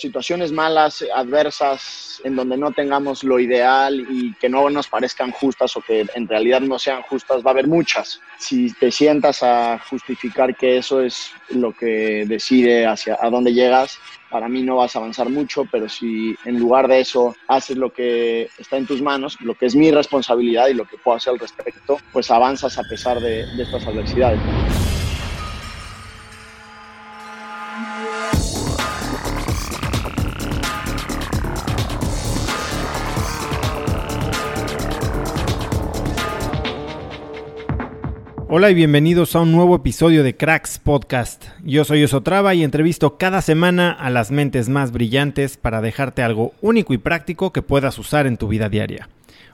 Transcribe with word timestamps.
Situaciones 0.00 0.50
malas, 0.50 1.04
adversas, 1.14 2.22
en 2.24 2.34
donde 2.34 2.56
no 2.56 2.72
tengamos 2.72 3.22
lo 3.22 3.38
ideal 3.38 4.00
y 4.08 4.32
que 4.36 4.48
no 4.48 4.70
nos 4.70 4.88
parezcan 4.88 5.30
justas 5.30 5.76
o 5.76 5.82
que 5.82 6.06
en 6.14 6.26
realidad 6.26 6.62
no 6.62 6.78
sean 6.78 7.02
justas, 7.02 7.44
va 7.44 7.50
a 7.50 7.52
haber 7.52 7.68
muchas. 7.68 8.18
Si 8.38 8.72
te 8.72 8.90
sientas 8.90 9.42
a 9.42 9.78
justificar 9.90 10.56
que 10.56 10.78
eso 10.78 11.02
es 11.02 11.32
lo 11.50 11.74
que 11.74 12.24
decide 12.26 12.86
hacia 12.86 13.18
a 13.20 13.28
dónde 13.28 13.52
llegas, 13.52 13.98
para 14.30 14.48
mí 14.48 14.62
no 14.62 14.76
vas 14.76 14.96
a 14.96 15.00
avanzar 15.00 15.28
mucho, 15.28 15.66
pero 15.70 15.86
si 15.86 16.34
en 16.46 16.58
lugar 16.58 16.88
de 16.88 17.00
eso 17.00 17.36
haces 17.46 17.76
lo 17.76 17.92
que 17.92 18.48
está 18.56 18.78
en 18.78 18.86
tus 18.86 19.02
manos, 19.02 19.36
lo 19.42 19.54
que 19.54 19.66
es 19.66 19.76
mi 19.76 19.90
responsabilidad 19.90 20.68
y 20.68 20.74
lo 20.74 20.86
que 20.86 20.96
puedo 20.96 21.18
hacer 21.18 21.34
al 21.34 21.38
respecto, 21.38 21.98
pues 22.10 22.30
avanzas 22.30 22.78
a 22.78 22.84
pesar 22.84 23.20
de, 23.20 23.44
de 23.54 23.62
estas 23.64 23.86
adversidades. 23.86 24.40
Hola 38.52 38.68
y 38.68 38.74
bienvenidos 38.74 39.36
a 39.36 39.42
un 39.42 39.52
nuevo 39.52 39.76
episodio 39.76 40.24
de 40.24 40.36
Cracks 40.36 40.80
Podcast. 40.80 41.44
Yo 41.62 41.84
soy 41.84 42.02
Osotrava 42.02 42.52
y 42.52 42.64
entrevisto 42.64 43.16
cada 43.16 43.42
semana 43.42 43.92
a 43.92 44.10
las 44.10 44.32
mentes 44.32 44.68
más 44.68 44.90
brillantes 44.90 45.56
para 45.56 45.80
dejarte 45.80 46.24
algo 46.24 46.52
único 46.60 46.92
y 46.92 46.98
práctico 46.98 47.52
que 47.52 47.62
puedas 47.62 47.96
usar 48.00 48.26
en 48.26 48.38
tu 48.38 48.48
vida 48.48 48.68
diaria. 48.68 49.08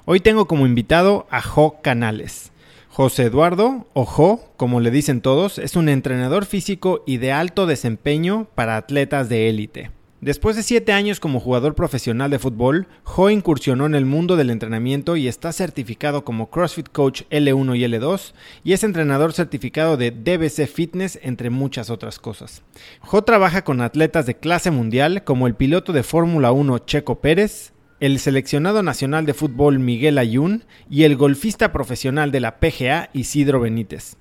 Hoy 0.06 0.20
tengo 0.20 0.46
como 0.46 0.64
invitado 0.64 1.26
a 1.28 1.42
Jo 1.42 1.82
Canales. 1.82 2.52
José 2.88 3.24
Eduardo, 3.24 3.86
o 3.92 4.06
Jo, 4.06 4.54
como 4.56 4.80
le 4.80 4.90
dicen 4.90 5.20
todos, 5.20 5.58
es 5.58 5.76
un 5.76 5.90
entrenador 5.90 6.46
físico 6.46 7.04
y 7.06 7.18
de 7.18 7.32
alto 7.32 7.66
desempeño 7.66 8.48
para 8.54 8.78
atletas 8.78 9.28
de 9.28 9.50
élite. 9.50 9.90
Después 10.26 10.56
de 10.56 10.64
siete 10.64 10.92
años 10.92 11.20
como 11.20 11.38
jugador 11.38 11.76
profesional 11.76 12.32
de 12.32 12.40
fútbol, 12.40 12.88
Ho 13.04 13.30
incursionó 13.30 13.86
en 13.86 13.94
el 13.94 14.06
mundo 14.06 14.34
del 14.34 14.50
entrenamiento 14.50 15.14
y 15.14 15.28
está 15.28 15.52
certificado 15.52 16.24
como 16.24 16.50
CrossFit 16.50 16.88
Coach 16.88 17.22
L1 17.30 17.76
y 17.76 17.84
L2 17.84 18.32
y 18.64 18.72
es 18.72 18.82
entrenador 18.82 19.34
certificado 19.34 19.96
de 19.96 20.10
DBC 20.10 20.66
Fitness, 20.66 21.20
entre 21.22 21.50
muchas 21.50 21.90
otras 21.90 22.18
cosas. 22.18 22.64
Ho 23.08 23.22
trabaja 23.22 23.62
con 23.62 23.80
atletas 23.80 24.26
de 24.26 24.36
clase 24.36 24.72
mundial 24.72 25.22
como 25.22 25.46
el 25.46 25.54
piloto 25.54 25.92
de 25.92 26.02
Fórmula 26.02 26.50
1 26.50 26.78
Checo 26.80 27.20
Pérez, 27.20 27.72
el 28.00 28.18
seleccionado 28.18 28.82
nacional 28.82 29.26
de 29.26 29.34
fútbol 29.34 29.78
Miguel 29.78 30.18
Ayun 30.18 30.64
y 30.90 31.04
el 31.04 31.14
golfista 31.14 31.70
profesional 31.70 32.32
de 32.32 32.40
la 32.40 32.58
PGA 32.58 33.10
Isidro 33.12 33.60
Benítez. 33.60 34.16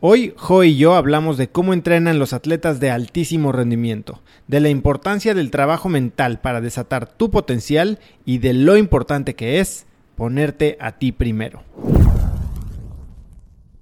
Hoy 0.00 0.32
Jo 0.36 0.62
y 0.62 0.76
yo 0.76 0.94
hablamos 0.94 1.38
de 1.38 1.48
cómo 1.48 1.72
entrenan 1.72 2.20
los 2.20 2.32
atletas 2.32 2.78
de 2.78 2.88
altísimo 2.88 3.50
rendimiento, 3.50 4.20
de 4.46 4.60
la 4.60 4.68
importancia 4.68 5.34
del 5.34 5.50
trabajo 5.50 5.88
mental 5.88 6.40
para 6.40 6.60
desatar 6.60 7.12
tu 7.12 7.32
potencial 7.32 7.98
y 8.24 8.38
de 8.38 8.52
lo 8.52 8.76
importante 8.76 9.34
que 9.34 9.58
es 9.58 9.88
ponerte 10.14 10.76
a 10.78 10.98
ti 10.98 11.10
primero. 11.10 11.64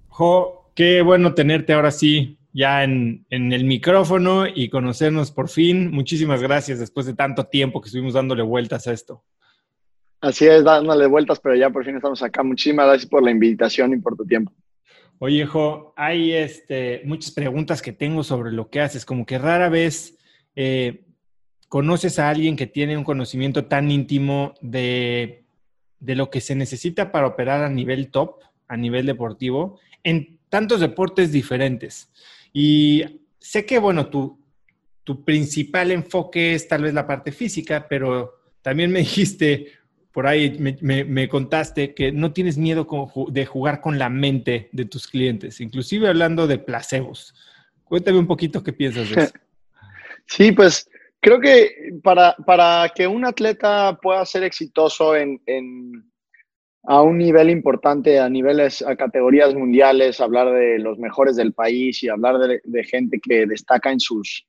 Jo, 0.08 0.70
qué 0.74 1.02
bueno 1.02 1.34
tenerte 1.34 1.74
ahora 1.74 1.90
sí 1.90 2.38
ya 2.54 2.82
en, 2.82 3.26
el 3.28 3.64
micrófono 3.64 4.46
y 4.46 4.70
conocernos 4.70 5.30
por 5.30 5.50
fin. 5.50 5.90
Muchísimas 5.90 6.40
gracias 6.40 6.78
después 6.78 7.04
de 7.04 7.12
tanto 7.12 7.44
tiempo 7.44 7.82
que 7.82 7.88
estuvimos 7.88 8.14
dándole 8.14 8.42
vueltas 8.42 8.86
a 8.86 8.94
esto. 8.94 9.22
Así 10.22 10.46
es, 10.46 10.64
dándole 10.64 11.06
vueltas, 11.08 11.40
pero 11.40 11.56
ya 11.56 11.68
por 11.68 11.84
fin 11.84 11.96
estamos 11.96 12.22
acá. 12.22 12.42
Muchísimas 12.42 12.86
gracias 12.86 13.10
por 13.10 13.22
la 13.22 13.30
invitación 13.30 13.92
y 13.92 13.98
por 13.98 14.16
tu 14.16 14.24
tiempo. 14.24 14.54
Oye, 15.18 15.46
Jo, 15.46 15.94
hay 15.96 16.32
este, 16.32 17.00
muchas 17.04 17.30
preguntas 17.30 17.80
que 17.80 17.92
tengo 17.92 18.22
sobre 18.22 18.52
lo 18.52 18.68
que 18.68 18.80
haces, 18.80 19.06
como 19.06 19.24
que 19.24 19.38
rara 19.38 19.70
vez 19.70 20.18
eh, 20.54 21.04
conoces 21.68 22.18
a 22.18 22.28
alguien 22.28 22.54
que 22.54 22.66
tiene 22.66 22.98
un 22.98 23.04
conocimiento 23.04 23.64
tan 23.64 23.90
íntimo 23.90 24.52
de, 24.60 25.44
lo 26.00 26.28
que 26.28 26.42
se 26.42 26.54
necesita 26.54 27.12
para 27.12 27.28
operar 27.28 27.64
a 27.64 27.70
nivel 27.70 28.10
top, 28.10 28.42
a 28.68 28.76
nivel 28.76 29.06
deportivo, 29.06 29.80
en 30.04 30.38
tantos 30.50 30.80
deportes 30.80 31.32
diferentes. 31.32 32.12
Y 32.52 33.22
sé 33.38 33.64
que, 33.64 33.78
bueno, 33.78 34.10
tu, 34.10 34.38
tu 35.02 35.24
principal 35.24 35.92
enfoque 35.92 36.54
es 36.54 36.68
tal 36.68 36.82
vez 36.82 36.92
la 36.92 37.06
parte 37.06 37.32
física, 37.32 37.86
pero 37.88 38.34
también 38.60 38.90
me 38.90 38.98
dijiste 39.06 39.72
por 40.16 40.26
ahí 40.26 40.56
me, 40.80 41.28
contaste 41.28 41.92
que 41.92 42.10
no 42.10 42.32
tienes 42.32 42.56
miedo 42.56 42.86
de 43.28 43.44
jugar 43.44 43.82
con 43.82 43.98
la 43.98 44.08
mente 44.08 44.70
de 44.72 44.86
tus 44.86 45.06
clientes, 45.06 45.60
inclusive 45.60 46.08
hablando 46.08 46.46
de 46.46 46.58
placebos. 46.58 47.34
Cuéntame 47.84 48.20
un 48.20 48.26
poquito 48.26 48.62
qué 48.62 48.72
piensas 48.72 49.10
de 49.10 49.22
eso. 49.24 49.32
Sí, 50.26 50.52
pues 50.52 50.88
creo 51.20 51.38
que 51.38 52.00
para, 52.02 52.34
para 52.46 52.90
que 52.94 53.06
un 53.06 53.26
atleta 53.26 53.98
pueda 54.00 54.24
ser 54.24 54.42
exitoso 54.42 55.14
en, 55.14 55.38
a 56.84 57.02
un 57.02 57.18
nivel 57.18 57.50
importante, 57.50 58.18
a 58.18 58.30
niveles, 58.30 58.80
a 58.80 58.96
categorías 58.96 59.54
mundiales, 59.54 60.22
hablar 60.22 60.50
de 60.50 60.78
los 60.78 60.98
mejores 60.98 61.36
del 61.36 61.52
país 61.52 62.02
y 62.02 62.08
hablar 62.08 62.38
de, 62.38 62.62
de 62.64 62.84
gente 62.84 63.20
que 63.20 63.44
destaca 63.44 63.92
en 63.92 64.00
sus, 64.00 64.46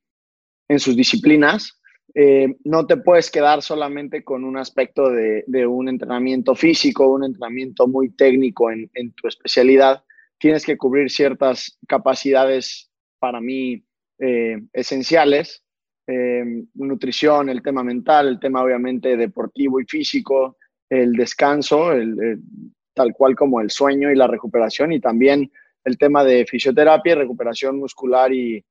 en 0.69 0.79
sus 0.79 0.95
disciplinas, 0.95 1.76
eh, 2.19 2.57
no 2.63 2.87
te 2.87 2.97
puedes 2.97 3.29
quedar 3.29 3.61
solamente 3.61 4.23
con 4.23 4.43
un 4.43 4.57
aspecto 4.57 5.11
de, 5.11 5.67
un 5.67 5.87
entrenamiento 5.87 6.55
físico, 6.55 7.07
un 7.09 7.23
entrenamiento 7.23 7.87
muy 7.87 8.09
técnico 8.09 8.71
en, 8.71 9.11
tu 9.11 9.27
especialidad. 9.27 10.03
Tienes 10.39 10.65
que 10.65 10.77
cubrir 10.77 11.11
ciertas 11.11 11.77
capacidades 11.87 12.89
para 13.19 13.39
mí 13.39 13.85
eh, 14.17 14.59
esenciales. 14.73 15.63
Eh, 16.07 16.63
nutrición, 16.73 17.49
el 17.49 17.61
tema 17.61 17.83
mental, 17.83 18.29
el 18.29 18.39
tema 18.39 18.63
obviamente 18.63 19.15
deportivo 19.15 19.79
y 19.79 19.85
físico, 19.85 20.57
el 20.89 21.13
descanso, 21.13 21.91
tal 22.95 23.13
cual 23.13 23.35
como 23.35 23.61
el 23.61 23.69
sueño 23.69 24.11
y 24.11 24.15
la 24.15 24.25
recuperación 24.25 24.91
y 24.91 24.99
también 24.99 25.51
el 25.83 25.99
tema 25.99 26.23
de 26.23 26.47
fisioterapia 26.47 27.13
recuperación 27.13 27.77
muscular 27.77 28.33
y 28.33 28.65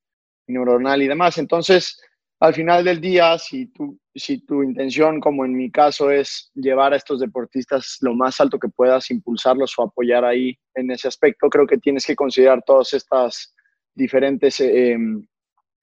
neuronal 0.49 1.01
y 1.01 1.07
demás. 1.07 1.39
Entonces, 1.39 2.01
al 2.39 2.55
final 2.55 2.85
del 2.85 3.01
día, 3.01 3.39
si 3.39 3.67
tu, 3.67 3.99
si 4.15 4.45
tu 4.45 4.63
intención, 4.63 5.21
como 5.21 5.45
en 5.45 5.57
mi 5.57 5.71
caso, 5.71 6.11
es 6.11 6.51
llevar 6.55 6.93
a 6.93 6.97
estos 6.97 7.21
deportistas 7.21 7.97
lo 8.01 8.15
más 8.15 8.41
alto 8.41 8.59
que 8.59 8.69
puedas, 8.69 9.11
impulsarlos 9.11 9.73
o 9.79 9.85
apoyar 9.85 10.25
ahí 10.25 10.57
en 10.75 10.91
ese 10.91 11.09
aspecto, 11.09 11.49
creo 11.49 11.67
que 11.67 11.79
tienes 11.79 12.05
que 12.05 12.15
considerar 12.15 12.63
todos 12.67 12.93
estos 12.93 13.55
diferentes, 13.95 14.61
eh, 14.61 14.93
em, 14.93 15.27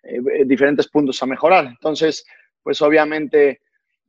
eh, 0.04 0.46
diferentes 0.46 0.88
puntos 0.90 1.22
a 1.24 1.26
mejorar. 1.26 1.66
Entonces, 1.66 2.24
pues 2.62 2.82
obviamente 2.84 3.62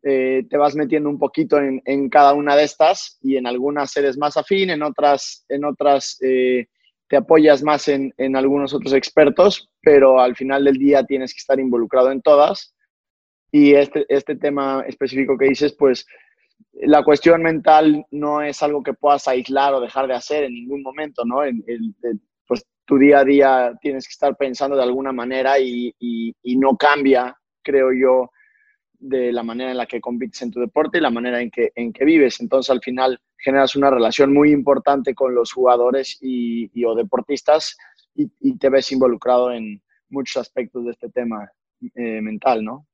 eh, 0.02 0.44
te 0.50 0.56
vas 0.58 0.76
metiendo 0.76 1.08
un 1.08 1.18
poquito 1.18 1.58
en, 1.58 1.80
en, 1.86 2.10
cada 2.10 2.34
una 2.34 2.56
de 2.56 2.64
estas 2.64 3.18
y 3.22 3.36
en 3.36 3.46
algunas 3.46 3.96
eres 3.96 4.18
más 4.18 4.36
afín, 4.36 4.68
en 4.68 4.82
otras, 4.82 5.46
en 5.48 5.64
otras 5.64 6.18
te 7.14 7.18
apoyas 7.18 7.62
más 7.62 7.86
en, 7.86 8.12
algunos 8.34 8.74
otros 8.74 8.92
expertos, 8.92 9.70
pero 9.80 10.20
al 10.20 10.34
final 10.34 10.64
del 10.64 10.78
día 10.78 11.04
tienes 11.04 11.32
que 11.32 11.38
estar 11.38 11.60
involucrado 11.60 12.10
en 12.10 12.20
todas. 12.20 12.74
Y 13.52 13.74
este, 13.74 14.04
este 14.08 14.34
tema 14.34 14.84
específico 14.88 15.38
que 15.38 15.46
dices, 15.46 15.76
pues 15.78 16.08
la 16.72 17.04
cuestión 17.04 17.40
mental 17.40 18.04
no 18.10 18.42
es 18.42 18.60
algo 18.64 18.82
que 18.82 18.94
puedas 18.94 19.28
aislar 19.28 19.74
o 19.74 19.80
dejar 19.80 20.08
de 20.08 20.14
hacer 20.14 20.42
en 20.42 20.54
ningún 20.54 20.82
momento, 20.82 21.24
¿no? 21.24 21.44
En, 21.44 21.64
pues 22.48 22.66
tu 22.84 22.98
día 22.98 23.20
a 23.20 23.24
día 23.24 23.78
tienes 23.80 24.08
que 24.08 24.12
estar 24.12 24.36
pensando 24.36 24.76
de 24.76 24.82
alguna 24.82 25.12
manera 25.12 25.60
y, 25.60 25.94
y 26.00 26.56
no 26.56 26.76
cambia, 26.76 27.36
creo 27.62 27.92
yo, 27.92 28.32
de 28.98 29.30
la 29.32 29.44
manera 29.44 29.70
en 29.70 29.76
la 29.76 29.86
que 29.86 30.00
compites 30.00 30.42
en 30.42 30.50
tu 30.50 30.58
deporte 30.58 30.98
y 30.98 31.00
la 31.00 31.10
manera 31.10 31.40
en 31.40 31.52
que, 31.52 31.70
en 31.76 31.92
que 31.92 32.04
vives. 32.04 32.40
Entonces, 32.40 32.70
al 32.70 32.80
final, 32.80 33.20
generas 33.44 33.76
una 33.76 33.90
relación 33.90 34.32
muy 34.32 34.50
importante 34.50 35.14
con 35.14 35.34
los 35.34 35.52
jugadores 35.52 36.18
y, 36.22 36.84
o 36.84 36.94
deportistas 36.94 37.76
y, 38.14 38.56
te 38.56 38.70
ves 38.70 38.90
involucrado 38.92 39.52
en 39.52 39.82
muchos 40.08 40.40
aspectos 40.40 40.84
de 40.84 40.92
este 40.92 41.10
tema 41.10 41.50
eh, 41.94 42.20
mental, 42.22 42.64
¿no? 42.64 42.86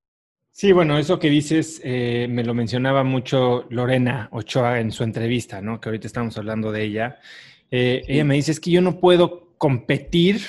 Sí, 0.53 0.73
bueno, 0.73 0.99
eso 0.99 1.19
que 1.19 1.31
dices 1.31 1.81
eh, 1.85 2.27
me 2.29 2.43
lo 2.43 2.55
mencionaba 2.55 3.05
mucho 3.05 3.67
Lorena 3.71 4.29
Ochoa 4.33 4.81
en 4.81 4.91
su 4.91 5.05
entrevista, 5.05 5.61
¿no? 5.61 5.81
Que 5.81 5.91
ahorita 5.91 6.09
estamos 6.09 6.37
hablando 6.37 6.73
de 6.73 6.83
ella. 6.83 7.19
Eh, 7.71 8.03
ella 8.09 8.25
me 8.25 8.35
dice, 8.35 8.51
es 8.51 8.59
que 8.59 8.73
yo 8.73 8.81
no 8.81 8.99
puedo 8.99 9.55
competir 9.59 10.41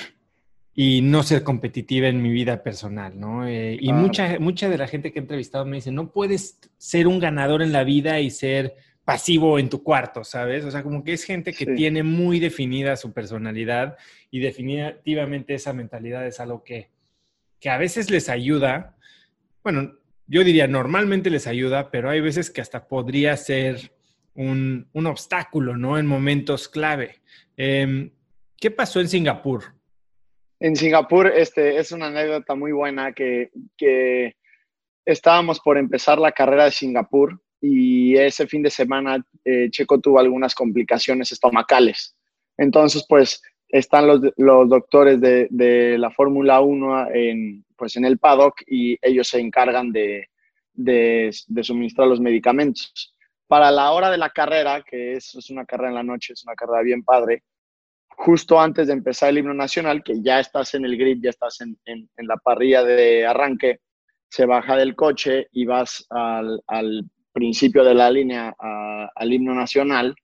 y 0.74 1.02
no 1.02 1.22
ser 1.22 1.44
competitiva 1.44 2.08
en 2.08 2.20
mi 2.20 2.30
vida 2.30 2.62
personal, 2.62 3.20
¿no? 3.20 3.46
y 3.46 3.92
mucha, 3.92 4.38
mucha 4.40 4.70
de 4.70 4.78
la 4.78 4.88
gente 4.88 5.12
que 5.12 5.18
he 5.18 5.22
entrevistado 5.22 5.66
me 5.66 5.76
dice, 5.76 5.92
no 5.92 6.10
puedes 6.10 6.58
ser 6.78 7.06
un 7.06 7.18
ganador 7.18 7.60
en 7.60 7.72
la 7.72 7.84
vida 7.84 8.20
y 8.20 8.30
ser 8.30 8.74
pasivo 9.04 9.58
en 9.58 9.68
tu 9.68 9.82
cuarto, 9.82 10.22
¿sabes? 10.24 10.64
O 10.64 10.70
sea, 10.70 10.82
como 10.82 11.02
que 11.02 11.12
es 11.12 11.24
gente 11.24 11.52
que 11.52 11.66
tiene 11.66 12.02
muy 12.02 12.38
definida 12.38 12.96
su 12.96 13.12
personalidad 13.12 13.96
y 14.30 14.40
definitivamente 14.40 15.54
esa 15.54 15.72
mentalidad 15.72 16.26
es 16.26 16.38
algo 16.38 16.62
que, 16.62 16.90
que 17.58 17.68
a 17.68 17.78
veces 17.78 18.10
les 18.10 18.28
ayuda, 18.28 18.96
bueno, 19.62 19.94
yo 20.26 20.44
diría 20.44 20.68
normalmente 20.68 21.30
les 21.30 21.46
ayuda, 21.46 21.90
pero 21.90 22.10
hay 22.10 22.20
veces 22.20 22.50
que 22.50 22.60
hasta 22.60 22.86
podría 22.86 23.36
ser 23.36 23.92
un, 24.34 24.88
un 24.92 25.06
obstáculo, 25.06 25.76
¿no? 25.76 25.98
En 25.98 26.06
momentos 26.06 26.68
clave. 26.68 27.20
Em, 27.56 28.10
¿Qué 28.56 28.70
pasó 28.70 29.00
en 29.00 29.08
Singapur? 29.08 29.74
En 30.60 30.76
Singapur, 30.76 31.26
este, 31.26 31.78
es 31.78 31.90
una 31.90 32.06
anécdota 32.06 32.54
muy 32.54 32.70
buena 32.70 33.12
que, 33.12 33.50
que 33.76 34.36
estábamos 35.04 35.58
por 35.58 35.76
empezar 35.76 36.18
la 36.18 36.30
carrera 36.30 36.66
de 36.66 36.70
Singapur 36.70 37.42
y 37.62 38.16
ese 38.16 38.48
fin 38.48 38.60
de 38.60 38.70
semana 38.70 39.24
eh, 39.44 39.70
Checo 39.70 40.00
tuvo 40.00 40.18
algunas 40.18 40.52
complicaciones 40.52 41.30
estomacales. 41.30 42.16
Entonces, 42.58 43.06
pues 43.08 43.40
están 43.68 44.08
los, 44.08 44.20
los 44.36 44.68
doctores 44.68 45.20
de, 45.20 45.96
la 45.96 46.10
Fórmula 46.10 46.60
1 46.60 47.10
en, 47.14 47.64
pues, 47.76 47.96
en 47.96 48.04
el 48.04 48.18
paddock 48.18 48.62
y 48.66 48.98
ellos 49.00 49.28
se 49.28 49.38
encargan 49.38 49.92
de, 49.92 50.28
de, 50.74 51.30
suministrar 51.62 52.08
los 52.08 52.20
medicamentos. 52.20 53.14
Para 53.46 53.70
la 53.70 53.92
hora 53.92 54.10
de 54.10 54.18
la 54.18 54.30
carrera, 54.30 54.82
que 54.82 55.12
es, 55.12 55.32
es 55.36 55.48
una 55.48 55.64
carrera 55.64 55.90
en 55.90 55.94
la 55.94 56.02
noche, 56.02 56.32
es 56.32 56.44
una 56.44 56.56
carrera 56.56 56.82
bien 56.82 57.04
padre, 57.04 57.44
justo 58.08 58.60
antes 58.60 58.88
de 58.88 58.92
empezar 58.92 59.30
el 59.30 59.38
himno 59.38 59.54
nacional, 59.54 60.02
que 60.02 60.20
ya 60.20 60.40
estás 60.40 60.74
en 60.74 60.84
el 60.84 60.98
grid, 60.98 61.18
ya 61.22 61.30
estás 61.30 61.60
en, 61.60 61.78
en, 61.84 62.08
la 62.16 62.36
parrilla 62.38 62.82
de 62.82 63.24
arranque, 63.24 63.80
se 64.28 64.46
baja 64.46 64.76
del 64.76 64.96
coche 64.96 65.46
y 65.52 65.64
vas 65.64 66.04
al 66.10 67.10
principio 67.32 67.84
de 67.84 67.94
la 67.94 68.10
línea 68.10 68.54
al 68.58 69.32
himno 69.32 69.54
nacional, 69.54 70.14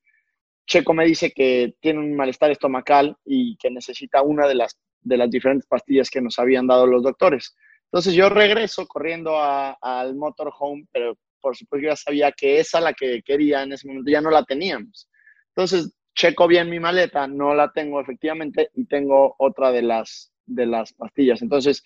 Checo 0.67 0.93
me 0.93 1.07
dice 1.07 1.33
que 1.33 1.75
tiene 1.81 2.01
un 2.01 2.15
malestar 2.15 2.51
estomacal 2.51 3.17
y 3.25 3.57
que 3.57 3.71
necesita 3.71 4.23
una 4.23 4.47
de 4.47 4.55
las, 4.55 4.79
de 5.01 5.17
las 5.17 5.31
diferentes 5.31 5.67
pastillas 5.67 6.11
que 6.11 6.21
nos 6.21 6.39
habían 6.39 6.67
dado 6.67 6.87
los 6.87 7.03
doctores. 7.03 7.57
Entonces 7.85 8.13
yo 8.13 8.29
regreso 8.29 8.87
corriendo 8.87 9.41
al 9.41 10.15
motorhome, 10.15 10.85
pero 10.93 11.17
por 11.41 11.57
supuesto 11.57 11.87
ya 11.87 11.97
sabía 11.97 12.33
que 12.33 12.61
esa 12.61 12.81
la 12.81 12.93
que 12.93 13.23
quería 13.23 13.63
en 13.63 13.73
ese 13.73 13.89
momento 13.89 14.11
ya 14.11 14.21
no 14.21 14.31
la 14.31 14.45
teníamos. 14.45 15.09
Entonces 15.57 15.95
checo 16.15 16.47
bien 16.47 16.69
mi 16.69 16.81
maleta, 16.81 17.27
no 17.27 17.55
la 17.55 17.73
tengo 17.73 18.01
efectivamente 18.01 18.71
y 18.75 18.85
tengo 18.87 19.37
otra 19.39 19.73
de 19.73 19.83
las, 19.83 20.33
de 20.45 20.67
las 20.67 20.93
pastillas. 20.93 21.41
Entonces 21.41 21.83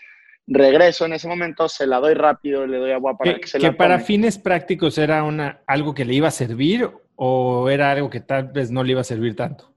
regreso 0.46 1.06
en 1.06 1.14
ese 1.14 1.28
momento, 1.28 1.68
se 1.68 1.86
la 1.86 1.98
doy 1.98 2.14
rápido, 2.14 2.66
le 2.66 2.78
doy 2.78 2.92
agua 2.92 3.16
para 3.16 3.38
que, 3.38 3.46
se 3.46 3.58
la 3.58 3.70
que 3.70 3.76
para 3.76 4.00
fines 4.00 4.38
prácticos 4.38 4.98
era 4.98 5.22
una, 5.22 5.62
algo 5.66 5.94
que 5.94 6.04
le 6.04 6.14
iba 6.14 6.28
a 6.28 6.32
servir 6.32 6.90
o 7.16 7.68
era 7.68 7.92
algo 7.92 8.10
que 8.10 8.20
tal 8.20 8.48
vez 8.48 8.70
no 8.70 8.82
le 8.82 8.92
iba 8.92 9.00
a 9.00 9.04
servir 9.04 9.36
tanto? 9.36 9.72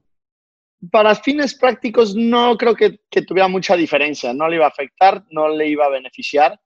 Para 0.90 1.14
fines 1.14 1.54
prácticos 1.54 2.14
no 2.14 2.56
creo 2.56 2.74
que, 2.74 3.00
que 3.10 3.22
tuviera 3.22 3.48
mucha 3.48 3.76
diferencia, 3.76 4.32
no 4.32 4.48
le 4.48 4.56
iba 4.56 4.66
a 4.66 4.68
afectar, 4.68 5.24
no 5.30 5.48
le 5.48 5.68
iba 5.68 5.86
a 5.86 5.90
beneficiar, 5.90 6.58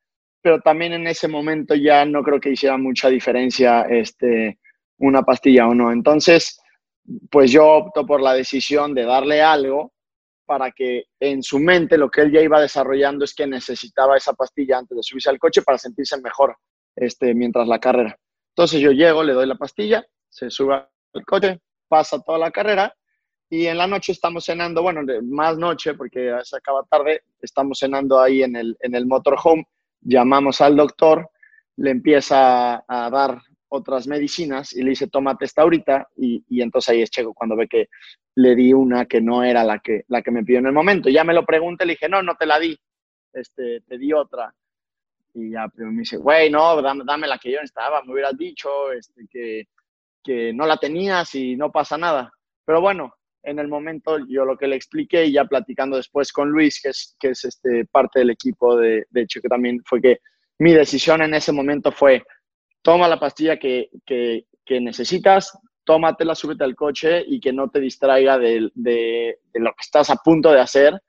pero 0.43 0.61
también 0.61 0.93
en 0.95 1.07
ese 1.07 1.29
momento 1.29 1.75
ya 1.75 2.05
no 2.05 2.23
creo 2.23 2.41
que 2.41 2.51
hiciera 2.51 2.77
mucha 2.77 3.09
diferencia 3.09 3.83
este, 3.83 4.59
una 4.99 5.23
pastilla 5.23 5.69
o 5.69 5.75
no. 5.75 5.93
Entonces, 5.93 6.61
pues 7.31 7.51
yo 7.51 7.67
opto 7.67 8.07
por 8.07 8.21
la 8.21 8.35
decisión 8.35 8.95
de 8.95 9.05
darle 9.05 9.43
algo 9.43 9.93
para 10.51 10.73
que 10.73 11.05
en 11.21 11.45
su 11.45 11.61
mente 11.61 11.97
lo 11.97 12.11
que 12.11 12.23
él 12.23 12.33
ya 12.33 12.41
iba 12.41 12.61
desarrollando 12.61 13.25
es 13.25 13.37
que 13.37 13.47
necesitaba 13.47 14.17
esa 14.17 14.33
pastilla 14.33 14.79
antes 14.79 14.97
de 14.97 15.03
subirse 15.05 15.31
al 15.31 15.39
coche 15.39 15.63
para 15.63 15.79
sentirse 15.79 16.21
mejor 16.21 16.57
este, 16.97 17.37
mientras 17.37 17.69
la 17.69 17.79
carrera. 17.79 18.19
Entonces 18.49 18.81
yo 18.81 18.91
llego, 18.91 19.23
le 19.23 19.33
doy 19.33 19.47
la 19.47 19.55
pastilla, 19.55 20.05
se 20.29 20.51
sube 20.51 20.75
al 20.75 21.25
coche, 21.25 21.61
pasa 21.87 22.21
toda 22.21 22.37
la 22.37 22.51
carrera 22.51 22.93
y 23.49 23.67
en 23.67 23.79
la 23.79 23.87
noche 23.87 24.11
estamos 24.11 24.45
cenando, 24.45 24.83
bueno, 24.83 25.03
más 25.23 25.57
noche 25.57 25.95
porque 25.95 26.37
se 26.43 26.57
acaba 26.57 26.83
tarde, 26.83 27.23
estamos 27.41 27.79
cenando 27.79 28.19
ahí 28.19 28.43
en 28.43 28.57
el, 28.57 28.77
en 28.81 28.97
el 28.97 29.07
motorhome, 29.07 29.69
llamamos 30.01 30.61
al 30.61 30.75
doctor, 30.75 31.31
le 31.77 31.93
empieza 31.93 32.83
a 32.89 33.09
dar 33.09 33.41
otras 33.71 34.07
medicinas 34.07 34.73
y 34.73 34.83
le 34.83 34.91
dice, 34.91 35.09
tómate 35.09 35.45
esta 35.45 35.63
ahorita 35.63 36.09
y, 36.17 36.45
y 36.49 36.61
entonces 36.61 36.91
ahí 36.91 37.03
es 37.03 37.11
Checo 37.11 37.33
cuando 37.33 37.57
ve 37.57 37.69
que 37.69 37.89
le 38.35 38.55
di 38.55 38.73
una 38.73 39.07
que 39.07 39.21
no 39.21 39.43
era 39.43 39.65
la 39.65 39.79
que, 39.79 40.05
la 40.09 40.23
que 40.23 40.31
me 40.31 40.45
pidió 40.45 40.59
en 40.59 40.67
el 40.67 40.73
momento. 40.73 41.09
Ya 41.09 41.25
me 41.25 41.35
lo 41.35 41.45
pregunté, 41.45 41.87
le 41.87 41.93
dije, 41.93 42.09
no, 42.09 42.23
no 42.23 42.35
te 42.35 42.47
la 42.47 42.59
di, 42.59 42.79
este, 43.33 43.81
te 43.83 43.99
di 43.99 44.13
otra. 44.13 44.53
Y 45.35 45.53
ya 45.53 45.69
pero 45.69 45.91
me 45.91 46.01
dice, 46.01 46.17
güey, 46.17 46.51
no, 46.51 46.83
dame, 46.83 47.05
dame, 47.07 47.29
la 47.29 47.39
que 47.39 47.53
yo 47.53 47.61
estaba, 47.61 48.03
me 48.03 48.13
hubieras 48.13 48.37
dicho 48.37 48.93
este, 48.93 49.27
que, 49.31 49.69
que 50.23 50.53
no 50.53 50.67
la 50.67 50.77
tenías 50.77 51.35
y 51.35 51.57
no 51.57 51.71
pasa 51.71 51.97
nada. 51.97 52.33
Pero 52.65 52.81
bueno, 52.81 53.15
en 53.43 53.59
el 53.59 53.69
momento 53.69 54.19
yo 54.29 54.45
lo 54.45 54.57
que 54.57 54.67
le 54.67 54.77
expliqué 54.77 55.27
y 55.27 55.33
ya 55.33 55.45
platicando 55.45 55.97
después 55.97 56.33
con 56.33 56.51
Luis, 56.51 56.81
que 56.83 56.89
es, 56.91 57.17
que 57.19 57.29
es 57.31 57.45
este, 57.45 57.85
parte 57.87 58.19
del 58.19 58.31
equipo 58.31 58.77
de, 58.77 59.07
de 59.11 59.27
que 59.27 59.49
también 59.49 59.81
fue 59.85 60.01
que 60.01 60.19
mi 60.59 60.73
decisión 60.73 61.23
en 61.23 61.35
ese 61.35 61.53
momento 61.53 61.91
fue, 61.91 62.23
toma 62.83 63.09
la 63.09 63.21
pastilla 63.21 63.59
que, 63.59 63.91
que, 64.07 64.47
que 64.65 64.81
necesitas, 64.81 65.59
tómatela, 65.85 66.35
súbete 66.35 66.65
al 66.65 66.77
coche 66.77 67.25
y 67.27 67.41
que 67.41 67.53
no 67.53 67.69
te 67.69 67.81
distraiga 67.81 68.39
de, 68.39 68.71
de, 68.75 69.39
lo 69.55 69.71
que 69.71 69.83
estás 69.83 70.11
a 70.11 70.17
punto 70.17 70.53
de 70.53 70.61
hacer, 70.61 71.01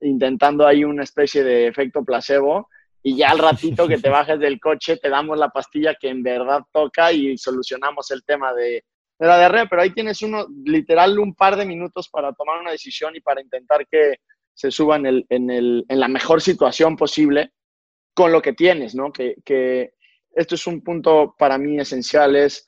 intentando 0.00 0.66
ahí 0.66 0.84
una 0.84 1.04
especie 1.04 1.44
de 1.44 1.68
efecto 1.68 2.04
placebo 2.04 2.68
y 3.02 3.16
ya 3.16 3.30
al 3.30 3.38
ratito 3.38 3.86
que 3.86 3.98
te 3.98 4.08
bajes 4.10 4.38
del 4.38 4.58
coche 4.58 4.96
te 4.96 5.08
damos 5.08 5.38
la 5.38 5.50
pastilla 5.50 5.94
que 5.94 6.08
en 6.08 6.22
verdad 6.22 6.62
toca 6.72 7.12
y 7.12 7.38
solucionamos 7.38 8.10
el 8.10 8.24
tema 8.24 8.52
de, 8.52 8.84
de 9.18 9.26
la 9.26 9.38
diarrea, 9.38 9.66
pero 9.66 9.82
ahí 9.82 9.90
tienes 9.90 10.20
uno, 10.22 10.46
literal 10.64 11.18
un 11.18 11.34
par 11.34 11.56
de 11.56 11.64
minutos 11.64 12.08
para 12.08 12.32
tomar 12.32 12.60
una 12.60 12.72
decisión 12.72 13.14
y 13.14 13.20
para 13.20 13.40
intentar 13.40 13.86
que 13.86 14.16
se 14.52 14.70
suba 14.70 14.96
en, 14.96 15.06
el, 15.06 15.26
en, 15.28 15.50
el, 15.50 15.84
en 15.88 16.00
la 16.00 16.08
mejor 16.08 16.40
situación 16.40 16.96
posible 16.96 17.52
con 18.14 18.32
lo 18.32 18.40
que 18.40 18.54
tienes, 18.54 18.94
¿no? 18.94 19.12
Que, 19.12 19.36
que 19.44 19.92
esto 20.36 20.54
es 20.54 20.66
un 20.66 20.82
punto 20.82 21.34
para 21.38 21.56
mí 21.58 21.80
esencial, 21.80 22.36
es 22.36 22.66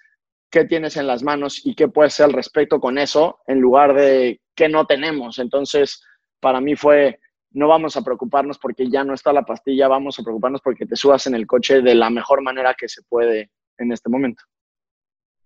qué 0.50 0.64
tienes 0.64 0.96
en 0.96 1.06
las 1.06 1.22
manos 1.22 1.64
y 1.64 1.74
qué 1.74 1.86
puedes 1.88 2.14
hacer 2.14 2.26
al 2.26 2.32
respecto 2.32 2.80
con 2.80 2.96
eso, 2.96 3.40
en 3.46 3.60
lugar 3.60 3.94
de 3.94 4.40
qué 4.56 4.68
no 4.68 4.86
tenemos. 4.86 5.38
Entonces, 5.38 6.02
para 6.40 6.62
mí 6.62 6.76
fue, 6.76 7.20
no 7.50 7.68
vamos 7.68 7.96
a 7.96 8.02
preocuparnos 8.02 8.58
porque 8.58 8.88
ya 8.88 9.04
no 9.04 9.12
está 9.12 9.34
la 9.34 9.44
pastilla, 9.44 9.86
vamos 9.86 10.18
a 10.18 10.22
preocuparnos 10.22 10.62
porque 10.62 10.86
te 10.86 10.96
subas 10.96 11.26
en 11.26 11.34
el 11.34 11.46
coche 11.46 11.82
de 11.82 11.94
la 11.94 12.08
mejor 12.08 12.42
manera 12.42 12.74
que 12.74 12.88
se 12.88 13.02
puede 13.02 13.50
en 13.76 13.92
este 13.92 14.08
momento. 14.08 14.42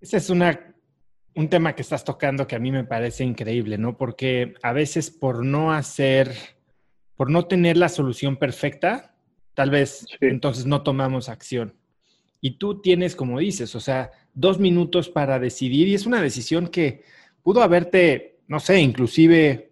Ese 0.00 0.19
es 0.19 0.31
una, 0.31 0.75
un 1.35 1.49
tema 1.49 1.75
que 1.75 1.83
estás 1.83 2.05
tocando 2.05 2.47
que 2.47 2.55
a 2.55 2.61
mí 2.61 2.71
me 2.71 2.85
parece 2.85 3.25
increíble, 3.25 3.79
¿no? 3.79 3.97
Porque 3.97 4.55
a 4.62 4.73
veces 4.73 5.11
por 5.11 5.45
no 5.45 5.73
hacer, 5.73 6.33
por 7.17 7.31
no 7.31 7.47
tener 7.47 7.76
la 7.76 7.88
solución 7.88 8.37
perfecta, 8.37 9.17
tal 9.55 9.71
vez 9.71 10.07
entonces 10.21 10.67
no 10.67 10.85
tomamos 10.85 11.29
acción. 11.29 11.81
Y 12.44 12.58
tú 12.58 12.82
tienes, 12.82 13.16
como 13.16 13.38
dices, 13.38 13.75
o 13.75 13.80
sea, 13.80 14.11
dos 14.34 14.58
minutos 14.58 15.08
para 15.08 15.38
decidir 15.38 15.88
y 15.88 15.94
es 15.94 16.04
una 16.04 16.20
decisión 16.20 16.66
que 16.66 17.04
pudo 17.42 17.62
haberte, 17.62 18.40
no 18.49 18.61
sé, 18.61 18.80
inclusive 18.80 19.70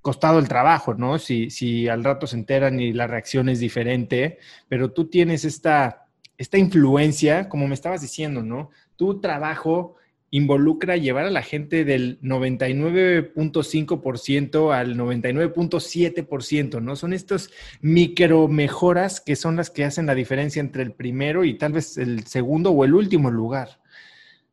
costado 0.00 0.38
el 0.38 0.48
trabajo, 0.48 0.94
¿no? 0.94 1.18
Si, 1.18 1.50
si 1.50 1.88
al 1.88 2.02
rato 2.02 2.26
se 2.26 2.36
enteran 2.36 2.80
y 2.80 2.94
la 2.94 3.06
reacción 3.06 3.50
es 3.50 3.60
diferente, 3.60 4.38
pero 4.66 4.92
tú 4.92 5.08
tienes 5.10 5.44
esta, 5.44 6.06
esta 6.38 6.56
influencia, 6.56 7.50
como 7.50 7.68
me 7.68 7.74
estabas 7.74 8.00
diciendo, 8.00 8.42
¿no? 8.42 8.70
Tu 8.96 9.20
trabajo 9.20 9.96
involucra 10.30 10.96
llevar 10.96 11.26
a 11.26 11.30
la 11.30 11.42
gente 11.42 11.84
del 11.84 12.18
99.5% 12.20 14.72
al 14.72 14.96
99.7%, 14.96 16.80
¿no? 16.80 16.96
Son 16.96 17.12
estas 17.12 17.50
micro 17.80 18.46
mejoras 18.46 19.20
que 19.20 19.34
son 19.36 19.56
las 19.56 19.70
que 19.70 19.84
hacen 19.84 20.06
la 20.06 20.14
diferencia 20.14 20.60
entre 20.60 20.82
el 20.82 20.92
primero 20.92 21.44
y 21.44 21.58
tal 21.58 21.72
vez 21.72 21.98
el 21.98 22.24
segundo 22.26 22.70
o 22.70 22.84
el 22.84 22.94
último 22.94 23.30
lugar. 23.30 23.80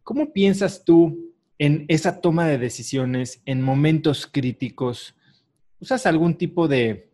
¿Cómo 0.03 0.33
piensas 0.33 0.83
tú 0.83 1.31
en 1.59 1.85
esa 1.89 2.21
toma 2.21 2.47
de 2.47 2.57
decisiones 2.57 3.43
en 3.45 3.61
momentos 3.61 4.25
críticos? 4.25 5.13
¿Usas 5.79 6.07
algún 6.07 6.35
tipo 6.35 6.67
de 6.67 7.11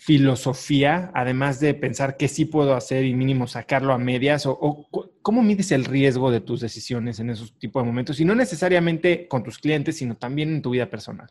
filosofía, 0.00 1.10
además 1.14 1.60
de 1.60 1.74
pensar 1.74 2.16
qué 2.16 2.26
sí 2.26 2.46
puedo 2.46 2.74
hacer 2.74 3.04
y 3.04 3.12
mínimo 3.12 3.46
sacarlo 3.46 3.92
a 3.92 3.98
medias? 3.98 4.46
¿O, 4.46 4.88
cómo 5.20 5.42
mides 5.42 5.72
el 5.72 5.84
riesgo 5.84 6.30
de 6.30 6.40
tus 6.40 6.60
decisiones 6.60 7.20
en 7.20 7.28
esos 7.28 7.52
tipos 7.58 7.82
de 7.82 7.86
momentos? 7.86 8.18
Y 8.18 8.24
no 8.24 8.34
necesariamente 8.34 9.28
con 9.28 9.42
tus 9.42 9.58
clientes, 9.58 9.98
sino 9.98 10.16
también 10.16 10.54
en 10.54 10.62
tu 10.62 10.70
vida 10.70 10.88
personal. 10.88 11.28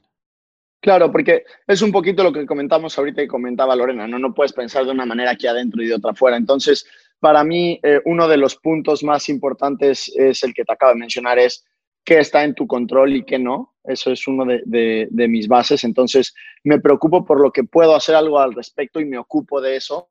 Claro, 0.82 1.12
porque 1.12 1.46
es 1.68 1.82
un 1.82 1.92
poquito 1.92 2.24
lo 2.24 2.32
que 2.32 2.46
comentamos 2.46 2.98
ahorita 2.98 3.24
y 3.24 3.28
comentaba 3.28 3.76
Lorena, 3.76 4.08
¿no? 4.08 4.20
No 4.20 4.36
puedes 4.36 4.54
pensar 4.54 4.86
de 4.86 4.92
una 4.92 5.06
manera 5.06 5.32
aquí 5.32 5.48
adentro 5.48 5.82
y 5.82 5.88
de 5.88 5.96
otra 5.96 6.12
afuera. 6.12 6.38
Entonces, 6.38 6.86
para 7.20 7.44
mí, 7.44 7.80
eh, 7.82 8.00
uno 8.06 8.28
de 8.28 8.38
los 8.38 8.56
puntos 8.56 9.04
más 9.04 9.30
importantes 9.30 10.10
es 10.16 10.44
el 10.44 10.54
que 10.54 10.64
te 10.64 10.72
acabo 10.72 10.94
de 10.94 11.00
mencionar, 11.00 11.40
es 11.40 11.66
qué 12.10 12.18
está 12.18 12.44
en 12.44 12.56
tu 12.56 12.66
control 12.66 13.16
y 13.16 13.24
qué 13.24 13.38
no. 13.38 13.76
Eso 13.84 14.12
es 14.12 14.28
uno 14.28 14.44
de, 14.44 15.08
mis 15.12 15.48
bases. 15.48 15.84
Entonces, 15.84 16.34
me 16.64 16.80
preocupo 16.80 17.24
por 17.24 17.40
lo 17.40 17.52
que 17.52 17.64
puedo 17.64 17.96
hacer 17.96 18.16
algo 18.16 18.40
al 18.40 18.56
respecto 18.56 19.00
y 19.00 19.06
me 19.06 19.20
ocupo 19.20 19.62
de 19.62 19.76
eso. 19.76 20.08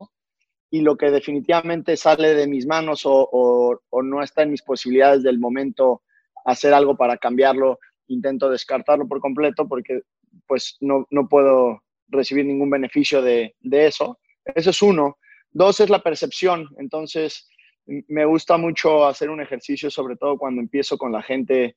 Y 0.71 0.83
lo 0.83 0.97
que 0.97 1.11
definitivamente 1.11 1.97
sale 1.97 2.35
de 2.35 2.47
mis 2.47 2.67
manos 2.67 3.03
o, 3.05 3.81
no 4.01 4.23
está 4.23 4.43
en 4.43 4.53
mis 4.53 4.63
posibilidades 4.63 5.25
del 5.25 5.41
momento 5.41 6.03
hacer 6.45 6.73
algo 6.73 6.97
para 6.97 7.17
cambiarlo, 7.17 7.81
intento 8.07 8.49
descartarlo 8.49 9.09
por 9.09 9.21
completo 9.21 9.67
porque 9.67 10.03
pues 10.47 10.77
no, 10.81 11.05
puedo 11.29 11.83
recibir 12.07 12.47
ningún 12.47 12.71
beneficio 12.71 13.21
de, 13.23 13.57
de 13.59 13.87
eso. 13.87 14.21
Eso 14.45 14.71
es 14.71 14.83
uno. 14.83 15.19
Dos 15.51 15.81
es 15.81 15.91
la 15.91 16.01
percepción. 16.01 16.69
Entonces, 16.79 17.49
me 17.87 18.25
gusta 18.25 18.57
mucho 18.57 19.05
hacer 19.05 19.31
un 19.31 19.41
ejercicio, 19.41 19.91
sobre 19.91 20.15
todo 20.15 20.39
cuando 20.39 20.61
empiezo 20.61 20.97
con 20.97 21.11
la 21.11 21.23
gente 21.23 21.75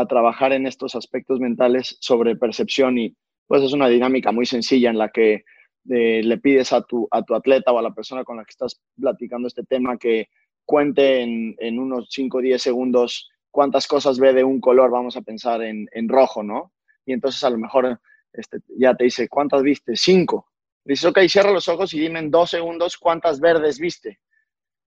a 0.00 0.06
trabajar 0.06 0.52
en 0.52 0.66
estos 0.66 0.94
aspectos 0.94 1.40
mentales 1.40 1.96
sobre 2.00 2.36
percepción 2.36 2.98
y 2.98 3.16
pues 3.46 3.62
es 3.62 3.72
una 3.72 3.88
dinámica 3.88 4.32
muy 4.32 4.46
sencilla 4.46 4.90
en 4.90 4.98
la 4.98 5.10
que 5.10 5.44
eh, 5.88 6.22
le 6.22 6.38
pides 6.38 6.72
a 6.72 6.82
tu, 6.82 7.06
a 7.10 7.22
tu 7.22 7.34
atleta 7.34 7.72
o 7.72 7.78
a 7.78 7.82
la 7.82 7.94
persona 7.94 8.24
con 8.24 8.36
la 8.36 8.44
que 8.44 8.50
estás 8.50 8.80
platicando 8.98 9.46
este 9.46 9.62
tema 9.64 9.96
que 9.98 10.28
cuente 10.64 11.22
en, 11.22 11.54
en 11.58 11.78
unos 11.78 12.08
5 12.10 12.38
o 12.38 12.40
10 12.40 12.60
segundos 12.60 13.30
cuántas 13.50 13.86
cosas 13.86 14.18
ve 14.18 14.34
de 14.34 14.44
un 14.44 14.60
color, 14.60 14.90
vamos 14.90 15.16
a 15.16 15.22
pensar 15.22 15.62
en, 15.62 15.88
en 15.92 16.08
rojo, 16.08 16.42
¿no? 16.42 16.72
Y 17.06 17.12
entonces 17.12 17.42
a 17.42 17.50
lo 17.50 17.56
mejor 17.56 17.98
este, 18.34 18.58
ya 18.78 18.94
te 18.94 19.04
dice, 19.04 19.28
¿cuántas 19.28 19.62
viste? 19.62 19.96
Cinco. 19.96 20.48
Dices, 20.84 21.06
ok, 21.06 21.20
cierra 21.28 21.50
los 21.50 21.66
ojos 21.68 21.94
y 21.94 22.00
dime 22.00 22.18
en 22.18 22.30
dos 22.30 22.50
segundos 22.50 22.98
cuántas 22.98 23.40
verdes 23.40 23.78
viste. 23.78 24.20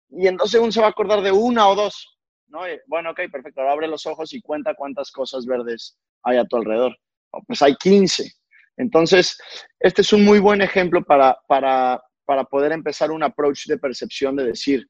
Y 0.10 0.28
en 0.28 0.38
dos 0.38 0.51
segundos 0.51 0.75
se 0.75 0.82
va 0.82 0.88
a 0.88 0.92
acordar 0.92 1.22
de 1.22 1.32
una 1.32 1.68
o 1.68 1.75
dos. 1.75 2.19
¿No? 2.50 2.62
bueno, 2.88 3.12
ok, 3.12 3.22
perfecto, 3.32 3.62
ahora 3.62 3.74
abre 3.74 3.88
los 3.88 4.06
ojos 4.06 4.34
y 4.34 4.41
cuenta 4.41 4.75
cuántas 4.75 5.12
cosas 5.12 5.46
verdes 5.46 5.98
hay 6.24 6.38
a 6.38 6.46
tu 6.46 6.58
alrededor. 6.58 6.98
pues 7.48 7.62
hay 7.62 7.75
15. 7.75 8.32
Entonces, 8.77 9.38
este 9.79 10.01
es 10.01 10.13
un 10.13 10.24
muy 10.24 10.39
buen 10.39 10.62
ejemplo 10.62 11.03
para, 11.03 11.38
para, 11.48 12.01
para 12.25 12.44
poder 12.46 12.72
empezar 12.72 13.12
un 13.12 13.24
approach 13.24 13.65
de 13.68 13.77
percepción 13.77 14.36
de 14.36 14.46
decir, 14.46 14.88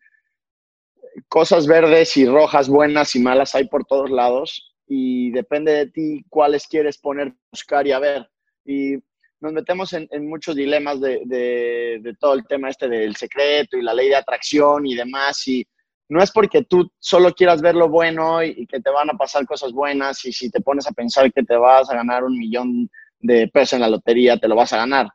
cosas 1.28 1.68
verdes 1.68 2.16
y 2.18 2.26
rojas, 2.26 2.70
buenas 2.70 3.16
y 3.16 3.20
malas 3.20 3.56
hay 3.56 3.68
por 3.68 3.86
todos 3.86 4.10
lados 4.10 4.76
y 4.88 5.32
depende 5.32 5.72
de 5.72 5.88
ti 5.88 6.26
cuáles 6.30 6.68
quieres 6.68 6.98
poner, 6.98 7.34
buscar 7.52 7.86
y 7.88 7.92
a 7.92 8.00
ver. 8.00 8.30
Y 8.66 8.96
nos 9.40 9.54
metemos 9.54 9.94
en, 9.94 10.08
muchos 10.28 10.56
dilemas 10.56 11.00
de, 11.00 11.22
de, 11.26 12.00
de, 12.02 12.14
todo 12.20 12.34
el 12.34 12.46
tema 12.46 12.70
este 12.70 12.90
del 12.90 13.16
secreto 13.16 13.78
y 13.78 13.82
la 13.82 13.94
ley 13.94 14.10
de 14.10 14.16
atracción 14.16 14.86
y 14.86 14.96
demás. 14.96 15.48
Y 15.48 15.66
no 16.10 16.24
es 16.24 16.32
porque 16.32 16.64
tú 16.64 16.92
solo 16.98 17.34
quieras 17.34 17.62
ver 17.62 17.76
lo 17.76 17.88
bueno 17.88 18.44
y, 18.44 18.66
que 18.66 18.82
te 18.82 18.90
van 18.90 19.12
a 19.12 19.18
pasar 19.18 19.46
cosas 19.46 19.72
buenas 19.72 20.26
y 20.26 20.34
si 20.34 20.50
te 20.50 20.60
pones 20.60 20.88
a 20.88 20.92
pensar 20.92 21.32
que 21.32 21.44
te 21.44 21.56
vas 21.56 21.90
a 21.90 21.96
ganar 21.96 22.24
un 22.24 22.38
millón 22.38 22.90
de 23.20 23.48
pesos 23.48 23.74
en 23.74 23.82
la 23.82 23.90
lotería, 23.90 24.38
te 24.38 24.48
lo 24.48 24.56
vas 24.56 24.74
a 24.74 24.78
ganar. 24.78 25.08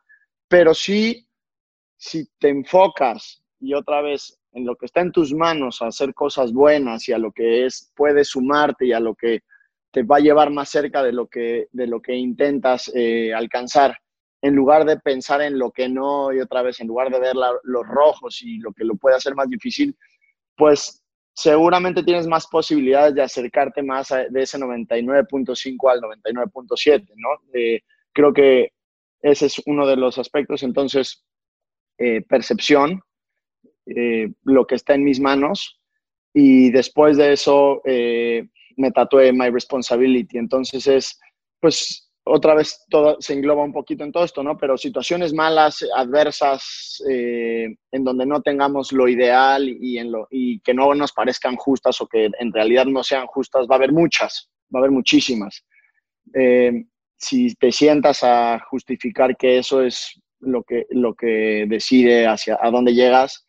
Pero 0.47 0.73
sí, 0.73 1.27
si 1.97 2.29
te 2.39 2.49
enfocas 2.49 3.43
y 3.59 3.73
otra 3.73 4.01
vez 4.01 4.39
en 4.53 4.65
lo 4.65 4.77
que 4.77 4.85
está 4.85 5.01
en 5.01 5.11
tus 5.11 5.33
manos 5.33 5.81
a 5.81 5.87
hacer 5.87 6.13
cosas 6.13 6.53
buenas 6.53 7.09
y 7.09 7.13
a 7.13 7.17
lo 7.17 7.31
que 7.33 7.65
es 7.65 7.91
puede 7.93 8.23
sumarte 8.23 8.85
y 8.85 8.93
a 8.93 9.01
lo 9.01 9.15
que 9.15 9.41
te 9.91 10.03
va 10.03 10.17
a 10.17 10.21
llevar 10.21 10.49
más 10.49 10.69
cerca 10.69 11.03
de 11.03 11.11
lo 11.11 11.27
que, 11.27 11.67
de 11.71 11.87
lo 11.87 12.01
que 12.01 12.15
intentas 12.15 12.89
eh, 12.95 13.33
alcanzar, 13.33 13.97
en 14.41 14.55
lugar 14.55 14.85
de 14.85 14.97
pensar 14.97 15.41
en 15.41 15.59
lo 15.59 15.71
que 15.71 15.89
no 15.89 16.31
y 16.31 16.39
otra 16.39 16.61
vez 16.61 16.79
en 16.79 16.87
lugar 16.87 17.09
de 17.09 17.19
ver 17.19 17.35
los 17.35 17.85
rojos 17.85 18.41
y 18.41 18.59
lo 18.59 18.71
que 18.71 18.85
lo 18.85 18.95
puede 18.95 19.17
hacer 19.17 19.35
más 19.35 19.49
difícil, 19.49 19.97
pues 20.55 21.05
seguramente 21.35 22.03
tienes 22.03 22.27
más 22.27 22.47
posibilidades 22.47 23.13
de 23.13 23.21
acercarte 23.21 23.83
más 23.83 24.09
de 24.09 24.41
ese 24.41 24.57
99.5 24.57 25.91
al 25.91 26.01
99.7, 26.01 27.05
¿no? 27.17 27.29
Eh, 27.53 27.81
creo 28.13 28.33
que 28.33 28.71
ese 29.21 29.47
es 29.47 29.61
uno 29.65 29.85
de 29.85 29.97
los 29.97 30.17
aspectos. 30.17 30.63
Entonces, 30.63 31.25
eh, 31.97 32.21
percepción, 32.21 33.01
eh, 33.85 34.31
lo 34.43 34.65
que 34.65 34.75
está 34.75 34.95
en 34.95 35.03
mis 35.03 35.19
manos, 35.19 35.81
y 36.33 36.69
después 36.71 37.17
de 37.17 37.33
eso 37.33 37.81
me 37.85 38.91
tatué 38.91 39.31
My 39.31 39.49
Responsibility. 39.49 40.37
Entonces 40.37 40.85
es, 40.87 41.19
pues, 41.61 42.04
otra 42.27 42.55
vez 42.55 42.85
todo 42.89 43.17
se 43.19 43.33
engloba 43.33 43.63
un 43.63 43.71
poquito 43.71 44.03
en 44.03 44.11
todo 44.11 44.25
esto, 44.25 44.41
¿no? 44.41 44.57
Pero 44.57 44.77
situaciones 44.77 45.31
malas, 45.31 45.85
adversas, 45.95 47.01
eh, 47.09 47.67
en 47.91 48.03
donde 48.03 48.25
no 48.25 48.41
tengamos 48.41 48.91
lo 48.91 49.07
ideal 49.07 49.69
y, 49.69 49.99
en 49.99 50.11
lo, 50.11 50.27
y 50.31 50.59
que 50.61 50.73
no 50.73 50.93
nos 50.95 51.13
parezcan 51.13 51.55
justas 51.55 52.01
o 52.01 52.07
que 52.07 52.31
en 52.39 52.51
realidad 52.51 52.85
no 52.85 53.03
sean 53.03 53.27
justas, 53.27 53.67
va 53.69 53.75
a 53.75 53.77
haber 53.77 53.91
muchas, 53.91 54.49
va 54.73 54.79
a 54.79 54.81
haber 54.81 54.91
muchísimas. 54.91 55.63
Eh, 56.33 56.85
si 57.15 57.53
te 57.55 57.71
sientas 57.71 58.23
a 58.23 58.59
justificar 58.71 59.37
que 59.37 59.59
eso 59.59 59.83
es 59.83 60.19
lo 60.39 60.63
que, 60.63 60.87
lo 60.89 61.13
que 61.13 61.65
decide 61.67 62.25
hacia 62.25 62.57
a 62.59 62.71
dónde 62.71 62.95
llegas, 62.95 63.45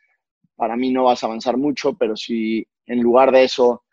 para 0.54 0.76
mí 0.76 0.92
no 0.92 1.04
vas 1.04 1.22
a 1.22 1.26
avanzar 1.26 1.56
mucho, 1.56 1.94
pero 1.94 2.14
si 2.14 2.66
en 2.84 3.00
lugar 3.00 3.32
de 3.32 3.44
eso 3.44 3.84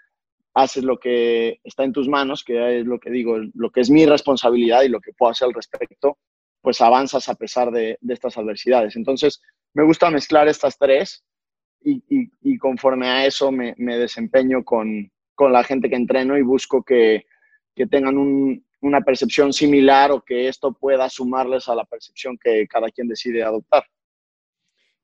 haces 0.53 0.83
lo 0.83 0.98
que 1.00 1.60
está 1.63 1.83
en 1.83 1.93
tus 1.93 2.07
manos, 2.07 2.43
que 2.43 2.79
es 2.79 2.86
lo 2.86 3.00
que 3.00 3.10
digo, 3.10 3.38
lo 3.53 3.72
que 3.72 3.81
es 3.81 3.89
mi 3.89 4.05
responsabilidad 4.05 4.83
y 4.83 4.89
lo 4.89 5.01
que 5.01 5.13
puedo 5.13 5.31
hacer 5.31 5.48
al 5.48 5.53
respecto, 5.53 6.17
pues 6.62 6.79
avanzas 6.81 7.27
a 7.27 7.36
pesar 7.36 7.72
de, 7.72 7.98
estas 8.07 8.38
adversidades. 8.38 8.95
Entonces, 8.95 9.41
me 9.74 9.83
gusta 9.83 10.10
mezclar 10.10 10.48
estas 10.48 10.77
tres 10.77 11.24
y, 11.83 12.57
conforme 12.60 13.07
a 13.07 13.25
eso 13.25 13.51
me, 13.51 13.75
desempeño 13.77 14.63
con, 14.63 15.12
la 15.38 15.63
gente 15.63 15.89
que 15.89 15.95
entreno 15.95 16.38
y 16.38 16.41
busco 16.41 16.83
que, 16.83 17.25
tengan 17.89 18.17
una 18.81 19.01
percepción 19.01 19.51
similar 19.51 20.12
o 20.12 20.22
que 20.22 20.48
esto 20.48 20.74
pueda 20.74 21.10
sumarles 21.10 21.67
a 21.67 21.75
la 21.75 21.86
percepción 21.86 22.38
que 22.38 22.67
cada 22.67 22.89
quien 22.89 23.07
decide 23.07 23.43
adoptar. 23.43 23.83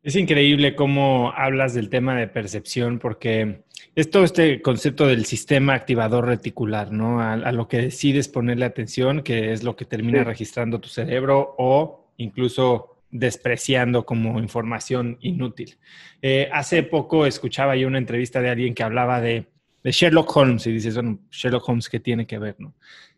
Es 0.01 0.15
increíble 0.15 0.75
cómo 0.75 1.33
hablas 1.35 1.73
del 1.73 1.89
tema 1.89 2.15
de 2.15 2.27
percepción, 2.27 2.99
porque 2.99 3.63
es 3.95 4.09
todo 4.09 4.23
este 4.23 4.61
concepto 4.61 5.07
del 5.07 5.25
sistema 5.25 5.73
activador 5.73 6.25
reticular, 6.25 6.91
¿no? 6.93 7.19
A, 7.21 7.51
lo 7.51 7.67
que 7.67 7.77
decides 7.79 8.29
ponerle 8.29 8.63
atención, 8.63 9.23
que 9.23 9.51
es 9.51 9.63
lo 9.63 9.75
que 9.75 9.83
termina 9.83 10.23
registrando 10.23 10.79
tu 10.79 10.87
cerebro, 10.87 11.55
o 11.57 12.13
incluso 12.15 12.95
despreciando 13.11 14.05
como 14.05 14.39
información 14.39 15.17
inútil. 15.19 15.77
Eh, 16.21 16.47
hace 16.53 16.83
poco 16.83 17.25
escuchaba 17.25 17.75
yo 17.75 17.87
una 17.87 17.97
entrevista 17.97 18.39
de 18.41 18.49
alguien 18.49 18.73
que 18.73 18.83
hablaba 18.83 19.19
de, 19.19 19.47
Sherlock 19.83 20.35
Holmes 20.35 20.67
y 20.67 20.73
dices, 20.73 20.95
bueno, 20.95 21.19
Sherlock 21.31 21.67
Holmes, 21.67 21.89
¿qué 21.89 21.99
tiene 21.99 22.27
que 22.27 22.37
ver? 22.37 22.55
No? 22.59 22.73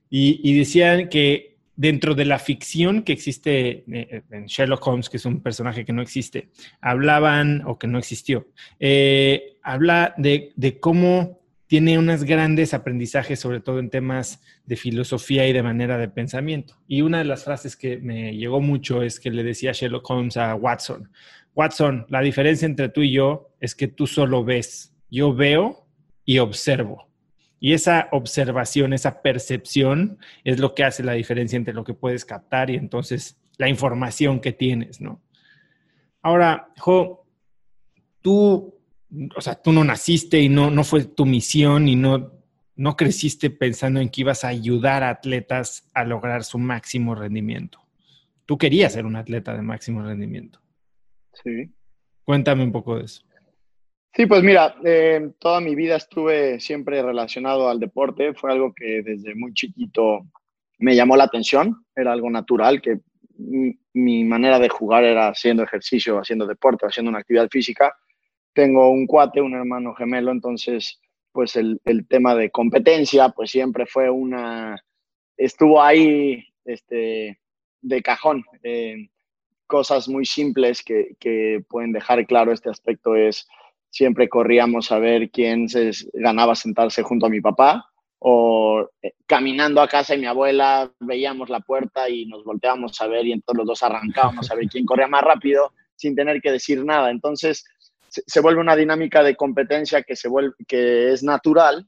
Y, 0.09 0.39
y 0.43 0.57
decían 0.57 1.09
que 1.09 1.50
dentro 1.81 2.13
de 2.13 2.25
la 2.25 2.38
ficción 2.38 3.01
que 3.01 3.11
existe 3.11 3.83
eh, 3.91 4.21
en 4.29 4.45
Sherlock 4.45 4.85
Holmes, 4.85 5.09
que 5.09 5.17
es 5.17 5.25
un 5.25 5.41
personaje 5.41 5.83
que 5.83 5.93
no 5.93 6.03
existe, 6.03 6.50
hablaban, 6.79 7.63
o 7.65 7.79
que 7.79 7.88
no 7.88 7.97
existió, 7.97 8.47
eh, 8.79 9.57
habla 9.63 10.13
de, 10.15 10.51
de 10.55 10.79
cómo 10.79 11.41
tiene 11.65 11.97
unos 11.97 12.23
grandes 12.23 12.75
aprendizajes, 12.75 13.39
sobre 13.39 13.61
todo 13.61 13.79
en 13.79 13.89
temas 13.89 14.43
de 14.67 14.75
filosofía 14.75 15.47
y 15.47 15.53
de 15.53 15.63
manera 15.63 15.97
de 15.97 16.07
pensamiento. 16.07 16.75
Y 16.88 17.01
una 17.01 17.17
de 17.17 17.25
las 17.25 17.45
frases 17.45 17.75
que 17.75 17.97
me 17.97 18.35
llegó 18.35 18.61
mucho 18.61 19.01
es 19.01 19.19
que 19.19 19.31
le 19.31 19.43
decía 19.43 19.71
Sherlock 19.71 20.07
Holmes 20.07 20.38
a 20.38 20.53
Watson, 20.53 21.09
Watson, 21.55 22.05
la 22.09 22.21
diferencia 22.21 22.67
entre 22.67 22.89
tú 22.89 23.01
y 23.01 23.11
yo 23.11 23.50
es 23.59 23.73
que 23.73 23.88
tú 23.88 24.05
solo 24.05 24.43
ves, 24.43 24.93
yo 25.09 25.33
veo 25.33 25.88
y 26.25 26.38
observo. 26.38 27.11
Y 27.62 27.72
esa 27.72 28.10
observación, 28.12 28.91
esa 28.91 29.22
percepción 29.22 30.18
es 30.44 30.60
lo 30.60 30.75
que 30.75 30.84
hace 30.84 31.03
la 31.03 31.13
diferencia 31.13 31.56
entre 31.56 31.74
lo 31.74 31.86
que 31.86 31.94
puedes 31.94 32.25
captar 32.25 32.70
y 32.70 32.75
entonces 32.75 33.39
la 33.58 33.70
información 33.70 34.41
que 34.41 34.51
tienes, 34.51 35.00
¿no? 35.00 35.22
Ahora, 36.22 36.74
Jo, 36.77 37.25
tú 38.22 38.82
o 39.36 39.41
sea, 39.41 39.56
tú 39.56 39.72
no 39.72 39.84
naciste 39.84 40.39
y 40.39 40.50
no, 40.50 40.72
no 40.72 40.84
fue 40.84 41.03
tu 41.03 41.25
misión 41.25 41.88
y 41.88 41.96
no, 41.96 42.32
no 42.75 42.96
creciste 42.96 43.50
pensando 43.50 44.00
en 44.00 44.10
que 44.10 44.22
ibas 44.22 44.44
a 44.44 44.50
ayudar 44.50 45.03
a 45.03 45.10
atletas 45.10 45.89
a 45.94 46.03
lograr 46.03 46.44
su 46.44 46.58
máximo 46.58 47.15
rendimiento. 47.15 47.80
Tú 48.46 48.58
querías 48.58 48.94
ser 48.94 49.06
un 49.06 49.15
atleta 49.15 49.53
de 49.53 49.62
máximo 49.62 50.01
rendimiento. 50.01 50.60
Sí. 51.44 51.72
Cuéntame 52.24 52.63
un 52.63 52.72
poco 52.72 52.98
de 52.98 53.06
eso. 53.06 53.24
Sí, 54.13 54.25
pues 54.25 54.44
mira, 54.44 54.75
eh, 54.84 55.32
toda 55.39 55.62
mi 55.62 55.74
vida 55.74 55.96
estuve 55.96 56.60
siempre 56.60 57.01
relacionado 57.01 57.70
al 57.70 57.80
deporte. 57.80 58.34
Fue 58.34 58.51
algo 58.51 58.74
que 58.74 59.01
desde 59.03 59.36
muy 59.36 59.53
chiquito 59.53 60.25
me 60.80 60.96
llamó 60.96 61.15
la 61.15 61.24
atención. 61.25 61.86
Era 61.96 62.12
algo 62.12 62.30
natural, 62.30 62.82
que 62.82 63.00
mi, 63.38 64.24
manera 64.25 64.60
de 64.60 64.70
jugar 64.70 65.03
era 65.06 65.30
haciendo 65.30 65.63
ejercicio, 65.63 66.20
haciendo 66.20 66.46
deporte, 66.46 66.86
haciendo 66.86 67.10
una 67.10 67.20
actividad 67.20 67.48
física 67.50 67.94
tengo 68.53 68.89
un 68.91 69.08
cuate, 69.08 69.41
un 69.41 69.53
hermano 69.53 69.94
gemelo, 69.96 70.32
entonces 70.32 71.00
pues 71.32 71.56
el, 71.56 71.80
tema 72.10 72.36
de 72.36 72.51
competencia 72.51 73.30
pues 73.30 73.51
siempre 73.51 73.86
fue 73.86 74.10
una, 74.10 74.77
estuvo 75.38 75.82
ahí 75.82 76.46
este, 76.65 77.39
de 77.82 78.01
cajón. 78.01 78.44
Eh, 78.63 79.10
cosas 79.65 80.10
muy 80.10 80.25
simples 80.25 80.84
que, 80.84 81.63
pueden 81.70 81.94
dejar 81.94 82.25
claro 82.27 82.51
este 82.51 82.70
aspecto 82.70 83.15
es 83.15 83.48
siempre 83.91 84.27
corríamos 84.27 84.91
a 84.91 84.98
ver 84.98 85.29
quién 85.29 85.69
se 85.69 85.91
ganaba 86.13 86.55
sentarse 86.55 87.03
junto 87.03 87.27
a 87.27 87.29
mi 87.29 87.41
papá 87.41 87.86
o 88.19 88.89
eh, 89.01 89.13
caminando 89.27 89.81
a 89.81 89.88
casa 89.88 90.15
y 90.15 90.19
mi 90.19 90.27
abuela 90.27 90.91
veíamos 91.00 91.50
la 91.50 91.60
puerta 91.60 92.10
y 92.10 92.25
nos 92.25 92.43
volteábamos 92.43 93.00
a 93.01 93.07
ver 93.07 93.27
y 93.27 93.33
entonces 93.33 93.57
los 93.57 93.67
dos 93.67 93.83
arrancábamos 93.83 94.50
a 94.50 94.55
ver 94.55 94.67
quién 94.67 94.86
corría 94.86 95.07
más 95.07 95.24
rápido 95.24 95.74
sin 95.95 96.15
tener 96.15 96.41
que 96.41 96.51
decir 96.51 96.83
nada. 96.83 97.12
Entonces, 97.12 97.63
se, 98.10 98.41
vuelve 98.41 98.60
una 98.62 98.75
dinámica 98.75 99.24
de 99.24 99.36
competencia 99.36 100.03
que, 100.03 100.15
se 100.15 100.27
vuelve, 100.27 100.53
que 100.67 101.12
es 101.12 101.24
natural 101.24 101.88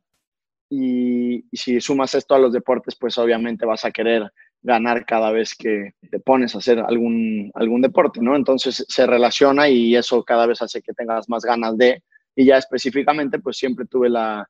y, 0.70 1.46
si 1.52 1.82
sumas 1.82 2.16
esto 2.16 2.36
a 2.36 2.40
los 2.40 2.54
deportes, 2.54 2.96
pues 2.96 3.18
obviamente 3.18 3.66
vas 3.66 3.86
a 3.86 3.92
querer 3.92 4.32
ganar 4.64 5.06
cada 5.06 5.32
vez 5.32 5.54
que 5.56 5.94
te 6.10 6.20
pones 6.20 6.56
a 6.56 6.60
hacer 6.60 6.80
algún, 6.80 7.52
algún 7.54 7.82
deporte, 7.82 8.22
¿no? 8.22 8.36
Entonces 8.36 8.86
se 8.88 9.06
relaciona 9.06 9.70
y 9.70 9.96
eso 9.96 10.24
cada 10.24 10.46
vez 10.48 10.62
hace 10.62 10.82
que 10.82 10.94
tengas 10.94 11.30
más 11.30 11.44
ganas 11.44 11.78
de, 11.78 12.02
y 12.36 12.46
ya 12.46 12.58
específicamente, 12.58 13.40
pues 13.40 13.58
siempre 13.58 13.86
tuve 13.86 14.10
la, 14.10 14.50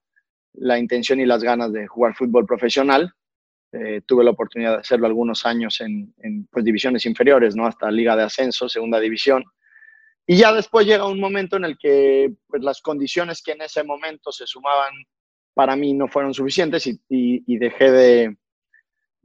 la 0.53 0.79
intención 0.79 1.19
y 1.19 1.25
las 1.25 1.43
ganas 1.43 1.73
de 1.73 1.87
jugar 1.87 2.15
fútbol 2.15 2.45
profesional. 2.45 3.13
Eh, 3.71 4.01
tuve 4.05 4.23
la 4.23 4.31
oportunidad 4.31 4.73
de 4.73 4.79
hacerlo 4.81 5.07
algunos 5.07 5.47
años 5.47 5.81
en, 5.81 6.13
en 6.19 6.45
pues, 6.45 6.63
divisiones 6.63 7.07
inferiores, 7.07 7.55
¿no? 7.55 7.65
Hasta 7.65 7.89
Liga 7.89 8.15
de 8.15 8.21
Ascenso, 8.21 8.69
Segunda 8.69 8.99
División. 8.99 9.43
Y 10.27 10.37
ya 10.37 10.53
después 10.53 10.85
llega 10.85 11.07
un 11.07 11.19
momento 11.19 11.57
en 11.57 11.65
el 11.65 11.77
que 11.77 12.31
pues, 12.47 12.61
las 12.61 12.81
condiciones 12.81 13.41
que 13.41 13.53
en 13.53 13.63
ese 13.63 13.83
momento 13.83 14.31
se 14.31 14.45
sumaban 14.45 14.93
para 15.53 15.75
mí 15.75 15.93
no 15.93 16.07
fueron 16.07 16.33
suficientes 16.33 16.87
y, 16.87 16.99
y, 17.09 17.57
dejé 17.57 17.91
de, 17.91 18.37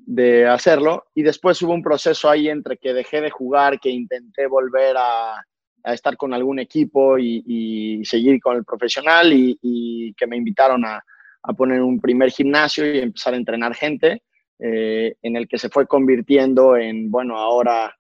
de, 0.09 0.47
hacerlo. 0.47 1.05
Y 1.14 1.23
después 1.23 1.61
hubo 1.62 1.73
un 1.73 1.83
proceso 1.83 2.29
ahí 2.29 2.49
entre 2.49 2.77
que 2.77 2.94
dejé 2.94 3.21
de 3.21 3.31
jugar, 3.31 3.79
que 3.79 3.90
intenté 3.90 4.47
volver 4.47 4.97
a, 4.99 5.44
estar 5.85 6.16
con 6.16 6.35
algún 6.35 6.59
equipo 6.59 7.18
y, 7.18 8.03
seguir 8.05 8.40
con 8.40 8.57
el 8.57 8.64
profesional 8.64 9.33
y, 9.33 10.12
que 10.16 10.27
me 10.27 10.37
invitaron 10.37 10.85
a, 10.85 11.03
a, 11.42 11.53
poner 11.53 11.83
un 11.83 12.01
primer 12.01 12.31
gimnasio 12.31 12.92
y 12.92 12.99
empezar 12.99 13.35
a 13.35 13.38
entrenar 13.38 13.75
gente, 13.75 14.23
eh, 14.61 15.14
en 15.23 15.37
el 15.37 15.47
que 15.47 15.57
se 15.57 15.68
fue 15.68 15.87
convirtiendo 15.87 16.77
en, 16.77 17.11
bueno, 17.11 17.38
ahora 17.38 17.94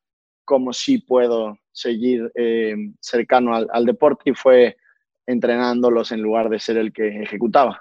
cómo 0.44 0.72
sí 0.72 0.98
puedo 0.98 1.56
seguir 1.70 2.32
eh, 2.34 2.74
cercano 3.00 3.54
al, 3.54 3.84
deporte 3.84 4.30
y 4.30 4.34
fue 4.34 4.76
entrenándolos 5.26 6.10
en 6.10 6.20
lugar 6.20 6.48
de 6.48 6.58
ser 6.58 6.78
el 6.78 6.92
que 6.92 7.22
ejecutaba. 7.22 7.80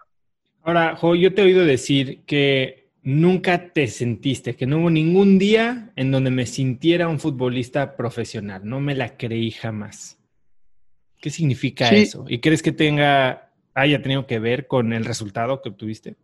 Ahora, 0.61 0.95
Jo, 0.95 1.15
yo 1.15 1.33
te 1.33 1.41
he 1.41 1.45
oído 1.45 1.65
decir 1.65 2.23
que 2.25 2.76
nunca 3.07 3.71
te 3.71 3.87
sentiste, 3.87 4.57
que 4.57 4.65
no 4.65 4.79
hubo 4.79 4.89
ningún 4.89 5.39
día 5.39 5.93
en 5.95 6.11
donde 6.11 6.29
me 6.29 6.45
sintiera 6.45 7.07
un 7.07 7.21
futbolista 7.21 7.95
profesional. 7.95 8.63
No 8.65 8.81
me 8.81 8.95
la 8.95 9.15
creí 9.15 9.49
jamás. 9.51 10.19
¿Qué 11.21 11.29
significa 11.29 11.87
eso? 11.87 12.25
¿Y 12.27 12.39
crees 12.39 12.61
que 12.61 12.73
tenga, 12.73 13.49
haya 13.73 14.01
tenido 14.01 14.27
que 14.27 14.39
ver 14.39 14.67
con 14.67 14.91
el 14.91 15.05
resultado 15.05 15.61
que 15.61 15.69
obtuviste? 15.69 16.17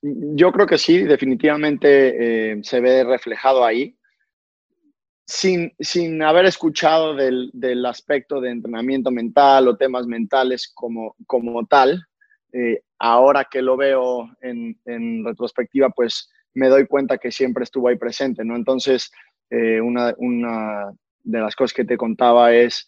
Yo 0.00 0.50
creo 0.52 0.66
que 0.66 0.78
sí, 0.78 1.02
definitivamente 1.02 2.52
eh, 2.52 2.60
se 2.62 2.80
ve 2.80 3.04
reflejado 3.04 3.62
ahí 3.62 3.94
sin, 5.26 5.74
sin 5.78 6.22
haber 6.22 6.46
escuchado 6.46 7.14
del, 7.14 7.50
del, 7.52 7.84
aspecto 7.84 8.40
de 8.40 8.52
entrenamiento 8.52 9.10
mental 9.10 9.68
o 9.68 9.76
temas 9.76 10.06
mentales 10.06 10.72
como, 10.74 11.14
como 11.26 11.66
tal, 11.66 12.06
eh, 12.52 12.82
ahora 12.98 13.46
que 13.50 13.62
lo 13.62 13.76
veo 13.76 14.28
en, 14.40 15.24
retrospectiva, 15.24 15.90
pues 15.90 16.30
me 16.54 16.68
doy 16.68 16.86
cuenta 16.86 17.18
que 17.18 17.30
siempre 17.30 17.64
estuvo 17.64 17.88
ahí 17.88 17.96
presente, 17.96 18.44
¿no? 18.44 18.56
Entonces, 18.56 19.10
eh, 19.50 19.80
una, 19.80 20.12
de 21.22 21.40
las 21.40 21.54
cosas 21.54 21.74
que 21.74 21.84
te 21.84 21.96
contaba 21.96 22.52
es, 22.52 22.86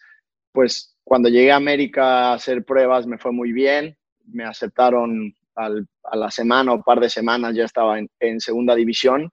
pues 0.53 0.96
cuando 1.05 1.29
llegué 1.29 1.53
a 1.53 1.57
América 1.57 2.31
a 2.31 2.35
hacer 2.35 2.64
pruebas 2.64 3.07
me 3.07 3.18
fue 3.18 3.33
muy 3.33 3.53
bien, 3.53 3.96
me 4.27 4.44
aceptaron 4.44 5.35
a 5.55 6.16
la 6.16 6.31
semana 6.31 6.72
o 6.72 6.83
par 6.83 7.01
de 7.01 7.11
semanas, 7.11 7.55
ya 7.55 7.64
estaba 7.64 7.98
en, 7.98 8.09
en 8.20 8.40
segunda 8.40 8.75
división 8.75 9.31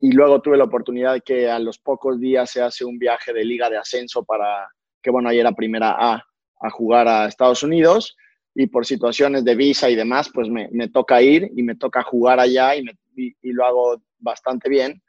y 0.00 0.12
luego 0.12 0.40
tuve 0.40 0.56
la 0.56 0.64
oportunidad 0.64 1.22
que 1.24 1.50
a 1.50 1.58
los 1.58 1.78
pocos 1.78 2.20
días 2.20 2.50
se 2.50 2.62
hace 2.62 2.84
un 2.84 2.98
viaje 2.98 3.32
de 3.32 3.44
liga 3.44 3.68
de 3.68 3.78
ascenso 3.78 4.24
para, 4.24 4.68
que 5.02 5.10
bueno, 5.10 5.28
ahí 5.28 5.38
era 5.38 5.52
primera 5.52 5.96
A, 5.98 6.24
a 6.60 6.70
jugar 6.70 7.08
a 7.08 7.26
Estados 7.26 7.62
Unidos 7.62 8.16
y 8.58 8.66
por 8.68 8.86
situaciones 8.86 9.44
de 9.44 9.54
visa 9.54 9.90
y 9.90 9.94
demás, 9.94 10.30
pues 10.32 10.48
me, 10.48 10.68
me 10.72 10.88
toca 10.88 11.20
ir 11.20 11.50
y 11.54 11.62
me 11.62 11.76
toca 11.76 12.02
jugar 12.02 12.40
allá 12.40 12.74
y, 12.74 12.84
lo 13.42 13.66
hago 13.66 14.02
bastante 14.18 14.70
bien. 14.70 15.02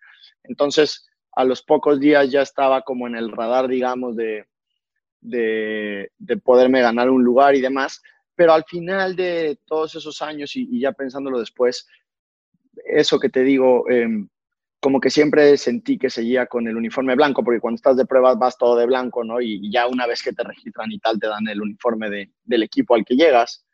Entonces, 0.43 1.07
a 1.31 1.45
los 1.45 1.63
pocos 1.63 1.97
días 1.97 2.29
ya 2.29 2.41
estaba 2.41 2.81
como 2.81 3.07
en 3.07 3.15
el 3.15 3.31
radar, 3.31 3.69
digamos, 3.69 4.17
de, 4.17 4.45
de, 5.21 6.11
de 6.17 6.37
poderme 6.37 6.81
ganar 6.81 7.09
un 7.09 7.23
lugar 7.23 7.55
y 7.55 7.61
demás, 7.61 8.01
pero 8.35 8.51
al 8.51 8.65
final 8.65 9.15
de 9.15 9.57
todos 9.65 9.95
esos 9.95 10.21
años 10.21 10.53
y, 10.57 10.81
ya 10.81 10.91
pensándolo 10.91 11.39
después, 11.39 11.87
eso 12.85 13.17
que 13.17 13.29
te 13.29 13.43
digo, 13.43 13.89
eh, 13.89 14.09
como 14.79 14.99
que 14.99 15.09
siempre 15.09 15.57
sentí 15.57 15.97
que 15.97 16.09
seguía 16.09 16.45
con 16.45 16.67
el 16.67 16.77
uniforme 16.77 17.15
blanco, 17.15 17.43
porque 17.43 17.59
cuando 17.59 17.77
estás 17.77 17.97
de 17.97 18.05
pruebas 18.05 18.37
vas 18.37 18.57
todo 18.57 18.75
de 18.75 18.85
blanco, 18.85 19.23
¿no? 19.23 19.41
Y 19.41 19.71
ya 19.71 19.87
una 19.87 20.05
vez 20.05 20.21
que 20.21 20.33
te 20.33 20.43
registran 20.43 20.91
y 20.91 20.99
tal, 20.99 21.19
te 21.19 21.27
dan 21.27 21.47
el 21.47 21.61
uniforme 21.61 22.09
de, 22.09 22.31
del 22.43 22.63
equipo 22.63 22.93
al 22.93 23.03
que 23.03 23.15
llegas. 23.15 23.65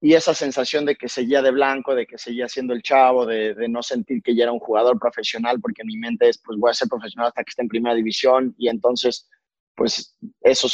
Y 0.00 0.14
esa 0.14 0.34
sensación 0.34 0.84
de 0.84 0.96
que 0.96 1.08
seguía 1.08 1.42
de 1.42 1.52
blanco, 1.52 1.94
de 1.94 2.06
que 2.06 2.18
seguía 2.18 2.48
siendo 2.48 2.72
el 2.72 2.82
chavo, 2.82 3.26
de, 3.26 3.54
de, 3.54 3.68
no 3.68 3.82
sentir 3.82 4.22
que 4.22 4.34
ya 4.34 4.44
era 4.44 4.52
un 4.52 4.58
jugador 4.58 4.98
profesional, 4.98 5.60
porque 5.60 5.84
mi 5.84 5.96
mente 5.96 6.28
es, 6.28 6.38
pues 6.42 6.58
voy 6.58 6.70
a 6.70 6.74
ser 6.74 6.88
profesional 6.88 7.28
hasta 7.28 7.44
que 7.44 7.50
esté 7.50 7.62
en 7.62 7.68
primera 7.68 7.94
división, 7.94 8.54
y 8.58 8.68
entonces, 8.68 9.28
pues 9.76 10.16
eso 10.40 10.68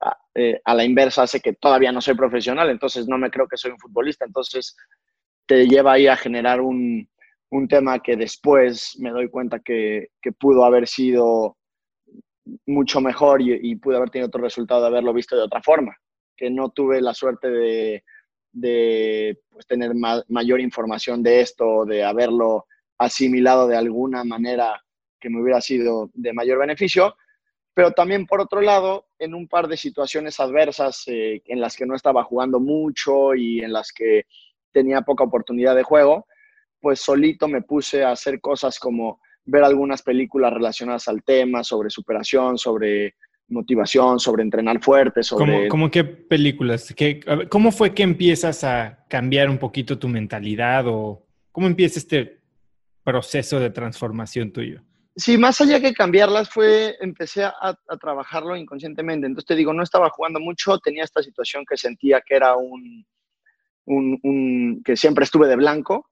a, 0.00 0.16
eh, 0.34 0.60
a 0.64 0.74
la 0.74 0.84
inversa 0.84 1.22
hace 1.22 1.40
que 1.40 1.52
todavía 1.52 1.92
no 1.92 2.00
soy 2.00 2.14
profesional, 2.14 2.70
entonces 2.70 3.06
no 3.06 3.18
me 3.18 3.30
creo 3.30 3.46
que 3.46 3.56
soy 3.56 3.70
un 3.70 3.78
futbolista, 3.78 4.24
entonces 4.24 4.74
te 5.46 5.68
lleva 5.68 5.92
ahí 5.92 6.08
a 6.08 6.16
generar 6.16 6.60
un, 6.60 7.08
un 7.50 7.68
tema 7.68 8.00
que 8.00 8.16
después 8.16 8.96
me 8.98 9.10
doy 9.10 9.28
cuenta 9.28 9.60
que, 9.60 10.08
pudo 10.38 10.64
haber 10.64 10.86
sido 10.86 11.56
mucho 12.66 13.00
mejor 13.00 13.42
y, 13.42 13.58
y, 13.60 13.76
pude 13.76 13.96
haber 13.96 14.10
tenido 14.10 14.28
otro 14.28 14.42
resultado 14.42 14.82
de 14.82 14.86
haberlo 14.88 15.12
visto 15.12 15.36
de 15.36 15.42
otra 15.42 15.62
forma, 15.62 15.96
que 16.36 16.50
no 16.50 16.70
tuve 16.70 17.00
la 17.00 17.14
suerte 17.14 17.50
de, 17.50 18.04
de 18.52 19.38
pues, 19.50 19.66
tener 19.66 19.94
ma 19.94 20.22
mayor 20.28 20.60
información 20.60 21.22
de 21.22 21.40
esto, 21.40 21.84
de 21.84 22.04
haberlo 22.04 22.66
asimilado 22.98 23.66
de 23.68 23.76
alguna 23.76 24.24
manera 24.24 24.82
que 25.20 25.30
me 25.30 25.40
hubiera 25.40 25.60
sido 25.60 26.10
de 26.14 26.32
mayor 26.32 26.58
beneficio, 26.58 27.16
pero 27.74 27.92
también 27.92 28.26
por 28.26 28.40
otro 28.40 28.60
lado, 28.60 29.06
en 29.18 29.34
un 29.34 29.46
par 29.48 29.68
de 29.68 29.76
situaciones 29.76 30.40
adversas 30.40 31.04
eh, 31.06 31.42
en 31.46 31.60
las 31.60 31.76
que 31.76 31.86
no 31.86 31.94
estaba 31.94 32.24
jugando 32.24 32.58
mucho 32.58 33.34
y 33.34 33.60
en 33.60 33.72
las 33.72 33.92
que 33.92 34.24
tenía 34.72 35.02
poca 35.02 35.24
oportunidad 35.24 35.74
de 35.76 35.82
juego, 35.82 36.26
pues 36.80 37.00
solito 37.00 37.48
me 37.48 37.62
puse 37.62 38.02
a 38.04 38.12
hacer 38.12 38.40
cosas 38.40 38.78
como 38.78 39.20
ver 39.44 39.64
algunas 39.64 40.02
películas 40.02 40.52
relacionadas 40.52 41.08
al 41.08 41.22
tema, 41.22 41.64
sobre 41.64 41.90
superación, 41.90 42.58
sobre 42.58 43.14
motivación, 43.48 44.20
sobre 44.20 44.42
entrenar 44.42 44.80
fuerte, 44.82 45.22
sobre... 45.22 45.68
¿Cómo, 45.68 45.90
qué 45.90 46.04
películas? 46.04 46.94
¿Qué, 46.96 47.20
¿Cómo 47.48 47.72
fue 47.72 47.94
que 47.94 48.02
empiezas 48.02 48.64
a 48.64 49.04
cambiar 49.08 49.50
un 49.50 49.58
poquito 49.58 49.98
tu 49.98 50.08
mentalidad 50.08 50.86
o 50.86 51.26
cómo 51.50 51.66
empieza 51.66 51.98
este 51.98 52.40
proceso 53.02 53.58
de 53.58 53.70
transformación 53.70 54.52
tuyo? 54.52 54.82
Sí, 55.16 55.36
más 55.36 55.60
allá 55.60 55.80
que 55.80 55.92
cambiarlas 55.92 56.48
fue, 56.48 56.96
empecé 57.00 57.42
a, 57.42 57.52
a, 57.60 57.96
trabajarlo 58.00 58.56
inconscientemente. 58.56 59.26
Entonces 59.26 59.46
te 59.46 59.56
digo, 59.56 59.72
no 59.72 59.82
estaba 59.82 60.08
jugando 60.10 60.38
mucho, 60.38 60.78
tenía 60.78 61.02
esta 61.02 61.22
situación 61.22 61.64
que 61.68 61.76
sentía 61.76 62.22
que 62.24 62.36
era 62.36 62.56
un, 62.56 63.04
un, 63.86 64.18
un 64.22 64.82
que 64.84 64.96
siempre 64.96 65.24
estuve 65.24 65.48
de 65.48 65.56
blanco 65.56 66.09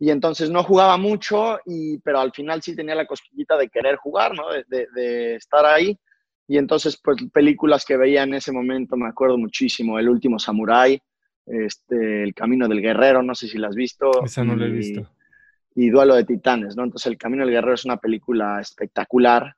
y 0.00 0.10
entonces 0.10 0.48
no 0.50 0.62
jugaba 0.62 0.96
mucho, 0.96 1.58
y, 1.66 1.98
pero 1.98 2.20
al 2.20 2.32
final 2.32 2.62
sí 2.62 2.76
tenía 2.76 2.94
la 2.94 3.06
cosquillita 3.06 3.56
de 3.56 3.68
querer 3.68 3.96
jugar, 3.96 4.32
¿no? 4.34 4.44
De, 4.68 4.86
de, 4.94 5.34
estar 5.34 5.66
ahí. 5.66 5.98
Y 6.46 6.56
entonces, 6.56 7.00
pues 7.02 7.18
películas 7.32 7.84
que 7.84 7.96
veía 7.96 8.22
en 8.22 8.34
ese 8.34 8.52
momento, 8.52 8.96
me 8.96 9.08
acuerdo 9.08 9.36
muchísimo, 9.36 9.98
El 9.98 10.08
último 10.08 10.38
Samurái, 10.38 11.00
este, 11.46 12.22
El 12.22 12.32
Camino 12.32 12.68
del 12.68 12.80
Guerrero, 12.80 13.22
no 13.22 13.34
sé 13.34 13.48
si 13.48 13.58
la 13.58 13.68
has 13.68 13.74
visto. 13.74 14.24
Esa 14.24 14.44
no 14.44 14.54
la 14.54 14.66
he 14.66 14.70
visto. 14.70 15.10
Y 15.74 15.90
Duelo 15.90 16.14
de 16.14 16.24
Titanes, 16.24 16.76
¿no? 16.76 16.84
Entonces, 16.84 17.10
El 17.10 17.18
Camino 17.18 17.44
del 17.44 17.54
Guerrero 17.54 17.74
es 17.74 17.84
una 17.84 17.96
película 17.96 18.60
espectacular 18.60 19.54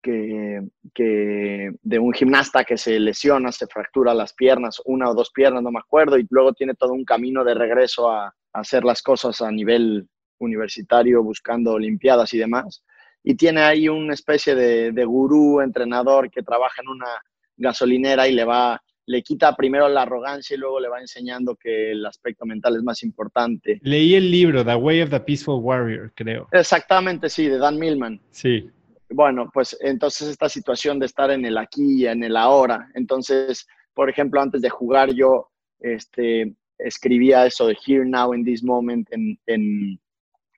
que, 0.00 0.62
que, 0.94 1.72
de 1.82 1.98
un 1.98 2.12
gimnasta 2.12 2.64
que 2.64 2.78
se 2.78 2.98
lesiona, 3.00 3.50
se 3.50 3.66
fractura 3.66 4.14
las 4.14 4.32
piernas, 4.34 4.80
una 4.84 5.10
o 5.10 5.14
dos 5.14 5.30
piernas, 5.30 5.62
no 5.62 5.72
me 5.72 5.80
acuerdo, 5.80 6.16
y 6.16 6.26
luego 6.30 6.52
tiene 6.52 6.74
todo 6.74 6.92
un 6.92 7.04
camino 7.04 7.44
de 7.44 7.54
regreso 7.54 8.10
a, 8.10 8.34
hacer 8.52 8.84
las 8.84 9.02
cosas 9.02 9.40
a 9.40 9.50
nivel 9.50 10.08
universitario, 10.38 11.22
buscando 11.22 11.72
olimpiadas 11.72 12.32
y 12.34 12.38
demás. 12.38 12.82
Y 13.22 13.34
tiene 13.34 13.60
ahí 13.60 13.88
una 13.88 14.14
especie 14.14 14.54
de, 14.54 14.92
de 14.92 15.04
gurú, 15.04 15.60
entrenador 15.60 16.30
que 16.30 16.42
trabaja 16.42 16.80
en 16.82 16.88
una 16.88 17.22
gasolinera 17.56 18.26
y 18.26 18.32
le 18.32 18.44
va, 18.44 18.82
le 19.06 19.22
quita 19.22 19.54
primero 19.54 19.88
la 19.88 20.02
arrogancia 20.02 20.54
y 20.54 20.58
luego 20.58 20.80
le 20.80 20.88
va 20.88 21.00
enseñando 21.00 21.56
que 21.56 21.92
el 21.92 22.04
aspecto 22.06 22.46
mental 22.46 22.76
es 22.76 22.82
más 22.82 23.02
importante. 23.02 23.78
Leí 23.82 24.14
el 24.14 24.30
libro, 24.30 24.64
The 24.64 24.74
Way 24.74 25.02
of 25.02 25.10
the 25.10 25.20
Peaceful 25.20 25.60
Warrior, 25.62 26.12
creo. 26.14 26.48
Exactamente, 26.52 27.28
sí, 27.28 27.48
de 27.48 27.58
Dan 27.58 27.78
Millman. 27.78 28.20
Sí. 28.30 28.70
Bueno, 29.10 29.50
pues 29.52 29.76
entonces 29.80 30.28
esta 30.28 30.48
situación 30.48 30.98
de 30.98 31.06
estar 31.06 31.30
en 31.30 31.44
el 31.44 31.58
aquí 31.58 32.02
y 32.02 32.06
en 32.06 32.22
el 32.22 32.36
ahora. 32.36 32.88
Entonces, 32.94 33.66
por 33.92 34.08
ejemplo, 34.08 34.40
antes 34.40 34.62
de 34.62 34.70
jugar 34.70 35.12
yo, 35.12 35.50
este, 35.80 36.54
escribía 36.84 37.46
eso 37.46 37.66
de 37.66 37.76
Here 37.84 38.04
Now 38.04 38.34
in 38.34 38.44
This 38.44 38.62
Moment 38.62 39.08
en, 39.12 39.38
en, 39.46 40.00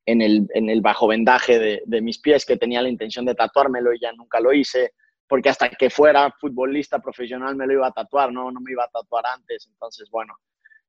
en, 0.06 0.22
el, 0.22 0.46
en 0.54 0.70
el, 0.70 0.80
bajo 0.80 1.06
vendaje 1.06 1.58
de, 1.58 1.82
de, 1.86 2.00
mis 2.00 2.18
pies, 2.18 2.44
que 2.44 2.56
tenía 2.56 2.82
la 2.82 2.88
intención 2.88 3.24
de 3.24 3.34
tatuármelo 3.34 3.92
y 3.92 4.00
ya 4.00 4.12
nunca 4.12 4.40
lo 4.40 4.52
hice, 4.52 4.92
porque 5.28 5.48
hasta 5.48 5.70
que 5.70 5.90
fuera 5.90 6.34
futbolista 6.40 6.98
profesional 6.98 7.56
me 7.56 7.66
lo 7.66 7.74
iba 7.74 7.86
a 7.86 7.92
tatuar, 7.92 8.32
no, 8.32 8.50
no 8.50 8.60
me 8.60 8.72
iba 8.72 8.84
a 8.84 8.88
tatuar 8.88 9.24
antes. 9.26 9.66
Entonces, 9.66 10.08
bueno, 10.10 10.34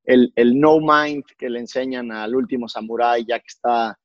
el, 0.04 0.32
el 0.36 0.60
no 0.60 0.80
mind 0.80 1.24
que 1.38 1.50
le 1.50 1.60
enseñan 1.60 2.12
al 2.12 2.36
último 2.36 2.68
samurái, 2.68 3.26
ya 3.26 3.40
que 3.40 3.48
está 3.48 3.98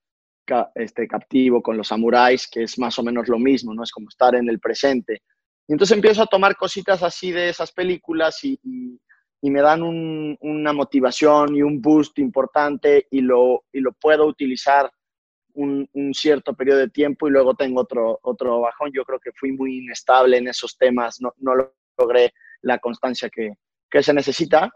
este, 0.74 1.06
captivo 1.06 1.62
con 1.62 1.76
los 1.76 1.88
samuráis, 1.88 2.48
que 2.48 2.62
es 2.62 2.78
más 2.78 2.98
o 2.98 3.02
menos 3.02 3.28
lo 3.28 3.38
mismo, 3.38 3.74
¿no? 3.74 3.82
Es 3.82 3.90
como 3.90 4.08
estar 4.08 4.34
en 4.34 4.48
el 4.48 4.60
presente. 4.60 5.22
Entonces 5.66 5.94
empiezo 5.96 6.22
a 6.22 6.26
tomar 6.26 6.56
cositas 6.56 7.02
así 7.02 7.32
de 7.32 7.50
esas 7.50 7.72
películas 7.72 8.42
y 8.42 8.58
y 9.40 9.50
me 9.50 9.62
dan 9.62 9.82
un, 9.82 10.36
una 10.40 10.72
motivación 10.72 11.54
y 11.54 11.62
un 11.62 11.80
boost 11.80 12.18
importante 12.18 13.06
y 13.10 13.20
lo, 13.20 13.64
y 13.72 13.80
lo 13.80 13.92
puedo 13.92 14.26
utilizar 14.26 14.90
un, 15.54 15.88
un, 15.92 16.14
cierto 16.14 16.54
periodo 16.54 16.78
de 16.78 16.90
tiempo 16.90 17.28
y 17.28 17.30
luego 17.30 17.54
tengo 17.54 17.80
otro, 17.80 18.18
otro 18.22 18.60
bajón. 18.60 18.90
Yo 18.92 19.04
creo 19.04 19.20
que 19.20 19.32
fui 19.32 19.52
muy 19.52 19.78
inestable 19.78 20.38
en 20.38 20.48
esos 20.48 20.76
temas, 20.76 21.20
no, 21.20 21.32
no 21.38 21.52
logré 21.96 22.32
la 22.62 22.78
constancia 22.78 23.28
que, 23.30 23.54
que 23.90 24.02
se 24.02 24.12
necesita. 24.12 24.70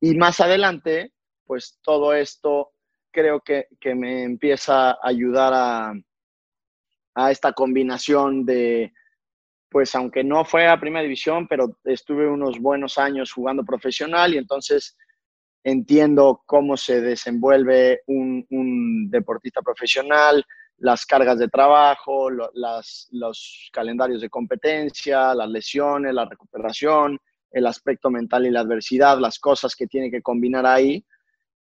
Y 0.00 0.14
más 0.16 0.40
adelante, 0.40 1.12
pues 1.44 1.78
todo 1.82 2.14
esto 2.14 2.72
creo 3.12 3.40
que, 3.40 3.66
que 3.80 3.94
me 3.94 4.22
empieza 4.22 4.92
a 4.92 4.98
ayudar 5.02 5.52
a, 5.52 5.92
a 7.14 7.30
esta 7.30 7.52
combinación 7.52 8.44
de, 8.44 8.92
pues 9.70 9.94
aunque 9.94 10.24
no 10.24 10.44
fue 10.44 10.66
a 10.66 10.80
primera 10.80 11.02
división, 11.02 11.46
pero 11.46 11.78
estuve 11.84 12.28
unos 12.28 12.58
buenos 12.58 12.98
años 12.98 13.32
jugando 13.32 13.64
profesional 13.64 14.34
y 14.34 14.38
entonces 14.38 14.96
entiendo 15.62 16.42
cómo 16.44 16.76
se 16.76 17.00
desenvuelve 17.00 18.02
un, 18.06 19.08
deportista 19.10 19.62
profesional, 19.62 20.44
las 20.78 21.06
cargas 21.06 21.38
de 21.38 21.48
trabajo, 21.48 22.30
los 22.30 23.70
calendarios 23.72 24.22
de 24.22 24.30
competencia, 24.30 25.34
las 25.34 25.48
lesiones, 25.48 26.14
la 26.14 26.24
recuperación, 26.24 27.18
el 27.50 27.66
aspecto 27.66 28.10
mental 28.10 28.46
y 28.46 28.50
la 28.50 28.60
adversidad, 28.60 29.18
las 29.18 29.38
cosas 29.38 29.76
que 29.76 29.86
tiene 29.86 30.10
que 30.10 30.22
combinar 30.22 30.66
ahí. 30.66 31.04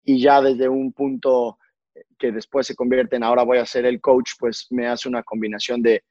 Y 0.05 0.21
ya 0.21 0.40
desde 0.40 0.68
un 0.68 0.92
punto 0.92 1.59
que 2.18 2.31
después 2.31 2.66
se 2.66 2.77
convierte 2.77 3.16
en 3.16 3.25
ahora 3.25 3.42
voy 3.42 3.59
a 3.59 3.66
ser 3.66 3.85
el 3.87 4.01
coach, 4.01 4.33
pues 4.38 4.66
me 4.71 4.87
hace 4.87 5.09
una 5.09 5.23
combinación 5.23 5.83
de 5.83 6.05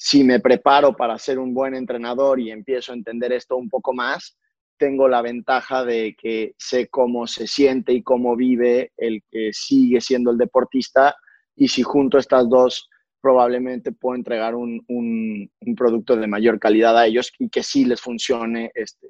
si 0.00 0.22
me 0.22 0.38
preparo 0.38 0.96
para 0.96 1.18
ser 1.18 1.40
un 1.40 1.52
buen 1.52 1.74
entrenador 1.74 2.38
y 2.38 2.52
empiezo 2.52 2.92
a 2.92 2.94
entender 2.94 3.32
esto 3.32 3.56
un 3.56 3.68
poco 3.68 3.92
más, 3.92 4.38
tengo 4.78 5.08
la 5.08 5.22
ventaja 5.22 5.84
de 5.84 6.14
que 6.16 6.54
sé 6.56 6.86
cómo 6.86 7.26
se 7.26 7.48
siente 7.48 7.92
y 7.92 8.02
cómo 8.04 8.36
vive 8.36 8.92
el 8.96 9.24
que 9.28 9.50
sigue 9.52 10.00
siendo 10.00 10.30
el 10.30 10.38
deportista 10.38 11.16
y 11.56 11.66
si 11.66 11.82
junto 11.82 12.16
estas 12.16 12.48
dos 12.48 12.88
probablemente 13.20 13.90
puedo 13.90 14.14
entregar 14.14 14.54
un, 14.54 14.80
un, 14.86 15.50
producto 15.76 16.14
de 16.14 16.28
mayor 16.28 16.60
calidad 16.60 16.96
a 16.96 17.06
ellos 17.06 17.32
y 17.40 17.48
que 17.48 17.64
sí 17.64 17.84
les 17.84 18.00
funcione 18.00 18.70
este, 18.76 19.08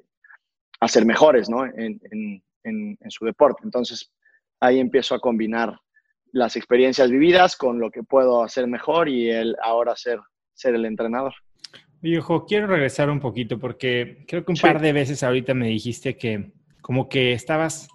a 0.79 0.87
ser 0.87 1.05
mejores 1.05 1.49
¿no? 1.49 1.65
en, 1.65 2.01
en, 2.11 2.43
en, 2.63 2.97
en 2.99 3.11
su 3.11 3.25
deporte. 3.25 3.61
Entonces 3.63 4.11
ahí 4.59 4.79
empiezo 4.79 5.13
a 5.13 5.19
combinar 5.19 5.79
las 6.31 6.55
experiencias 6.55 7.11
vividas 7.11 7.55
con 7.55 7.79
lo 7.79 7.91
que 7.91 8.01
puedo 8.01 8.43
hacer 8.43 8.65
mejor 8.65 9.07
y 9.07 9.29
el 9.29 9.55
ahora 9.61 9.95
ser 9.95 10.19
ser 10.59 10.75
el 10.75 10.85
entrenador. 10.85 11.33
Viejo, 12.01 12.45
quiero 12.45 12.67
regresar 12.67 13.09
un 13.09 13.19
poquito 13.19 13.59
porque 13.59 14.25
creo 14.27 14.43
que 14.43 14.51
un 14.51 14.57
par 14.57 14.81
de 14.81 14.93
veces 14.93 15.23
ahorita 15.23 15.53
me 15.53 15.67
dijiste 15.67 16.17
que 16.17 16.51
como 16.81 17.07
que 17.07 17.33
estabas 17.33 17.87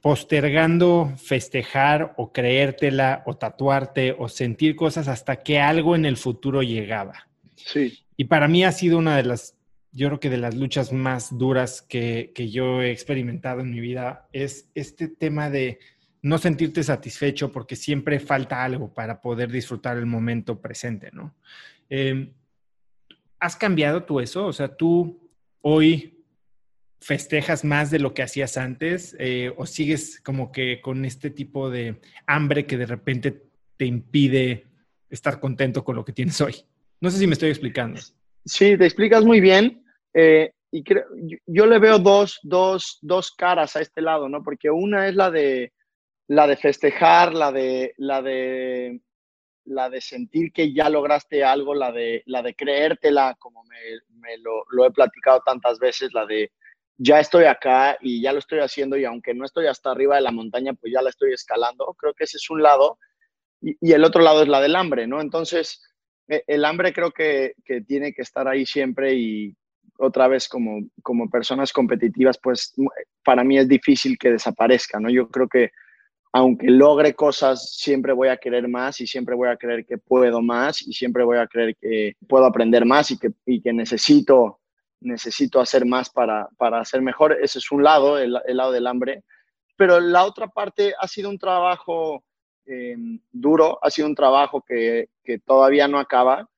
postergando 0.00 1.12
festejar 1.16 2.14
o 2.16 2.32
creértela 2.32 3.24
o 3.26 3.36
tatuarte 3.36 4.14
o 4.16 4.28
sentir 4.28 4.76
cosas 4.76 5.08
hasta 5.08 5.36
que 5.42 5.58
algo 5.58 5.96
en 5.96 6.04
el 6.04 6.16
futuro 6.16 6.62
llegaba. 6.62 7.28
Sí. 7.56 7.98
Y 8.16 8.24
para 8.24 8.46
mí 8.46 8.64
ha 8.64 8.70
sido 8.70 8.98
una 8.98 9.16
de 9.16 9.24
las, 9.24 9.56
yo 9.90 10.06
creo 10.08 10.20
que 10.20 10.30
de 10.30 10.38
las 10.38 10.54
luchas 10.54 10.92
más 10.92 11.36
duras 11.36 11.82
que, 11.82 12.30
que 12.34 12.50
yo 12.50 12.82
he 12.82 12.92
experimentado 12.92 13.60
en 13.60 13.70
mi 13.72 13.80
vida 13.80 14.28
es 14.32 14.70
este 14.74 15.08
tema 15.08 15.50
de 15.50 15.80
no 16.22 16.38
sentirte 16.38 16.82
satisfecho 16.82 17.52
porque 17.52 17.76
siempre 17.76 18.18
falta 18.18 18.64
algo 18.64 18.92
para 18.92 19.20
poder 19.20 19.50
disfrutar 19.50 19.96
el 19.96 20.06
momento 20.06 20.60
presente, 20.60 21.10
¿no? 21.12 21.34
Em, 21.88 22.32
¿Has 23.38 23.56
cambiado 23.56 24.04
tú 24.04 24.20
eso? 24.20 24.46
O 24.46 24.52
sea, 24.52 24.76
tú 24.76 25.30
hoy 25.60 26.24
festejas 27.00 27.64
más 27.64 27.90
de 27.90 27.98
lo 27.98 28.14
que 28.14 28.22
hacías 28.22 28.56
antes 28.56 29.14
eh, 29.18 29.52
o 29.56 29.66
sigues 29.66 30.20
como 30.20 30.50
que 30.50 30.80
con 30.80 31.04
este 31.04 31.30
tipo 31.30 31.70
de 31.70 32.00
hambre 32.26 32.66
que 32.66 32.78
de 32.78 32.86
repente 32.86 33.42
te 33.76 33.84
impide 33.84 34.66
estar 35.10 35.38
contento 35.38 35.84
con 35.84 35.96
lo 35.96 36.04
que 36.04 36.12
tienes 36.12 36.40
hoy? 36.40 36.54
No 37.00 37.10
sé 37.10 37.18
si 37.18 37.26
me 37.26 37.34
estoy 37.34 37.50
explicando. 37.50 38.00
Sí, 38.44 38.76
te 38.76 38.84
explicas 38.84 39.24
muy 39.24 39.40
bien. 39.40 39.84
Eh, 40.14 40.52
y 40.70 40.82
yo, 40.82 40.96
yo, 41.46 41.66
le 41.66 41.78
veo 41.78 41.98
dos, 41.98 42.40
dos, 42.42 42.98
dos 43.02 43.30
caras 43.32 43.76
a 43.76 43.80
este 43.80 44.00
lado, 44.00 44.28
¿no? 44.28 44.42
Porque 44.42 44.70
una 44.70 45.08
es 45.08 45.14
la 45.14 45.30
de, 45.30 45.72
la 46.28 46.46
de 46.46 46.56
festejar, 46.56 47.34
la 47.34 47.52
de, 47.52 47.94
la 47.98 48.22
de 48.22 49.00
la 49.66 49.90
de 49.90 50.00
sentir 50.00 50.52
que 50.52 50.72
ya 50.72 50.88
lograste 50.88 51.44
algo, 51.44 51.74
la 51.74 51.92
de, 51.92 52.22
la 52.26 52.42
de 52.42 52.54
creértela, 52.54 53.36
como 53.38 53.62
me, 53.64 53.76
me 54.20 54.38
lo, 54.38 54.86
he 54.86 54.90
platicado 54.90 55.42
tantas 55.44 55.78
veces, 55.78 56.12
la 56.12 56.26
de 56.26 56.50
ya 56.98 57.20
estoy 57.20 57.44
acá 57.44 57.98
y 58.00 58.22
ya 58.22 58.32
lo 58.32 58.38
estoy 58.38 58.60
haciendo 58.60 58.96
y 58.96 59.04
aunque 59.04 59.34
no 59.34 59.44
estoy 59.44 59.66
hasta 59.66 59.90
arriba 59.90 60.16
de 60.16 60.22
la 60.22 60.32
montaña, 60.32 60.72
pues 60.72 60.92
ya 60.92 61.02
la 61.02 61.10
estoy 61.10 61.32
escalando. 61.32 61.94
Creo 61.98 62.14
que 62.14 62.24
ese 62.24 62.38
es 62.38 62.48
un 62.48 62.62
lado 62.62 62.98
y, 63.60 63.76
y 63.80 63.92
el 63.92 64.04
otro 64.04 64.22
lado 64.22 64.42
es 64.42 64.48
la 64.48 64.60
del 64.60 64.76
hambre, 64.76 65.06
¿no? 65.06 65.20
Entonces, 65.20 65.82
e, 66.28 66.42
el 66.46 66.64
hambre 66.64 66.92
creo 66.92 67.10
que, 67.10 67.52
que, 67.64 67.82
tiene 67.82 68.12
que 68.14 68.22
estar 68.22 68.48
ahí 68.48 68.64
siempre 68.64 69.14
y 69.14 69.54
otra 69.98 70.28
vez 70.28 70.48
como, 70.48 70.80
como 71.02 71.28
personas 71.28 71.72
competitivas, 71.72 72.38
pues 72.38 72.74
para 73.24 73.44
mí 73.44 73.58
es 73.58 73.68
difícil 73.68 74.18
que 74.18 74.30
desaparezca, 74.30 75.00
¿no? 75.00 75.10
Yo 75.10 75.28
creo 75.28 75.48
que 75.48 75.70
aunque 76.36 76.68
logre 76.68 77.14
cosas, 77.14 77.70
siempre 77.76 78.12
voy 78.12 78.28
a 78.28 78.36
querer 78.36 78.68
más 78.68 79.00
y 79.00 79.06
siempre 79.06 79.34
voy 79.34 79.48
a 79.48 79.56
creer 79.56 79.86
que 79.86 79.96
puedo 79.96 80.42
más 80.42 80.82
y 80.82 80.92
siempre 80.92 81.24
voy 81.24 81.38
a 81.38 81.46
creer 81.46 81.74
que 81.76 82.14
puedo 82.28 82.44
aprender 82.44 82.84
más 82.84 83.10
y 83.10 83.18
que, 83.18 83.30
y 83.46 83.62
que 83.62 83.72
necesito, 83.72 84.60
necesito 85.00 85.60
hacer 85.60 85.86
más 85.86 86.10
para, 86.10 86.46
para 86.58 86.84
ser 86.84 87.00
mejor. 87.00 87.38
Ese 87.40 87.58
es 87.58 87.72
un 87.72 87.82
lado, 87.82 88.18
el, 88.18 88.38
lado 88.48 88.70
del 88.70 88.86
hambre. 88.86 89.24
Pero 89.78 89.98
la 89.98 90.26
otra 90.26 90.48
parte 90.48 90.92
ha 91.00 91.08
sido 91.08 91.30
un 91.30 91.38
trabajo 91.38 92.22
em, 92.66 93.18
duro, 93.32 93.78
ha 93.82 93.88
sido 93.88 94.06
un 94.06 94.14
trabajo 94.14 94.60
que, 94.60 95.08
que, 95.24 95.38
todavía 95.38 95.88
no 95.88 95.98
acaba 95.98 96.50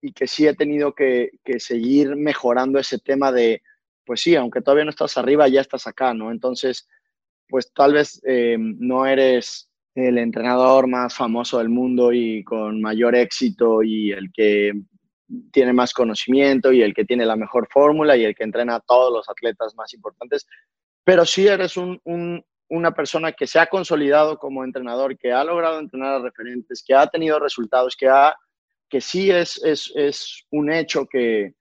y 0.00 0.12
que 0.12 0.28
sí 0.28 0.46
he 0.46 0.54
tenido 0.54 0.94
que, 0.94 1.30
que 1.42 1.58
seguir 1.58 2.14
mejorando 2.14 2.78
ese 2.78 3.00
tema 3.00 3.32
de, 3.32 3.60
pues 4.04 4.20
sí, 4.20 4.36
aunque 4.36 4.60
todavía 4.60 4.84
no 4.84 4.90
estás 4.90 5.18
arriba, 5.18 5.48
ya 5.48 5.62
estás 5.62 5.88
acá, 5.88 6.14
¿no? 6.14 6.30
Entonces, 6.30 6.86
pues 7.50 7.72
tal 7.74 7.94
vez 7.94 8.22
eh, 8.26 8.56
no 8.58 9.04
eres 9.04 9.68
el 9.94 10.18
entrenador 10.18 10.86
más 10.86 11.14
famoso 11.14 11.58
del 11.58 11.68
mundo 11.68 12.12
y 12.12 12.44
con 12.44 12.80
mayor 12.80 13.16
éxito 13.16 13.82
y 13.82 14.12
el 14.12 14.32
que 14.32 14.72
tiene 15.52 15.72
más 15.72 15.92
conocimiento 15.92 16.72
y 16.72 16.82
el 16.82 16.94
que 16.94 17.04
tiene 17.04 17.26
la 17.26 17.36
mejor 17.36 17.68
fórmula 17.70 18.16
y 18.16 18.24
el 18.24 18.34
que 18.34 18.44
entrena 18.44 18.76
a 18.76 18.80
todos 18.80 19.12
los 19.12 19.28
atletas 19.28 19.74
más 19.76 19.92
importantes, 19.94 20.46
pero 21.04 21.24
sí 21.24 21.46
eres 21.46 21.76
una 21.76 22.92
persona 22.92 23.32
que 23.32 23.46
se 23.46 23.58
ha 23.58 23.66
consolidado 23.66 24.38
como 24.38 24.64
entrenador, 24.64 25.16
que 25.18 25.32
ha 25.32 25.44
logrado 25.44 25.78
entrenar 25.78 26.14
a 26.14 26.22
referentes, 26.22 26.82
que 26.86 26.94
ha 26.94 27.06
tenido 27.06 27.38
resultados, 27.38 27.96
que, 27.96 28.08
ha, 28.08 28.34
que 28.88 29.00
sí 29.00 29.30
es, 29.30 29.60
es, 29.64 30.44
un 30.50 30.72
hecho 30.72 31.06
que, 31.06 31.54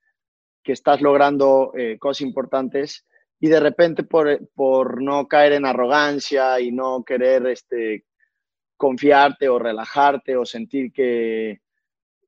estás 0.65 1.01
logrando 1.01 1.71
eh, 1.75 1.97
cosas 1.97 2.21
importantes 2.21 3.03
y 3.39 3.47
de 3.47 3.59
repente 3.59 4.03
por, 4.03 4.49
por, 4.53 5.01
no 5.01 5.27
caer 5.27 5.53
en 5.53 5.65
arrogancia 5.65 6.59
y 6.59 6.71
no 6.71 7.03
querer 7.03 7.47
este, 7.47 8.05
confiarte 8.75 9.47
o 9.47 9.59
relajarte 9.59 10.35
o 10.35 10.45
sentir 10.45 10.91
que 10.91 11.61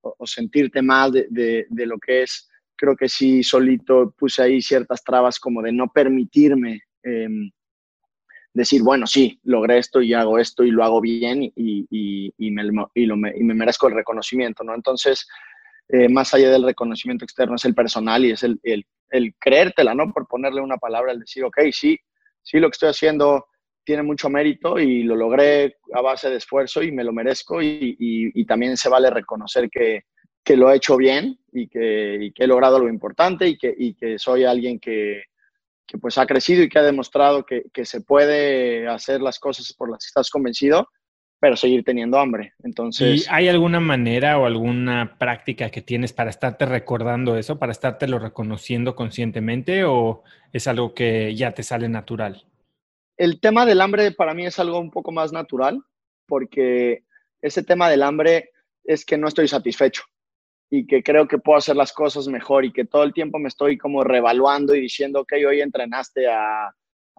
o, 0.02 0.26
sentirte 0.26 0.82
mal 0.82 1.12
de, 1.12 1.68
de, 1.70 1.86
lo 1.86 2.00
que 2.00 2.24
es, 2.24 2.50
creo 2.76 2.96
que 2.96 3.08
sí 3.08 3.44
solito 3.44 4.12
puse 4.18 4.42
ahí 4.42 4.62
ciertas 4.62 5.04
trabas 5.04 5.40
como 5.40 5.62
de 5.62 5.72
no 5.72 5.88
permitirme 5.90 6.82
em, 7.04 7.52
decir, 8.54 8.82
bueno, 8.82 9.06
sí, 9.06 9.40
logré 9.44 9.78
esto 9.78 10.02
y 10.02 10.14
hago 10.14 10.40
esto 10.40 10.64
y 10.64 10.72
lo 10.72 10.84
hago 10.84 11.02
bien 11.02 11.44
y, 11.44 11.54
y, 11.56 12.34
y, 12.38 12.52
me, 12.52 12.64
y 12.96 13.44
me 13.44 13.54
merezco 13.54 13.88
el 13.88 13.96
reconocimiento, 13.96 14.64
¿no? 14.64 14.74
Entonces, 14.74 15.28
eh, 15.92 16.08
más 16.08 16.34
allá 16.34 16.50
del 16.50 16.64
reconocimiento 16.64 17.26
externo, 17.26 17.56
es 17.56 17.66
el 17.66 17.76
personal 17.76 18.24
y 18.24 18.32
es 18.32 18.44
el, 18.44 18.60
el, 18.64 18.86
el, 19.10 19.36
creértela, 19.38 19.94
¿no? 19.94 20.12
Por 20.14 20.26
ponerle 20.26 20.62
una 20.62 20.78
palabra, 20.78 21.12
el 21.12 21.20
decir, 21.20 21.44
ok, 21.44 21.58
sí, 21.72 22.00
sí, 22.42 22.60
lo 22.60 22.70
que 22.70 22.76
estoy 22.76 22.90
haciendo 22.90 23.46
tiene 23.84 24.04
mucho 24.04 24.30
mérito 24.30 24.80
y 24.80 25.04
lo 25.04 25.16
logré 25.16 25.76
a 25.94 26.02
base 26.02 26.30
de 26.30 26.38
esfuerzo 26.38 26.82
y 26.82 26.92
me 26.92 27.04
lo 27.04 27.12
merezco 27.12 27.62
y, 27.62 27.98
y, 28.00 28.46
también 28.46 28.78
se 28.78 28.90
vale 28.90 29.10
reconocer 29.10 29.70
que, 29.70 30.04
que, 30.44 30.56
lo 30.56 30.72
he 30.72 30.78
hecho 30.78 30.96
bien 30.96 31.38
y 31.52 31.68
que, 31.68 32.32
he 32.34 32.48
logrado 32.48 32.80
lo 32.80 32.88
importante 32.88 33.48
y 33.48 33.58
que, 33.58 33.76
que 34.00 34.18
soy 34.18 34.46
alguien 34.46 34.80
que, 34.80 35.24
que, 35.86 35.98
pues 35.98 36.18
ha 36.18 36.26
crecido 36.26 36.64
y 36.64 36.70
que 36.70 36.80
ha 36.80 36.84
demostrado 36.84 37.46
que, 37.46 37.86
se 37.86 38.02
puede 38.02 38.88
hacer 38.88 39.22
las 39.22 39.40
cosas 39.40 39.74
por 39.74 39.90
las 39.90 40.06
que 40.06 40.08
estás 40.08 40.30
convencido 40.30 40.88
pero 41.42 41.58
seguir 41.58 41.84
teniendo 41.84 42.20
hambre. 42.20 42.54
Entonces. 42.64 43.26
¿Y 43.26 43.30
hay 43.34 43.48
alguna 43.50 43.80
manera 43.80 44.38
o 44.38 44.46
alguna 44.46 45.18
práctica 45.18 45.72
que 45.72 45.82
tienes 45.82 46.14
para 46.14 46.30
estarte 46.30 46.68
recordando 46.68 47.36
eso, 47.36 47.58
para 47.58 47.72
estarte 47.72 48.08
lo 48.08 48.20
reconociendo 48.20 48.96
conscientemente 48.96 49.84
o 49.84 50.24
es 50.54 50.68
algo 50.68 50.94
que 50.94 51.36
ya 51.36 51.52
te 51.52 51.64
sale 51.64 51.90
natural? 51.90 52.46
El 53.18 53.40
tema 53.40 53.66
del 53.66 53.82
hambre 53.82 54.12
para 54.12 54.36
mí 54.36 54.46
es 54.46 54.60
algo 54.60 54.80
un 54.80 54.92
poco 54.92 55.12
más 55.12 55.34
natural 55.34 55.82
porque 56.28 57.06
ese 57.42 57.64
tema 57.64 57.90
del 57.90 58.04
hambre 58.04 58.52
es 58.84 59.04
que 59.04 59.18
no 59.18 59.28
estoy 59.28 59.48
satisfecho 59.48 60.04
y 60.70 60.86
que 60.86 61.02
creo 61.02 61.28
que 61.28 61.40
puedo 61.40 61.58
hacer 61.58 61.76
las 61.76 61.92
cosas 61.92 62.28
mejor 62.28 62.66
y 62.66 62.72
que 62.72 62.86
todo 62.86 63.04
el 63.04 63.14
tiempo 63.14 63.40
me 63.40 63.48
estoy 63.48 63.80
como 63.80 64.04
revaluando 64.04 64.76
y 64.76 64.82
diciendo, 64.82 65.26
que 65.26 65.44
hoy 65.44 65.60
entrenaste 65.60 66.28
a 66.30 66.72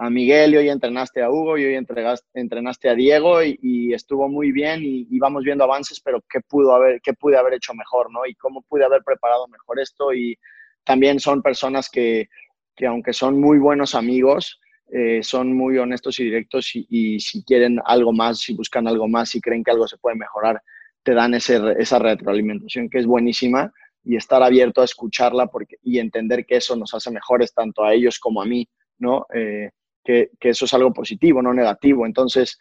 a 0.03 0.11
Miguel 0.11 0.55
y 0.55 0.57
hoy 0.57 0.69
entrenaste 0.69 1.23
a 1.23 1.31
Hugo 1.31 1.57
y 1.57 1.65
hoy 1.65 1.87
entrenaste 2.35 2.89
a 2.89 2.95
Diego 2.95 3.41
y, 3.41 3.95
estuvo 3.95 4.29
muy 4.29 4.51
bien 4.51 4.81
y, 4.83 5.19
vamos 5.21 5.45
viendo 5.45 5.63
avances, 5.63 6.01
pero 6.01 6.21
¿qué, 6.29 6.41
pudo 6.41 6.75
haber, 6.75 7.01
¿qué 7.01 7.13
pude 7.13 7.37
haber 7.37 7.55
hecho 7.55 7.73
mejor? 7.73 8.11
¿no? 8.11 8.27
Y 8.27 8.35
cómo 8.35 8.63
pude 8.63 8.85
haber 8.85 9.05
preparado 9.05 9.47
mejor 9.47 9.79
esto. 9.79 10.13
Y 10.13 10.37
también 10.83 11.21
son 11.21 11.41
personas 11.41 11.89
que, 11.89 12.29
que 12.75 12.87
aunque 12.87 13.13
son 13.13 13.41
muy 13.41 13.59
buenos 13.59 13.95
amigos, 13.95 14.61
eh, 14.91 15.23
son 15.23 15.57
muy 15.57 15.79
honestos 15.79 16.19
y 16.19 16.25
directos 16.25 16.73
y, 16.75 17.21
si 17.21 17.45
quieren 17.45 17.79
algo 17.85 18.13
más, 18.13 18.41
si 18.41 18.55
buscan 18.55 18.89
algo 18.89 19.07
más, 19.07 19.31
si 19.31 19.41
creen 19.41 19.63
que 19.63 19.71
algo 19.71 19.87
se 19.87 19.99
puede 19.99 20.17
mejorar, 20.17 20.61
te 21.05 21.15
dan 21.15 21.35
ese, 21.35 21.61
esa 21.79 22.01
retroalimentación 22.01 22.91
que 22.91 22.99
es 22.99 23.07
buenísima 23.07 23.73
y 24.03 24.17
estar 24.17 24.43
abierto 24.43 24.81
a 24.81 24.85
escucharla 24.85 25.47
porque, 25.47 25.77
y 25.85 26.01
entender 26.01 26.45
que 26.45 26.57
eso 26.57 26.75
nos 26.75 26.93
hace 26.93 27.13
mejores 27.13 27.55
tanto 27.55 27.85
a 27.85 27.95
ellos 27.95 28.19
como 28.19 28.43
a 28.43 28.47
mí, 28.47 28.69
¿no? 28.99 29.27
Eh, 29.33 29.71
que, 30.05 30.31
eso 30.41 30.65
es 30.65 30.75
algo 30.75 30.93
positivo, 30.93 31.43
no 31.43 31.55
negativo. 31.55 32.07
Entonces, 32.07 32.59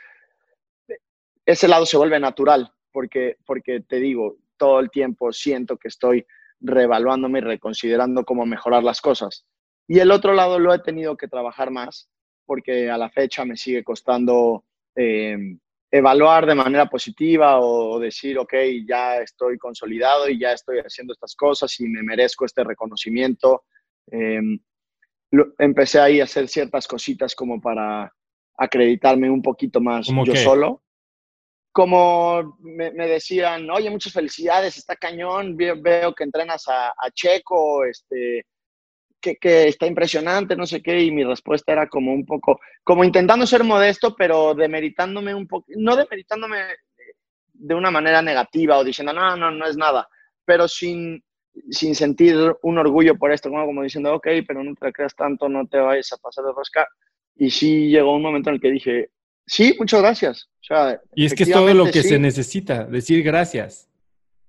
ese 1.45 1.67
lado 1.67 1.85
se 1.85 1.97
vuelve 1.97 2.19
natural, 2.19 2.71
porque, 2.91 3.37
porque 3.45 3.81
te 3.81 3.97
digo, 3.97 4.37
todo 4.57 4.79
el 4.79 4.89
tiempo 4.89 5.31
siento 5.31 5.77
que 5.77 5.87
estoy 5.87 6.25
reevaluándome 6.59 7.39
y 7.39 7.41
reconsiderando 7.41 8.23
cómo 8.23 8.45
mejorar 8.45 8.83
las 8.83 9.01
cosas. 9.01 9.45
Y 9.87 9.99
el 9.99 10.11
otro 10.11 10.33
lado 10.33 10.59
lo 10.59 10.73
he 10.73 10.79
tenido 10.79 11.17
que 11.17 11.27
trabajar 11.27 11.71
más, 11.71 12.09
porque 12.45 12.89
a 12.89 12.97
la 12.97 13.09
fecha 13.09 13.43
me 13.45 13.57
sigue 13.57 13.83
costando 13.83 14.63
eh, 14.95 15.37
evaluar 15.89 16.45
de 16.45 16.55
manera 16.55 16.85
positiva 16.85 17.59
o 17.59 17.99
decir, 17.99 18.37
ok, 18.37 18.53
ya 18.87 19.17
estoy 19.17 19.57
consolidado 19.57 20.29
y 20.29 20.39
ya 20.39 20.53
estoy 20.53 20.79
haciendo 20.79 21.13
estas 21.13 21.35
cosas 21.35 21.77
y 21.79 21.87
me 21.87 22.03
merezco 22.03 22.45
este 22.45 22.63
reconocimiento. 22.63 23.63
Eh, 24.11 24.39
empecé 25.57 25.99
ahí 25.99 26.19
a 26.19 26.25
hacer 26.25 26.47
ciertas 26.47 26.87
cositas 26.87 27.35
como 27.35 27.61
para 27.61 28.11
acreditarme 28.57 29.29
un 29.29 29.41
poquito 29.41 29.81
más 29.81 30.07
yo 30.07 30.35
solo. 30.35 30.83
Como 31.73 32.57
me, 32.59 32.91
decían, 32.91 33.69
oye, 33.69 33.89
muchas 33.89 34.11
felicidades, 34.11 34.77
está 34.77 34.97
cañón, 34.97 35.55
veo, 35.55 36.13
que 36.13 36.25
entrenas 36.25 36.65
a, 36.67 36.93
Checo, 37.13 37.85
este, 37.85 38.45
que, 39.21 39.37
que, 39.37 39.69
está 39.69 39.87
impresionante, 39.87 40.57
no 40.57 40.65
sé 40.65 40.81
qué, 40.81 41.01
y 41.01 41.11
mi 41.11 41.23
respuesta 41.23 41.71
era 41.71 41.87
como 41.87 42.13
un 42.13 42.25
poco, 42.25 42.59
como 42.83 43.05
intentando 43.05 43.47
ser 43.47 43.63
modesto, 43.63 44.13
pero 44.17 44.53
demeritándome 44.53 45.33
un 45.33 45.47
poco, 45.47 45.65
no 45.77 45.95
demeritándome 45.95 46.57
de 47.53 47.75
una 47.75 47.89
manera 47.89 48.21
negativa 48.21 48.77
o 48.77 48.83
diciendo, 48.83 49.13
no, 49.13 49.37
no, 49.37 49.49
no 49.49 49.65
es 49.65 49.77
nada, 49.77 50.09
pero 50.43 50.67
sin, 50.67 51.23
sin 51.69 51.95
sentir 51.95 52.35
un 52.61 52.77
orgullo 52.77 53.17
por 53.17 53.31
esto, 53.31 53.49
como, 53.49 53.65
como 53.65 53.83
diciendo, 53.83 54.13
ok, 54.15 54.27
pero 54.47 54.63
no 54.63 54.73
te 54.75 54.91
creas 54.91 55.15
tanto, 55.15 55.49
no 55.49 55.67
te 55.67 55.77
vayas 55.77 56.11
a 56.13 56.17
pasar 56.17 56.45
de 56.45 56.53
rosca. 56.53 56.87
Y 57.35 57.49
sí 57.49 57.89
llegó 57.89 58.15
un 58.15 58.21
momento 58.21 58.49
en 58.49 58.55
el 58.55 58.61
que 58.61 58.71
dije, 58.71 59.09
sí, 59.45 59.75
muchas 59.77 60.01
gracias. 60.01 60.49
y 61.15 61.25
es 61.25 61.33
que 61.33 61.43
es 61.43 61.51
todo 61.51 61.73
lo 61.73 61.85
que 61.85 62.03
se 62.03 62.19
necesita, 62.19 62.85
decir 62.85 63.23
gracias. 63.23 63.89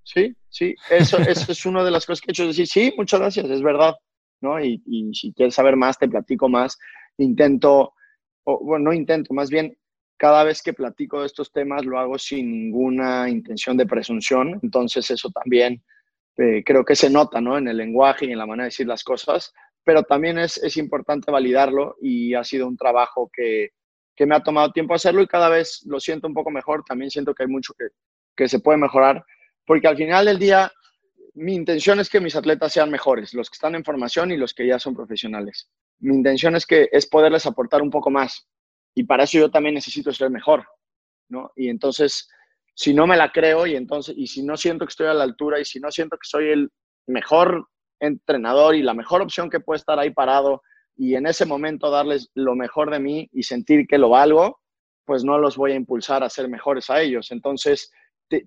Sí, 0.03 0.35
sí, 0.49 0.75
eso, 0.89 1.17
eso 1.17 1.51
es 1.51 1.65
una 1.65 1.83
de 1.83 1.91
las 1.91 2.05
cosas 2.05 2.21
que 2.21 2.31
he 2.31 2.33
hecho, 2.33 2.47
decir, 2.47 2.67
sí, 2.67 2.93
muchas 2.97 3.19
gracias, 3.19 3.49
es 3.49 3.61
verdad. 3.61 3.95
¿no? 4.43 4.63
Y, 4.63 4.83
y 4.85 5.13
si 5.15 5.33
quieres 5.33 5.55
saber 5.55 5.75
más, 5.75 5.97
te 5.97 6.07
platico 6.07 6.49
más. 6.49 6.77
Intento, 7.17 7.93
o, 8.43 8.59
bueno, 8.63 8.85
no 8.85 8.93
intento, 8.93 9.33
más 9.33 9.49
bien 9.49 9.75
cada 10.17 10.43
vez 10.43 10.61
que 10.61 10.73
platico 10.73 11.21
de 11.21 11.25
estos 11.25 11.51
temas 11.51 11.85
lo 11.85 11.97
hago 11.97 12.19
sin 12.19 12.51
ninguna 12.51 13.29
intención 13.29 13.75
de 13.77 13.85
presunción, 13.85 14.59
entonces 14.61 15.09
eso 15.09 15.29
también 15.31 15.83
eh, 16.37 16.63
creo 16.65 16.83
que 16.83 16.95
se 16.95 17.09
nota 17.09 17.39
¿no? 17.39 17.57
en 17.57 17.67
el 17.67 17.77
lenguaje 17.77 18.25
y 18.25 18.31
en 18.31 18.37
la 18.37 18.45
manera 18.45 18.63
de 18.63 18.69
decir 18.69 18.87
las 18.87 19.03
cosas, 19.03 19.53
pero 19.83 20.03
también 20.03 20.39
es, 20.39 20.57
es 20.57 20.77
importante 20.77 21.31
validarlo 21.31 21.97
y 22.01 22.33
ha 22.33 22.43
sido 22.43 22.67
un 22.67 22.77
trabajo 22.77 23.29
que, 23.31 23.71
que, 24.15 24.25
me 24.25 24.35
ha 24.35 24.43
tomado 24.43 24.71
tiempo 24.71 24.93
hacerlo 24.93 25.21
y 25.21 25.27
cada 25.27 25.49
vez 25.49 25.83
lo 25.85 25.99
siento 25.99 26.27
un 26.27 26.33
poco 26.33 26.49
mejor, 26.49 26.83
también 26.83 27.11
siento 27.11 27.33
que 27.33 27.43
hay 27.43 27.49
mucho 27.49 27.73
que, 27.77 27.87
que 28.35 28.47
se 28.47 28.59
puede 28.59 28.77
mejorar, 28.77 29.23
porque 29.65 29.87
al 29.87 29.97
final 29.97 30.25
del 30.25 30.39
día 30.39 30.71
mi 31.35 31.55
intención 31.55 31.99
es 31.99 32.09
que 32.09 32.19
mis 32.19 32.35
atletas 32.35 32.73
sean 32.73 32.91
mejores, 32.91 33.33
los 33.33 33.49
que 33.49 33.55
están 33.55 33.75
en 33.75 33.83
formación 33.83 34.31
y 34.31 34.37
los 34.37 34.53
que 34.53 34.67
ya 34.67 34.79
son 34.79 34.95
profesionales. 34.95 35.69
Mi 35.99 36.15
intención 36.15 36.55
es 36.55 36.65
que 36.65 36.89
es 36.91 37.07
poderles 37.07 37.45
aportar 37.45 37.81
un 37.81 37.89
poco 37.89 38.09
más 38.09 38.47
y 38.93 39.03
para 39.03 39.23
eso 39.23 39.39
yo 39.39 39.51
también 39.51 39.75
necesito 39.75 40.11
ser 40.11 40.29
mejor, 40.29 40.65
¿no? 41.29 41.51
Y 41.55 41.69
entonces 41.69 42.29
si 42.73 42.93
no 42.93 43.07
me 43.07 43.17
la 43.17 43.31
creo 43.31 43.67
y 43.67 43.75
entonces, 43.75 44.15
y 44.17 44.27
si 44.27 44.43
no 44.43 44.57
siento 44.57 44.85
que 44.85 44.91
estoy 44.91 45.07
a 45.07 45.13
la 45.13 45.23
altura 45.23 45.59
y 45.59 45.65
si 45.65 45.79
no 45.79 45.91
siento 45.91 46.17
que 46.17 46.27
soy 46.27 46.49
el 46.49 46.69
mejor 47.07 47.67
entrenador 47.99 48.75
y 48.75 48.81
la 48.81 48.93
mejor 48.93 49.21
opción 49.21 49.49
que 49.49 49.59
puede 49.59 49.77
estar 49.77 49.99
ahí 49.99 50.11
parado 50.11 50.61
y 50.95 51.15
en 51.15 51.25
ese 51.25 51.45
momento 51.45 51.89
darles 51.89 52.29
lo 52.33 52.55
mejor 52.55 52.91
de 52.91 52.99
mí 52.99 53.29
y 53.31 53.43
sentir 53.43 53.87
que 53.87 53.97
lo 53.97 54.09
valgo, 54.09 54.59
pues 55.05 55.23
no 55.23 55.37
los 55.37 55.57
voy 55.57 55.71
a 55.71 55.75
impulsar 55.75 56.23
a 56.23 56.29
ser 56.29 56.47
mejores 56.47 56.89
a 56.89 57.01
ellos. 57.01 57.31
Entonces, 57.31 57.91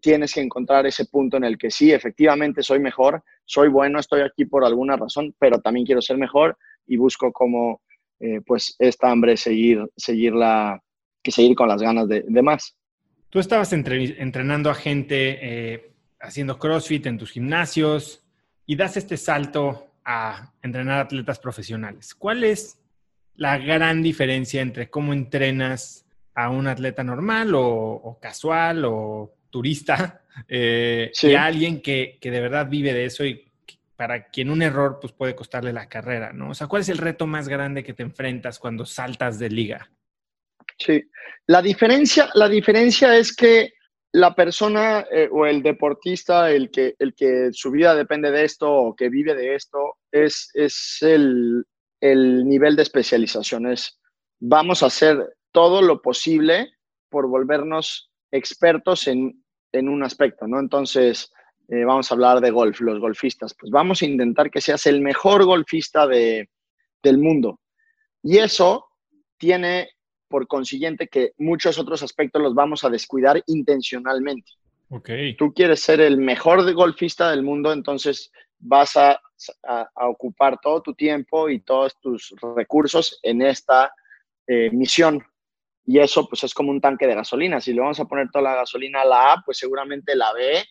tienes 0.00 0.32
que 0.32 0.40
encontrar 0.40 0.86
ese 0.86 1.06
punto 1.06 1.36
en 1.36 1.44
el 1.44 1.58
que 1.58 1.70
sí, 1.70 1.92
efectivamente 1.92 2.62
soy 2.62 2.80
mejor, 2.80 3.22
soy 3.44 3.68
bueno, 3.68 4.00
estoy 4.00 4.22
aquí 4.22 4.44
por 4.44 4.64
alguna 4.64 4.96
razón, 4.96 5.34
pero 5.38 5.60
también 5.60 5.86
quiero 5.86 6.02
ser 6.02 6.18
mejor 6.18 6.56
y 6.86 6.96
busco 6.96 7.32
como, 7.32 7.82
eh, 8.20 8.40
pues, 8.46 8.74
esta 8.78 9.10
hambre 9.10 9.36
seguir, 9.36 9.84
seguirla 9.96 10.80
que 11.22 11.30
seguir 11.30 11.56
con 11.56 11.68
las 11.68 11.82
ganas 11.82 12.08
de, 12.08 12.42
más. 12.42 12.76
Tú 13.36 13.40
estabas 13.40 13.70
entrenando 13.74 14.70
a 14.70 14.74
gente 14.74 15.38
eh, 15.42 15.90
haciendo 16.20 16.58
CrossFit 16.58 17.04
en 17.04 17.18
tus 17.18 17.32
gimnasios 17.32 18.24
y 18.64 18.76
das 18.76 18.96
este 18.96 19.18
salto 19.18 19.92
a 20.06 20.54
entrenar 20.62 21.00
atletas 21.00 21.38
profesionales. 21.38 22.14
¿Cuál 22.14 22.44
es 22.44 22.78
la 23.34 23.58
gran 23.58 24.02
diferencia 24.02 24.62
entre 24.62 24.88
cómo 24.88 25.12
entrenas 25.12 26.06
a 26.34 26.48
un 26.48 26.66
atleta 26.66 27.04
normal 27.04 27.52
o, 27.54 28.18
casual 28.22 28.86
o 28.86 29.34
turista 29.50 30.22
eh, 30.48 31.12
y 31.22 31.34
a 31.34 31.44
alguien 31.44 31.82
que, 31.82 32.16
que, 32.18 32.30
de 32.30 32.40
verdad 32.40 32.66
vive 32.70 32.94
de 32.94 33.04
eso 33.04 33.22
y 33.26 33.52
para 33.96 34.28
quien 34.28 34.48
un 34.48 34.62
error 34.62 34.96
pues, 34.98 35.12
puede 35.12 35.34
costarle 35.34 35.74
la 35.74 35.90
carrera, 35.90 36.32
¿no? 36.32 36.52
O 36.52 36.54
sea, 36.54 36.68
¿cuál 36.68 36.80
es 36.80 36.88
el 36.88 36.96
reto 36.96 37.26
más 37.26 37.48
grande 37.48 37.84
que 37.84 37.92
te 37.92 38.02
enfrentas 38.02 38.58
cuando 38.58 38.86
saltas 38.86 39.38
de 39.38 39.50
liga? 39.50 39.90
Sí, 40.78 41.02
la 41.46 41.62
diferencia, 41.62 42.28
la 42.34 42.48
diferencia 42.48 43.16
es 43.16 43.34
que 43.34 43.72
la 44.12 44.34
persona 44.34 45.06
eh, 45.10 45.28
o 45.30 45.46
el 45.46 45.62
deportista, 45.62 46.50
el 46.50 46.70
que, 46.70 46.94
el 46.98 47.14
que 47.14 47.50
su 47.52 47.70
vida 47.70 47.94
depende 47.94 48.30
de 48.30 48.44
esto 48.44 48.72
o 48.72 48.96
que 48.96 49.08
vive 49.08 49.34
de 49.34 49.54
esto, 49.54 49.96
es, 50.10 50.50
es 50.54 50.98
el, 51.02 51.64
el 52.00 52.46
nivel 52.46 52.76
de 52.76 52.82
especialización. 52.82 53.70
Es, 53.70 53.98
vamos 54.40 54.82
a 54.82 54.86
hacer 54.86 55.36
todo 55.52 55.82
lo 55.82 56.00
posible 56.00 56.70
por 57.08 57.28
volvernos 57.28 58.10
expertos 58.30 59.06
en, 59.06 59.44
en 59.72 59.88
un 59.88 60.02
aspecto, 60.02 60.46
¿no? 60.46 60.60
Entonces, 60.60 61.30
eh, 61.68 61.84
vamos 61.84 62.10
a 62.10 62.14
hablar 62.14 62.40
de 62.40 62.50
golf, 62.50 62.80
los 62.80 63.00
golfistas. 63.00 63.54
Pues 63.58 63.70
vamos 63.70 64.02
a 64.02 64.06
intentar 64.06 64.50
que 64.50 64.60
seas 64.60 64.86
el 64.86 65.00
mejor 65.00 65.44
golfista 65.44 66.06
de, 66.06 66.48
del 67.02 67.18
mundo. 67.18 67.60
Y 68.22 68.38
eso 68.38 68.86
tiene 69.36 69.90
por 70.28 70.46
consiguiente 70.46 71.08
que 71.08 71.32
muchos 71.38 71.78
otros 71.78 72.02
aspectos 72.02 72.42
los 72.42 72.54
vamos 72.54 72.84
a 72.84 72.90
descuidar 72.90 73.42
intencionalmente. 73.46 74.52
Okay. 74.88 75.36
Tú 75.36 75.52
quieres 75.52 75.80
ser 75.80 76.00
el 76.00 76.16
mejor 76.18 76.72
golfista 76.72 77.30
del 77.30 77.42
mundo, 77.42 77.72
entonces 77.72 78.30
vas 78.58 78.96
a, 78.96 79.20
ocupar 79.94 80.58
todo 80.62 80.80
tu 80.80 80.94
tiempo 80.94 81.50
y 81.50 81.60
todos 81.60 81.98
tus 82.00 82.34
recursos 82.56 83.18
en 83.22 83.42
esta 83.42 83.92
eh, 84.46 84.70
misión. 84.70 85.22
Y 85.84 85.98
eso 85.98 86.26
pues 86.28 86.42
es 86.44 86.54
como 86.54 86.70
un 86.70 86.80
tanque 86.80 87.06
de 87.06 87.14
gasolina. 87.14 87.60
Si 87.60 87.72
le 87.72 87.80
vamos 87.80 88.00
a 88.00 88.06
poner 88.06 88.30
toda 88.30 88.42
la 88.42 88.54
gasolina 88.56 89.02
a 89.02 89.04
la 89.04 89.32
A, 89.32 89.42
pues 89.44 89.58
seguramente 89.58 90.16
la 90.16 90.32
B 90.32 90.64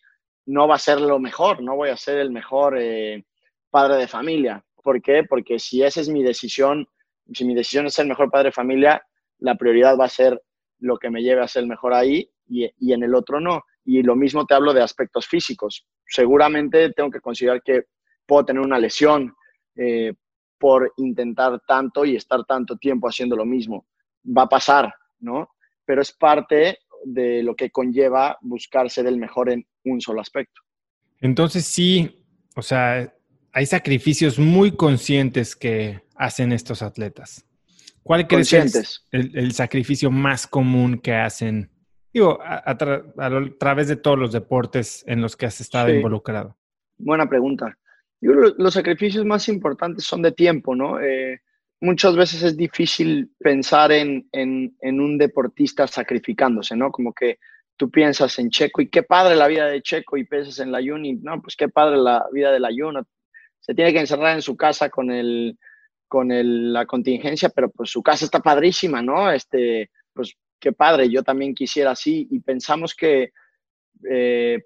no 0.47 0.67
va 0.67 0.75
a 0.75 0.79
ser 0.79 0.99
lo 0.99 1.19
mejor, 1.19 1.61
no 1.61 1.75
voy 1.75 1.89
a 1.89 1.97
ser 1.97 2.17
el 2.17 2.31
mejor 2.31 2.77
eh, 2.77 3.23
padre 3.69 3.97
de 3.97 4.07
familia. 4.07 4.63
¿Por 4.83 5.01
qué? 5.01 5.23
Porque 5.23 5.59
si 5.59 5.83
esa 5.83 6.01
es 6.01 6.09
mi 6.09 6.23
decisión, 6.23 6.87
si 7.33 7.45
mi 7.45 7.55
decisión 7.55 7.85
es 7.85 7.93
ser 7.93 8.03
el 8.03 8.09
mejor 8.09 8.29
padre 8.29 8.49
de 8.49 8.53
familia, 8.53 9.05
la 9.39 9.55
prioridad 9.55 9.97
va 9.97 10.05
a 10.05 10.09
ser 10.09 10.41
lo 10.79 10.97
que 10.97 11.09
me 11.09 11.21
lleve 11.21 11.41
a 11.41 11.47
ser 11.47 11.65
mejor 11.65 11.93
ahí 11.93 12.29
y, 12.47 12.93
en 12.93 13.03
el 13.03 13.15
otro 13.15 13.39
no. 13.39 13.63
Y 13.83 14.01
lo 14.03 14.15
mismo 14.15 14.45
te 14.45 14.53
hablo 14.53 14.73
de 14.73 14.81
aspectos 14.81 15.27
físicos. 15.27 15.85
Seguramente 16.07 16.91
tengo 16.93 17.09
que 17.11 17.19
considerar 17.19 17.61
que 17.63 17.83
puedo 18.25 18.45
tener 18.45 18.61
una 18.61 18.79
lesión 18.79 19.33
eh, 19.75 20.13
por 20.57 20.91
intentar 20.97 21.59
tanto 21.67 22.05
y 22.05 22.15
estar 22.15 22.43
tanto 22.45 22.77
tiempo 22.77 23.07
haciendo 23.07 23.35
lo 23.35 23.45
mismo. 23.45 23.85
Va 24.25 24.43
a 24.43 24.49
pasar, 24.49 24.93
¿no? 25.19 25.49
Pero 25.85 26.01
es 26.01 26.11
parte 26.11 26.79
de 27.03 27.43
lo 27.43 27.55
que 27.55 27.69
conlleva 27.69 28.37
buscar 28.41 28.89
ser 28.89 29.05
el 29.05 29.17
mejor 29.17 29.49
en 29.49 29.65
un 29.83 30.01
solo 30.01 30.21
aspecto. 30.21 30.61
Entonces 31.19 31.65
sí, 31.65 32.23
o 32.55 32.61
sea, 32.61 33.13
hay 33.51 33.65
sacrificios 33.65 34.39
muy 34.39 34.71
conscientes 34.71 35.55
que 35.55 36.01
hacen 36.15 36.51
estos 36.51 36.81
atletas. 36.81 37.45
¿Cuál 38.05 38.27
crees 38.27 38.51
que 38.51 38.57
es 38.59 39.03
el, 39.11 39.51
sacrificio 39.53 40.11
más 40.11 40.45
común 40.45 40.99
que 40.99 41.15
hacen, 41.15 41.71
digo, 42.13 42.37
a, 42.39 42.77
través 42.77 43.87
de 43.87 43.95
todos 43.95 44.19
los 44.19 44.31
deportes 44.31 45.03
en 45.07 45.23
los 45.23 45.35
que 45.35 45.47
has 45.47 45.59
estado 45.59 45.89
involucrado? 45.89 46.55
Buena 46.99 47.27
pregunta. 47.27 47.75
Yo, 48.21 48.33
los 48.59 48.75
sacrificios 48.75 49.25
más 49.25 49.49
importantes 49.49 50.05
son 50.05 50.21
de 50.21 50.31
tiempo, 50.31 50.75
¿no? 50.75 51.01
Eh, 51.01 51.41
muchas 51.81 52.15
veces 52.15 52.43
es 52.43 52.55
difícil 52.55 53.31
pensar 53.39 53.91
en, 53.91 54.29
un 54.83 55.17
deportista 55.17 55.87
sacrificándose, 55.87 56.75
¿no? 56.75 56.91
Como 56.91 57.11
que 57.11 57.39
tú 57.75 57.89
piensas 57.89 58.37
en 58.37 58.51
Checo 58.51 58.83
y 58.83 58.89
qué 58.89 59.01
padre 59.01 59.35
la 59.35 59.47
vida 59.47 59.65
de 59.65 59.81
Checo 59.81 60.17
y 60.17 60.25
piensas 60.25 60.59
en 60.59 60.71
la 60.71 60.77
Juni, 60.79 61.13
no, 61.13 61.41
pues 61.41 61.55
qué 61.55 61.69
padre 61.69 61.97
la 61.97 62.23
vida 62.31 62.51
de 62.51 62.59
la 62.59 62.69
Juni. 62.69 62.99
Se 63.61 63.73
tiene 63.73 63.91
que 63.93 64.01
encerrar 64.01 64.35
en 64.35 64.43
su 64.43 64.55
casa 64.55 64.91
con 64.91 65.09
el 65.09 65.57
con 66.07 66.29
la 66.73 66.85
contingencia, 66.85 67.49
pero 67.49 67.69
pues 67.69 67.89
su 67.89 68.01
casa 68.01 68.25
está 68.25 68.39
padrísima, 68.39 69.01
¿no? 69.01 69.31
Este, 69.31 69.89
pues 70.13 70.33
qué 70.59 70.71
padre, 70.71 71.09
yo 71.09 71.23
también 71.23 71.53
quisiera 71.53 71.91
así 71.91 72.27
y 72.31 72.39
pensamos 72.39 72.95
que 72.95 73.31
eh, 74.09 74.63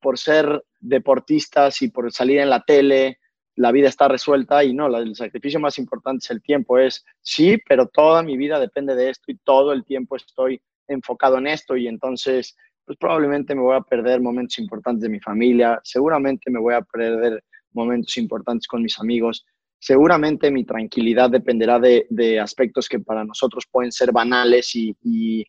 por 0.00 0.18
ser 0.18 0.64
deportistas 0.80 1.82
y 1.82 1.88
por 1.88 2.12
salir 2.12 2.38
en 2.38 2.50
la 2.50 2.62
tele, 2.62 3.18
la 3.56 3.72
vida 3.72 3.88
está 3.88 4.06
resuelta 4.06 4.62
y 4.64 4.74
no, 4.74 4.94
el 4.96 5.16
sacrificio 5.16 5.58
más 5.58 5.78
importante 5.78 6.24
es 6.24 6.30
el 6.30 6.42
tiempo, 6.42 6.78
es 6.78 7.04
sí, 7.22 7.58
pero 7.68 7.88
toda 7.88 8.22
mi 8.22 8.36
vida 8.36 8.60
depende 8.60 8.94
de 8.94 9.10
esto 9.10 9.32
y 9.32 9.38
todo 9.38 9.72
el 9.72 9.84
tiempo 9.84 10.16
estoy 10.16 10.60
enfocado 10.86 11.38
en 11.38 11.46
esto 11.46 11.76
y 11.76 11.88
entonces 11.88 12.56
pues 12.84 12.98
probablemente 12.98 13.54
me 13.54 13.62
voy 13.62 13.76
a 13.76 13.80
perder 13.80 14.20
momentos 14.20 14.58
importantes 14.58 15.02
de 15.02 15.08
mi 15.08 15.20
familia, 15.20 15.80
seguramente 15.82 16.50
me 16.50 16.60
voy 16.60 16.74
a 16.74 16.82
perder 16.82 17.42
momentos 17.72 18.16
importantes 18.16 18.68
con 18.68 18.82
mis 18.82 18.98
amigos, 19.00 19.44
seguramente 19.78 20.50
mi 20.50 20.64
tranquilidad 20.64 21.30
dependerá 21.30 21.78
de, 21.78 22.40
aspectos 22.40 22.88
que 22.88 23.00
para 23.00 23.24
nosotros 23.24 23.64
pueden 23.70 23.92
ser 23.92 24.12
banales 24.12 24.74
y, 24.74 25.44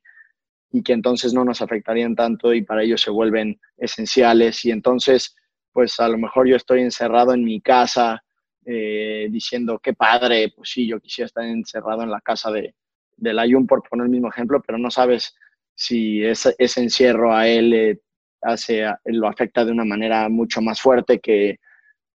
que 0.84 0.94
entonces 0.94 1.34
no 1.34 1.44
nos 1.44 1.62
afectarían 1.64 2.16
tanto 2.16 2.54
y 2.54 2.62
para 2.62 2.84
ellos 2.84 3.02
se 3.02 3.10
vuelven 3.10 3.60
esenciales. 3.78 4.64
Y 4.64 4.72
entonces 4.72 5.36
pues 5.78 6.00
a 6.00 6.08
lo 6.08 6.18
mejor 6.18 6.48
yo 6.48 6.56
estoy 6.56 6.82
encerrado 6.82 7.36
en 7.36 7.44
mi 7.44 7.62
casa 7.62 8.24
eh, 8.66 9.28
diciendo, 9.30 9.78
qué 9.78 9.94
padre, 9.94 10.52
pues 10.56 10.72
sí, 10.72 10.88
yo 10.88 11.00
quisiera 11.00 11.28
estar 11.28 11.44
encerrado 11.44 12.02
en 12.02 12.10
la 12.10 12.20
casa 12.20 12.52
de, 12.52 12.74
del 13.16 13.38
Ayun, 13.38 13.68
por 13.68 13.84
poner 13.88 14.06
el 14.06 14.12
mismo 14.12 14.28
ejemplo, 14.28 14.60
pero 14.66 14.80
no 14.80 14.90
sabes 14.90 15.36
si 15.76 16.24
ese, 16.26 16.56
ese 16.58 16.82
encierro 16.82 17.32
a 17.32 17.48
él 17.48 17.74
eh, 17.76 18.02
hace, 18.42 18.86
lo 19.06 19.28
afecta 19.28 19.64
de 19.64 19.72
una 19.72 19.86
manera 19.86 20.28
mucho 20.30 20.62
más 20.62 20.82
fuerte 20.82 21.20
que, 21.20 21.60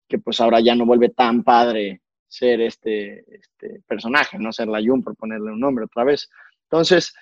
que 0.09 0.19
pues 0.19 0.41
ahora 0.41 0.61
ya 0.61 0.75
no 0.75 0.87
vuelve 0.87 1.11
tan 1.11 1.45
padre 1.45 2.01
ser 2.27 2.61
este, 2.61 3.25
este 3.35 3.83
personaje, 3.87 4.39
no 4.39 4.53
ser 4.53 4.69
la 4.69 4.79
Ayun, 4.79 5.03
por 5.03 5.17
ponerle 5.17 5.53
un 5.53 5.61
nombre 5.61 5.85
otra 5.85 6.05
vez. 6.05 6.29
Entonces, 6.65 7.15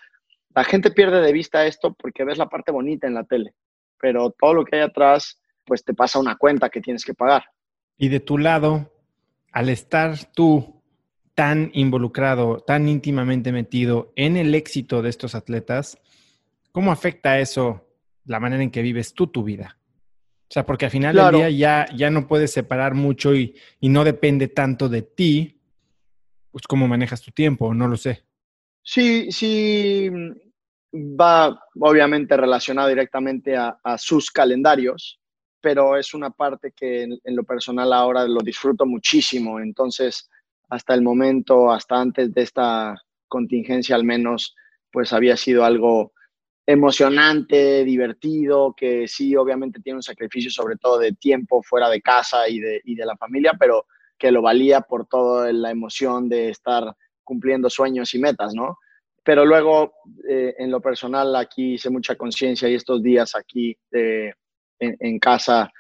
la 0.55 0.64
gente 0.64 0.90
pierde 0.90 1.20
de 1.20 1.33
vista 1.33 1.66
esto 1.66 1.94
porque 1.94 2.25
ves 2.25 2.38
la 2.38 2.49
parte 2.49 2.72
bonita 2.72 3.07
en 3.07 3.14
la 3.14 3.25
tele, 3.25 3.55
pero 3.99 4.31
todo 4.31 4.55
lo 4.55 4.64
que 4.64 4.77
hay 4.77 4.83
atrás 4.83 5.40
pues 5.64 5.85
te 5.85 5.94
pasa 5.94 6.20
una 6.20 6.37
cuenta 6.37 6.70
que 6.70 6.81
tienes 6.81 7.05
que 7.05 7.14
pagar. 7.14 7.44
Y 7.99 8.09
de 8.09 8.20
tu 8.20 8.38
lado, 8.38 8.92
al 9.53 9.68
estar 9.68 10.16
tú 10.33 10.83
tan 11.35 11.70
involucrado, 11.75 12.61
tan 12.61 12.88
íntimamente 12.88 13.53
metido 13.53 14.12
en 14.16 14.37
el 14.37 14.55
éxito 14.55 15.03
de 15.03 15.11
estos 15.11 15.35
atletas, 15.35 15.99
¿cómo 16.72 16.92
afecta 16.92 17.38
eso 17.40 17.87
la 18.25 18.40
manera 18.40 18.62
en 18.62 18.70
que 18.70 18.83
vives 18.83 19.12
tú 19.12 19.27
tu 19.27 19.42
vida? 19.42 19.75
O 20.48 20.52
sea, 20.52 20.64
porque 20.64 20.85
al 20.85 20.90
final 20.90 21.16
del 21.16 21.35
día 21.35 21.50
ya, 21.50 21.87
ya 21.94 22.11
no 22.11 22.28
puedes 22.28 22.52
separar 22.52 22.94
mucho 22.94 23.35
y, 23.35 23.56
y, 23.80 23.88
no 23.88 24.04
depende 24.04 24.48
tanto 24.48 24.88
de 24.88 25.02
ti, 25.02 25.61
pues 26.52 26.66
cómo 26.68 26.87
manejas 26.87 27.20
tu 27.20 27.32
tiempo, 27.32 27.74
no 27.74 27.88
lo 27.88 27.96
sé. 27.96 28.22
Sí, 28.82 29.32
sí, 29.32 30.09
va 30.94 31.61
obviamente 31.80 32.37
relacionado 32.37 32.88
directamente 32.88 33.56
a, 33.56 33.78
a 33.82 33.98
sus 33.98 34.30
calendarios 34.30 35.20
pero 35.66 35.96
es 35.96 36.14
una 36.14 36.30
parte 36.30 36.70
que 36.70 37.02
en, 37.02 37.18
lo 37.35 37.42
personal 37.42 37.92
ahora 37.92 38.24
lo 38.28 38.38
disfruto 38.38 38.87
muchísimo. 38.87 39.59
Entonces, 39.59 40.30
hasta 40.68 40.94
el 40.94 41.02
momento, 41.02 41.72
hasta 41.72 42.00
antes 42.00 42.32
de 42.32 42.42
esta 42.42 42.94
contingencia 43.26 43.96
al 43.96 44.04
menos, 44.04 44.54
pues 44.92 45.12
había 45.12 45.37
sido 45.37 45.64
algo 45.64 46.12
emocionante, 46.66 47.85
divertido, 47.85 48.74
que 48.76 49.07
sí, 49.07 49.37
obviamente 49.37 49.81
tiene 49.81 49.98
un 49.98 50.02
sacrificio 50.02 50.50
sobre 50.50 50.76
todo 50.76 50.98
de 50.98 51.12
tiempo 51.12 51.62
fuera 51.62 51.88
de 51.88 52.02
casa 52.02 52.48
y 52.48 52.59
de, 52.59 52.81
y 52.85 52.97
de 52.97 53.07
la 53.07 53.16
familia, 53.16 53.53
pero 53.59 53.86
que 54.18 54.32
lo 54.32 54.43
valía 54.43 54.80
por 54.80 55.07
toda 55.07 55.53
la 55.53 55.70
emoción 55.70 56.28
de 56.28 56.49
estar 56.49 56.97
cumpliendo 57.22 57.70
sueños 57.70 58.14
y 58.14 58.18
metas, 58.18 58.55
¿no? 58.55 58.78
Pero 59.22 59.45
luego, 59.45 59.95
eh, 60.28 60.55
en 60.59 60.70
lo 60.70 60.80
personal, 60.80 61.34
aquí 61.36 61.74
hice 61.74 61.90
mucha 61.90 62.16
conciencia 62.16 62.68
y 62.68 62.74
estos 62.74 63.03
días 63.03 63.34
aquí 63.34 63.76
de 63.90 64.34
en, 64.78 65.18
casa 65.18 65.72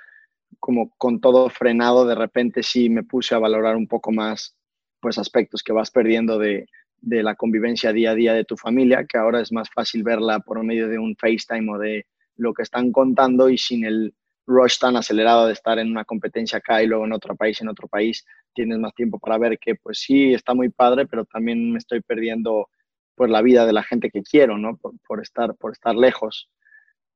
como 0.58 0.90
con 0.96 1.20
todo 1.20 1.48
frenado, 1.50 2.06
de 2.06 2.14
repente 2.14 2.62
sí 2.62 2.88
me 2.88 3.04
puse 3.04 3.34
a 3.34 3.38
valorar 3.38 3.76
un 3.76 3.86
poco 3.86 4.10
más 4.10 4.56
pues 5.00 5.18
aspectos 5.18 5.62
que 5.62 5.72
vas 5.72 5.90
perdiendo 5.90 6.38
de, 6.38 6.66
de 7.00 7.22
la 7.22 7.34
convivencia 7.34 7.92
día 7.92 8.10
a 8.10 8.14
día 8.14 8.34
de 8.34 8.44
tu 8.44 8.56
familia, 8.56 9.04
que 9.04 9.18
ahora 9.18 9.40
es 9.40 9.52
más 9.52 9.68
fácil 9.70 10.02
verla 10.02 10.40
por 10.40 10.62
medio 10.64 10.88
de 10.88 10.98
un 10.98 11.16
FaceTime 11.16 11.72
o 11.72 11.78
de 11.78 12.06
lo 12.36 12.52
que 12.52 12.62
están 12.62 12.92
contando 12.92 13.48
y 13.48 13.58
sin 13.58 13.84
el 13.84 14.14
rush 14.46 14.78
tan 14.78 14.96
acelerado 14.96 15.46
de 15.46 15.52
estar 15.52 15.78
en 15.78 15.90
una 15.90 16.04
competencia 16.04 16.58
acá 16.58 16.82
y 16.82 16.86
luego 16.86 17.04
en 17.04 17.12
otro 17.12 17.34
país, 17.34 17.60
en 17.60 17.68
otro 17.68 17.88
país, 17.88 18.24
tienes 18.54 18.78
más 18.78 18.94
tiempo 18.94 19.18
para 19.18 19.38
ver 19.38 19.58
que 19.58 19.74
pues 19.74 19.98
sí, 20.00 20.32
está 20.32 20.54
muy 20.54 20.68
padre, 20.68 21.06
pero 21.06 21.24
también 21.24 21.72
me 21.72 21.78
estoy 21.78 22.00
perdiendo 22.00 22.68
pues 23.14 23.30
la 23.30 23.42
vida 23.42 23.66
de 23.66 23.72
la 23.72 23.82
gente 23.82 24.10
que 24.10 24.22
quiero, 24.22 24.58
¿no? 24.58 24.78
Por, 24.78 25.22
estar, 25.22 25.54
por 25.56 25.72
estar 25.72 25.94
lejos. 25.94 26.48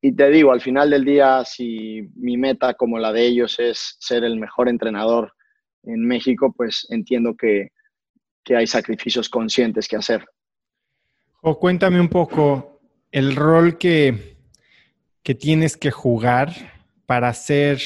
Y 0.01 0.13
te 0.13 0.31
digo, 0.31 0.51
al 0.51 0.63
final 0.63 0.91
del 0.91 1.05
día, 1.05 1.45
si 1.45 2.09
mi 2.17 2.37
meta 2.39 2.75
como 2.75 2.99
la 2.99 3.13
de 3.13 3.27
ellos 3.27 3.59
es 3.61 3.97
ser 4.01 4.25
el 4.25 4.37
mejor 4.39 4.69
entrenador 4.69 5.35
en 5.83 6.07
México, 6.07 6.55
pues 6.57 6.87
entiendo 6.91 7.37
que, 7.37 7.71
que 8.45 8.57
hay 8.57 8.67
sacrificios 8.67 9.29
conscientes 9.29 9.89
que 9.89 9.97
hacer. 9.97 10.27
O 11.43 11.59
cuéntame 11.59 12.01
un 12.01 12.09
poco 12.09 12.81
el 13.13 13.35
rol 13.35 13.79
que, 13.79 14.37
que 15.23 15.35
tienes 15.35 15.77
que 15.77 15.91
jugar 15.91 16.53
para 17.07 17.33
ser 17.33 17.81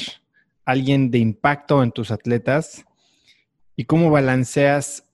alguien 0.65 1.11
de 1.11 1.19
impacto 1.19 1.83
en 1.83 1.93
tus 1.93 2.11
atletas 2.11 2.85
y 3.77 3.85
cómo 3.85 4.11
balanceas 4.11 5.05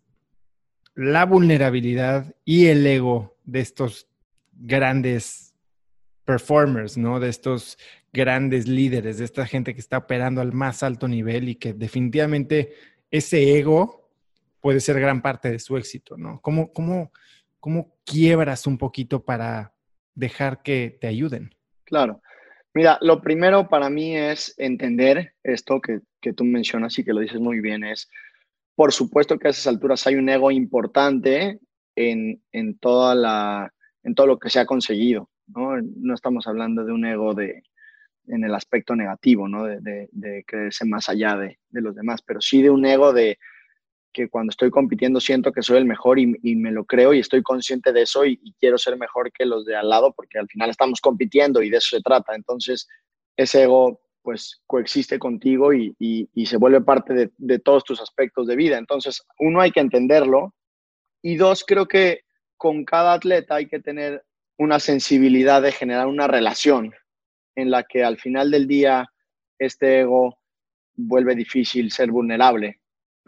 la 0.95 1.25
vulnerabilidad 1.25 2.35
y 2.45 2.67
el 2.67 2.87
ego 2.87 3.37
de 3.45 3.61
estos 3.61 4.07
grandes 4.53 5.55
performers, 6.25 6.97
¿no? 6.97 7.21
De 7.21 7.29
estos 7.29 7.79
grandes 8.13 8.67
líderes, 8.69 9.19
de 9.19 9.25
esta 9.25 9.47
gente 9.47 9.75
que 9.75 9.81
está 9.81 9.99
operando 9.99 10.41
al 10.41 10.53
más 10.53 10.83
alto 10.83 11.09
nivel 11.09 11.49
y 11.49 11.55
que 11.55 11.73
definitivamente 11.73 12.75
ese 13.11 13.59
ego 13.59 14.00
puede 14.61 14.81
ser 14.81 15.01
gran 15.01 15.23
parte 15.23 15.51
de 15.51 15.59
su 15.59 15.77
éxito, 15.77 16.17
¿no? 16.17 16.41
¿Cómo, 16.41 16.73
cómo, 16.73 17.13
cómo 17.59 17.97
quiebras 18.05 18.67
un 18.67 18.79
poquito 18.79 19.25
para 19.25 19.75
dejar 20.15 20.63
que 20.63 20.99
te 21.01 21.07
ayuden? 21.07 21.55
Claro. 21.85 22.21
Mira, 22.73 22.99
lo 23.01 23.21
primero 23.21 23.69
para 23.69 23.91
mí 23.91 24.17
es 24.17 24.55
entender 24.57 25.35
esto 25.43 25.81
que, 25.81 26.01
que 26.21 26.33
tú 26.33 26.45
mencionas 26.45 26.99
y 26.99 27.05
que 27.05 27.13
lo 27.13 27.21
dices 27.21 27.41
muy 27.41 27.61
bien, 27.61 27.83
es 27.83 28.09
por 28.77 28.93
supuesto 28.93 29.39
que 29.39 29.49
a 29.49 29.51
esas 29.51 29.67
alturas 29.67 30.07
hay 30.07 30.15
un 30.15 30.29
ego 30.29 30.51
importante 30.51 31.59
en, 31.97 32.43
en, 32.53 32.79
toda 32.79 33.15
la, 33.15 33.75
en 34.03 34.15
todo 34.15 34.27
lo 34.27 34.39
que 34.39 34.51
se 34.51 34.61
ha 34.61 34.67
conseguido. 34.67 35.29
¿no? 35.49 35.73
no 35.83 36.15
estamos 36.15 36.47
hablando 36.47 36.85
de 36.85 36.93
un 36.93 37.05
ego 37.05 37.35
de, 37.35 37.63
en 38.27 38.45
el 38.45 38.55
aspecto 38.55 38.95
negativo, 38.95 39.49
¿no? 39.49 39.65
de, 39.65 40.09
de, 40.11 40.45
creerse 40.47 40.85
más 40.85 41.09
allá 41.09 41.37
de, 41.37 41.59
de, 41.69 41.81
los 41.81 41.95
demás, 41.95 42.23
pero 42.23 42.41
sí 42.41 42.63
de 42.63 42.71
un 42.71 42.87
ego 42.87 43.13
de 43.13 43.39
que 44.13 44.29
cuando 44.29 44.51
estoy 44.51 44.71
compitiendo 44.71 45.21
siento 45.21 45.53
que 45.53 45.63
soy 45.63 45.79
el 45.79 45.85
mejor 45.85 46.19
y, 46.19 46.35
y 46.43 46.57
me 46.57 46.73
lo 46.73 46.85
creo 46.85 47.15
y 47.15 47.21
estoy 47.21 47.43
consciente 47.43 47.93
de 47.93 48.03
eso 48.03 48.25
y, 48.25 48.39
y, 48.43 48.53
quiero 48.55 48.77
ser 48.79 48.97
mejor 48.97 49.31
que 49.33 49.47
los 49.47 49.65
de 49.65 49.77
al 49.77 49.89
lado 49.89 50.13
porque 50.13 50.39
al 50.39 50.49
final 50.49 50.71
estamos 50.71 51.01
compitiendo 51.01 51.63
y 51.63 51.71
de 51.71 51.79
eso 51.79 51.97
se 51.97 52.03
trata. 52.03 52.35
Entonces, 52.35 52.89
ese 53.37 53.63
ego 53.63 54.01
pues 54.23 54.61
coexiste 54.67 55.19
contigo 55.19 55.73
y, 55.73 55.97
se 56.45 56.57
vuelve 56.57 56.81
parte 56.81 57.31
de, 57.37 57.59
todos 57.59 57.85
tus 57.85 58.01
aspectos 58.01 58.47
de 58.47 58.57
vida. 58.57 58.79
Entonces, 58.79 59.23
uno 59.39 59.61
hay 59.61 59.71
que 59.71 59.81
entenderlo 59.81 60.55
y 61.23 61.37
dos, 61.37 61.65
creo 61.67 61.87
que 61.87 62.23
con 62.57 62.85
cada 62.85 63.15
atleta 63.15 63.57
hay 63.57 63.67
que 63.67 63.81
tener 63.81 64.25
una 64.59 64.79
sensibilidad 64.79 65.63
de 65.63 65.73
generar 65.73 66.07
una 66.07 66.27
relación 66.27 66.93
en 67.57 67.71
la 67.71 67.83
que 67.85 68.05
al 68.05 68.19
final 68.19 68.51
del 68.51 68.67
día 68.67 69.11
este 69.59 70.01
ego 70.01 70.39
vuelve 70.95 71.35
difícil 71.35 71.91
ser 71.91 72.11
vulnerable, 72.11 72.80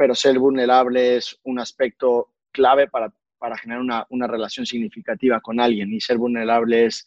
pero 0.03 0.17
ser 0.17 0.37
vulnerable 0.37 1.19
es 1.19 1.39
un 1.45 1.61
aspecto 1.61 2.33
clave 2.51 2.89
para, 2.89 3.15
para 3.39 3.57
generar 3.57 3.81
una, 3.81 4.05
una 4.11 4.27
relación 4.27 4.67
significativa 4.67 5.41
con 5.41 5.61
alguien 5.61 5.93
y 5.93 6.01
ser 6.01 6.19
vulnerable 6.19 6.87
es 6.87 7.07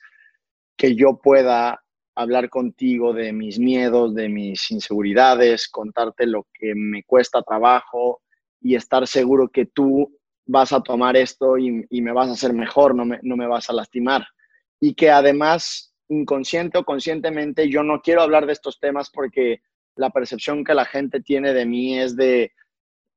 que 0.77 0.95
yo 0.95 1.17
pueda 1.21 1.83
hablar 2.15 2.49
contigo 2.49 3.11
de 3.11 3.33
mis 3.33 3.59
miedos, 3.59 4.15
de 4.15 4.29
mis 4.29 4.71
inseguridades, 4.71 5.67
contarte 5.67 6.25
lo 6.25 6.47
que 6.53 6.73
me 6.73 7.03
cuesta 7.03 7.41
trabajo 7.41 8.21
y 8.61 8.75
estar 8.75 9.05
seguro 9.07 9.49
que 9.49 9.65
tú 9.65 10.17
vas 10.45 10.71
a 10.71 10.81
tomar 10.81 11.17
esto 11.17 11.57
y, 11.57 11.85
me 11.89 12.13
vas 12.13 12.29
a 12.29 12.31
hacer 12.31 12.53
mejor, 12.53 12.95
no 12.95 13.03
me, 13.03 13.19
no 13.23 13.35
me 13.35 13.45
vas 13.45 13.69
a 13.69 13.73
lastimar. 13.73 14.25
Y 14.79 14.93
que 14.93 15.11
además, 15.11 15.93
inconsciente 16.07 16.77
o 16.77 16.85
conscientemente, 16.85 17.69
yo 17.69 17.83
no 17.83 17.99
quiero 17.99 18.21
hablar 18.21 18.45
de 18.45 18.53
estos 18.53 18.79
temas 18.79 19.09
porque 19.09 19.59
la 19.97 20.11
percepción 20.11 20.63
que 20.63 20.73
la 20.73 20.85
gente 20.85 21.19
tiene 21.19 21.51
de 21.51 21.65
mí 21.65 21.99
es 21.99 22.15
de, 22.15 22.53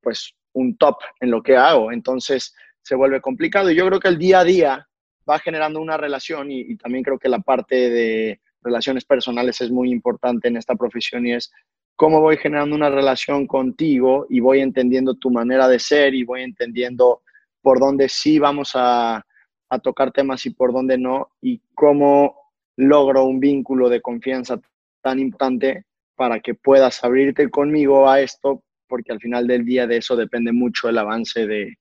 pues, 0.00 0.34
un 0.52 0.76
top 0.76 0.96
en 1.20 1.30
lo 1.30 1.42
que 1.42 1.56
hago. 1.56 1.92
Entonces, 1.92 2.54
se 2.82 2.94
vuelve 2.94 3.20
complicado. 3.20 3.70
Y 3.70 3.76
yo 3.76 3.86
creo 3.86 4.00
que 4.00 4.08
el 4.08 4.18
día 4.18 4.40
a 4.40 4.44
día 4.44 4.88
va 5.28 5.38
generando 5.38 5.80
una 5.80 5.96
relación 5.96 6.50
y 6.50 6.76
también 6.76 7.04
creo 7.04 7.18
que 7.18 7.28
la 7.28 7.40
parte 7.40 7.90
de 7.90 8.40
relaciones 8.62 9.04
personales 9.04 9.60
es 9.60 9.70
muy 9.70 9.90
importante 9.90 10.48
en 10.48 10.56
esta 10.56 10.74
profesión 10.74 11.26
y 11.26 11.34
es 11.34 11.52
cómo 11.96 12.20
voy 12.20 12.36
generando 12.36 12.76
una 12.76 12.90
relación 12.90 13.46
contigo 13.46 14.26
y 14.28 14.40
voy 14.40 14.60
entendiendo 14.60 15.14
tu 15.14 15.30
manera 15.30 15.68
de 15.68 15.78
ser 15.78 16.14
y 16.14 16.24
voy 16.24 16.42
entendiendo 16.42 17.22
por 17.60 17.80
dónde 17.80 18.08
sí 18.08 18.38
vamos 18.38 18.72
a, 18.74 19.26
a 19.68 19.78
tocar 19.80 20.12
temas 20.12 20.46
y 20.46 20.50
por 20.50 20.72
dónde 20.72 20.96
no 20.96 21.30
y 21.40 21.60
cómo 21.74 22.36
logro 22.76 23.24
un 23.24 23.40
vínculo 23.40 23.88
de 23.88 24.00
confianza 24.00 24.60
tan 25.02 25.18
importante 25.18 25.84
para 26.14 26.40
que 26.40 26.54
puedas 26.54 27.02
abrirte 27.04 27.48
conmigo 27.50 28.08
a 28.08 28.20
esto, 28.20 28.62
porque 28.88 29.12
al 29.12 29.20
final 29.20 29.46
del 29.46 29.64
día 29.64 29.86
de 29.86 29.98
eso 29.98 30.16
depende 30.16 30.52
mucho 30.52 30.88
el 30.88 30.98
avance 30.98 31.46
de, 31.46 31.78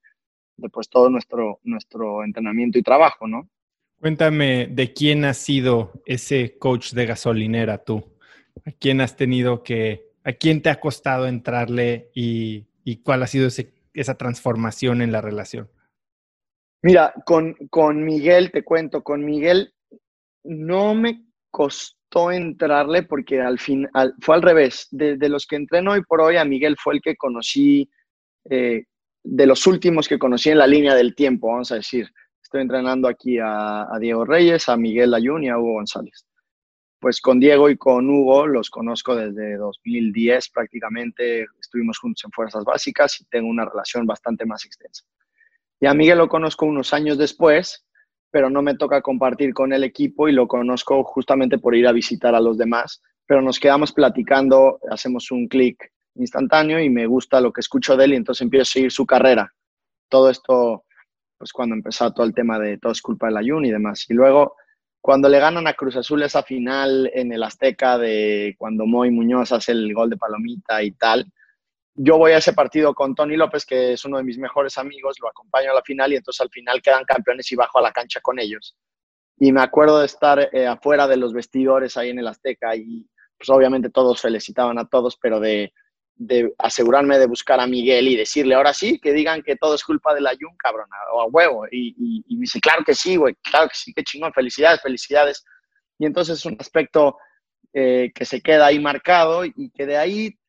de 0.58 0.70
pues 0.70 0.90
todo 0.90 1.10
nuestro, 1.10 1.60
nuestro 1.64 2.24
entrenamiento 2.24 2.78
y 2.78 2.84
trabajo, 2.84 3.28
¿no? 3.28 3.50
Cuéntame 4.00 4.68
de 4.68 4.94
quién 4.94 5.26
ha 5.26 5.34
sido 5.34 6.04
ese 6.06 6.58
coach 6.60 6.92
de 6.92 7.06
gasolinera 7.06 7.84
tú. 7.84 8.18
¿A 8.66 8.72
quién 8.72 9.02
has 9.02 9.16
tenido 9.16 9.64
que, 9.64 10.12
a 10.24 10.34
quién 10.34 10.62
te 10.62 10.70
ha 10.70 10.80
costado 10.80 11.28
entrarle 11.28 12.12
y, 12.14 12.68
cuál 13.04 13.24
ha 13.24 13.28
sido 13.28 13.48
esa 13.94 14.18
transformación 14.18 15.02
en 15.02 15.12
la 15.12 15.22
relación? 15.22 15.70
Mira, 16.84 17.14
con, 17.26 17.56
con 17.70 18.04
Miguel, 18.04 18.52
te 18.52 18.64
cuento, 18.64 19.04
con 19.04 19.26
Miguel 19.26 19.74
no 20.44 20.96
me 20.96 21.27
costó 21.52 22.32
entrarle 22.32 23.04
porque 23.04 23.42
al 23.42 23.60
fin 23.60 23.88
fue 24.22 24.36
al 24.36 24.42
revés. 24.42 24.88
De, 24.92 25.18
los 25.30 25.46
que 25.46 25.56
entreno 25.56 25.92
hoy 25.92 26.04
por 26.04 26.22
hoy, 26.22 26.38
a 26.38 26.46
Miguel 26.46 26.78
fue 26.82 26.96
el 26.96 27.02
que 27.02 27.16
conocí, 27.16 27.90
eh, 28.50 28.86
de 29.24 29.46
los 29.46 29.68
últimos 29.68 30.08
que 30.08 30.20
conocí 30.20 30.50
en 30.50 30.60
la 30.60 30.68
línea 30.68 30.96
del 30.96 31.16
tiempo, 31.16 31.48
vamos 31.48 31.72
a 31.72 31.76
decir. 31.76 32.10
Estoy 32.42 32.62
entrenando 32.62 33.10
aquí 33.10 33.40
a, 33.44 33.90
Diego 34.00 34.24
Reyes, 34.24 34.70
a 34.70 34.78
Miguel 34.78 35.14
Ayun 35.14 35.44
y 35.44 35.50
a 35.50 35.58
Hugo 35.58 35.74
González. 35.74 36.26
Pues 36.98 37.20
con 37.20 37.42
Diego 37.42 37.70
y 37.70 37.76
con 37.76 38.10
Hugo 38.10 38.48
los 38.48 38.70
conozco 38.70 39.16
desde 39.16 39.58
2010 39.58 40.50
prácticamente. 40.52 41.46
Estuvimos 41.60 42.00
juntos 42.00 42.24
en 42.24 42.32
Fuerzas 42.32 42.64
Básicas 42.64 43.20
y 43.20 43.26
tengo 43.26 43.50
una 43.50 43.66
relación 43.66 44.06
bastante 44.06 44.46
más 44.46 44.64
extensa. 44.66 45.04
Y 45.82 45.88
a 45.88 45.94
Miguel 45.94 46.20
lo 46.20 46.30
conozco 46.30 46.66
unos 46.66 46.94
años 46.94 47.18
después, 47.18 47.86
pero 48.38 48.52
no 48.52 48.62
me 48.62 48.76
toca 48.76 49.02
compartir 49.02 49.52
con 49.52 49.74
el 49.74 49.84
equipo 49.84 50.30
y 50.30 50.32
lo 50.32 50.48
conozco 50.48 51.04
justamente 51.04 51.58
por 51.58 51.74
ir 51.74 51.88
a 51.88 51.92
visitar 51.92 52.36
a 52.36 52.40
los 52.40 52.56
demás. 52.56 53.02
Pero 53.26 53.42
nos 53.42 53.60
quedamos 53.60 53.92
platicando, 53.92 54.80
hacemos 54.92 55.32
un 55.32 55.48
clic 55.48 55.92
instantáneo 56.14 56.80
y 56.80 56.88
me 56.88 57.08
gusta 57.08 57.42
lo 57.42 57.52
que 57.52 57.62
escucho 57.62 57.98
de 57.98 58.06
él 58.06 58.14
y 58.14 58.18
entonces 58.18 58.44
empiezo 58.44 58.62
a 58.62 58.74
seguir 58.74 58.92
su 58.92 59.08
carrera. 59.08 59.52
Todo 60.08 60.30
esto 60.30 60.86
pues 61.40 61.52
cuando 61.52 61.74
empezó 61.74 62.14
todo 62.14 62.28
el 62.28 62.36
tema 62.36 62.60
de 62.60 62.78
todo 62.78 62.92
es 62.92 63.02
culpa 63.02 63.26
del 63.26 63.38
ayun 63.38 63.66
y 63.66 63.72
demás. 63.72 64.06
Y 64.08 64.14
luego, 64.14 64.56
cuando 65.02 65.30
le 65.30 65.40
ganan 65.40 65.66
a 65.66 65.74
Cruz 65.74 65.96
Azul 65.96 66.22
esa 66.22 66.44
final 66.44 67.10
en 67.16 67.34
el 67.34 67.42
Azteca 67.42 67.98
de 67.98 68.54
cuando 68.60 68.86
Moy 68.86 69.10
Muñoz 69.10 69.52
hace 69.52 69.72
el 69.72 69.92
gol 69.96 70.12
de 70.12 70.18
Palomita 70.18 70.84
y 70.84 70.92
tal, 70.92 71.26
yo 72.00 72.18
voy 72.18 72.32
a 72.32 72.38
ese 72.38 72.54
partido 72.54 72.94
con 72.94 73.16
Tony 73.16 73.36
López, 73.36 73.66
que 73.66 73.94
es 73.94 74.06
uno 74.06 74.18
de 74.18 74.24
mis 74.24 74.38
mejores 74.38 74.78
amigos, 74.78 75.18
lo 75.20 75.28
acompaño 75.28 75.72
a 75.72 75.76
la 75.76 75.82
final 75.82 76.14
y 76.14 76.18
entonces 76.18 76.42
al 76.42 76.50
final 76.52 76.80
quedan 76.82 77.04
campeones 77.04 77.52
y 77.52 77.56
bajo 77.56 77.80
a 77.80 77.82
la 77.82 77.92
cancha 77.92 78.22
con 78.22 78.38
ellos. 78.40 78.78
Y 79.40 79.52
me 79.52 79.62
acuerdo 79.62 80.00
de 80.00 80.06
estar 80.06 80.50
eh, 80.54 80.68
afuera 80.68 81.08
de 81.08 81.18
los 81.18 81.34
vestidores 81.34 81.98
ahí 81.98 82.12
en 82.12 82.20
el 82.20 82.28
Azteca 82.28 82.76
y 82.76 83.08
pues 83.36 83.50
obviamente 83.50 83.90
todos 83.90 84.22
felicitaban 84.22 84.78
a 84.78 84.88
todos, 84.88 85.18
pero 85.18 85.40
de 85.40 85.74
asegurarme 86.60 87.18
de 87.18 87.28
buscar 87.28 87.60
a 87.60 87.68
Miguel 87.68 88.08
y 88.08 88.16
decirle, 88.16 88.56
ahora 88.56 88.74
sí, 88.74 89.00
que 89.00 89.14
digan 89.14 89.42
que 89.42 89.56
todo 89.56 89.76
es 89.76 89.84
culpa 89.84 90.14
de 90.14 90.22
la 90.22 90.32
Jun, 90.32 90.56
cabrón, 90.58 90.88
o 91.14 91.22
a 91.22 91.26
huevo. 91.26 91.66
Y, 91.72 92.24
y, 92.28 92.36
me 92.36 92.42
dice, 92.42 92.60
claro 92.60 92.84
que 92.84 92.96
sí, 92.96 93.16
güey, 93.16 93.36
claro 93.44 93.68
que 93.70 93.76
sí, 93.76 93.94
qué 93.94 94.04
chingón, 94.04 94.34
felicidades, 94.34 94.82
felicidades. 94.82 95.44
Y 96.00 96.06
entonces 96.06 96.40
es 96.40 96.46
un 96.46 96.58
aspecto 96.60 97.18
eh, 97.74 98.12
que 98.16 98.26
se 98.26 98.42
queda 98.42 98.68
ahí 98.68 98.80
marcado 98.80 99.46
y 99.46 99.70
que 99.76 99.86
de 99.86 99.98
ahí 99.98 100.40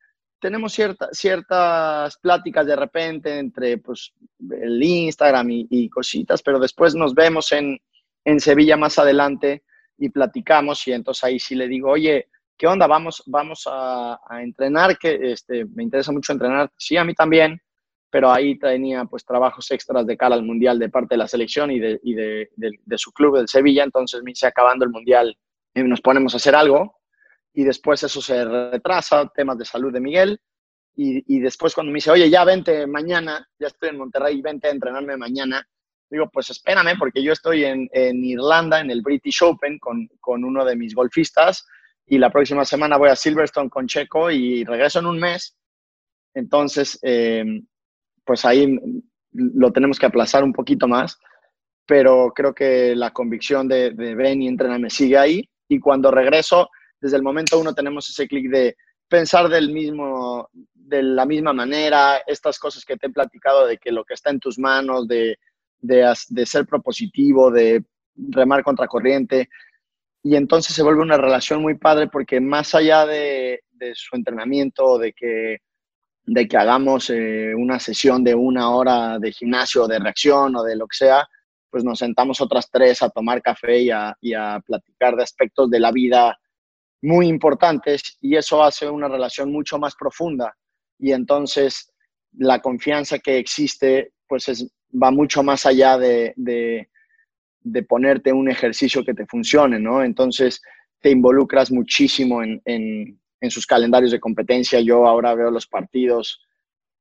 tenemos 0.40 0.72
cierta, 0.72 1.08
ciertas 1.12 2.16
pláticas 2.18 2.66
de 2.66 2.76
repente 2.76 3.38
entre 3.38 3.78
pues, 3.78 4.12
el 4.50 4.82
Instagram 4.82 5.48
y, 5.50 5.88
cositas, 5.88 6.42
pero 6.42 6.58
después 6.58 6.94
nos 6.94 7.14
vemos 7.14 7.52
en, 7.52 7.78
en 8.24 8.40
Sevilla 8.40 8.76
más 8.76 8.98
adelante 8.98 9.64
y 9.98 10.08
platicamos 10.10 10.86
y 10.86 10.92
entonces 10.92 11.24
ahí 11.24 11.38
sí 11.38 11.54
le 11.54 11.66
digo, 11.66 11.90
oye, 11.90 12.28
¿qué 12.56 12.66
onda? 12.66 12.86
Vamos, 12.86 13.22
vamos 13.26 13.64
a, 13.66 14.18
entrenar, 14.40 14.98
que 14.98 15.32
este, 15.32 15.64
me 15.64 15.82
interesa 15.82 16.12
mucho 16.12 16.32
entrenar, 16.32 16.70
sí, 16.76 16.96
a 16.96 17.04
mí 17.04 17.14
también, 17.14 17.60
pero 18.10 18.30
ahí 18.30 18.58
tenía 18.58 19.04
pues 19.04 19.24
trabajos 19.24 19.70
extras 19.70 20.06
de 20.06 20.16
cara 20.16 20.34
al 20.34 20.44
Mundial 20.44 20.78
de 20.78 20.88
parte 20.88 21.14
de 21.14 21.18
la 21.18 21.28
selección 21.28 21.70
y 21.70 21.78
de, 21.78 22.00
y 22.02 22.14
de, 22.14 22.48
de, 22.56 22.98
su 22.98 23.12
club, 23.12 23.36
del 23.36 23.48
Sevilla, 23.48 23.84
entonces 23.84 24.22
me 24.22 24.30
hice 24.30 24.46
acabando 24.46 24.84
el 24.84 24.90
Mundial 24.90 25.36
y 25.74 25.82
nos 25.82 26.00
ponemos 26.00 26.34
a 26.34 26.38
hacer 26.38 26.54
algo 26.54 26.97
y 27.58 27.64
después 27.64 28.00
eso 28.04 28.22
se 28.22 28.44
retrasa, 28.44 29.28
temas 29.34 29.58
de 29.58 29.64
salud 29.64 29.92
de 29.92 29.98
Miguel, 29.98 30.40
y, 30.94 31.24
y, 31.26 31.40
después 31.40 31.74
cuando 31.74 31.90
me 31.90 31.96
dice, 31.96 32.12
oye, 32.12 32.30
ya 32.30 32.44
vente 32.44 32.86
mañana, 32.86 33.44
ya 33.58 33.66
estoy 33.66 33.88
en 33.88 33.98
Monterrey, 33.98 34.40
vente 34.40 34.68
a 34.68 34.70
entrenarme 34.70 35.16
mañana, 35.16 35.66
digo, 36.08 36.30
pues 36.32 36.50
espérame, 36.50 36.96
porque 36.96 37.20
yo 37.20 37.32
estoy 37.32 37.64
en, 37.64 37.88
Irlanda, 38.24 38.78
en 38.78 38.92
el 38.92 39.02
British 39.02 39.42
Open, 39.42 39.80
con, 39.80 40.08
con, 40.20 40.44
uno 40.44 40.64
de 40.64 40.76
mis 40.76 40.94
golfistas, 40.94 41.66
y 42.06 42.18
la 42.18 42.30
próxima 42.30 42.64
semana 42.64 42.96
voy 42.96 43.08
a 43.08 43.16
Silverstone 43.16 43.70
con 43.70 43.88
Checo 43.88 44.30
y 44.30 44.62
regreso 44.62 45.00
en 45.00 45.06
un 45.06 45.18
mes. 45.18 45.56
Entonces, 46.34 46.96
eh, 47.02 47.44
pues 48.24 48.44
ahí 48.44 48.78
lo 49.32 49.72
tenemos 49.72 49.98
que 49.98 50.06
aplazar 50.06 50.44
un 50.44 50.52
poquito 50.52 50.86
más, 50.86 51.18
pero 51.84 52.32
creo 52.32 52.54
que 52.54 52.94
la 52.94 53.10
convicción 53.10 53.66
de, 53.66 53.90
de 53.90 54.14
ven 54.14 54.42
y 54.42 54.46
entrena 54.46 54.78
me 54.78 54.90
sigue 54.90 55.18
ahí, 55.18 55.50
y 55.68 55.80
cuando 55.80 56.12
regreso, 56.12 56.70
desde 57.00 57.16
el 57.16 57.22
momento 57.22 57.58
uno 57.58 57.74
tenemos 57.74 58.08
ese 58.08 58.26
clic 58.26 58.50
de 58.50 58.76
pensar 59.08 59.48
del 59.48 59.72
mismo, 59.72 60.48
de 60.74 61.02
la 61.02 61.24
misma 61.26 61.52
manera, 61.52 62.18
estas 62.26 62.58
cosas 62.58 62.84
que 62.84 62.96
te 62.96 63.06
he 63.06 63.10
platicado 63.10 63.66
de 63.66 63.78
que 63.78 63.92
lo 63.92 64.04
que 64.04 64.14
está 64.14 64.30
en 64.30 64.40
tus 64.40 64.58
manos, 64.58 65.08
de, 65.08 65.38
de, 65.80 66.46
ser 66.46 66.66
propositivo, 66.66 67.50
de 67.50 67.84
remar 68.14 68.62
contra 68.62 68.86
corriente. 68.86 69.48
Y 70.22 70.36
entonces 70.36 70.74
se 70.74 70.82
vuelve 70.82 71.02
una 71.02 71.16
relación 71.16 71.62
muy 71.62 71.76
padre 71.76 72.08
porque 72.08 72.40
más 72.40 72.74
allá 72.74 73.06
de, 73.06 73.60
su 73.94 74.16
entrenamiento, 74.16 74.98
de 74.98 75.12
que, 75.12 75.58
de 76.24 76.48
que 76.48 76.56
hagamos 76.56 77.10
eh, 77.10 77.54
una 77.56 77.78
sesión 77.78 78.24
de 78.24 78.34
una 78.34 78.70
hora 78.70 79.18
de 79.18 79.32
gimnasio, 79.32 79.86
de 79.86 79.98
reacción 79.98 80.56
o 80.56 80.62
de 80.62 80.76
lo 80.76 80.86
que 80.86 80.96
sea, 80.96 81.26
pues 81.70 81.84
nos 81.84 81.98
sentamos 81.98 82.40
otras 82.40 82.68
tres 82.70 83.02
a 83.02 83.10
tomar 83.10 83.40
café 83.40 83.78
y 83.80 83.90
a, 83.90 84.16
y 84.20 84.34
a 84.34 84.60
platicar 84.66 85.16
de 85.16 85.22
aspectos 85.22 85.70
de 85.70 85.80
la 85.80 85.92
vida 85.92 86.38
muy 87.02 87.28
importantes 87.28 88.18
y 88.20 88.36
eso 88.36 88.62
hace 88.62 88.88
una 88.88 89.08
relación 89.08 89.52
mucho 89.52 89.78
más 89.78 89.94
profunda 89.94 90.56
y 90.98 91.12
entonces 91.12 91.92
la 92.32 92.60
confianza 92.60 93.18
que 93.18 93.38
existe 93.38 94.12
pues 94.26 94.48
es, 94.48 94.70
va 94.90 95.10
mucho 95.10 95.42
más 95.42 95.64
allá 95.66 95.96
de, 95.96 96.34
de, 96.36 96.88
ponerte 97.84 98.32
un 98.32 98.50
ejercicio 98.50 99.04
que 99.04 99.14
te 99.14 99.26
funcione, 99.26 99.78
¿no? 99.78 100.02
Entonces 100.02 100.60
te 101.00 101.10
involucras 101.10 101.70
muchísimo 101.70 102.42
en, 102.42 102.60
en, 102.64 103.20
en 103.40 103.50
sus 103.50 103.66
calendarios 103.66 104.10
de 104.12 104.20
competencia. 104.20 104.80
Yo 104.80 105.06
ahora 105.06 105.34
veo 105.34 105.50
los 105.50 105.66
partidos 105.66 106.40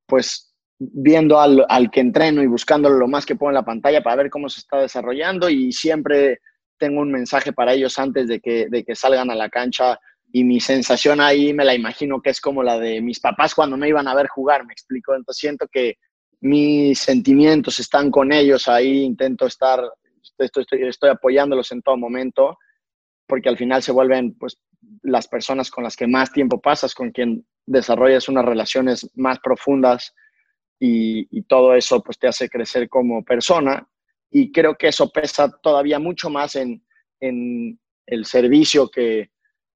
pues 0.06 0.54
viendo 0.80 1.40
al, 1.40 1.66
al, 1.68 1.90
que 1.90 2.00
entreno 2.00 2.44
y 2.44 2.48
buscándolo 2.48 2.98
lo 2.98 3.08
más 3.08 3.26
que 3.26 3.36
puedo 3.36 3.50
en 3.50 3.56
la 3.56 3.66
pantalla 3.66 4.04
para 4.04 4.18
ver 4.18 4.30
cómo 4.30 4.48
se 4.48 4.60
está 4.60 4.78
desarrollando 4.78 5.50
y 5.50 5.72
siempre 5.72 6.40
tengo 6.78 7.02
un 7.02 7.12
mensaje 7.12 7.54
para 7.54 7.74
ellos 7.74 7.98
antes 8.00 8.28
de 8.28 8.40
que, 8.40 8.68
de 8.70 8.84
que 8.84 8.96
salgan 8.96 9.30
a 9.30 9.36
la 9.36 9.50
cancha 9.50 10.00
y 10.32 10.44
mi 10.44 10.60
sensación 10.60 11.22
ahí 11.22 11.54
me 11.54 11.66
la 11.66 11.74
imagino 11.74 12.22
que 12.22 12.30
es 12.30 12.42
como 12.42 12.64
la 12.64 12.78
de 12.78 13.02
mis 13.02 13.20
papás 13.20 13.56
cuando 13.56 13.78
me 13.78 13.88
iban 13.88 14.08
a 14.08 14.16
ver 14.16 14.28
jugar, 14.28 14.66
me 14.66 14.74
explico. 14.74 15.16
Entonces 15.16 15.40
siento 15.40 15.68
que 15.72 15.96
mis 16.42 17.00
sentimientos 17.00 17.80
están 17.80 18.12
con 18.12 18.32
ellos 18.32 18.68
ahí, 18.68 19.04
intento 19.04 19.48
estar, 19.48 19.82
estoy, 20.38 20.66
estoy, 20.88 21.10
apoyándolos 21.10 21.72
en 21.72 21.82
todo 21.82 21.98
momento, 21.98 22.58
porque 23.26 23.50
al 23.50 23.58
final 23.58 23.82
se 23.82 23.92
vuelven 23.92 24.38
pues 24.38 24.58
las 25.02 25.28
personas 25.28 25.72
con 25.72 25.84
las 25.84 25.96
que 25.96 26.08
más 26.08 26.32
tiempo 26.32 26.62
pasas, 26.62 26.94
con 26.94 27.12
quien 27.12 27.46
desarrollas 27.66 28.30
unas 28.30 28.46
relaciones 28.46 29.10
más 29.16 29.40
profundas 29.40 30.14
y, 30.80 31.28
y 31.36 31.44
todo 31.44 31.74
eso 31.74 32.02
pues 32.04 32.20
te 32.20 32.28
hace 32.28 32.50
crecer 32.50 32.88
como 32.88 33.24
persona 33.24 33.88
y 34.32 34.52
creo 34.52 34.76
que 34.76 34.90
eso 34.90 35.10
pesa 35.10 35.50
todavía 35.62 36.00
mucho 36.00 36.30
más 36.30 36.56
en, 36.56 36.84
en 37.20 37.80
el 38.06 38.26
servicio 38.26 38.90
que, 38.90 39.32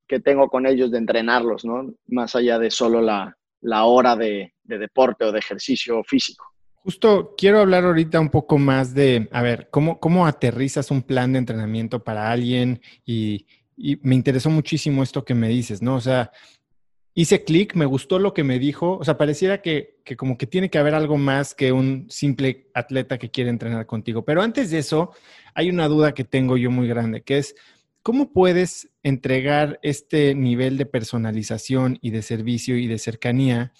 que, 0.07 0.19
tengo 0.19 0.49
con 0.49 0.65
ellos 0.65 0.91
de 0.91 0.97
entrenarlos, 0.97 1.65
¿no? 1.65 1.93
Más 2.07 2.35
allá 2.35 2.59
de 2.59 2.69
solo 2.69 3.01
la, 3.01 3.37
la 3.61 3.85
hora 3.85 4.15
de, 4.15 4.53
de, 4.63 4.77
deporte 4.77 5.25
o 5.25 5.31
de 5.31 5.39
ejercicio 5.39 6.03
físico. 6.03 6.45
Justo 6.83 7.35
quiero 7.37 7.59
hablar 7.59 7.85
ahorita 7.85 8.19
un 8.19 8.29
poco 8.29 8.57
más 8.57 8.93
de, 8.93 9.29
a 9.31 9.41
ver, 9.41 9.69
¿cómo, 9.69 9.99
cómo 9.99 10.25
aterrizas 10.25 10.91
un 10.91 11.03
plan 11.03 11.33
de 11.33 11.39
entrenamiento 11.39 12.03
para 12.03 12.31
alguien? 12.31 12.81
Y, 13.05 13.45
y 13.77 13.97
me 14.01 14.15
interesó 14.15 14.49
muchísimo 14.49 15.03
esto 15.03 15.23
que 15.23 15.35
me 15.35 15.47
dices, 15.47 15.81
¿no? 15.81 15.95
O 15.95 16.01
sea, 16.01 16.31
hice 17.13 17.43
clic, 17.43 17.75
me 17.75 17.85
gustó 17.85 18.19
lo 18.19 18.33
que 18.33 18.43
me 18.43 18.59
dijo, 18.59 18.97
o 18.97 19.03
sea, 19.03 19.17
pareciera 19.17 19.61
que, 19.61 19.99
que, 20.03 20.15
como 20.15 20.37
que 20.37 20.47
tiene 20.47 20.69
que 20.69 20.77
haber 20.77 20.95
algo 20.95 21.17
más 21.17 21.53
que 21.53 21.71
un 21.71 22.05
simple 22.09 22.69
atleta 22.73 23.17
que 23.17 23.31
quiere 23.31 23.49
entrenar 23.49 23.85
contigo. 23.85 24.23
Pero 24.23 24.41
antes 24.41 24.71
de 24.71 24.79
eso, 24.79 25.11
hay 25.53 25.69
una 25.69 25.87
duda 25.87 26.13
que 26.13 26.23
tengo 26.23 26.57
yo 26.57 26.71
muy 26.71 26.87
grande, 26.87 27.21
que 27.21 27.37
es, 27.37 27.55
¿cómo 28.01 28.31
puedes 28.31 28.89
entregar 29.03 29.79
este 29.83 30.35
nivel 30.35 30.77
de 30.77 30.85
personalización 30.85 31.99
y 32.01 32.11
de 32.11 32.21
servicio 32.21 32.77
y 32.77 32.87
de 32.87 32.97
cercanía 32.97 33.73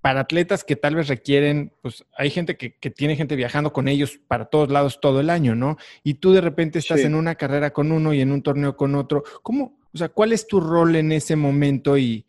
para 0.00 0.20
atletas 0.20 0.64
que 0.64 0.76
tal 0.76 0.96
vez 0.96 1.08
requieren, 1.08 1.72
pues 1.80 2.04
hay 2.14 2.28
gente 2.28 2.58
que, 2.58 2.76
que 2.76 2.90
tiene 2.90 3.16
gente 3.16 3.36
viajando 3.36 3.72
con 3.72 3.88
ellos 3.88 4.20
para 4.28 4.44
todos 4.44 4.70
lados 4.70 5.00
todo 5.00 5.20
el 5.20 5.30
año, 5.30 5.54
¿no? 5.54 5.78
Y 6.02 6.14
tú 6.14 6.34
de 6.34 6.42
repente 6.42 6.78
estás 6.78 7.00
en 7.00 7.14
una 7.14 7.36
carrera 7.36 7.72
con 7.72 7.90
uno 7.90 8.12
y 8.12 8.20
en 8.20 8.30
un 8.30 8.42
torneo 8.42 8.76
con 8.76 8.94
otro. 8.96 9.24
¿Cómo? 9.42 9.78
O 9.94 9.96
sea, 9.96 10.10
¿cuál 10.10 10.32
es 10.34 10.46
tu 10.46 10.60
rol 10.60 10.94
en 10.96 11.10
ese 11.10 11.36
momento 11.36 11.96
y, 11.96 12.26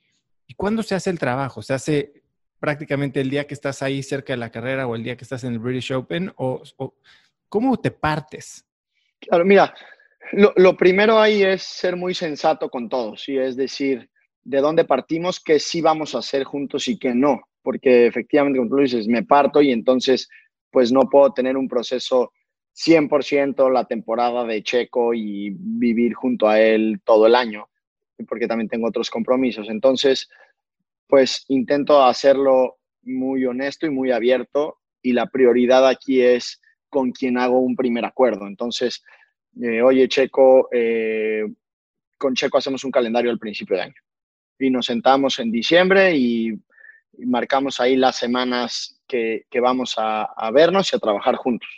¿Y 0.47 0.53
cuándo 0.53 0.83
se 0.83 0.95
hace 0.95 1.09
el 1.09 1.19
trabajo? 1.19 1.61
¿Se 1.61 1.73
hace 1.73 2.13
prácticamente 2.59 3.21
el 3.21 3.29
día 3.29 3.47
que 3.47 3.53
estás 3.53 3.81
ahí 3.81 4.03
cerca 4.03 4.33
de 4.33 4.37
la 4.37 4.51
carrera 4.51 4.87
o 4.87 4.95
el 4.95 5.03
día 5.03 5.15
que 5.15 5.23
estás 5.23 5.43
en 5.43 5.53
el 5.53 5.59
British 5.59 5.91
Open? 5.93 6.31
¿O, 6.37 6.61
cómo 7.49 7.77
te 7.77 7.91
partes? 7.91 8.65
Claro, 9.19 9.45
mira, 9.45 9.73
lo, 10.33 10.77
primero 10.77 11.19
ahí 11.19 11.43
es 11.43 11.63
ser 11.63 11.95
muy 11.95 12.13
sensato 12.13 12.69
con 12.69 12.89
todos 12.89 13.27
y 13.29 13.37
es 13.37 13.55
decir, 13.55 14.09
de 14.43 14.59
dónde 14.59 14.85
partimos, 14.85 15.39
qué 15.39 15.59
sí 15.59 15.81
vamos 15.81 16.13
a 16.13 16.19
hacer 16.19 16.43
juntos 16.43 16.87
y 16.87 16.99
qué 16.99 17.15
no, 17.15 17.41
porque 17.63 18.05
efectivamente, 18.05 18.59
como 18.59 18.69
tú 18.69 18.77
dices, 18.77 19.07
me 19.07 19.23
parto 19.23 19.61
y 19.61 19.71
entonces 19.71 20.29
pues 20.69 20.91
no 20.91 21.01
puedo 21.09 21.31
tener 21.33 21.55
un 21.57 21.67
proceso 21.67 22.33
100% 22.75 23.71
la 23.71 23.85
temporada 23.85 24.43
de 24.43 24.61
Checo 24.61 25.13
y 25.13 25.51
vivir 25.57 26.13
junto 26.13 26.49
a 26.49 26.59
él 26.59 26.99
todo 27.05 27.25
el 27.27 27.35
año 27.35 27.69
porque 28.27 28.47
también 28.47 28.69
tengo 28.69 28.87
otros 28.87 29.09
compromisos. 29.09 29.67
Entonces, 29.69 30.29
pues 31.07 31.45
intento 31.47 32.03
hacerlo 32.03 32.77
muy 33.03 33.45
honesto 33.45 33.85
y 33.85 33.89
muy 33.89 34.11
abierto 34.11 34.79
y 35.01 35.13
la 35.13 35.27
prioridad 35.27 35.87
aquí 35.87 36.21
es 36.21 36.61
con 36.89 37.11
quien 37.11 37.37
hago 37.37 37.59
un 37.59 37.75
primer 37.75 38.05
acuerdo. 38.05 38.47
Entonces, 38.47 39.03
eh, 39.61 39.81
oye, 39.81 40.07
Checo, 40.07 40.69
eh, 40.71 41.43
con 42.17 42.33
Checo 42.33 42.57
hacemos 42.57 42.83
un 42.83 42.91
calendario 42.91 43.31
al 43.31 43.39
principio 43.39 43.75
de 43.75 43.83
año 43.83 44.01
y 44.57 44.69
nos 44.69 44.85
sentamos 44.85 45.39
en 45.39 45.51
diciembre 45.51 46.15
y, 46.15 46.53
marcamos 47.17 47.79
ahí 47.79 47.95
las 47.95 48.17
semanas 48.17 49.01
que, 49.07 49.45
vamos 49.61 49.95
a, 49.97 50.23
a, 50.23 50.51
vernos 50.51 50.91
y 50.91 50.97
a 50.97 50.99
trabajar 50.99 51.35
juntos. 51.35 51.69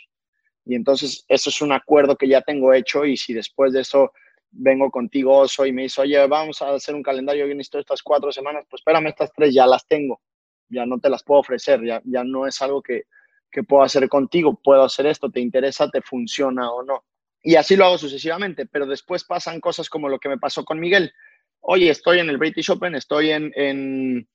Y 0.64 0.74
entonces, 0.74 1.24
eso 1.28 1.50
es 1.50 1.62
un 1.62 1.70
acuerdo 1.70 2.16
que 2.16 2.26
ya 2.26 2.40
tengo 2.40 2.72
hecho 2.74 3.04
y 3.04 3.16
si 3.16 3.34
después 3.34 3.72
de 3.72 3.82
eso 3.82 4.12
vengo 4.50 4.90
contigo, 4.90 5.38
Oso, 5.38 5.66
y 5.66 5.72
me 5.72 5.82
dice, 5.82 6.00
oye, 6.00 6.26
vamos 6.26 6.60
a 6.62 6.74
hacer 6.74 6.94
un 6.94 7.02
calendario 7.02 7.46
bien 7.46 7.60
esto 7.60 7.78
estas 7.78 8.02
cuatro 8.02 8.32
semanas, 8.32 8.64
pues 8.68 8.80
espérame, 8.80 9.08
estas 9.08 9.32
tres 9.32 9.54
ya 9.54 9.66
las 9.66 9.86
tengo, 9.86 10.20
ya 10.68 10.86
no 10.86 10.98
te 10.98 11.10
las 11.10 11.22
puedo 11.22 11.40
ofrecer, 11.40 11.84
ya, 11.84 12.00
ya 12.04 12.24
no 12.24 12.46
es 12.46 12.60
algo 12.62 12.82
que, 12.82 13.04
que 13.50 13.62
puedo 13.62 13.82
hacer 13.82 14.08
contigo, 14.08 14.60
puedo 14.62 14.82
hacer 14.82 15.06
esto, 15.06 15.30
te 15.30 15.40
interesa, 15.40 15.88
te 15.90 16.02
funciona 16.02 16.70
o 16.70 16.82
no. 16.82 17.04
Y 17.42 17.54
así 17.54 17.76
lo 17.76 17.84
hago 17.84 17.98
sucesivamente, 17.98 18.66
pero 18.66 18.86
después 18.86 19.24
pasan 19.24 19.60
cosas 19.60 19.88
como 19.88 20.08
lo 20.08 20.18
que 20.18 20.28
me 20.28 20.38
pasó 20.38 20.64
con 20.64 20.80
Miguel. 20.80 21.12
Oye, 21.60 21.90
estoy 21.90 22.18
en 22.18 22.28
el 22.28 22.38
British 22.38 22.70
Open, 22.70 22.94
estoy 22.94 23.30
en, 23.30 23.52
en, 23.54 24.28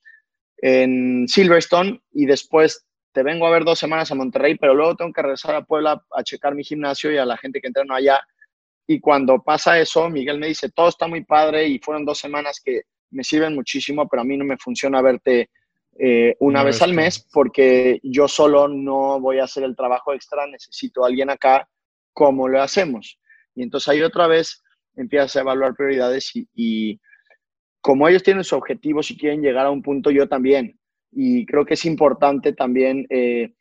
en 0.58 1.28
Silverstone 1.28 2.02
y 2.12 2.26
después 2.26 2.86
te 3.12 3.24
vengo 3.24 3.46
a 3.46 3.52
ver 3.52 3.64
dos 3.64 3.78
semanas 3.78 4.12
a 4.12 4.16
Monterrey, 4.16 4.58
pero 4.58 4.74
luego 4.74 4.96
tengo 4.96 5.14
que 5.14 5.22
regresar 5.22 5.56
a 5.56 5.64
Puebla 5.64 6.04
a 6.12 6.24
checar 6.24 6.56
mi 6.56 6.64
gimnasio 6.64 7.12
y 7.12 7.18
a 7.18 7.26
la 7.26 7.38
gente 7.38 7.62
que 7.62 7.68
entrena 7.68 7.96
allá 7.96 8.22
y 8.86 9.00
cuando 9.00 9.42
pasa 9.42 9.80
eso, 9.80 10.10
Miguel 10.10 10.40
me 10.40 10.48
dice, 10.48 10.70
todo 10.70 10.90
está 10.90 11.08
muy 11.08 11.24
padre 11.24 11.68
y 11.68 11.80
fueron 11.80 12.06
dos 12.06 12.20
semanas 12.20 12.62
que 12.64 12.82
me 13.12 13.24
sirven 13.24 13.56
muchísimo, 13.56 14.08
pero 14.08 14.22
a 14.22 14.26
mí 14.26 14.38
no 14.38 14.44
me 14.44 14.58
funciona 14.58 15.02
verte 15.02 15.50
eh, 16.00 16.36
una 16.40 16.64
vez 16.64 16.82
al 16.82 16.94
mes 16.94 17.28
porque 17.32 18.00
yo 18.04 18.28
solo 18.28 18.68
no 18.68 19.20
voy 19.20 19.40
a 19.40 19.44
hacer 19.44 19.64
el 19.64 19.76
trabajo 19.76 20.14
extra, 20.14 20.48
necesito 20.48 21.04
a 21.04 21.08
alguien 21.08 21.30
acá 21.30 21.68
como 22.12 22.48
lo 22.48 22.62
hacemos. 22.62 23.20
Y 23.56 23.64
entonces 23.64 23.88
ahí 23.90 24.02
otra 24.02 24.28
vez 24.28 24.64
empiezas 24.96 25.36
a 25.36 25.42
evaluar 25.42 25.76
prioridades 25.76 26.32
y, 26.34 27.00
como 27.82 28.08
ellos 28.08 28.24
tienen 28.24 28.46
sus 28.46 28.54
objetivos 28.54 29.12
y 29.12 29.18
quieren 29.18 29.42
llegar 29.42 29.66
a 29.66 29.72
un 29.72 29.82
punto, 29.82 30.10
yo 30.10 30.28
también. 30.28 30.80
Y 31.12 31.46
creo 31.46 31.66
que 31.66 31.74
es 31.74 31.84
importante 31.84 32.54
también 32.54 33.06
eh, 33.10 33.54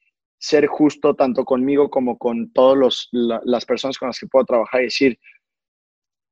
ser 0.43 0.67
justo 0.67 1.15
tanto 1.15 1.45
conmigo 1.45 1.89
como 1.89 2.19
con 2.19 2.53
todas 2.53 3.09
las 3.13 3.65
personas 3.65 3.97
con 3.97 4.09
las 4.09 4.19
que 4.19 4.27
puedo 4.27 4.45
trabajar 4.45 4.81
y 4.81 4.85
decir, 4.85 5.19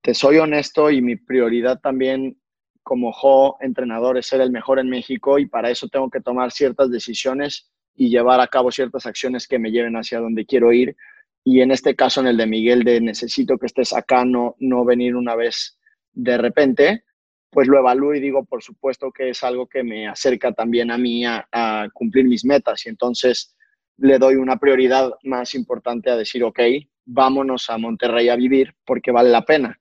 te 0.03 0.15
soy 0.15 0.39
honesto 0.39 0.91
y 0.91 1.01
mi 1.01 1.15
prioridad 1.15 1.79
también 1.81 2.37
como 2.83 3.13
jo 3.13 3.57
entrenador 3.61 4.19
es 4.19 4.27
ser 4.27 4.41
el 4.41 4.51
mejor 4.51 4.81
en 4.81 4.89
México 4.89 5.39
y 5.39 5.47
para 5.47 5.71
eso 5.71 5.87
tengo 5.87 6.11
que 6.11 6.21
tomar 6.21 6.51
ciertas 6.51 6.91
decisiones 6.91 7.71
y 7.95 8.11
llevar 8.11 8.41
a 8.41 8.49
cabo 8.49 8.73
ciertas 8.73 9.07
acciones 9.07 9.47
que 9.47 9.61
me 9.61 9.71
lleven 9.71 9.95
hacia 9.95 10.19
donde 10.19 10.45
quiero 10.45 10.73
ir. 10.73 10.97
Y 11.45 11.61
en 11.61 11.71
este 11.71 11.95
caso, 11.95 12.21
en 12.21 12.27
el 12.27 12.37
de 12.37 12.49
Miguel, 12.49 12.83
de 12.83 13.01
necesito 13.01 13.59
que 13.59 13.67
estés 13.67 13.93
acá, 13.93 14.25
no, 14.25 14.57
no 14.59 14.85
venir 14.85 15.15
una 15.15 15.37
vez 15.37 15.79
de 16.13 16.37
repente, 16.37 17.05
pues 17.49 17.69
lo 17.69 17.79
evalúo 17.79 18.13
y 18.15 18.21
digo, 18.21 18.45
por 18.45 18.61
supuesto 18.61 19.13
que 19.13 19.29
es 19.29 19.45
algo 19.45 19.69
que 19.69 19.85
me 19.85 20.09
acerca 20.09 20.53
también 20.53 20.91
a 20.91 20.99
mí 20.99 21.25
a, 21.25 21.47
a 21.53 21.89
cumplir 21.95 22.25
mis 22.25 22.45
metas. 22.45 22.85
Y 22.87 22.89
entonces 22.89 23.55
le 24.01 24.19
doy 24.19 24.37
una 24.37 24.57
prioridad 24.57 25.13
más 25.25 25.55
importante 25.55 26.11
a 26.11 26.17
decir, 26.17 26.43
ok, 26.43 26.61
vámonos 27.05 27.69
a 27.69 27.79
Monterrey 27.79 28.29
a 28.29 28.37
vivir 28.37 28.75
porque 28.85 29.11
vale 29.13 29.31
la 29.31 29.45
pena. 29.45 29.79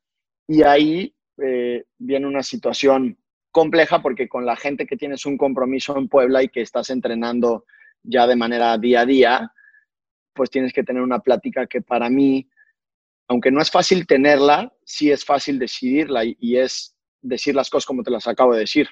Y 0.48 0.64
ahí 0.64 1.16
eh, 1.42 1.86
viene 1.98 2.28
una 2.28 2.44
situación 2.44 3.18
compleja 3.52 4.02
porque 4.02 4.28
con 4.28 4.46
la 4.46 4.56
gente 4.56 4.86
que 4.86 4.98
tienes 4.98 5.26
un 5.26 5.38
compromiso 5.38 5.98
en 5.98 6.10
Puebla 6.10 6.44
y 6.44 6.50
que 6.50 6.62
estás 6.62 6.90
entrenando 6.90 7.66
ya 8.04 8.28
de 8.28 8.36
manera 8.36 8.78
día 8.78 9.02
a 9.02 9.06
día, 9.06 9.54
pues 10.34 10.50
tienes 10.50 10.74
que 10.74 10.84
tener 10.84 11.02
una 11.02 11.20
plática 11.20 11.66
que 11.66 11.82
para 11.82 12.10
mí, 12.10 12.50
aunque 13.28 13.52
no 13.52 13.62
es 13.62 13.72
fácil 13.72 14.06
tenerla, 14.06 14.74
sí 14.84 15.12
es 15.12 15.24
fácil 15.24 15.60
decidirla 15.60 16.24
y, 16.26 16.58
es 16.58 16.96
decir 17.22 17.56
las 17.56 17.70
cosas 17.70 17.86
como 17.86 18.04
te 18.04 18.12
las 18.12 18.28
acabo 18.28 18.54
de 18.54 18.62
decir. 18.62 18.88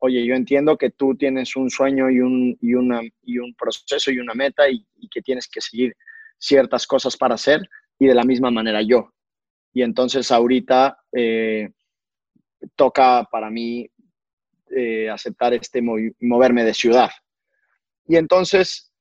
Oye, 0.00 0.24
yo 0.24 0.34
entiendo 0.34 0.78
que 0.78 0.90
tú 0.90 1.16
tienes 1.16 1.56
un 1.56 1.70
sueño 1.70 2.08
y 2.08 2.20
un, 2.20 2.56
y 2.60 2.74
una, 2.74 3.00
y 3.22 3.38
un 3.38 3.54
proceso 3.54 4.12
y 4.12 4.18
una 4.18 4.34
meta 4.34 4.68
y, 4.68 4.86
que 5.10 5.22
tienes 5.22 5.48
que 5.48 5.60
seguir 5.60 5.96
ciertas 6.38 6.86
cosas 6.86 7.16
para 7.16 7.34
hacer 7.34 7.68
y 7.98 8.06
de 8.06 8.14
la 8.14 8.24
misma 8.24 8.50
manera 8.50 8.80
yo. 8.82 9.12
Y 9.72 9.82
entonces 9.82 10.30
ahorita 10.30 10.98
eh, 11.12 11.70
toca 12.76 13.24
para 13.24 13.50
mí 13.50 13.90
eh, 14.70 15.10
aceptar 15.10 15.54
este 15.54 15.82
moverme 15.82 16.64
de 16.64 16.74
ciudad. 16.74 17.10
Y 18.06 18.16
entonces, 18.16 18.92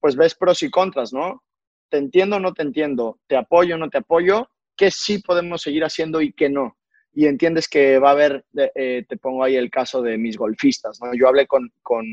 pues 0.00 0.16
ves 0.16 0.34
pros 0.34 0.62
y 0.62 0.70
contras, 0.70 1.12
¿no? 1.12 1.44
Te 1.88 1.98
entiendo 1.98 2.36
o 2.36 2.40
no 2.40 2.52
te 2.52 2.62
entiendo, 2.62 3.20
te 3.28 3.36
apoyo 3.36 3.76
o 3.76 3.78
no 3.78 3.88
te 3.90 3.98
apoyo, 3.98 4.50
qué 4.76 4.90
sí 4.90 5.18
podemos 5.18 5.62
seguir 5.62 5.84
haciendo 5.84 6.20
y 6.20 6.32
qué 6.32 6.48
no. 6.48 6.76
Y 7.12 7.26
entiendes 7.26 7.68
que 7.68 7.98
va 7.98 8.10
a 8.10 8.12
haber, 8.12 8.44
eh, 8.74 9.04
te 9.08 9.16
pongo 9.16 9.42
ahí 9.42 9.56
el 9.56 9.70
caso 9.70 10.00
de 10.02 10.16
mis 10.16 10.36
golfistas, 10.36 11.00
¿no? 11.02 11.12
Yo 11.14 11.28
hablé 11.28 11.46
con, 11.46 11.72
con, 11.82 12.06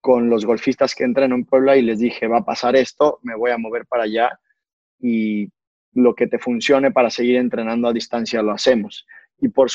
con 0.00 0.28
los 0.28 0.44
golfistas 0.44 0.94
que 0.94 1.04
entreno 1.04 1.34
en 1.34 1.44
Puebla 1.44 1.76
y 1.76 1.82
les 1.82 1.98
dije, 1.98 2.26
va 2.26 2.38
a 2.38 2.44
pasar 2.44 2.76
esto, 2.76 3.18
me 3.22 3.34
voy 3.34 3.50
a 3.50 3.58
mover 3.58 3.86
para 3.86 4.04
allá 4.04 4.38
y 5.00 5.48
lo 5.92 6.14
que 6.14 6.26
te 6.26 6.38
funcione 6.38 6.90
para 6.90 7.10
seguir 7.10 7.36
entrenando 7.36 7.88
a 7.88 7.92
distancia 7.92 8.42
lo 8.42 8.52
hacemos. 8.52 9.06
Y 9.40 9.48
por, 9.48 9.68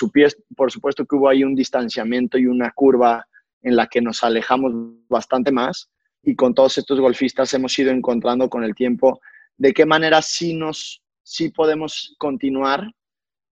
por 0.56 0.72
supuesto 0.72 1.06
que 1.06 1.16
hubo 1.16 1.30
ahí 1.30 1.44
un 1.44 1.56
distanciamiento 1.56 2.38
y 2.38 2.46
una 2.46 2.72
curva 2.72 3.26
en 3.62 3.76
la 3.76 3.88
que 3.88 4.02
nos 4.02 4.24
alejamos 4.24 4.74
bastante 5.08 5.52
más 5.52 5.90
y 6.22 6.36
con 6.36 6.54
todos 6.54 6.78
estos 6.78 7.00
golfistas 7.00 7.54
hemos 7.54 7.78
ido 7.80 7.92
encontrando 7.92 8.50
con 8.50 8.64
el 8.64 8.76
tiempo 8.76 9.22
de 9.58 9.74
qué 9.74 9.86
manera 9.86 10.22
sí 10.22 10.54
nos 10.54 11.02
sí 11.24 11.50
podemos 11.50 12.16
continuar 12.18 12.92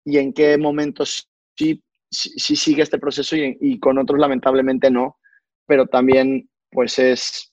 y 0.06 0.18
en 0.20 0.32
qué 0.32 0.58
momentos 0.58 1.30
sí, 1.58 1.84
sí, 2.10 2.56
sigue 2.56 2.84
este 2.84 2.99
proceso 2.99 3.36
y, 3.36 3.80
con 3.80 3.97
otros 3.97 4.20
lamentablemente 4.20 4.89
no, 4.89 5.18
pero 5.66 5.88
también 5.88 6.49
pues 6.72 6.99
es, 6.99 7.51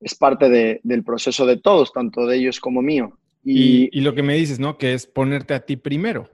es 0.00 0.14
parte 0.14 0.48
de, 0.48 0.80
del 0.84 1.02
proceso 1.02 1.46
de 1.46 1.56
todos, 1.56 1.92
tanto 1.92 2.26
de 2.26 2.36
ellos 2.36 2.60
como 2.60 2.82
mío. 2.82 3.18
Y, 3.42 3.90
y, 3.96 4.00
lo 4.00 4.14
que 4.14 4.22
me 4.22 4.34
dices, 4.34 4.58
¿no? 4.58 4.78
Que 4.78 4.94
es 4.94 5.06
ponerte 5.06 5.54
a 5.54 5.60
ti 5.60 5.76
primero. 5.76 6.30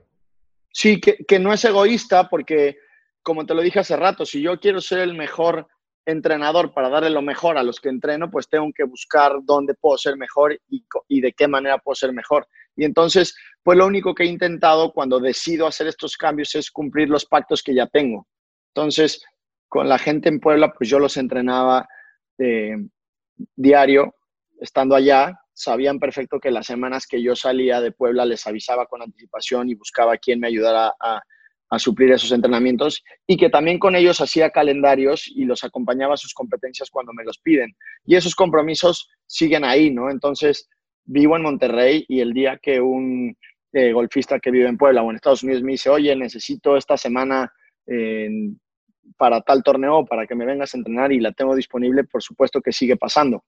Sí, 0.71 1.01
que, 1.01 1.17
que 1.27 1.39
no 1.39 1.51
es 1.51 1.65
egoísta 1.65 2.29
porque 2.29 2.77
como 3.23 3.45
te 3.45 3.53
lo 3.53 3.61
dije 3.61 3.79
hace 3.79 3.95
rato, 3.95 4.25
si 4.25 4.41
yo 4.41 4.59
quiero 4.59 4.81
ser 4.81 4.99
el 4.99 5.15
mejor 5.15 5.67
entrenador 6.05 6.73
para 6.73 6.89
darle 6.89 7.11
lo 7.11 7.21
mejor 7.21 7.57
a 7.57 7.63
los 7.63 7.79
que 7.79 7.89
entreno, 7.89 8.31
pues 8.31 8.49
tengo 8.49 8.71
que 8.75 8.83
buscar 8.83 9.33
dónde 9.43 9.75
puedo 9.75 9.97
ser 9.97 10.17
mejor 10.17 10.59
y, 10.67 11.21
de 11.21 11.33
qué 11.33 11.47
manera 11.47 11.77
puedo 11.77 11.95
ser 11.95 12.11
mejor. 12.13 12.47
Y 12.75 12.85
entonces, 12.85 13.35
pues 13.63 13.77
lo 13.77 13.85
único 13.85 14.15
que 14.15 14.23
he 14.23 14.27
intentado 14.27 14.91
cuando 14.91 15.19
decido 15.19 15.67
hacer 15.67 15.87
estos 15.87 16.17
cambios 16.17 16.55
es 16.55 16.71
cumplir 16.71 17.09
los 17.09 17.25
pactos 17.25 17.61
que 17.61 17.75
ya 17.75 17.87
tengo. 17.87 18.27
Entonces, 18.73 19.23
con 19.67 19.87
la 19.87 19.97
gente 19.97 20.29
en 20.29 20.39
Puebla, 20.39 20.73
pues 20.73 20.89
yo 20.89 20.99
los 20.99 21.17
entrenaba 21.17 21.87
eh, 22.37 22.75
diario, 23.55 24.15
estando 24.59 24.95
allá, 24.95 25.39
sabían 25.53 25.99
perfecto 25.99 26.39
que 26.39 26.51
las 26.51 26.65
semanas 26.65 27.05
que 27.07 27.21
yo 27.21 27.35
salía 27.35 27.81
de 27.81 27.91
Puebla 27.91 28.25
les 28.25 28.45
avisaba 28.47 28.85
con 28.87 29.01
anticipación 29.01 29.69
y 29.69 29.75
buscaba 29.75 30.13
a 30.13 30.17
quien 30.17 30.39
me 30.39 30.47
ayudara 30.47 30.93
a, 30.99 31.21
a 31.71 31.79
suplir 31.79 32.11
esos 32.11 32.31
entrenamientos 32.31 33.03
y 33.25 33.37
que 33.37 33.49
también 33.49 33.79
con 33.79 33.95
ellos 33.95 34.19
hacía 34.19 34.49
calendarios 34.49 35.27
y 35.27 35.45
los 35.45 35.63
acompañaba 35.63 36.15
a 36.15 36.17
sus 36.17 36.33
competencias 36.33 36.89
cuando 36.89 37.13
me 37.13 37.23
los 37.23 37.39
piden. 37.39 37.75
Y 38.05 38.15
esos 38.15 38.35
compromisos 38.35 39.09
siguen 39.25 39.63
ahí, 39.63 39.89
¿no? 39.89 40.09
Entonces, 40.09 40.67
vivo 41.05 41.37
en 41.37 41.43
Monterrey 41.43 42.05
y 42.09 42.19
el 42.19 42.33
día 42.33 42.59
que 42.61 42.81
un 42.81 43.37
eh, 43.73 43.91
golfista 43.91 44.39
que 44.39 44.51
vive 44.51 44.67
en 44.67 44.77
Puebla 44.77 45.01
o 45.01 45.09
en 45.09 45.15
Estados 45.15 45.43
Unidos 45.43 45.63
me 45.63 45.73
dice, 45.73 45.89
oye, 45.89 46.15
necesito 46.15 46.77
esta 46.77 46.97
semana 46.97 47.51
para 49.17 49.41
tal 49.41 49.63
torneo, 49.63 50.05
para 50.05 50.25
que 50.25 50.35
me 50.35 50.45
vengas 50.45 50.73
a 50.73 50.77
entrenar 50.77 51.11
y 51.11 51.19
la 51.19 51.31
tengo 51.31 51.55
disponible, 51.55 52.03
por 52.05 52.23
supuesto 52.23 52.61
que 52.61 52.71
sigue 52.71 52.95
pasando. 52.95 53.43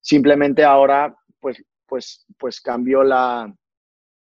Simplemente 0.00 0.64
ahora, 0.64 1.14
pues, 1.40 1.62
pues, 1.86 2.26
pues 2.38 2.60
cambió 2.60 3.02
la, 3.02 3.52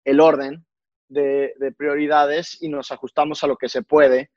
el 0.03 0.19
orden 0.19 0.65
de, 1.09 1.53
prioridades 1.77 2.61
y 2.61 2.69
nos 2.69 2.91
ajustamos 2.91 3.43
a 3.43 3.47
lo 3.47 3.57
que 3.57 3.69
se 3.69 3.83
puede. 3.83 4.31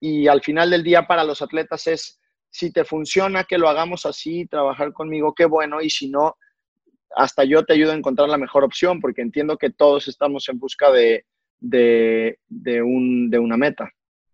Y 0.00 0.28
al 0.28 0.42
final 0.42 0.70
del 0.70 0.82
día 0.82 1.06
para 1.06 1.24
los 1.24 1.42
atletas 1.42 1.86
es, 1.86 2.20
si 2.50 2.72
te 2.72 2.84
funciona 2.84 3.44
que 3.44 3.58
lo 3.58 3.68
hagamos 3.68 4.06
así, 4.06 4.46
trabajar 4.46 4.92
conmigo, 4.92 5.34
qué 5.34 5.46
bueno, 5.46 5.80
y 5.80 5.90
si 5.90 6.08
no, 6.08 6.36
hasta 7.16 7.44
yo 7.44 7.64
te 7.64 7.74
ayudo 7.74 7.92
a 7.92 7.96
encontrar 7.96 8.28
la 8.28 8.38
mejor 8.38 8.64
opción, 8.64 9.00
porque 9.00 9.22
entiendo 9.22 9.56
que 9.56 9.70
todos 9.70 10.08
estamos 10.08 10.48
en 10.48 10.58
busca 10.58 10.90
de, 10.90 11.24
de, 11.60 12.38
de, 12.48 12.82
un, 12.82 13.30
de 13.30 13.38
una 13.38 13.56
meta. 13.56 13.90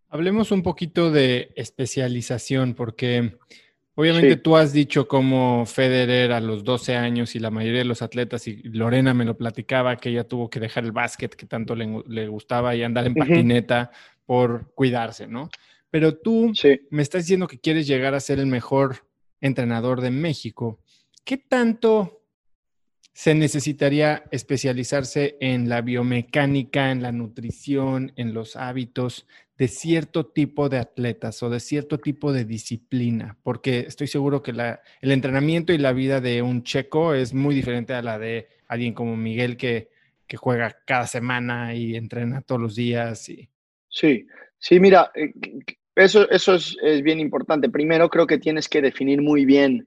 Hablemos 0.09 0.51
un 0.51 0.63
poquito 0.63 1.11
de 1.11 1.53
especialización, 1.57 2.75
porque 2.75 3.35
Obviamente 3.99 4.37
tú 4.37 4.57
has 4.57 4.73
dicho 4.73 5.09
como 5.09 5.67
Federer 5.67 6.31
a 6.31 6.39
los 6.39 6.63
12 6.63 6.95
años 6.95 7.35
y 7.35 7.41
la 7.41 7.51
mayoría 7.51 7.81
de 7.81 7.85
los 7.85 8.01
atletas, 8.01 8.47
y 8.47 8.63
Lorena 8.63 9.13
me 9.13 9.25
lo 9.25 9.37
platicaba, 9.37 9.97
que 9.97 10.11
ella 10.11 10.23
tuvo 10.23 10.49
que 10.49 10.61
dejar 10.61 10.85
el 10.85 10.93
básquet 10.93 11.35
que 11.35 11.47
tanto 11.47 11.75
le, 11.75 12.29
gustaba 12.29 12.77
y 12.77 12.85
andar 12.85 13.09
en 13.09 13.15
patineta 13.15 13.91
por 14.25 14.73
cuidarse, 14.75 15.27
¿no? 15.27 15.51
Pero 15.91 16.17
tú 16.17 16.53
me 16.91 17.03
estás 17.03 17.25
diciendo 17.25 17.49
que 17.49 17.59
quieres 17.59 17.89
llegar 17.89 18.15
a 18.15 18.21
ser 18.21 18.39
el 18.39 18.47
mejor 18.47 19.05
entrenador 19.41 20.01
de 20.01 20.13
México. 20.13 20.79
¿Qué 21.25 21.37
tanto 21.37 22.18
se 23.13 23.35
necesitaría 23.35 24.25
especializarse 24.31 25.37
en 25.41 25.69
la 25.69 25.81
biomecánica, 25.81 26.93
en 26.93 27.03
la 27.03 27.13
nutrición, 27.13 28.13
en 28.17 28.33
los 28.33 28.55
hábitos 28.55 29.27
de 29.59 29.67
cierto 29.67 30.27
tipo 30.27 30.69
de 30.69 30.79
atletas 30.79 31.43
o 31.43 31.51
de 31.51 31.59
cierto 31.59 31.99
tipo 31.99 32.33
de 32.33 32.45
disciplina, 32.45 33.37
porque 33.43 33.81
estoy 33.81 34.07
seguro 34.07 34.41
que 34.41 34.53
el 34.53 35.11
entrenamiento 35.11 35.73
y 35.73 35.79
la 35.79 35.93
vida 35.93 36.21
de 36.21 36.43
un 36.43 36.63
checo 36.63 37.13
es 37.13 37.35
muy 37.35 37.57
diferente 37.57 37.93
a 37.93 38.03
la 38.03 38.21
de 38.21 38.49
alguien 38.69 38.95
como 38.95 39.17
Miguel 39.17 39.57
que, 39.57 39.91
juega 40.37 40.77
cada 40.85 41.07
semana 41.07 41.75
y 41.75 41.97
entrena 41.97 42.43
todos 42.43 42.61
los 42.61 42.77
días. 42.77 43.31
Sí, 43.89 44.27
sí, 44.59 44.79
mira, 44.79 45.11
eh, 45.15 45.33
eso, 45.97 46.29
eso 46.31 46.55
es, 46.55 46.77
es, 46.83 47.03
bien 47.03 47.19
importante. 47.19 47.71
Primero 47.71 48.11
creo 48.11 48.27
que 48.27 48.37
tienes 48.37 48.69
que 48.69 48.83
definir 48.83 49.23
muy 49.23 49.47
bien 49.47 49.87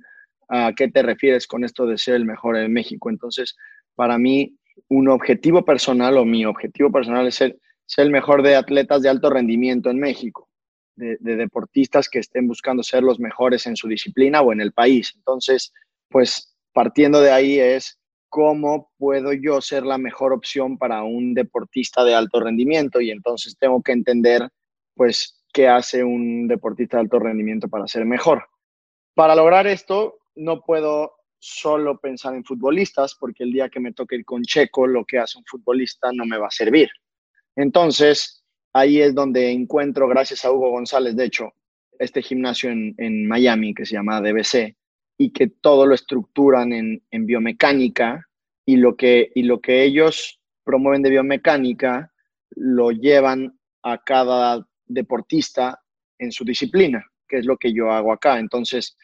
a 0.52 0.74
qué 0.76 0.90
te 0.90 1.02
refieres 1.02 1.48
con 1.48 1.64
esto 1.64 1.86
de 1.86 1.98
ser 1.98 2.16
el 2.16 2.26
mejor 2.26 2.58
en 2.58 2.72
México. 2.72 3.10
Entonces, 3.10 3.56
para 3.96 4.18
mí, 4.18 4.56
un 4.90 5.10
objetivo 5.10 5.66
personal 5.66 6.18
o 6.18 6.26
mi 6.26 6.46
objetivo 6.46 6.92
personal 6.92 7.28
es 7.28 7.36
ser 7.36 7.58
ser 7.92 8.06
el 8.06 8.12
mejor 8.12 8.42
de 8.42 8.56
atletas 8.56 9.02
de 9.02 9.10
alto 9.10 9.30
rendimiento 9.30 9.90
en 9.90 10.00
México, 10.00 10.48
de, 10.96 11.18
deportistas 11.20 12.08
que 12.08 12.20
estén 12.20 12.48
buscando 12.48 12.84
ser 12.84 13.04
los 13.04 13.20
mejores 13.20 13.68
en 13.68 13.76
su 13.76 13.90
disciplina 13.90 14.42
o 14.42 14.54
en 14.54 14.62
el 14.62 14.72
país. 14.72 15.12
Entonces, 15.18 15.74
pues 16.08 16.56
partiendo 16.72 17.20
de 17.20 17.32
ahí 17.32 17.60
es 17.60 18.00
cómo 18.30 18.92
puedo 18.98 19.34
yo 19.34 19.60
ser 19.60 19.86
la 19.86 19.98
mejor 19.98 20.32
opción 20.32 20.78
para 20.78 21.04
un 21.04 21.34
deportista 21.34 22.06
de 22.06 22.16
alto 22.16 22.40
rendimiento 22.40 23.02
y 23.02 23.12
entonces 23.12 23.58
tengo 23.60 23.82
que 23.82 23.92
entender 23.92 24.48
pues 24.96 25.44
qué 25.52 25.68
hace 25.68 26.02
un 26.06 26.48
deportista 26.48 26.96
de 26.96 27.02
alto 27.02 27.20
rendimiento 27.20 27.68
para 27.68 27.88
ser 27.88 28.06
mejor. 28.06 28.46
Para 29.16 29.36
lograr 29.36 29.68
esto 29.68 30.21
no 30.36 30.62
puedo 30.62 31.14
solo 31.40 32.00
pensar 32.00 32.36
en 32.36 32.44
futbolistas 32.44 33.16
porque 33.20 33.44
el 33.44 33.52
día 33.52 33.70
que 33.70 33.80
me 33.80 33.94
toque 33.94 34.16
ir 34.16 34.26
con 34.26 34.44
Checo 34.44 34.86
lo 34.86 35.04
que 35.04 35.18
hace 35.18 35.40
un 35.40 35.46
futbolista 35.46 36.12
no 36.14 36.26
me 36.26 36.38
va 36.38 36.48
a 36.48 36.52
servir. 36.52 36.90
Entonces, 37.56 38.44
ahí 38.74 39.02
es 39.02 39.14
donde 39.14 39.52
encuentro, 39.52 40.08
gracias 40.08 40.46
a 40.46 40.52
Hugo 40.52 40.70
González, 40.70 41.16
de 41.16 41.26
hecho, 41.26 41.52
este 42.00 42.22
gimnasio 42.22 42.70
en, 42.72 43.28
Miami 43.28 43.74
que 43.74 43.86
se 43.86 43.94
llama 43.94 44.22
DBC 44.22 44.76
y 45.18 45.32
que 45.32 45.48
todo 45.48 45.86
lo 45.86 45.94
estructuran 45.94 46.74
en, 46.74 47.26
biomecánica 47.26 48.26
y 48.66 48.78
lo, 48.78 48.96
que, 48.96 49.32
y 49.36 49.44
lo 49.44 49.60
que 49.62 49.84
ellos 49.84 50.40
promueven 50.64 51.02
de 51.02 51.10
biomecánica 51.10 52.12
lo 52.52 52.92
llevan 52.92 53.60
a 53.84 54.04
cada 54.04 54.66
deportista 54.86 55.80
en 56.18 56.32
su 56.32 56.44
disciplina, 56.44 57.04
que 57.28 57.38
es 57.38 57.46
lo 57.46 57.58
que 57.58 57.74
yo 57.74 57.92
hago 57.92 58.14
acá. 58.14 58.40
Entonces, 58.40 58.98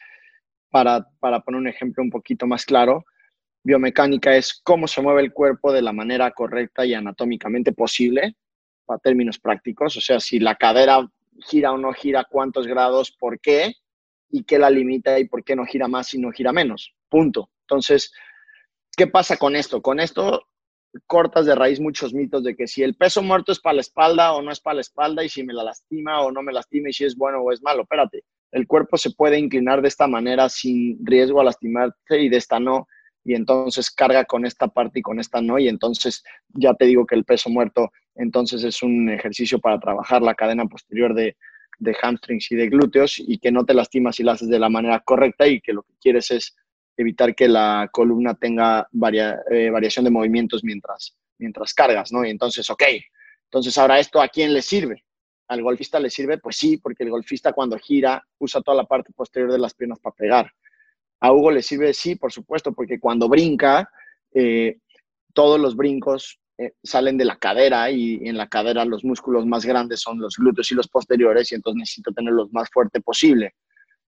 para, 0.70 1.06
para 1.20 1.40
poner 1.40 1.60
un 1.60 1.68
ejemplo 1.68 2.02
un 2.02 2.10
poquito 2.10 2.46
más 2.46 2.64
claro, 2.64 3.04
biomecánica 3.62 4.36
es 4.36 4.60
cómo 4.62 4.86
se 4.86 5.02
mueve 5.02 5.22
el 5.22 5.32
cuerpo 5.32 5.72
de 5.72 5.82
la 5.82 5.92
manera 5.92 6.30
correcta 6.32 6.86
y 6.86 6.94
anatómicamente 6.94 7.72
posible, 7.72 8.36
para 8.86 9.00
términos 9.00 9.38
prácticos, 9.38 9.96
o 9.96 10.00
sea, 10.00 10.18
si 10.20 10.38
la 10.38 10.54
cadera 10.54 11.06
gira 11.40 11.72
o 11.72 11.78
no 11.78 11.92
gira, 11.92 12.26
cuántos 12.28 12.66
grados, 12.66 13.12
por 13.12 13.38
qué, 13.40 13.74
y 14.30 14.44
qué 14.44 14.58
la 14.58 14.70
limita 14.70 15.18
y 15.18 15.26
por 15.26 15.44
qué 15.44 15.56
no 15.56 15.64
gira 15.64 15.88
más 15.88 16.12
y 16.14 16.18
no 16.18 16.30
gira 16.32 16.52
menos. 16.52 16.94
punto. 17.08 17.50
Entonces, 17.62 18.12
¿qué 18.96 19.06
pasa 19.06 19.36
con 19.36 19.56
esto? 19.56 19.80
Con 19.82 20.00
esto 20.00 20.42
cortas 21.06 21.46
de 21.46 21.54
raíz 21.54 21.80
muchos 21.80 22.14
mitos 22.14 22.42
de 22.42 22.56
que 22.56 22.66
si 22.66 22.82
el 22.82 22.94
peso 22.94 23.22
muerto 23.22 23.52
es 23.52 23.60
para 23.60 23.74
la 23.74 23.80
espalda 23.82 24.32
o 24.32 24.42
no 24.42 24.50
es 24.50 24.60
para 24.60 24.76
la 24.76 24.80
espalda 24.80 25.22
y 25.22 25.28
si 25.28 25.42
me 25.42 25.52
la 25.52 25.62
lastima 25.62 26.22
o 26.22 26.32
no 26.32 26.42
me 26.42 26.52
lastima 26.52 26.88
y 26.88 26.92
si 26.92 27.04
es 27.04 27.16
bueno 27.16 27.40
o 27.40 27.52
es 27.52 27.62
malo. 27.62 27.82
Espérate, 27.82 28.24
el 28.52 28.66
cuerpo 28.66 28.96
se 28.96 29.10
puede 29.10 29.38
inclinar 29.38 29.82
de 29.82 29.88
esta 29.88 30.06
manera 30.06 30.48
sin 30.48 30.98
riesgo 31.04 31.40
a 31.40 31.44
lastimarte 31.44 32.20
y 32.20 32.28
de 32.28 32.36
esta 32.36 32.58
no. 32.58 32.86
Y 33.24 33.34
entonces 33.34 33.90
carga 33.90 34.24
con 34.24 34.46
esta 34.46 34.68
parte 34.68 35.00
y 35.00 35.02
con 35.02 35.20
esta 35.20 35.40
no. 35.42 35.58
Y 35.58 35.68
entonces 35.68 36.22
ya 36.48 36.74
te 36.74 36.86
digo 36.86 37.06
que 37.06 37.14
el 37.14 37.24
peso 37.24 37.50
muerto 37.50 37.90
entonces 38.14 38.64
es 38.64 38.82
un 38.82 39.10
ejercicio 39.10 39.58
para 39.58 39.78
trabajar 39.78 40.22
la 40.22 40.34
cadena 40.34 40.64
posterior 40.66 41.14
de, 41.14 41.36
de 41.78 41.96
hamstrings 42.02 42.50
y 42.50 42.56
de 42.56 42.68
glúteos 42.68 43.18
y 43.18 43.38
que 43.38 43.52
no 43.52 43.64
te 43.64 43.74
lastimas 43.74 44.16
si 44.16 44.22
lo 44.22 44.32
haces 44.32 44.48
de 44.48 44.58
la 44.58 44.68
manera 44.68 45.00
correcta 45.00 45.46
y 45.46 45.60
que 45.60 45.72
lo 45.72 45.82
que 45.82 45.94
quieres 46.00 46.30
es 46.30 46.56
evitar 46.96 47.34
que 47.34 47.48
la 47.48 47.88
columna 47.92 48.34
tenga 48.34 48.88
eh, 49.50 49.70
variación 49.70 50.04
de 50.04 50.10
movimientos 50.10 50.64
mientras, 50.64 51.16
mientras 51.38 51.72
cargas, 51.72 52.12
¿no? 52.12 52.24
Y 52.24 52.30
entonces, 52.30 52.68
ok, 52.70 52.82
entonces 53.44 53.78
ahora 53.78 54.00
esto 54.00 54.20
a 54.20 54.28
quién 54.28 54.52
le 54.52 54.62
sirve? 54.62 55.04
¿Al 55.48 55.62
golfista 55.62 55.98
le 55.98 56.10
sirve? 56.10 56.38
Pues 56.38 56.56
sí, 56.56 56.76
porque 56.76 57.04
el 57.04 57.10
golfista 57.10 57.52
cuando 57.52 57.78
gira 57.78 58.22
usa 58.38 58.60
toda 58.60 58.76
la 58.76 58.84
parte 58.84 59.12
posterior 59.12 59.50
de 59.50 59.58
las 59.58 59.74
piernas 59.74 59.98
para 59.98 60.14
pegar. 60.14 60.52
A 61.20 61.32
Hugo 61.32 61.50
le 61.50 61.62
sirve, 61.62 61.92
sí, 61.94 62.16
por 62.16 62.32
supuesto, 62.32 62.72
porque 62.72 63.00
cuando 63.00 63.28
brinca, 63.28 63.90
eh, 64.32 64.78
todos 65.32 65.58
los 65.58 65.74
brincos 65.74 66.38
eh, 66.58 66.72
salen 66.82 67.16
de 67.16 67.24
la 67.24 67.36
cadera 67.36 67.90
y 67.90 68.28
en 68.28 68.36
la 68.36 68.48
cadera 68.48 68.84
los 68.84 69.04
músculos 69.04 69.46
más 69.46 69.64
grandes 69.64 70.00
son 70.00 70.20
los 70.20 70.36
glúteos 70.36 70.70
y 70.70 70.74
los 70.74 70.88
posteriores 70.88 71.50
y 71.50 71.54
entonces 71.54 71.78
necesito 71.78 72.12
tenerlos 72.12 72.52
más 72.52 72.68
fuerte 72.70 73.00
posible. 73.00 73.54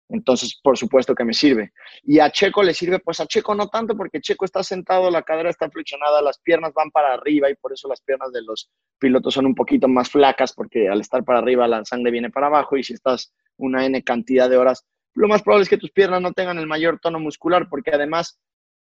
Entonces, 0.09 0.59
por 0.63 0.79
supuesto 0.79 1.15
que 1.15 1.25
me 1.25 1.35
sirve. 1.35 1.73
Y 2.03 2.19
a 2.19 2.31
Checo 2.31 2.63
le 2.63 2.73
sirve, 2.73 2.99
pues 2.99 3.21
a 3.21 3.27
Checo 3.27 3.55
no 3.55 3.69
tanto, 3.69 3.97
porque 3.97 4.21
Checo 4.21 4.45
está 4.45 4.63
sentado, 4.63 5.11
la 5.11 5.23
cadera 5.23 5.51
está 5.51 5.71
flexionada, 5.71 6.23
las 6.23 6.39
piernas 6.39 6.73
van 6.75 6.91
para 6.91 7.13
arriba 7.13 7.51
y 7.51 7.55
por 7.55 7.73
eso 7.73 7.89
las 7.89 8.01
piernas 8.01 8.33
de 8.33 8.43
los 8.43 8.71
pilotos 8.99 9.35
son 9.35 9.47
un 9.47 9.55
poquito 9.55 9.87
más 9.87 10.11
flacas, 10.11 10.53
porque 10.55 10.89
al 10.89 11.01
estar 11.01 11.25
para 11.25 11.41
arriba 11.41 11.69
la 11.69 11.85
sangre 11.85 12.11
viene 12.11 12.31
para 12.31 12.47
abajo 12.47 12.77
y 12.77 12.83
si 12.83 12.95
estás 12.95 13.35
una 13.57 13.85
N 13.85 14.03
cantidad 14.03 14.49
de 14.49 14.57
horas, 14.57 14.87
lo 15.15 15.29
más 15.29 15.43
probable 15.43 15.65
es 15.65 15.69
que 15.69 15.79
tus 15.79 15.91
piernas 15.91 16.23
no 16.23 16.33
tengan 16.33 16.59
el 16.59 16.67
mayor 16.67 16.99
tono 17.01 17.19
muscular, 17.21 17.69
porque 17.69 17.91
además 17.93 18.39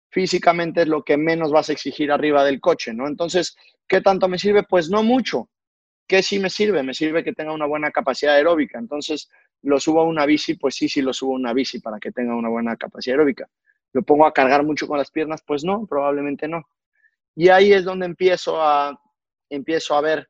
físicamente 0.10 0.84
es 0.84 0.88
lo 0.88 1.04
que 1.04 1.18
menos 1.18 1.52
vas 1.52 1.70
a 1.70 1.74
exigir 1.74 2.12
arriba 2.12 2.44
del 2.44 2.62
coche, 2.62 2.94
¿no? 2.94 3.08
Entonces, 3.08 3.56
¿qué 3.88 4.02
tanto 4.02 4.28
me 4.28 4.38
sirve? 4.38 4.64
Pues 4.64 4.90
no 4.90 5.04
mucho. 5.04 5.50
¿Qué 6.08 6.24
sí 6.24 6.40
me 6.40 6.50
sirve? 6.50 6.84
Me 6.84 6.94
sirve 6.94 7.24
que 7.24 7.34
tenga 7.34 7.52
una 7.52 7.66
buena 7.66 7.92
capacidad 7.92 8.36
aeróbica. 8.36 8.80
Entonces, 8.80 9.30
lo 9.64 9.80
subo 9.80 10.02
a 10.02 10.06
una 10.06 10.26
bici, 10.26 10.56
pues 10.56 10.76
sí, 10.76 10.88
sí 10.88 11.02
lo 11.02 11.14
subo 11.14 11.34
a 11.34 11.40
una 11.40 11.54
bici 11.54 11.80
para 11.80 12.00
que 12.00 12.12
tenga 12.12 12.36
una 12.36 12.50
buena 12.50 12.76
capacidad 12.76 13.16
aeróbica. 13.16 13.48
¿Lo 13.94 14.04
pongo 14.04 14.26
a 14.26 14.34
cargar 14.34 14.64
mucho 14.64 14.88
con 14.88 14.98
las 14.98 15.12
piernas? 15.12 15.44
Pues 15.46 15.64
no, 15.64 15.86
probablemente 15.88 16.48
no. 16.48 16.64
Y 17.36 17.50
ahí 17.50 17.74
es 17.74 17.84
donde 17.84 18.06
empiezo 18.06 18.62
a, 18.62 19.00
empiezo 19.50 19.96
a 19.96 20.02
ver 20.02 20.28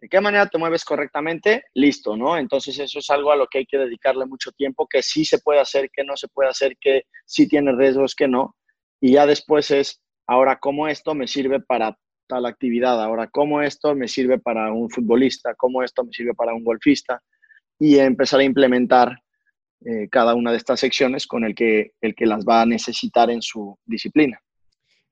de 0.00 0.08
qué 0.08 0.20
manera 0.20 0.46
te 0.46 0.56
mueves 0.56 0.84
correctamente, 0.84 1.64
listo, 1.74 2.16
¿no? 2.16 2.36
Entonces 2.38 2.78
eso 2.78 3.00
es 3.00 3.10
algo 3.10 3.32
a 3.32 3.36
lo 3.36 3.46
que 3.46 3.58
hay 3.58 3.66
que 3.66 3.76
dedicarle 3.76 4.24
mucho 4.24 4.50
tiempo, 4.52 4.86
que 4.88 5.02
sí 5.02 5.24
se 5.24 5.40
puede 5.40 5.60
hacer, 5.60 5.90
que 5.90 6.04
no 6.04 6.16
se 6.16 6.28
puede 6.28 6.48
hacer, 6.48 6.76
que 6.80 7.02
sí 7.26 7.46
tiene 7.46 7.72
riesgos, 7.72 8.14
que 8.14 8.26
no. 8.26 8.56
Y 9.00 9.12
ya 9.12 9.26
después 9.26 9.70
es, 9.70 10.02
ahora, 10.26 10.58
¿cómo 10.58 10.88
esto 10.88 11.14
me 11.14 11.26
sirve 11.26 11.60
para 11.60 11.98
tal 12.26 12.46
actividad? 12.46 13.02
Ahora, 13.02 13.28
¿cómo 13.28 13.60
esto 13.60 13.94
me 13.94 14.08
sirve 14.08 14.38
para 14.38 14.72
un 14.72 14.88
futbolista? 14.88 15.54
¿Cómo 15.54 15.82
esto 15.82 16.04
me 16.04 16.12
sirve 16.12 16.32
para 16.32 16.54
un 16.54 16.64
golfista? 16.64 17.22
Y 17.80 17.98
empezar 17.98 18.38
a 18.40 18.44
implementar 18.44 19.22
eh, 19.84 20.08
cada 20.10 20.34
una 20.34 20.50
de 20.50 20.58
estas 20.58 20.78
secciones 20.78 21.26
con 21.26 21.42
el 21.42 21.54
que, 21.54 21.92
el 22.02 22.14
que 22.14 22.26
las 22.26 22.44
va 22.44 22.60
a 22.60 22.66
necesitar 22.66 23.30
en 23.30 23.40
su 23.40 23.76
disciplina. 23.86 24.38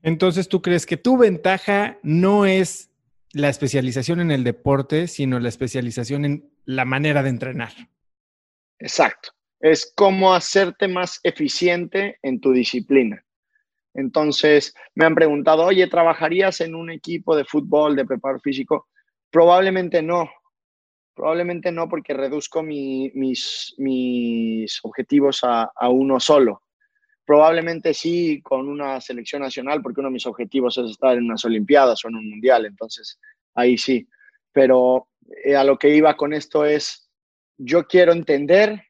Entonces, 0.03 0.49
¿tú 0.49 0.61
crees 0.61 0.85
que 0.85 0.99
tu 0.99 1.17
ventaja 1.17 1.99
no 2.03 2.45
es 2.45 2.91
la 3.33 3.49
especialización 3.49 4.21
en 4.21 4.31
el 4.31 4.45
deporte, 4.45 5.09
sino 5.09 5.41
la 5.41 5.49
especialización 5.49 6.25
en 6.27 6.53
la 6.67 6.85
manera 6.85 7.23
de 7.23 7.31
entrenar? 7.31 7.73
Exacto. 8.79 9.31
Es 9.61 9.93
cómo 9.97 10.35
hacerte 10.35 10.87
más 10.87 11.19
eficiente 11.25 12.19
en 12.23 12.39
tu 12.39 12.53
disciplina. 12.53 13.25
Entonces, 13.95 14.75
me 14.95 15.07
han 15.07 15.15
preguntado, 15.15 15.65
oye, 15.65 15.87
¿trabajarías 15.89 16.61
en 16.61 16.75
un 16.75 16.91
equipo 16.91 17.35
de 17.35 17.45
fútbol, 17.45 17.97
de 17.97 18.05
preparo 18.05 18.39
físico? 18.39 18.87
Probablemente 19.31 20.03
no, 20.03 20.31
Probablemente 21.19 21.73
no, 21.73 21.89
porque 21.89 22.15
reduzco 22.15 22.63
mis, 22.63 23.75
mis 23.77 24.79
objetivos 24.85 25.41
a, 25.43 25.89
uno 25.91 26.21
solo. 26.21 26.63
Probablemente 27.27 27.93
sí 27.93 28.41
con 28.41 28.69
una 28.69 29.01
selección 29.01 29.43
nacional, 29.43 29.83
porque 29.83 29.99
uno 29.99 30.11
de 30.11 30.13
mis 30.13 30.27
objetivos 30.27 30.79
es 30.79 30.93
estar 30.93 31.19
en 31.19 31.25
unas 31.25 31.45
Olimpiadas 31.45 32.05
o 32.05 32.09
en 32.09 32.15
un 32.15 32.31
Mundial, 32.31 32.67
entonces 32.67 33.19
ahí 33.57 33.77
sí. 33.77 34.09
Pero 34.53 35.09
eh, 35.45 35.57
a 35.57 35.65
lo 35.65 35.77
que 35.77 35.93
iba 35.93 36.17
con 36.17 36.33
esto 36.33 36.65
es, 36.65 37.11
yo 37.57 37.89
quiero 37.89 38.13
entender 38.13 38.81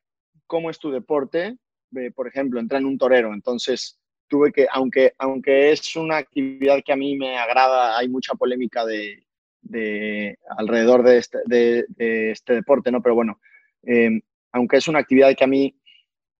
cómo 0.47 0.69
es 0.69 0.79
tu 0.79 0.91
deporte. 0.91 1.57
por 2.15 2.29
ejemplo, 2.29 2.61
entrar 2.61 2.83
en 2.83 2.89
un 2.89 2.99
torero, 2.99 3.33
entonces 3.33 3.99
tuve 4.29 4.53
que, 4.53 4.67
aunque, 4.71 5.15
aunque 5.17 5.73
es 5.73 5.97
una 5.97 6.19
actividad 6.19 6.83
que 6.85 6.93
a 6.93 6.97
mí 6.97 7.17
me 7.17 7.39
agrada, 7.39 7.97
hay 7.97 8.11
mucha 8.11 8.35
polémica 8.35 8.85
de, 8.85 9.27
de, 9.69 10.39
alrededor 10.57 11.03
de 11.03 11.19
este, 11.19 11.39
de, 11.47 11.87
este, 12.31 12.55
deporte, 12.55 12.91
¿no? 12.91 13.03
Pero 13.03 13.15
bueno, 13.15 13.41
em, 13.83 14.21
aunque 14.53 14.77
es 14.79 14.89
una 14.89 14.99
actividad 15.01 15.35
que 15.37 15.45
a 15.45 15.49
mí, 15.49 15.75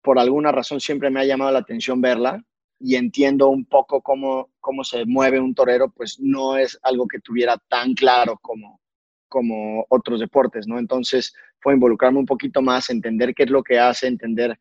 por 0.03 0.19
alguna 0.19 0.53
razón, 0.53 0.81
siempre 0.81 1.11
me 1.11 1.21
ha 1.21 1.25
llamado 1.25 1.53
la 1.53 1.59
atención 1.61 2.01
verla 2.01 2.43
y 2.81 2.95
entiendo 2.95 3.49
un 3.49 3.65
poco 3.65 4.01
cómo, 4.01 4.51
cómo 4.61 4.85
se 4.85 5.05
mueve 5.05 5.41
un 5.41 5.55
torero, 5.55 5.91
pues 5.91 6.19
no 6.21 6.57
es 6.57 6.79
algo 6.83 7.07
que 7.07 7.21
tuviera 7.21 7.57
tan 7.69 7.95
claro 7.95 8.39
como, 8.41 8.81
como 9.29 9.85
otros 9.89 10.21
deportes, 10.21 10.67
¿no? 10.67 10.79
Entonces 10.79 11.35
fue 11.61 11.75
involucrarme 11.75 12.19
un 12.19 12.27
poquito 12.27 12.63
más, 12.63 12.91
entender 12.91 13.35
qué 13.35 13.45
es 13.45 13.51
lo 13.51 13.63
que 13.63 13.79
hace, 13.79 14.07
entender 14.07 14.59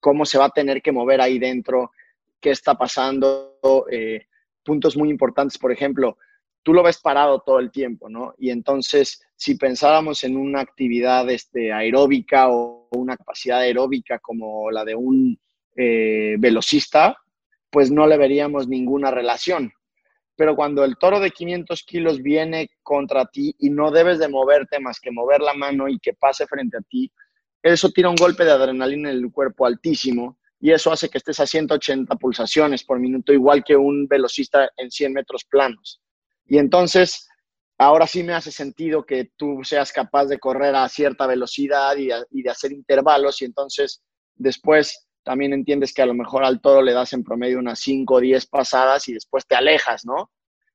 cómo 0.00 0.24
se 0.24 0.38
va 0.38 0.46
a 0.46 0.50
tener 0.50 0.82
que 0.82 0.92
mover 0.92 1.20
ahí 1.20 1.38
dentro, 1.38 1.92
qué 2.40 2.50
está 2.50 2.74
pasando, 2.74 3.58
eh, 3.90 4.26
puntos 4.64 4.96
muy 4.96 5.10
importantes, 5.10 5.58
por 5.58 5.72
ejemplo, 5.72 6.18
tú 6.68 6.74
lo 6.74 6.82
ves 6.82 7.00
parado 7.00 7.40
todo 7.40 7.60
el 7.60 7.70
tiempo, 7.70 8.10
¿no? 8.10 8.34
Y 8.36 8.50
entonces, 8.50 9.22
si 9.36 9.54
pensáramos 9.54 10.22
en 10.22 10.36
una 10.36 10.60
actividad 10.60 11.30
este, 11.30 11.72
aeróbica 11.72 12.50
o 12.50 12.88
una 12.90 13.16
capacidad 13.16 13.60
aeróbica 13.60 14.18
como 14.18 14.70
la 14.70 14.84
de 14.84 14.94
un 14.94 15.40
eh, 15.76 16.36
velocista, 16.38 17.16
pues 17.70 17.90
no 17.90 18.06
le 18.06 18.18
veríamos 18.18 18.68
ninguna 18.68 19.10
relación. 19.10 19.72
Pero 20.36 20.54
cuando 20.56 20.84
el 20.84 20.98
toro 20.98 21.20
de 21.20 21.30
500 21.30 21.82
kilos 21.84 22.20
viene 22.20 22.68
contra 22.82 23.24
ti 23.24 23.56
y 23.58 23.70
no 23.70 23.90
debes 23.90 24.18
de 24.18 24.28
moverte 24.28 24.78
más 24.78 25.00
que 25.00 25.10
mover 25.10 25.40
la 25.40 25.54
mano 25.54 25.88
y 25.88 25.98
que 25.98 26.12
pase 26.12 26.46
frente 26.46 26.76
a 26.76 26.82
ti, 26.82 27.10
eso 27.62 27.88
tira 27.92 28.10
un 28.10 28.16
golpe 28.16 28.44
de 28.44 28.50
adrenalina 28.50 29.10
en 29.10 29.16
el 29.16 29.32
cuerpo 29.32 29.64
altísimo 29.64 30.36
y 30.60 30.70
eso 30.70 30.92
hace 30.92 31.08
que 31.08 31.16
estés 31.16 31.40
a 31.40 31.46
180 31.46 32.14
pulsaciones 32.16 32.84
por 32.84 32.98
minuto, 32.98 33.32
igual 33.32 33.64
que 33.64 33.74
un 33.74 34.06
velocista 34.06 34.70
en 34.76 34.90
100 34.90 35.14
metros 35.14 35.46
planos. 35.46 36.02
Y 36.48 36.58
entonces, 36.58 37.28
ahora 37.78 38.06
sí 38.06 38.22
me 38.22 38.32
hace 38.32 38.50
sentido 38.50 39.04
que 39.04 39.30
tú 39.36 39.60
seas 39.62 39.92
capaz 39.92 40.26
de 40.26 40.38
correr 40.38 40.74
a 40.74 40.88
cierta 40.88 41.26
velocidad 41.26 41.96
y, 41.96 42.08
de 42.42 42.50
hacer 42.50 42.72
intervalos 42.72 43.40
y 43.42 43.44
entonces 43.44 44.02
después 44.34 45.06
también 45.22 45.52
entiendes 45.52 45.92
que 45.92 46.02
a 46.02 46.06
lo 46.06 46.14
mejor 46.14 46.44
al 46.44 46.60
toro 46.60 46.80
le 46.82 46.92
das 46.92 47.12
en 47.12 47.22
promedio 47.22 47.58
unas 47.58 47.80
5 47.80 48.14
o 48.14 48.20
10 48.20 48.46
pasadas 48.46 49.08
y 49.08 49.12
después 49.12 49.46
te 49.46 49.54
alejas, 49.54 50.06
¿no? 50.06 50.30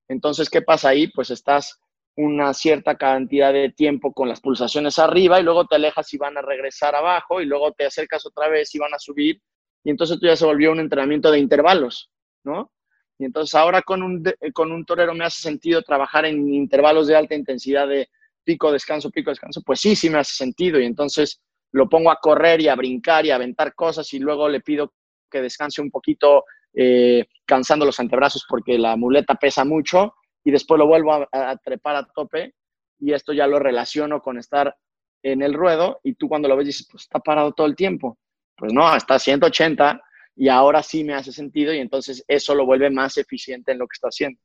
Entonces, 0.07 0.49
¿qué 0.49 0.61
pasa 0.61 0.89
ahí? 0.89 1.07
Pues 1.07 1.32
estás 1.32 1.80
una 2.15 2.53
cierta 2.53 2.95
cantidad 2.95 3.51
de 3.51 3.71
tiempo 3.71 4.13
con 4.13 4.30
las 4.30 4.39
pulsaciones 4.39 4.99
arriba 4.99 5.39
y 5.39 5.43
luego 5.43 5.65
te 5.65 5.76
alejas 5.76 6.13
y 6.13 6.17
van 6.17 6.38
a 6.38 6.43
regresar 6.43 6.93
abajo 6.93 7.41
y 7.41 7.45
luego 7.45 7.71
te 7.71 7.86
acercas 7.86 8.24
otra 8.28 8.47
vez 8.47 8.76
y 8.76 8.80
van 8.80 8.93
a 8.93 8.99
subir 8.99 9.41
y 9.84 9.89
entonces 9.89 10.19
tú 10.19 10.28
ya 10.28 10.36
se 10.36 10.45
volvió 10.45 10.71
un 10.71 10.80
entrenamiento 10.80 11.30
de 11.30 11.39
intervalos, 11.39 12.09
¿no? 12.43 12.71
Y 13.20 13.26
entonces 13.26 13.53
ahora 13.55 13.82
con 13.82 14.01
un, 14.01 14.24
con 14.53 14.72
un 14.72 14.86
torero 14.86 15.14
me 15.14 15.26
hace 15.26 15.41
sentido 15.41 15.82
trabajar 15.82 16.26
en 16.26 16.53
intervalos 16.53 17.07
de 17.07 17.16
alta 17.16 17.36
intensidad 17.36 17.88
de 17.88 18.09
pico, 18.43 18.72
descanso, 18.72 19.09
pico, 19.09 19.30
descanso. 19.30 19.61
Pues 19.66 19.80
sí, 19.80 19.95
sí 19.95 20.09
me 20.09 20.20
hace 20.20 20.36
sentido. 20.36 20.80
Y 20.80 20.86
entonces 20.86 21.41
lo 21.72 21.89
pongo 21.89 22.11
a 22.11 22.20
correr 22.20 22.61
y 22.61 22.68
a 22.68 22.76
brincar 22.76 23.26
y 23.26 23.32
a 23.32 23.36
aventar 23.36 23.74
cosas 23.74 24.14
y 24.14 24.20
luego 24.20 24.47
le 24.47 24.61
pido 24.61 24.93
que 25.30 25.41
descanse 25.41 25.82
un 25.82 25.89
poquito 25.89 26.45
eh, 26.74 27.26
cansando 27.45 27.86
los 27.86 27.99
antebrazos 27.99 28.45
porque 28.47 28.78
la 28.78 28.95
muleta 28.95 29.36
pesa 29.36 29.66
mucho 29.66 30.16
y 30.43 30.51
después 30.51 30.78
lo 30.78 30.88
vuelvo 30.88 31.28
a, 31.32 31.57
trepar 31.57 31.95
a 31.95 32.05
tope 32.05 32.53
y 32.99 33.14
esto 33.14 33.34
ya 33.34 33.47
lo 33.47 33.59
relaciono 33.59 34.22
con 34.22 34.38
estar 34.38 34.76
en 35.24 35.41
el 35.41 35.53
ruedo 35.53 35.99
y 36.03 36.14
tú 36.14 36.28
cuando 36.28 36.47
lo 36.47 36.57
ves 36.57 36.68
dices, 36.68 36.88
pues 36.89 37.03
está 37.03 37.20
parado 37.20 37.53
todo 37.53 37.68
el 37.68 37.76
tiempo. 37.76 38.18
Pues 38.55 38.72
no, 38.72 38.95
está 38.95 39.16
a 39.16 39.20
180 39.20 40.01
y 40.36 40.50
ahora 40.50 40.82
sí 40.84 41.04
me 41.04 41.14
hace 41.14 41.32
sentido 41.32 41.74
y 41.74 41.80
entonces 41.80 42.24
eso 42.28 42.56
lo 42.56 42.66
vuelve 42.66 42.90
más 42.90 43.18
eficiente 43.18 43.72
en 43.72 43.80
lo 43.80 43.88
que 43.88 43.96
está 43.96 44.08
haciendo. 44.08 44.40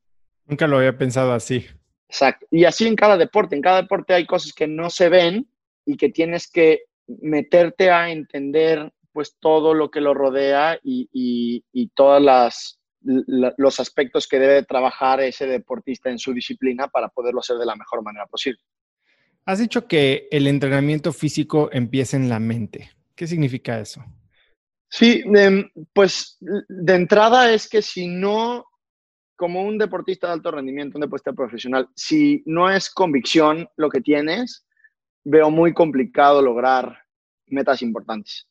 Nunca 0.47 0.67
lo 0.67 0.79
había 0.79 0.97
pensado 0.97 1.33
así. 1.33 1.67
Exacto. 2.09 2.47
Y 2.51 2.65
así 2.65 2.87
en 2.87 2.97
cada 2.97 3.17
deporte, 3.17 3.55
en 3.55 3.63
cada 3.63 3.83
deporte 3.83 4.15
hay 4.15 4.27
cosas 4.27 4.53
que 4.53 4.67
no 4.67 4.91
se 4.91 5.09
ven 5.09 5.49
y 5.85 5.97
que 5.97 6.11
tienes 6.11 6.51
que 6.51 6.85
meterte 7.07 7.91
a 7.91 8.11
entender 8.11 8.93
pues 9.13 9.37
todo 9.41 9.75
lo 9.75 9.91
que 9.91 10.01
lo 10.01 10.15
rodea 10.15 10.79
y, 10.83 11.09
y, 11.13 11.89
todos 11.89 12.23
los 13.03 13.81
aspectos 13.81 14.29
que 14.29 14.39
debe 14.39 14.63
trabajar 14.63 15.21
ese 15.21 15.47
deportista 15.47 16.11
en 16.11 16.19
su 16.19 16.33
disciplina 16.33 16.89
para 16.89 17.09
poderlo 17.09 17.41
hacer 17.41 17.57
de 17.57 17.67
la 17.67 17.75
mejor 17.75 18.03
manera 18.03 18.27
posible. 18.27 18.61
Has 19.45 19.59
dicho 19.59 19.89
que 19.89 20.29
el 20.31 20.47
entrenamiento 20.47 21.13
físico 21.13 21.71
empieza 21.73 22.17
en 22.17 22.29
la 22.29 22.39
mente. 22.39 22.91
¿Qué 23.15 23.27
significa 23.27 23.81
eso? 23.81 24.05
Sí, 24.91 25.23
em, 25.35 25.69
pues 25.93 26.39
de 26.41 26.95
entrada 26.95 27.53
es 27.53 27.69
que 27.69 27.83
si 27.83 28.07
no, 28.07 28.65
como 29.37 29.63
un 29.63 29.79
deportista 29.79 30.29
de 30.29 30.33
alto 30.35 30.51
rendimiento, 30.51 30.97
un 30.97 31.03
deportista 31.03 31.33
profesional, 31.33 31.89
si 31.95 32.43
no 32.47 32.71
es 32.71 32.91
convicción 32.91 33.69
lo 33.77 33.91
que 33.91 34.01
tienes, 34.01 34.67
veo 35.25 35.51
muy 35.51 35.75
complicado 35.75 36.41
lograr 36.41 37.05
metas 37.47 37.83
importantes. 37.83 38.49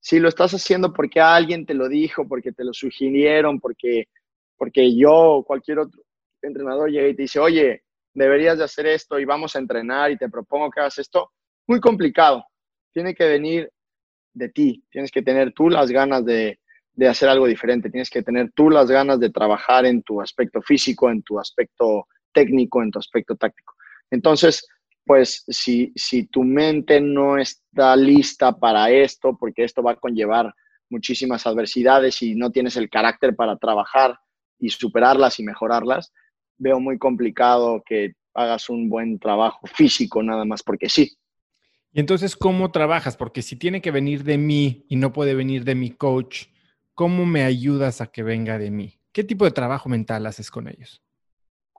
Si 0.00 0.20
lo 0.20 0.28
estás 0.28 0.52
haciendo 0.54 0.92
porque 0.92 1.20
alguien 1.20 1.66
te 1.66 1.74
lo 1.74 1.88
dijo, 1.88 2.28
porque 2.28 2.52
te 2.52 2.64
lo 2.64 2.72
sugirieron, 2.72 3.58
porque, 3.58 4.08
porque 4.56 4.94
yo 4.96 5.12
o 5.12 5.44
cualquier 5.44 5.80
otro 5.80 6.02
entrenador 6.42 6.90
llega 6.90 7.08
y 7.08 7.16
te 7.16 7.22
dice, 7.22 7.40
oye, 7.40 7.82
deberías 8.14 8.58
de 8.58 8.64
hacer 8.64 8.86
esto 8.86 9.18
y 9.18 9.24
vamos 9.24 9.56
a 9.56 9.58
entrenar 9.58 10.10
y 10.10 10.18
te 10.18 10.28
propongo 10.28 10.70
que 10.70 10.80
hagas 10.80 10.98
esto, 10.98 11.32
muy 11.66 11.80
complicado. 11.80 12.44
Tiene 12.92 13.14
que 13.14 13.26
venir 13.26 13.70
de 14.32 14.48
ti, 14.48 14.84
tienes 14.90 15.10
que 15.10 15.22
tener 15.22 15.52
tú 15.52 15.70
las 15.70 15.90
ganas 15.90 16.24
de, 16.24 16.58
de 16.94 17.08
hacer 17.08 17.28
algo 17.28 17.46
diferente, 17.46 17.90
tienes 17.90 18.10
que 18.10 18.22
tener 18.22 18.50
tú 18.54 18.70
las 18.70 18.90
ganas 18.90 19.20
de 19.20 19.30
trabajar 19.30 19.86
en 19.86 20.02
tu 20.02 20.20
aspecto 20.20 20.60
físico, 20.62 21.10
en 21.10 21.22
tu 21.22 21.38
aspecto 21.38 22.08
técnico, 22.32 22.82
en 22.82 22.90
tu 22.90 22.98
aspecto 22.98 23.36
táctico. 23.36 23.74
Entonces, 24.10 24.66
pues 25.04 25.44
si, 25.48 25.92
si 25.94 26.26
tu 26.26 26.42
mente 26.42 27.00
no 27.00 27.38
está 27.38 27.96
lista 27.96 28.52
para 28.52 28.90
esto, 28.90 29.36
porque 29.38 29.64
esto 29.64 29.82
va 29.82 29.92
a 29.92 29.96
conllevar 29.96 30.52
muchísimas 30.90 31.46
adversidades 31.46 32.20
y 32.22 32.34
no 32.34 32.50
tienes 32.50 32.76
el 32.76 32.90
carácter 32.90 33.36
para 33.36 33.56
trabajar 33.56 34.18
y 34.58 34.70
superarlas 34.70 35.38
y 35.38 35.44
mejorarlas, 35.44 36.12
veo 36.58 36.80
muy 36.80 36.98
complicado 36.98 37.82
que 37.86 38.14
hagas 38.34 38.68
un 38.68 38.88
buen 38.88 39.18
trabajo 39.18 39.66
físico 39.66 40.22
nada 40.22 40.44
más 40.44 40.62
porque 40.62 40.88
sí. 40.88 41.16
Y 41.92 42.00
entonces, 42.00 42.36
¿cómo 42.36 42.70
trabajas? 42.70 43.16
Porque 43.16 43.42
si 43.42 43.56
tiene 43.56 43.80
que 43.80 43.90
venir 43.90 44.24
de 44.24 44.38
mí 44.38 44.84
y 44.88 44.96
no 44.96 45.12
puede 45.12 45.34
venir 45.34 45.64
de 45.64 45.74
mi 45.74 45.90
coach, 45.90 46.46
¿cómo 46.94 47.24
me 47.24 47.44
ayudas 47.44 48.00
a 48.00 48.08
que 48.08 48.22
venga 48.22 48.58
de 48.58 48.70
mí? 48.70 48.98
¿Qué 49.12 49.24
tipo 49.24 49.44
de 49.44 49.50
trabajo 49.50 49.88
mental 49.88 50.26
haces 50.26 50.50
con 50.50 50.68
ellos? 50.68 51.02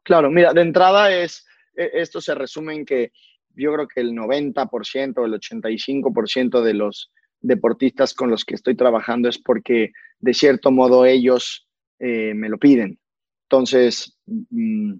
Claro, 0.03 0.32
mira, 0.32 0.53
de 0.53 0.62
entrada 0.62 1.14
es, 1.16 1.45
e, 1.76 1.91
esto 1.93 2.22
se 2.22 2.34
resume 2.34 2.76
en 2.76 2.86
que 2.86 3.12
yo 3.55 3.74
creo 3.74 3.88
que 3.88 4.01
el 4.01 4.14
90%, 4.14 5.26
el 5.26 5.34
85% 5.34 6.62
de 6.62 6.74
los 6.74 7.12
deportistas 7.41 8.14
con 8.14 8.30
los 8.30 8.45
que 8.45 8.55
estoy 8.55 8.76
trabajando 8.76 9.30
es 9.30 9.38
porque 9.38 9.91
de 10.20 10.34
cierto 10.34 10.72
modo 10.72 11.05
ellos 11.05 11.68
eh, 11.99 12.34
me 12.34 12.49
lo 12.49 12.57
piden. 12.57 12.99
Entonces, 13.43 14.18
mm, 14.26 14.93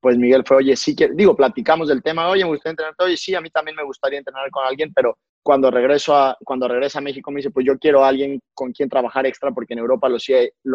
pues 0.00 0.18
Miguel 0.18 0.44
fue, 0.46 0.58
oye, 0.58 0.76
sí 0.76 0.94
que, 0.94 1.08
digo, 1.12 1.34
platicamos 1.34 1.88
del 1.88 2.02
tema, 2.02 2.28
oye, 2.28 2.44
me 2.44 2.50
gustaría 2.50 2.72
entrenar, 2.72 2.94
oye, 2.98 3.16
sí, 3.16 3.34
a 3.34 3.40
mí 3.40 3.50
también 3.50 3.76
me 3.76 3.84
gustaría 3.84 4.18
entrenar 4.18 4.50
con 4.50 4.64
alguien, 4.64 4.92
pero 4.94 5.18
cuando 5.42 5.70
regreso 5.70 6.14
a, 6.14 6.36
cuando 6.44 6.68
regresa 6.68 6.98
a 6.98 7.02
México 7.02 7.30
me 7.30 7.38
dice, 7.38 7.50
pues 7.50 7.64
yo 7.64 7.78
quiero 7.78 8.04
a 8.04 8.08
alguien 8.08 8.40
con 8.52 8.72
quien 8.72 8.88
trabajar 8.88 9.26
extra 9.26 9.52
porque 9.52 9.74
en 9.74 9.78
Europa 9.78 10.08
lo, 10.08 10.16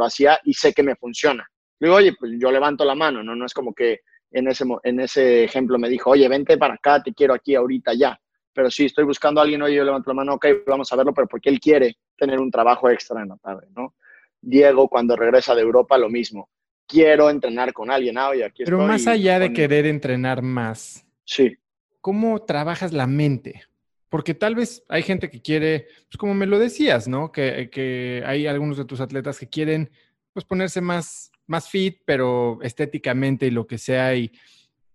hacía 0.06 0.40
y 0.44 0.54
sé 0.54 0.74
que 0.74 0.84
me 0.84 0.96
funciona. 0.96 1.46
Digo, 1.80 1.96
oye, 1.96 2.14
pues 2.18 2.32
yo 2.40 2.52
levanto 2.52 2.86
la 2.86 2.96
mano, 2.96 3.24
¿no? 3.24 3.36
No 3.36 3.46
es 3.46 3.54
como 3.54 3.74
que 3.74 4.00
en 4.32 4.48
ese, 4.48 4.66
en 4.84 5.00
ese 5.00 5.44
ejemplo 5.44 5.78
me 5.78 5.90
dijo, 5.90 6.12
oye, 6.12 6.28
vente 6.28 6.58
para 6.58 6.76
acá, 6.76 7.04
te 7.04 7.14
quiero 7.14 7.34
aquí 7.34 7.56
ahorita 7.56 7.94
ya. 7.94 8.18
Pero 8.54 8.70
sí, 8.70 8.86
estoy 8.86 9.04
buscando 9.04 9.42
a 9.42 9.44
alguien, 9.44 9.62
oye, 9.62 9.76
yo 9.76 9.84
levanto 9.84 10.10
la 10.10 10.16
mano, 10.16 10.34
ok, 10.36 10.46
vamos 10.68 10.92
a 10.92 10.96
verlo, 10.96 11.14
pero 11.14 11.28
porque 11.28 11.50
él 11.50 11.60
quiere 11.60 11.98
tener 12.18 12.40
un 12.40 12.52
trabajo 12.52 12.90
extra 12.90 13.22
en 13.22 13.30
la 13.30 13.38
tarde, 13.38 13.68
¿no? 13.76 13.96
Diego, 14.40 14.88
cuando 14.88 15.16
regresa 15.16 15.54
de 15.54 15.62
Europa, 15.62 15.98
lo 15.98 16.10
mismo 16.10 16.50
quiero 16.92 17.30
entrenar 17.30 17.74
con 17.74 17.90
alguien. 17.90 18.18
Ah, 18.18 18.32
aquí 18.46 18.64
Pero 18.66 18.80
más 18.80 19.08
allá 19.08 19.40
de 19.40 19.54
querer 19.54 19.86
entrenar 19.86 20.42
más, 20.42 21.06
sí. 21.24 21.56
¿cómo 22.02 22.44
trabajas 22.44 22.92
la 22.92 23.08
mente? 23.08 23.64
Porque 24.10 24.34
tal 24.34 24.56
vez 24.56 24.84
hay 24.90 25.04
gente 25.04 25.30
que 25.30 25.42
quiere, 25.42 25.88
pues 26.10 26.18
como 26.18 26.34
me 26.34 26.46
lo 26.46 26.60
decías, 26.60 27.08
¿no? 27.08 27.32
Que, 27.32 27.70
que 27.72 28.22
hay 28.26 28.46
algunos 28.46 28.78
de 28.78 28.84
tus 28.84 29.00
atletas 29.00 29.40
que 29.40 29.48
quieren 29.48 29.90
pues 30.34 30.46
ponerse 30.46 30.82
más, 30.82 31.32
más 31.48 31.70
fit, 31.70 32.00
pero 32.06 32.60
estéticamente 32.62 33.48
y 33.48 33.52
lo 33.52 33.66
que 33.68 33.78
sea. 33.78 34.14
Y, 34.16 34.34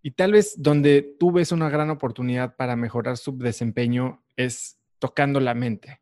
y 0.03 0.11
tal 0.11 0.33
vez 0.33 0.55
donde 0.59 1.17
tú 1.19 1.33
ves 1.33 1.51
una 1.51 1.71
gran 1.71 1.89
oportunidad 1.89 2.57
para 2.57 2.77
mejorar 2.77 3.17
su 3.17 3.37
desempeño 3.39 4.23
es 4.37 4.79
tocando 4.99 5.41
la 5.41 5.55
mente. 5.55 6.01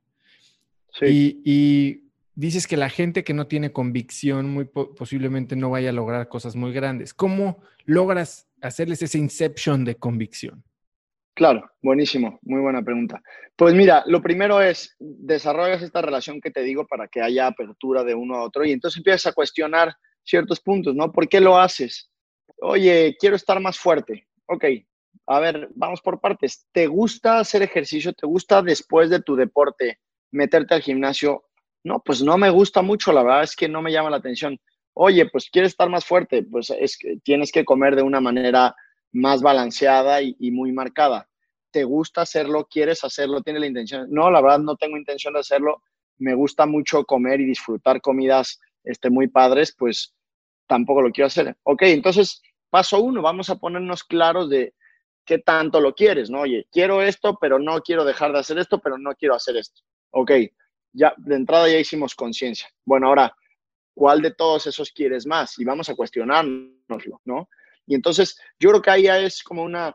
Sí. 0.99 1.07
Y, 1.07 1.43
y 1.45 2.04
dices 2.35 2.67
que 2.67 2.77
la 2.77 2.91
gente 2.91 3.25
que 3.25 3.35
no 3.35 3.47
tiene 3.47 3.73
convicción 3.73 4.51
muy 4.51 4.65
posiblemente 4.65 5.57
no 5.57 5.71
vaya 5.71 5.91
a 5.91 5.93
lograr 5.93 6.29
cosas 6.29 6.57
muy 6.57 6.73
grandes. 6.73 7.15
¿Cómo 7.15 7.63
logras 7.85 8.49
hacerles 8.61 9.03
ese 9.03 9.19
inception 9.19 9.85
de 9.85 9.97
convicción? 9.97 10.65
Claro, 11.35 11.69
buenísimo, 11.83 12.39
muy 12.43 12.61
buena 12.61 12.83
pregunta. 12.83 13.21
Pues 13.57 13.75
mira, 13.75 14.05
lo 14.07 14.23
primero 14.23 14.61
es, 14.61 14.95
desarrollas 15.01 15.83
esta 15.83 16.01
relación 16.01 16.41
que 16.41 16.53
te 16.53 16.63
digo 16.63 16.87
para 16.87 17.09
que 17.09 17.21
haya 17.21 17.49
apertura 17.49 18.05
de 18.05 18.15
uno 18.15 18.37
a 18.37 18.45
otro 18.45 18.65
y 18.65 18.71
entonces 18.71 18.99
empiezas 18.99 19.27
a 19.27 19.33
cuestionar 19.33 19.97
ciertos 20.23 20.61
puntos, 20.61 20.95
¿no? 20.95 21.11
¿Por 21.11 21.29
qué 21.29 21.41
lo 21.41 21.59
haces? 21.59 22.09
Oye, 22.61 23.17
quiero 23.19 23.35
estar 23.35 23.61
más 23.61 23.79
fuerte. 23.79 24.29
Ok, 24.47 24.65
a 25.27 25.41
ver, 25.41 25.69
vamos 25.75 26.01
por 26.01 26.21
partes. 26.21 26.69
¿Te 26.71 26.87
gusta 26.87 27.41
hacer 27.41 27.63
ejercicio? 27.63 28.13
¿Te 28.13 28.27
gusta 28.27 28.63
después 28.63 29.11
de 29.11 29.21
tu 29.21 29.35
deporte 29.35 29.99
meterte 30.31 30.75
al 30.75 30.83
gimnasio? 30.83 31.45
No, 31.85 32.01
pues 32.01 32.23
no 32.23 32.39
me 32.39 32.49
gusta 32.49 32.81
mucho, 32.81 33.13
la 33.13 33.23
verdad 33.23 33.43
es 33.43 33.55
que 33.55 33.69
no 33.69 33.83
me 33.83 33.93
llama 33.93 34.11
la 34.11 34.17
atención. 34.17 34.59
Oye, 34.95 35.27
pues 35.27 35.51
quieres 35.51 35.73
estar 35.73 35.91
más 35.91 36.05
fuerte, 36.05 36.43
pues 36.43 36.71
es 36.71 36.97
que 36.97 37.19
tienes 37.23 37.53
que 37.53 37.65
comer 37.65 37.95
de 37.95 38.03
una 38.03 38.21
manera 38.21 38.75
más 39.13 39.43
balanceada 39.43 40.23
y, 40.23 40.51
muy 40.51 40.73
marcada. 40.73 41.29
¿Te 41.71 41.85
gusta 41.85 42.23
hacerlo? 42.23 42.67
¿Quieres 42.71 43.05
hacerlo? 43.05 43.43
¿Tienes 43.43 43.61
la 43.61 43.67
intención? 43.67 44.07
No, 44.11 44.31
la 44.31 44.41
verdad 44.41 44.61
no 44.61 44.77
tengo 44.77 44.97
intención 44.97 45.35
de 45.35 45.41
hacerlo. 45.41 45.83
Me 46.19 46.35
gusta 46.35 46.65
mucho 46.65 47.05
comer 47.05 47.41
y 47.41 47.45
disfrutar 47.45 48.01
comidas 48.01 48.61
este, 48.83 49.11
muy 49.11 49.29
padres, 49.29 49.75
pues 49.77 50.15
tampoco 50.67 51.03
lo 51.03 51.11
quiero 51.11 51.27
hacer. 51.27 51.57
Ok, 51.65 51.83
entonces, 51.83 52.41
paso 52.71 53.01
uno, 53.01 53.21
vamos 53.21 53.51
a 53.51 53.57
ponernos 53.57 54.05
claros 54.05 54.49
de 54.49 54.75
qué 55.25 55.39
tanto 55.39 55.81
lo 55.81 55.95
quieres, 55.95 56.31
¿no? 56.31 56.41
Oye, 56.41 56.67
quiero 56.73 57.03
esto, 57.03 57.37
pero 57.41 57.59
no 57.59 57.81
quiero 57.81 58.05
dejar 58.05 58.33
de 58.33 58.39
hacer 58.39 58.59
esto, 58.59 58.79
pero 58.79 58.97
no 58.97 59.15
quiero 59.15 59.35
hacer 59.35 59.57
esto. 59.57 59.83
Ok, 60.11 60.31
ya 60.95 61.13
de 61.19 61.35
entrada 61.35 61.69
ya 61.69 61.79
hicimos 61.79 62.15
conciencia. 62.15 62.69
Bueno, 62.85 63.09
ahora, 63.09 63.35
¿cuál 63.95 64.23
de 64.23 64.33
todos 64.33 64.67
esos 64.67 64.91
quieres 64.91 65.27
más? 65.27 65.59
Y 65.59 65.65
vamos 65.65 65.89
a 65.89 65.95
cuestionárnoslo, 65.95 67.21
¿no? 67.25 67.49
Y 67.87 67.95
entonces 67.95 68.39
yo 68.59 68.71
creo 68.71 68.83
que 68.83 68.91
ahí 68.91 69.03
ya 69.03 69.19
es 69.19 69.43
como 69.43 69.63
una 69.63 69.95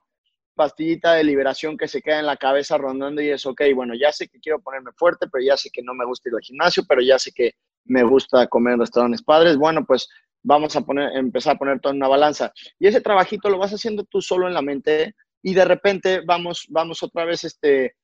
pastillita 0.54 1.14
de 1.14 1.24
liberación 1.24 1.78
que 1.78 1.88
se 1.88 2.02
queda 2.02 2.20
en 2.20 2.26
la 2.26 2.36
cabeza 2.36 2.78
rondando 2.78 3.22
y 3.22 3.30
es, 3.30 3.46
ok, 3.46 3.62
bueno, 3.74 3.94
ya 3.96 4.12
sé 4.12 4.28
que 4.28 4.40
quiero 4.40 4.62
ponerme 4.62 4.92
fuerte, 4.96 5.28
pero 5.32 5.44
ya 5.44 5.56
sé 5.56 5.70
que 5.72 5.82
no 5.82 5.94
me 5.94 6.06
gusta 6.06 6.28
ir 6.28 6.36
al 6.36 6.42
gimnasio, 6.42 6.84
pero 6.88 7.02
ya 7.02 7.18
sé 7.18 7.32
que 7.32 7.54
me 7.86 8.04
gusta 8.04 8.46
comer 8.48 8.74
en 8.74 8.82
restaurantes 8.82 9.24
padres, 9.24 9.58
bueno, 9.58 9.86
pues 9.86 10.10
vamos 10.44 10.76
a 10.76 10.82
poner, 10.82 11.16
empezar 11.16 11.56
a 11.56 11.60
poner 11.60 11.80
todo 11.80 11.94
en 11.94 11.98
una 11.98 12.10
balanza. 12.10 12.52
Y 12.78 12.88
ese 12.88 13.00
trabajito 13.02 13.50
lo 13.50 13.58
vas 13.58 13.72
haciendo 13.72 14.04
tú 14.04 14.22
solo 14.22 14.48
en 14.48 14.54
la 14.54 14.62
mente 14.62 15.16
y 15.42 15.54
de 15.54 15.66
repente 15.66 16.22
vamos, 16.26 16.66
vamos 16.70 17.02
otra 17.04 17.24
vez 17.26 17.46
este, 17.46 17.96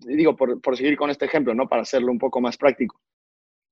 digo, 0.00 0.36
por, 0.36 0.60
por, 0.60 0.76
seguir 0.76 0.96
con 0.96 1.10
este 1.10 1.24
ejemplo, 1.24 1.54
¿no? 1.54 1.68
Para 1.68 1.82
hacerlo 1.82 2.10
un 2.12 2.18
poco 2.18 2.40
más 2.40 2.56
práctico. 2.56 3.00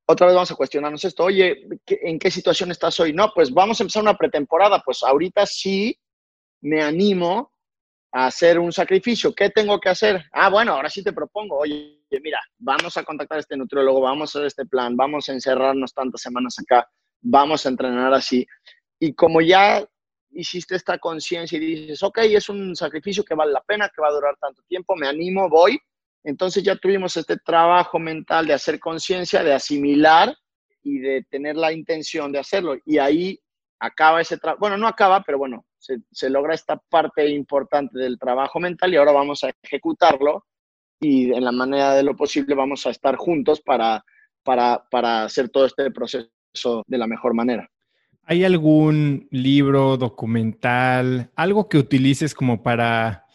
Otra 0.07 0.27
vez 0.27 0.35
vamos 0.35 0.51
a 0.51 0.57
cuestionarnos 0.57 1.05
esto. 1.05 1.25
Oye, 1.25 1.67
¿en 1.87 2.19
qué 2.19 2.31
situación 2.31 2.71
estás 2.71 2.99
hoy? 3.01 3.13
No, 3.13 3.33
pues 3.35 3.51
vamos 3.51 3.81
a 3.81 3.85
empezar 3.85 4.03
una 4.03 4.17
pretemporada. 4.17 4.83
Pues 4.85 5.03
ahorita 5.03 5.47
sí 5.47 5.99
me 6.61 6.83
animo 6.83 7.53
a 8.13 8.27
hacer 8.27 8.59
un 8.59 8.71
sacrificio. 8.71 9.35
¿Qué 9.35 9.51
tengo 9.51 9.81
que 9.81 9.89
hacer? 9.89 10.25
Ah, 10.33 10.51
bueno, 10.51 10.75
ahora 10.75 10.91
sí 10.91 11.03
te 11.03 11.13
propongo. 11.13 11.59
Oye, 11.59 12.05
mira, 12.23 12.39
vamos 12.59 12.97
a 12.97 13.03
contactar 13.03 13.39
a 13.39 13.41
este 13.41 13.57
nutriólogo, 13.57 14.01
vamos 14.01 14.35
a 14.35 14.39
hacer 14.39 14.47
este 14.47 14.67
plan, 14.67 14.97
vamos 14.97 15.29
a 15.29 15.33
encerrarnos 15.33 15.93
tantas 15.93 16.21
semanas 16.21 16.57
acá, 16.59 16.89
vamos 17.21 17.65
a 17.65 17.71
entrenar 17.71 18.13
así. 18.13 18.47
Y 19.01 19.15
como 19.15 19.41
ya 19.41 19.85
hiciste 20.31 20.77
esta 20.77 20.99
conciencia 20.99 21.57
y 21.57 21.61
dices, 21.61 22.03
ok, 22.03 22.19
es 22.19 22.49
un 22.49 22.77
sacrificio 22.77 23.25
que 23.25 23.35
vale 23.35 23.53
la 23.53 23.63
pena, 23.63 23.89
que 23.89 24.03
va 24.03 24.09
a 24.09 24.13
durar 24.13 24.37
tanto 24.41 24.63
tiempo, 24.69 24.95
me 24.97 25.09
animo, 25.09 25.49
voy, 25.49 25.79
entonces 26.25 26.63
ya 26.63 26.75
tuvimos 26.77 27.17
este 27.17 27.37
trabajo 27.37 27.99
mental 27.99 28.47
de 28.47 28.55
hacer 28.55 28.81
conciencia, 28.81 29.45
de 29.45 29.53
asimilar 29.53 30.35
y 30.83 30.99
de 30.99 31.23
tener 31.31 31.57
la 31.57 31.73
intención 31.73 32.33
de 32.33 32.39
hacerlo. 32.39 32.77
Y 32.87 32.97
ahí 32.97 33.39
acaba 33.79 34.23
ese 34.23 34.39
trabajo, 34.39 34.61
bueno, 34.61 34.79
no 34.79 34.89
acaba, 34.89 35.23
pero 35.23 35.37
bueno, 35.37 35.67
se, 35.79 36.31
logra 36.31 36.55
esta 36.55 36.79
parte 36.89 37.29
importante 37.29 37.99
del 37.99 38.19
trabajo 38.19 38.59
mental 38.59 38.93
y 38.93 38.97
ahora 38.97 39.13
vamos 39.13 39.45
a 39.45 39.51
ejecutarlo 39.63 40.47
y 40.99 41.33
en 41.35 41.45
la 41.45 41.53
manera 41.53 41.95
de 41.95 42.03
lo 42.03 42.17
posible 42.17 42.55
vamos 42.55 42.87
a 42.87 42.91
estar 42.91 43.17
juntos 43.17 43.61
para, 43.61 44.03
para, 44.43 44.83
para 44.91 45.25
hacer 45.25 45.51
todo 45.51 45.67
este 45.67 45.91
proceso 45.91 46.31
de 46.87 46.99
la 46.99 47.07
mejor 47.07 47.35
manera. 47.35 47.69
¿Hay 48.23 48.45
algún 48.45 49.29
libro, 49.31 49.99
documental, 49.99 51.31
algo 51.37 51.69
que 51.69 51.77
utilices 51.77 52.35
como 52.35 52.63
para, 52.63 53.27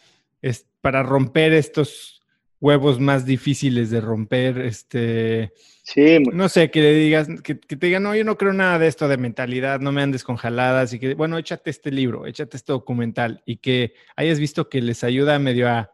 para 0.80 1.04
romper 1.04 1.52
estos 1.52 2.19
huevos 2.60 3.00
más 3.00 3.24
difíciles 3.24 3.90
de 3.90 4.00
romper, 4.00 4.58
este, 4.58 5.52
sí, 5.82 6.18
no 6.32 6.48
sé, 6.48 6.70
que 6.70 6.82
le 6.82 6.92
digas, 6.92 7.28
que, 7.42 7.54
te 7.54 7.86
digan, 7.86 8.02
no, 8.02 8.14
yo 8.14 8.24
no 8.24 8.36
creo 8.36 8.52
nada 8.52 8.78
de 8.78 8.86
esto 8.86 9.08
de 9.08 9.16
mentalidad, 9.16 9.80
no 9.80 9.92
me 9.92 10.02
andes 10.02 10.24
congeladas 10.24 10.92
y 10.92 10.98
que, 10.98 11.14
bueno, 11.14 11.38
échate 11.38 11.70
este 11.70 11.90
libro, 11.90 12.26
échate 12.26 12.58
este 12.58 12.72
documental 12.72 13.42
y 13.46 13.56
que 13.56 13.94
hayas 14.14 14.38
visto 14.38 14.68
que 14.68 14.82
les 14.82 15.02
ayuda 15.04 15.38
medio 15.38 15.68
a, 15.68 15.90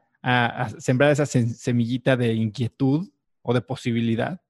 sembrar 0.79 1.13
esa 1.13 1.25
semillita 1.25 2.17
de 2.17 2.35
inquietud 2.35 3.09
o 3.43 3.55
de 3.55 3.61
posibilidad. 3.61 4.41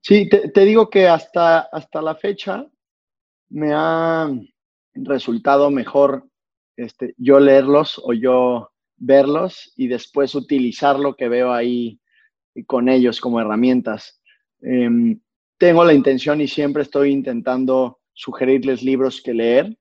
Sí, 0.00 0.30
te, 0.30 0.64
digo 0.64 0.88
que 0.88 1.06
hasta, 1.08 1.58
hasta 1.58 2.00
la 2.00 2.14
fecha 2.14 2.66
me 3.50 3.72
ha 3.74 4.30
resultado 4.94 5.70
mejor 5.70 6.26
este, 6.78 7.14
yo 7.18 7.38
leerlos 7.38 8.00
o 8.02 8.14
yo 8.14 8.70
verlos 8.98 9.72
y 9.76 9.88
después 9.88 10.34
utilizar 10.34 10.98
lo 10.98 11.14
que 11.14 11.28
veo 11.28 11.52
ahí 11.52 12.00
con 12.66 12.88
ellos 12.88 13.20
como 13.20 13.40
herramientas. 13.40 14.20
Em, 14.60 15.20
tengo 15.56 15.84
la 15.84 15.94
intención 15.94 16.40
y 16.40 16.48
siempre 16.48 16.82
estoy 16.82 17.12
intentando 17.12 18.00
sugerirles 18.12 18.82
libros 18.82 19.20
que 19.22 19.34
leer. 19.34 19.76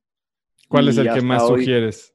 ¿Cuál 0.68 0.90
es 0.90 0.98
el 0.98 1.12
que 1.12 1.22
más 1.22 1.48
sugieres? 1.48 2.14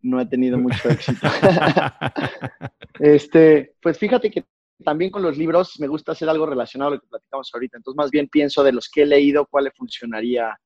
No 0.00 0.20
he 0.20 0.26
tenido 0.26 0.58
mucho 0.58 0.88
éxito. 0.88 1.20
este, 2.98 3.74
pues 3.80 3.98
fíjate 3.98 4.30
que 4.30 4.44
también 4.82 5.10
con 5.10 5.22
los 5.22 5.38
libros 5.38 5.78
me 5.78 5.86
gusta 5.86 6.12
hacer 6.12 6.28
algo 6.28 6.46
relacionado 6.46 6.90
a 6.90 6.94
lo 6.94 7.00
que 7.00 7.06
platicamos 7.06 7.50
ahorita. 7.54 7.76
Entonces, 7.76 7.96
más 7.96 8.10
bien 8.10 8.28
pienso 8.28 8.64
de 8.64 8.72
los 8.72 8.88
que 8.88 9.02
he 9.02 9.06
leído, 9.06 9.46
cuál 9.46 9.64
le 9.64 9.70
funcionaría 9.70 10.58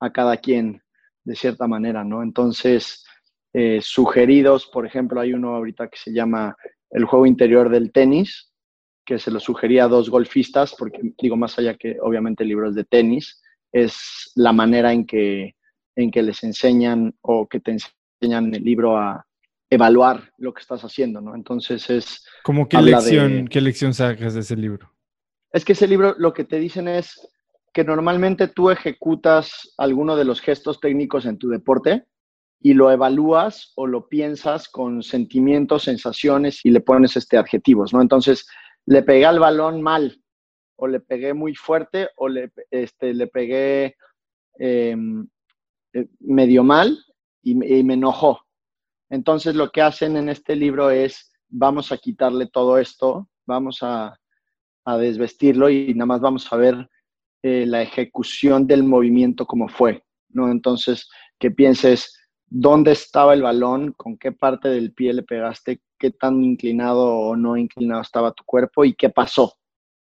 a 0.00 0.12
cada 0.12 0.36
quien 0.38 0.82
de 1.22 1.36
cierta 1.36 1.68
manera, 1.68 2.02
¿no? 2.02 2.22
Entonces, 2.22 3.04
eh, 3.52 3.80
sugeridos, 3.82 4.66
por 4.66 4.86
ejemplo, 4.86 5.20
hay 5.20 5.32
uno 5.32 5.54
ahorita 5.54 5.88
que 5.88 5.98
se 5.98 6.12
llama 6.12 6.56
El 6.90 7.04
juego 7.04 7.26
interior 7.26 7.68
del 7.68 7.92
tenis, 7.92 8.52
que 9.04 9.18
se 9.18 9.30
lo 9.30 9.40
sugería 9.40 9.84
a 9.84 9.88
dos 9.88 10.08
golfistas, 10.08 10.74
porque 10.78 11.00
digo, 11.20 11.36
más 11.36 11.58
allá 11.58 11.74
que 11.74 11.96
obviamente 12.00 12.44
libros 12.44 12.74
de 12.74 12.84
tenis, 12.84 13.42
es 13.72 14.32
la 14.36 14.52
manera 14.52 14.92
en 14.92 15.04
que, 15.04 15.56
en 15.96 16.10
que 16.10 16.22
les 16.22 16.42
enseñan 16.44 17.14
o 17.22 17.48
que 17.48 17.60
te 17.60 17.72
enseñan 17.72 18.54
el 18.54 18.62
libro 18.62 18.96
a 18.96 19.26
evaluar 19.68 20.32
lo 20.38 20.52
que 20.52 20.60
estás 20.60 20.82
haciendo, 20.82 21.20
¿no? 21.20 21.34
Entonces 21.34 21.88
es... 21.90 22.24
¿Cómo 22.42 22.68
qué 22.68 22.80
lección, 22.82 23.48
qué 23.48 23.60
lección 23.60 23.94
sacas 23.94 24.34
de 24.34 24.40
ese 24.40 24.56
libro? 24.56 24.92
Es 25.52 25.64
que 25.64 25.72
ese 25.72 25.86
libro 25.86 26.14
lo 26.18 26.32
que 26.32 26.44
te 26.44 26.58
dicen 26.58 26.88
es 26.88 27.20
que 27.72 27.84
normalmente 27.84 28.48
tú 28.48 28.70
ejecutas 28.70 29.72
alguno 29.78 30.16
de 30.16 30.24
los 30.24 30.40
gestos 30.40 30.80
técnicos 30.80 31.24
en 31.24 31.38
tu 31.38 31.48
deporte 31.48 32.04
y 32.60 32.74
lo 32.74 32.90
evalúas 32.90 33.72
o 33.76 33.86
lo 33.86 34.08
piensas 34.08 34.68
con 34.68 35.02
sentimientos, 35.02 35.84
sensaciones 35.84 36.64
y 36.64 36.70
le 36.70 36.80
pones 36.80 37.16
este 37.16 37.38
adjetivos, 37.38 37.92
¿no? 37.92 38.02
Entonces, 38.02 38.46
le 38.86 39.02
pegué 39.02 39.24
al 39.24 39.38
balón 39.38 39.80
mal 39.80 40.22
o 40.76 40.86
le 40.86 41.00
pegué 41.00 41.32
muy 41.32 41.54
fuerte 41.54 42.08
o 42.16 42.28
le, 42.28 42.52
este, 42.70 43.14
le 43.14 43.26
pegué 43.28 43.96
em, 44.58 45.26
eh, 45.94 46.06
medio 46.20 46.62
mal 46.62 46.98
y, 47.42 47.54
me 47.54 47.94
enojó. 47.94 48.42
Entonces, 49.08 49.54
lo 49.54 49.70
que 49.70 49.80
hacen 49.80 50.16
en 50.16 50.28
este 50.28 50.54
libro 50.54 50.90
es, 50.90 51.32
vamos 51.48 51.92
a 51.92 51.96
quitarle 51.96 52.46
todo 52.46 52.78
esto, 52.78 53.28
vamos 53.46 53.78
a, 53.82 54.18
a 54.84 54.98
desvestirlo 54.98 55.70
y 55.70 55.94
nada 55.94 56.06
más 56.06 56.20
vamos 56.20 56.52
a 56.52 56.56
ver 56.56 56.88
eh, 57.42 57.64
la 57.66 57.80
ejecución 57.80 58.66
del 58.66 58.84
movimiento 58.84 59.46
como 59.46 59.68
fue, 59.68 60.04
¿no? 60.28 60.50
Entonces, 60.50 61.08
que 61.38 61.50
pienses 61.50 62.19
dónde 62.50 62.92
estaba 62.92 63.32
el 63.32 63.42
balón, 63.42 63.92
con 63.92 64.18
qué 64.18 64.32
parte 64.32 64.68
del 64.68 64.92
pie 64.92 65.14
le 65.14 65.22
pegaste, 65.22 65.80
qué 65.98 66.10
tan 66.10 66.42
inclinado 66.44 67.06
o 67.06 67.36
no 67.36 67.56
inclinado 67.56 68.02
estaba 68.02 68.32
tu 68.32 68.44
cuerpo 68.44 68.84
y 68.84 68.94
qué 68.94 69.08
pasó. 69.08 69.54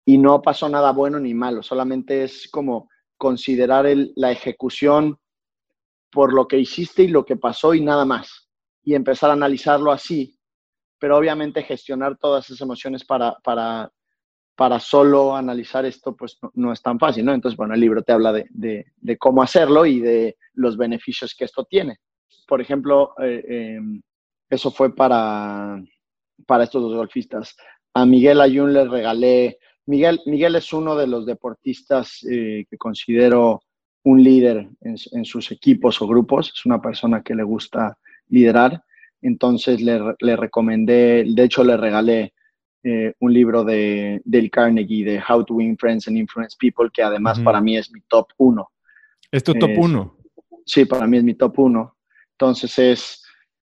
Y 0.04 0.18
no 0.18 0.42
pasó 0.42 0.68
nada 0.68 0.92
bueno 0.92 1.20
ni 1.20 1.34
malo, 1.34 1.62
solamente 1.62 2.24
es 2.24 2.48
como 2.50 2.88
considerar 3.16 3.86
la 4.16 4.32
ejecución 4.32 5.18
por 6.10 6.32
lo 6.32 6.48
que 6.48 6.58
hiciste 6.58 7.04
y 7.04 7.08
lo 7.08 7.24
que 7.24 7.36
pasó 7.36 7.74
y 7.74 7.80
nada 7.80 8.04
más. 8.04 8.48
Y 8.82 8.94
empezar 8.94 9.30
a 9.30 9.34
analizarlo 9.34 9.92
así, 9.92 10.36
pero 10.98 11.16
obviamente 11.16 11.62
gestionar 11.62 12.18
todas 12.18 12.46
esas 12.46 12.62
emociones 12.62 13.04
para, 13.04 13.36
para 13.44 13.92
para 14.54 14.78
solo 14.78 15.34
analizar 15.34 15.84
esto, 15.86 16.14
pues 16.14 16.38
no, 16.54 16.72
es 16.72 16.82
tan 16.82 16.98
fácil, 16.98 17.24
¿no? 17.24 17.32
Entonces, 17.32 17.56
bueno, 17.56 17.74
el 17.74 17.80
libro 17.80 18.02
te 18.02 18.12
habla 18.12 18.32
de, 18.32 18.86
cómo 19.18 19.42
hacerlo 19.42 19.86
y 19.86 20.00
de 20.00 20.36
los 20.54 20.76
beneficios 20.76 21.34
que 21.34 21.46
esto 21.46 21.64
tiene. 21.64 21.98
Por 22.52 22.60
ejemplo, 22.60 23.14
eh, 23.18 23.42
em, 23.78 24.02
eso 24.50 24.70
fue 24.70 24.94
para, 24.94 25.82
para 26.46 26.64
estos 26.64 26.82
dos 26.82 26.94
golfistas. 26.94 27.56
A 27.94 28.04
Miguel 28.04 28.42
Ayun 28.42 28.74
le 28.74 28.84
regalé, 28.84 29.58
Miguel, 29.86 30.20
Miguel 30.26 30.56
es 30.56 30.70
uno 30.74 30.94
de 30.94 31.06
los 31.06 31.24
deportistas 31.24 32.22
eh, 32.30 32.66
que 32.68 32.76
considero 32.76 33.62
un 34.04 34.22
líder 34.22 34.68
en, 34.82 34.96
en, 35.12 35.24
sus 35.24 35.50
equipos 35.50 36.02
o 36.02 36.06
grupos, 36.06 36.52
es 36.54 36.66
una 36.66 36.78
persona 36.82 37.22
que 37.22 37.34
le 37.34 37.42
gusta 37.42 37.96
liderar, 38.28 38.82
entonces 39.22 39.80
le, 39.80 39.98
le 40.20 40.36
recomendé, 40.36 41.24
de 41.26 41.44
hecho 41.44 41.64
le 41.64 41.78
regalé 41.78 42.34
eh, 42.84 43.14
un 43.20 43.32
libro 43.32 43.64
de 43.64 44.20
Dale 44.26 44.50
Carnegie 44.50 45.06
de 45.06 45.22
How 45.26 45.42
to 45.46 45.54
Win 45.54 45.78
Friends 45.78 46.06
and 46.06 46.18
Influence 46.18 46.54
People, 46.60 46.90
que 46.92 47.02
además 47.02 47.40
para 47.40 47.62
mí 47.62 47.78
es 47.78 47.90
mi 47.90 48.02
top 48.02 48.26
uno. 48.36 48.68
¿Es 49.30 49.42
tu 49.42 49.54
top 49.54 49.70
uno? 49.74 50.18
Sí, 50.66 50.84
para 50.84 51.06
mí 51.06 51.16
es 51.16 51.24
mi 51.24 51.32
top 51.32 51.58
uno. 51.58 51.96
Entonces 52.42 52.76
es, 52.80 53.24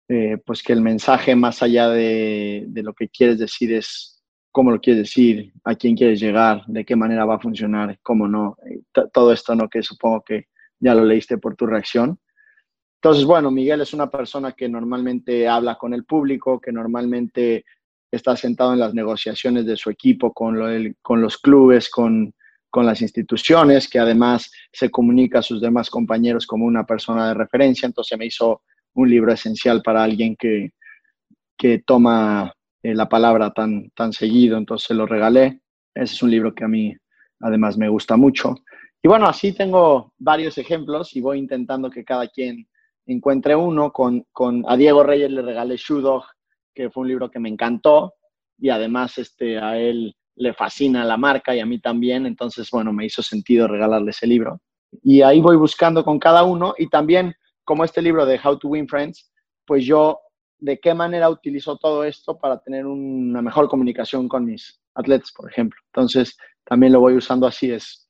eh, 0.09 0.37
pues 0.45 0.61
que 0.61 0.73
el 0.73 0.81
mensaje 0.81 1.35
más 1.35 1.63
allá 1.63 1.89
de, 1.89 2.69
lo 2.75 2.93
que 2.93 3.09
quieres 3.09 3.39
decir 3.39 3.73
es 3.73 4.21
cómo 4.51 4.69
lo 4.69 4.79
quieres 4.79 5.05
decir, 5.05 5.51
a 5.63 5.73
quién 5.73 5.95
quieres 5.95 6.19
llegar, 6.19 6.61
de 6.67 6.85
qué 6.85 6.95
manera 6.95 7.25
va 7.25 7.37
a 7.37 7.39
funcionar, 7.39 7.97
cómo 8.03 8.27
no, 8.27 8.57
eh, 8.69 8.81
todo 9.11 9.33
esto, 9.33 9.55
¿no? 9.55 9.67
Que 9.67 9.81
supongo 9.81 10.21
que 10.21 10.49
ya 10.79 10.93
lo 10.93 11.03
leíste 11.03 11.39
por 11.39 11.55
tu 11.55 11.65
reacción. 11.65 12.19
Entonces, 13.01 13.25
bueno, 13.25 13.49
Miguel 13.49 13.81
es 13.81 13.91
una 13.91 14.07
persona 14.07 14.51
que 14.51 14.69
normalmente 14.69 15.47
habla 15.47 15.75
con 15.75 15.95
el 15.95 16.05
público, 16.05 16.61
que 16.61 16.71
normalmente 16.71 17.65
está 18.11 18.37
sentado 18.37 18.73
en 18.73 18.79
las 18.81 18.93
negociaciones 18.93 19.65
de 19.65 19.77
su 19.77 19.89
equipo 19.89 20.31
con, 20.31 20.95
con 21.01 21.21
los 21.23 21.39
clubes, 21.39 21.89
con, 21.89 22.35
las 22.85 23.01
instituciones, 23.01 23.87
que 23.89 23.99
además 23.99 24.51
se 24.71 24.89
comunica 24.89 25.39
a 25.39 25.43
sus 25.43 25.61
demás 25.61 25.89
compañeros 25.89 26.45
como 26.45 26.65
una 26.65 26.85
persona 26.85 27.27
de 27.27 27.33
referencia. 27.33 27.85
Entonces 27.85 28.17
me 28.17 28.25
hizo 28.25 28.61
un 28.93 29.09
libro 29.09 29.33
esencial 29.33 29.81
para 29.81 30.03
alguien 30.03 30.35
que, 30.35 30.71
que 31.57 31.79
toma 31.79 32.53
eh, 32.83 32.93
la 32.93 33.09
palabra 33.09 33.51
tan, 33.51 33.89
tan 33.91 34.13
seguido. 34.13 34.57
Entonces 34.57 34.95
lo 34.95 35.05
regalé. 35.05 35.61
Ese 35.93 36.13
es 36.13 36.23
un 36.23 36.31
libro 36.31 36.53
que 36.53 36.63
a 36.63 36.67
mí 36.67 36.95
además 37.41 37.77
me 37.77 37.89
gusta 37.89 38.15
mucho. 38.17 38.55
Y 39.01 39.07
bueno, 39.07 39.27
así 39.27 39.53
tengo 39.53 40.13
varios 40.17 40.57
ejemplos 40.57 41.15
y 41.15 41.21
voy 41.21 41.39
intentando 41.39 41.89
que 41.89 42.03
cada 42.03 42.27
quien 42.27 42.67
encuentre 43.05 43.55
uno. 43.55 43.91
Con, 43.91 44.25
con 44.31 44.63
a 44.67 44.75
Diego 44.77 45.03
Reyes 45.03 45.31
le 45.31 45.41
regalé 45.41 45.77
Shoe 45.77 46.03
que 46.73 46.89
fue 46.89 47.01
un 47.01 47.07
libro 47.07 47.31
que 47.31 47.39
me 47.39 47.49
encantó 47.49 48.13
y 48.57 48.69
además 48.69 49.17
este, 49.17 49.57
a 49.57 49.77
él 49.77 50.15
le 50.39 50.53
fascina 50.53 51.03
la 51.03 51.17
marca 51.17 51.53
y 51.53 51.59
a 51.59 51.65
mí 51.65 51.79
también, 51.79 52.25
entonces, 52.25 52.69
bueno, 52.71 52.93
me 52.93 53.05
hizo 53.05 53.21
sentido 53.21 53.67
regalarle 53.67 54.11
ese 54.11 54.25
libro. 54.25 54.61
Y 55.03 55.21
ahí 55.21 55.41
voy 55.41 55.57
buscando 55.57 56.03
con 56.03 56.17
cada 56.17 56.43
uno 56.43 56.73
y 56.77 56.87
también 56.87 57.35
como 57.65 57.83
este 57.83 58.01
libro 58.01 58.25
de 58.25 58.39
How 58.41 58.57
to 58.57 58.69
Win 58.69 58.87
Friends, 58.87 59.31
pues 59.65 59.85
yo 59.85 60.19
de 60.57 60.79
qué 60.79 60.93
manera 60.93 61.29
utilizo 61.29 61.77
todo 61.77 62.05
esto 62.05 62.37
para 62.39 62.57
tener 62.59 62.85
una 62.85 63.41
mejor 63.41 63.67
comunicación 63.67 64.29
con 64.29 64.45
mis 64.45 64.81
atletas, 64.95 65.31
por 65.35 65.51
ejemplo. 65.51 65.79
Entonces, 65.87 66.37
también 66.63 66.93
lo 66.93 67.01
voy 67.01 67.15
usando 67.15 67.45
así, 67.45 67.71
es 67.71 68.07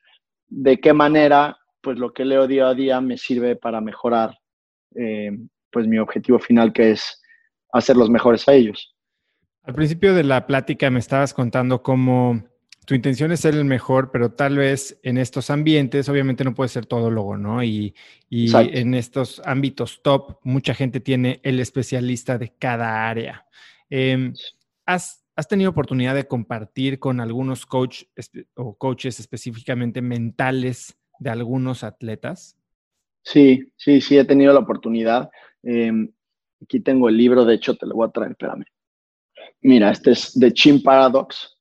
de 0.48 0.80
qué 0.80 0.94
manera, 0.94 1.58
pues 1.82 1.98
lo 1.98 2.14
que 2.14 2.26
leo 2.26 2.46
día 2.46 2.68
a 2.68 2.76
día 2.76 3.02
me 3.02 3.18
sirve 3.18 3.56
para 3.56 3.82
mejorar, 3.82 4.38
eh, 4.96 5.32
pues 5.72 5.88
mi 5.88 5.98
objetivo 5.98 6.38
final, 6.38 6.74
que 6.74 6.92
es 6.92 7.22
hacer 7.74 7.98
los 7.98 8.10
mejores 8.10 8.48
a 8.48 8.54
ellos. 8.54 8.96
Al 9.70 9.76
principio 9.76 10.16
de 10.16 10.24
la 10.24 10.48
plática 10.48 10.90
me 10.90 10.98
estabas 10.98 11.32
contando 11.32 11.84
cómo 11.84 12.44
tu 12.88 12.96
intención 12.96 13.32
es 13.32 13.42
ser 13.42 13.54
el 13.54 13.66
mejor, 13.66 14.10
pero 14.10 14.32
tal 14.32 14.58
vez 14.58 15.00
en 15.04 15.20
estos 15.20 15.52
ambientes, 15.52 16.10
obviamente 16.10 16.44
no 16.44 16.56
puede 16.56 16.70
ser 16.70 16.88
todólogo, 16.88 17.38
¿no? 17.38 17.64
Y, 17.64 17.94
y 18.32 18.52
en 18.56 18.96
estos 18.96 19.44
ámbitos 19.46 20.02
top, 20.02 20.40
mucha 20.42 20.74
gente 20.74 21.02
tiene 21.02 21.40
el 21.44 21.60
especialista 21.60 22.40
de 22.40 22.52
cada 22.58 23.08
área. 23.08 23.46
Em, 23.92 24.34
¿has, 24.88 25.24
¿has, 25.36 25.48
tenido 25.48 25.70
oportunidad 25.70 26.16
de 26.16 26.28
compartir 26.28 26.98
con 26.98 27.20
algunos 27.20 27.68
coach 27.68 28.06
o 28.56 28.76
coaches 28.76 29.20
específicamente 29.20 30.02
mentales 30.02 30.98
de 31.20 31.30
algunos 31.30 31.84
atletas? 31.84 32.58
Sí, 33.22 33.72
sí, 33.78 34.02
sí, 34.02 34.18
he 34.18 34.26
tenido 34.26 34.52
la 34.52 34.62
oportunidad. 34.62 35.30
Em, 35.62 36.12
Aquí 36.62 36.82
tengo 36.82 37.08
el 37.08 37.18
libro, 37.18 37.46
de 37.46 37.56
hecho 37.56 37.76
te 37.76 37.86
lo 37.86 37.96
voy 37.96 38.08
a 38.08 38.12
traer, 38.12 38.32
espérame. 38.32 38.66
Mira, 39.62 39.91
este 39.91 40.12
es 40.12 40.34
The 40.39 40.52
Chin 40.54 40.82
Paradox. 40.82 41.58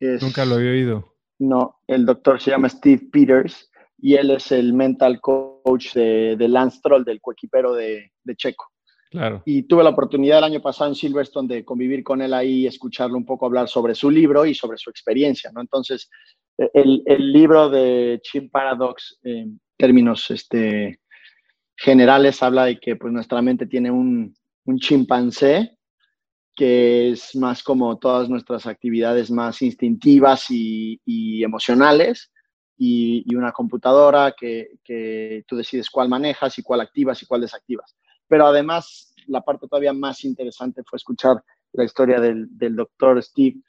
Nunca 0.00 0.44
lo 0.44 0.56
había 0.56 0.70
oído. 0.70 1.16
No, 1.38 1.80
el 1.86 2.04
doctor 2.04 2.40
se 2.40 2.50
llama 2.50 2.68
Steve 2.68 3.08
Peters 3.12 3.70
y 3.98 4.14
él 4.14 4.30
es 4.30 4.52
el 4.52 4.72
mental 4.72 5.20
coach 5.20 5.92
de, 5.94 6.36
Lance 6.48 6.80
Troll, 6.82 7.04
del 7.04 7.20
coequipero 7.20 7.74
de, 7.74 8.12
de 8.22 8.36
Checo. 8.36 8.66
Claro. 9.10 9.42
Y 9.46 9.62
tuve 9.62 9.82
la 9.82 9.90
oportunidad 9.90 10.38
el 10.38 10.44
año 10.44 10.60
pasado 10.60 10.90
en 10.90 10.94
Silverstone 10.94 11.48
de 11.48 11.64
convivir 11.64 12.04
con 12.04 12.20
él 12.20 12.34
ahí, 12.34 12.66
escucharlo 12.66 13.16
un 13.16 13.24
poco 13.24 13.46
hablar 13.46 13.68
sobre 13.68 13.94
su 13.94 14.10
libro 14.10 14.44
y 14.44 14.54
sobre 14.54 14.76
su 14.76 14.90
experiencia, 14.90 15.50
¿no? 15.52 15.62
Entonces, 15.62 16.10
el, 16.58 17.02
el 17.06 17.32
libro 17.32 17.70
de 17.70 18.20
Chimp 18.22 18.52
Paradox, 18.52 19.18
en 19.22 19.60
términos 19.78 20.30
este, 20.30 21.00
generales, 21.74 22.42
habla 22.42 22.66
de 22.66 22.78
que 22.78 22.96
pues, 22.96 23.12
nuestra 23.12 23.40
mente 23.40 23.66
tiene 23.66 23.90
un, 23.90 24.34
un 24.64 24.78
chimpancé 24.78 25.77
que 26.58 27.10
es 27.10 27.36
más 27.36 27.62
como 27.62 27.98
todas 27.98 28.28
nuestras 28.28 28.66
actividades 28.66 29.30
más 29.30 29.62
instintivas 29.62 30.46
y, 30.50 30.98
emocionales, 31.44 32.32
y, 32.76 33.32
una 33.36 33.52
computadora 33.52 34.34
que, 34.36 35.44
tú 35.46 35.56
decides 35.56 35.88
cuál 35.88 36.08
manejas 36.08 36.58
y 36.58 36.64
cuál 36.64 36.80
activas 36.80 37.22
y 37.22 37.26
cuál 37.26 37.42
desactivas. 37.42 37.96
Pero 38.26 38.44
además, 38.44 39.14
la 39.28 39.40
parte 39.42 39.68
todavía 39.68 39.92
más 39.92 40.24
interesante 40.24 40.82
fue 40.84 40.96
escuchar 40.96 41.40
la 41.74 41.84
historia 41.84 42.18
del, 42.18 42.48
doctor 42.74 43.22
Steve, 43.22 43.60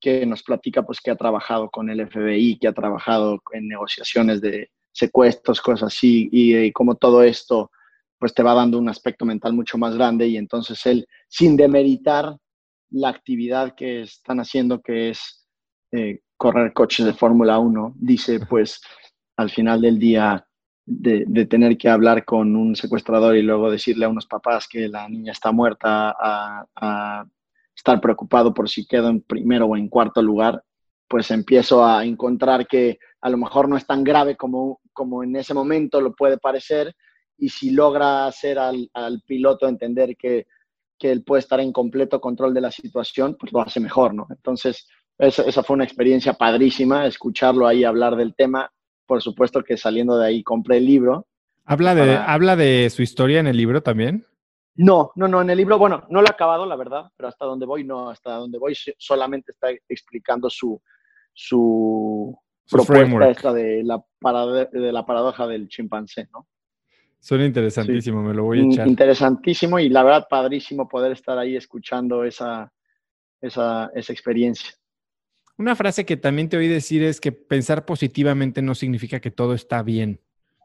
que 0.00 0.24
nos 0.24 0.44
platica 0.44 0.84
pues 0.84 1.00
que 1.00 1.10
ha 1.10 1.16
trabajado 1.16 1.68
con 1.68 1.90
el 1.90 2.08
FBI, 2.08 2.60
que 2.60 2.68
ha 2.68 2.72
trabajado 2.72 3.40
en 3.52 3.66
negociaciones 3.66 4.40
de 4.40 4.70
secuestros, 4.92 5.60
cosas 5.60 5.92
así, 5.92 6.28
y, 6.30 6.56
y 6.56 6.70
como 6.70 6.94
todo 6.94 7.24
esto 7.24 7.72
pues 8.20 8.34
te 8.34 8.42
va 8.42 8.54
dando 8.54 8.78
un 8.78 8.88
aspecto 8.88 9.24
mental 9.24 9.54
mucho 9.54 9.78
más 9.78 9.96
grande 9.96 10.28
y 10.28 10.36
entonces 10.36 10.84
él, 10.84 11.06
sin 11.26 11.56
demeritar 11.56 12.36
la 12.90 13.08
actividad 13.08 13.74
que 13.74 14.02
están 14.02 14.40
haciendo, 14.40 14.82
que 14.82 15.10
es 15.10 15.48
eh, 15.90 16.20
correr 16.36 16.74
coches 16.74 17.06
de 17.06 17.14
Fórmula 17.14 17.58
1, 17.58 17.94
dice 17.96 18.38
pues 18.40 18.80
al 19.36 19.50
final 19.50 19.80
del 19.80 19.98
día 19.98 20.46
de, 20.84 21.24
de, 21.26 21.46
tener 21.46 21.78
que 21.78 21.88
hablar 21.88 22.24
con 22.26 22.54
un 22.56 22.76
secuestrador 22.76 23.36
y 23.36 23.42
luego 23.42 23.70
decirle 23.70 24.04
a 24.04 24.10
unos 24.10 24.26
papás 24.26 24.68
que 24.68 24.88
la 24.88 25.08
niña 25.08 25.32
está 25.32 25.50
muerta, 25.50 26.10
a, 26.10 26.66
a 26.76 27.24
estar 27.74 28.00
preocupado 28.00 28.52
por 28.52 28.68
si 28.68 28.86
quedo 28.86 29.08
en 29.08 29.22
primero 29.22 29.66
o 29.66 29.76
en 29.76 29.88
cuarto 29.88 30.20
lugar, 30.20 30.62
pues 31.08 31.30
empiezo 31.30 31.84
a 31.84 32.04
encontrar 32.04 32.66
que 32.66 32.98
a 33.22 33.30
lo 33.30 33.38
mejor 33.38 33.68
no 33.68 33.76
es 33.76 33.86
tan 33.86 34.04
grave 34.04 34.36
como, 34.36 34.80
como 34.92 35.22
en 35.22 35.36
ese 35.36 35.54
momento 35.54 36.00
lo 36.00 36.14
puede 36.14 36.36
parecer 36.36 36.94
y 37.40 37.48
si 37.48 37.70
logra 37.70 38.26
hacer 38.26 38.58
al, 38.58 38.90
al 38.94 39.22
piloto 39.22 39.66
entender 39.66 40.16
que, 40.16 40.46
que, 40.98 41.10
él 41.10 41.24
puede 41.24 41.40
estar 41.40 41.60
en 41.60 41.72
completo 41.72 42.20
control 42.20 42.54
de 42.54 42.60
la 42.60 42.70
situación, 42.70 43.36
pues 43.38 43.52
lo 43.52 43.60
hace 43.60 43.80
mejor, 43.80 44.14
¿no? 44.14 44.26
Entonces, 44.30 44.86
esa, 45.18 45.42
esa 45.42 45.62
fue 45.62 45.74
una 45.74 45.84
experiencia 45.84 46.34
padrísima, 46.34 47.06
escucharlo 47.06 47.66
ahí 47.66 47.84
hablar 47.84 48.16
del 48.16 48.34
tema 48.34 48.70
por 49.10 49.20
supuesto 49.20 49.64
que 49.64 49.76
saliendo 49.76 50.16
de 50.16 50.28
ahí 50.28 50.44
compré 50.44 50.76
el 50.76 50.86
libro. 50.86 51.26
¿Habla 51.64 51.96
de, 51.96 52.02
para... 52.02 52.32
¿Habla 52.32 52.54
de 52.54 52.88
su 52.90 53.02
historia 53.02 53.40
en 53.40 53.48
el 53.48 53.56
libro 53.56 53.82
también? 53.82 54.24
No, 54.76 55.10
no, 55.16 55.26
no, 55.26 55.42
en 55.42 55.50
el 55.50 55.56
libro, 55.56 55.80
bueno, 55.80 56.04
no 56.10 56.20
lo 56.20 56.28
he 56.28 56.30
acabado, 56.30 56.64
la 56.64 56.76
verdad, 56.76 57.10
pero 57.16 57.28
hasta 57.28 57.44
donde 57.44 57.66
voy, 57.66 57.82
no, 57.82 58.08
hasta 58.08 58.36
donde 58.36 58.56
voy 58.56 58.76
solamente 58.98 59.50
está 59.50 59.70
explicando 59.88 60.48
su, 60.48 60.80
su, 61.32 62.38
su 62.64 62.76
propuesta 62.76 63.04
framework. 63.04 63.30
esta 63.36 63.52
de 63.52 63.82
la, 63.82 64.00
parado, 64.20 64.52
de 64.52 64.92
la 64.92 65.04
paradoja 65.04 65.48
del 65.48 65.66
chimpancé, 65.66 66.28
¿no? 66.32 66.46
Suena 67.20 67.44
interesantísimo, 67.44 68.22
sí. 68.22 68.28
me 68.28 68.34
lo 68.34 68.44
voy 68.44 68.60
a 68.60 68.64
echar. 68.64 68.88
Interesantísimo 68.88 69.78
y 69.78 69.88
la 69.88 70.02
verdad 70.02 70.26
padrísimo 70.28 70.88
poder 70.88 71.12
estar 71.12 71.38
ahí 71.38 71.54
escuchando 71.54 72.24
esa, 72.24 72.72
esa, 73.40 73.90
esa 73.94 74.12
experiencia. 74.12 74.70
Una 75.58 75.76
frase 75.76 76.06
que 76.06 76.16
también 76.16 76.48
te 76.48 76.56
oí 76.56 76.66
decir 76.66 77.02
es 77.02 77.20
que 77.20 77.32
pensar 77.32 77.84
positivamente 77.84 78.62
no 78.62 78.74
significa 78.74 79.20
que 79.20 79.30
todo 79.30 79.52
está 79.52 79.82
bien. 79.82 80.20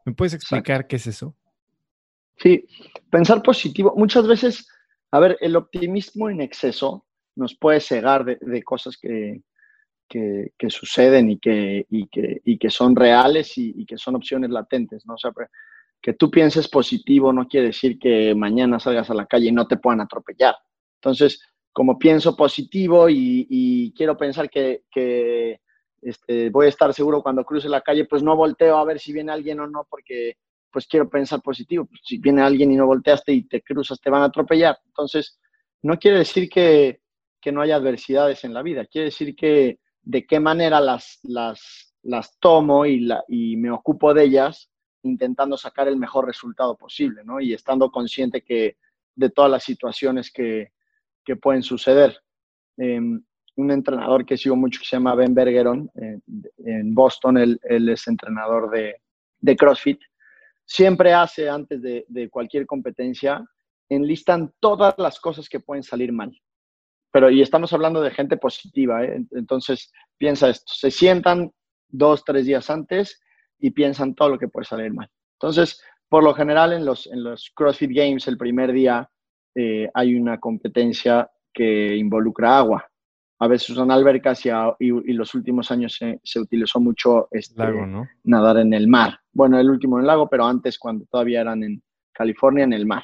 ¿Me 0.06 0.14
puedes 0.14 0.32
explicar 0.32 0.76
Exacto. 0.76 0.88
qué 0.88 0.96
es 0.96 1.06
eso? 1.06 1.36
Sí, 2.38 2.66
pensar 3.10 3.42
positivo. 3.42 3.92
Muchas 3.94 4.26
veces, 4.26 4.66
a 5.10 5.20
ver, 5.20 5.36
el 5.40 5.56
optimismo 5.56 6.30
en 6.30 6.40
exceso 6.40 7.04
nos 7.34 7.54
puede 7.54 7.80
cegar 7.80 8.24
de, 8.24 8.38
de 8.40 8.62
cosas 8.62 8.96
que, 8.96 9.42
que, 10.08 10.52
que, 10.56 10.70
suceden 10.70 11.30
y 11.30 11.38
que, 11.38 11.86
y 11.90 12.06
que, 12.06 12.40
y 12.44 12.56
que 12.56 12.70
son 12.70 12.96
reales 12.96 13.58
y, 13.58 13.74
y, 13.76 13.84
que 13.84 13.98
son 13.98 14.16
opciones 14.16 14.50
latentes, 14.50 15.04
¿no? 15.06 15.14
O 15.14 15.18
sea, 15.18 15.32
que 16.06 16.12
tú 16.12 16.30
pienses 16.30 16.68
positivo 16.68 17.32
no 17.32 17.48
quiere 17.48 17.66
decir 17.66 17.98
que 17.98 18.32
mañana 18.32 18.78
salgas 18.78 19.10
a 19.10 19.14
la 19.14 19.26
calle 19.26 19.48
y 19.48 19.52
no 19.52 19.66
te 19.66 19.76
puedan 19.76 20.00
atropellar. 20.00 20.54
Entonces, 21.00 21.42
como 21.72 21.98
pienso 21.98 22.36
positivo 22.36 23.08
y, 23.10 23.92
quiero 23.96 24.16
pensar 24.16 24.48
que, 24.48 24.84
este, 26.00 26.50
voy 26.50 26.66
a 26.66 26.68
estar 26.68 26.94
seguro 26.94 27.24
cuando 27.24 27.44
cruce 27.44 27.68
la 27.68 27.80
calle, 27.80 28.04
pues 28.04 28.22
no 28.22 28.36
volteo 28.36 28.76
a 28.76 28.84
ver 28.84 29.00
si 29.00 29.12
viene 29.12 29.32
alguien 29.32 29.58
o 29.58 29.66
no, 29.66 29.84
porque 29.90 30.36
pues 30.70 30.86
quiero 30.86 31.10
pensar 31.10 31.42
positivo. 31.42 31.86
Pues, 31.86 32.00
si 32.04 32.18
viene 32.18 32.40
alguien 32.40 32.70
y 32.70 32.76
no 32.76 32.86
volteaste 32.86 33.32
y 33.32 33.42
te 33.42 33.62
cruzas, 33.62 34.00
te 34.00 34.08
van 34.08 34.22
a 34.22 34.26
atropellar. 34.26 34.78
Entonces, 34.86 35.40
no 35.82 35.98
quiere 35.98 36.18
decir 36.18 36.48
que, 36.48 37.00
no 37.50 37.62
haya 37.62 37.74
adversidades 37.74 38.44
en 38.44 38.54
la 38.54 38.62
vida, 38.62 38.86
quiere 38.86 39.06
decir 39.06 39.34
que 39.34 39.80
de 40.02 40.24
qué 40.24 40.38
manera 40.38 40.80
las, 40.80 41.20
tomo 42.38 42.86
y 42.86 43.56
me 43.56 43.72
ocupo 43.72 44.14
de 44.14 44.22
ellas, 44.22 44.70
intentando 45.06 45.56
sacar 45.56 45.88
el 45.88 45.96
mejor 45.96 46.26
resultado 46.26 46.76
posible, 46.76 47.22
¿no? 47.24 47.40
Y 47.40 47.54
estando 47.54 47.90
consciente 47.90 48.42
que 48.42 48.76
de 49.14 49.30
todas 49.30 49.50
las 49.50 49.64
situaciones 49.64 50.30
que, 50.30 50.72
que 51.24 51.36
pueden 51.36 51.62
suceder. 51.62 52.20
Eh, 52.78 53.00
un 53.56 53.70
entrenador 53.70 54.26
que 54.26 54.36
sigo 54.36 54.54
mucho 54.54 54.80
que 54.80 54.86
se 54.86 54.96
llama 54.96 55.14
Ben 55.14 55.34
Bergeron, 55.34 55.90
eh, 55.94 56.18
en 56.58 56.94
Boston, 56.94 57.38
él, 57.38 57.58
él 57.64 57.88
es 57.88 58.06
entrenador 58.06 58.70
de, 58.70 59.00
de, 59.40 59.56
CrossFit, 59.56 59.98
siempre 60.64 61.14
hace 61.14 61.48
antes 61.48 61.80
de, 61.80 62.04
de, 62.08 62.28
cualquier 62.28 62.66
competencia, 62.66 63.42
enlistan 63.88 64.52
todas 64.60 64.94
las 64.98 65.18
cosas 65.18 65.48
que 65.48 65.60
pueden 65.60 65.82
salir 65.82 66.12
mal. 66.12 66.38
Pero, 67.10 67.30
y 67.30 67.40
estamos 67.40 67.72
hablando 67.72 68.02
de 68.02 68.10
gente 68.10 68.36
positiva, 68.36 69.04
¿eh? 69.04 69.24
entonces 69.30 69.90
piensa 70.18 70.50
esto, 70.50 70.70
se 70.74 70.90
sientan 70.90 71.50
dos, 71.88 72.24
tres 72.24 72.44
días 72.44 72.68
antes 72.68 73.20
y 73.58 73.70
piensan 73.70 74.14
todo 74.14 74.30
lo 74.30 74.38
que 74.38 74.48
puede 74.48 74.66
salir 74.66 74.92
mal. 74.92 75.10
Entonces, 75.34 75.80
por 76.08 76.22
lo 76.22 76.34
general 76.34 76.72
en 76.72 76.84
los, 76.84 77.06
en 77.06 77.24
los 77.24 77.50
CrossFit 77.54 77.90
Games, 77.92 78.28
el 78.28 78.38
primer 78.38 78.72
día, 78.72 79.08
eh, 79.54 79.90
hay 79.94 80.14
una 80.14 80.38
competencia 80.38 81.30
que 81.52 81.96
involucra 81.96 82.58
agua. 82.58 82.86
A 83.38 83.48
veces 83.48 83.74
son 83.74 83.90
albercas 83.90 84.44
y, 84.46 84.50
a, 84.50 84.74
y, 84.78 84.88
y 84.88 85.12
los 85.12 85.34
últimos 85.34 85.70
años 85.70 85.94
se, 85.96 86.20
se 86.22 86.40
utilizó 86.40 86.80
mucho 86.80 87.28
este, 87.30 87.58
lago, 87.58 87.86
¿no? 87.86 88.06
nadar 88.24 88.58
en 88.58 88.72
el 88.72 88.88
mar. 88.88 89.18
Bueno, 89.32 89.58
el 89.58 89.68
último 89.68 89.96
en 89.96 90.02
el 90.02 90.06
lago, 90.06 90.28
pero 90.28 90.46
antes 90.46 90.78
cuando 90.78 91.04
todavía 91.06 91.42
eran 91.42 91.62
en 91.62 91.82
California, 92.12 92.64
en 92.64 92.72
el 92.72 92.86
mar. 92.86 93.02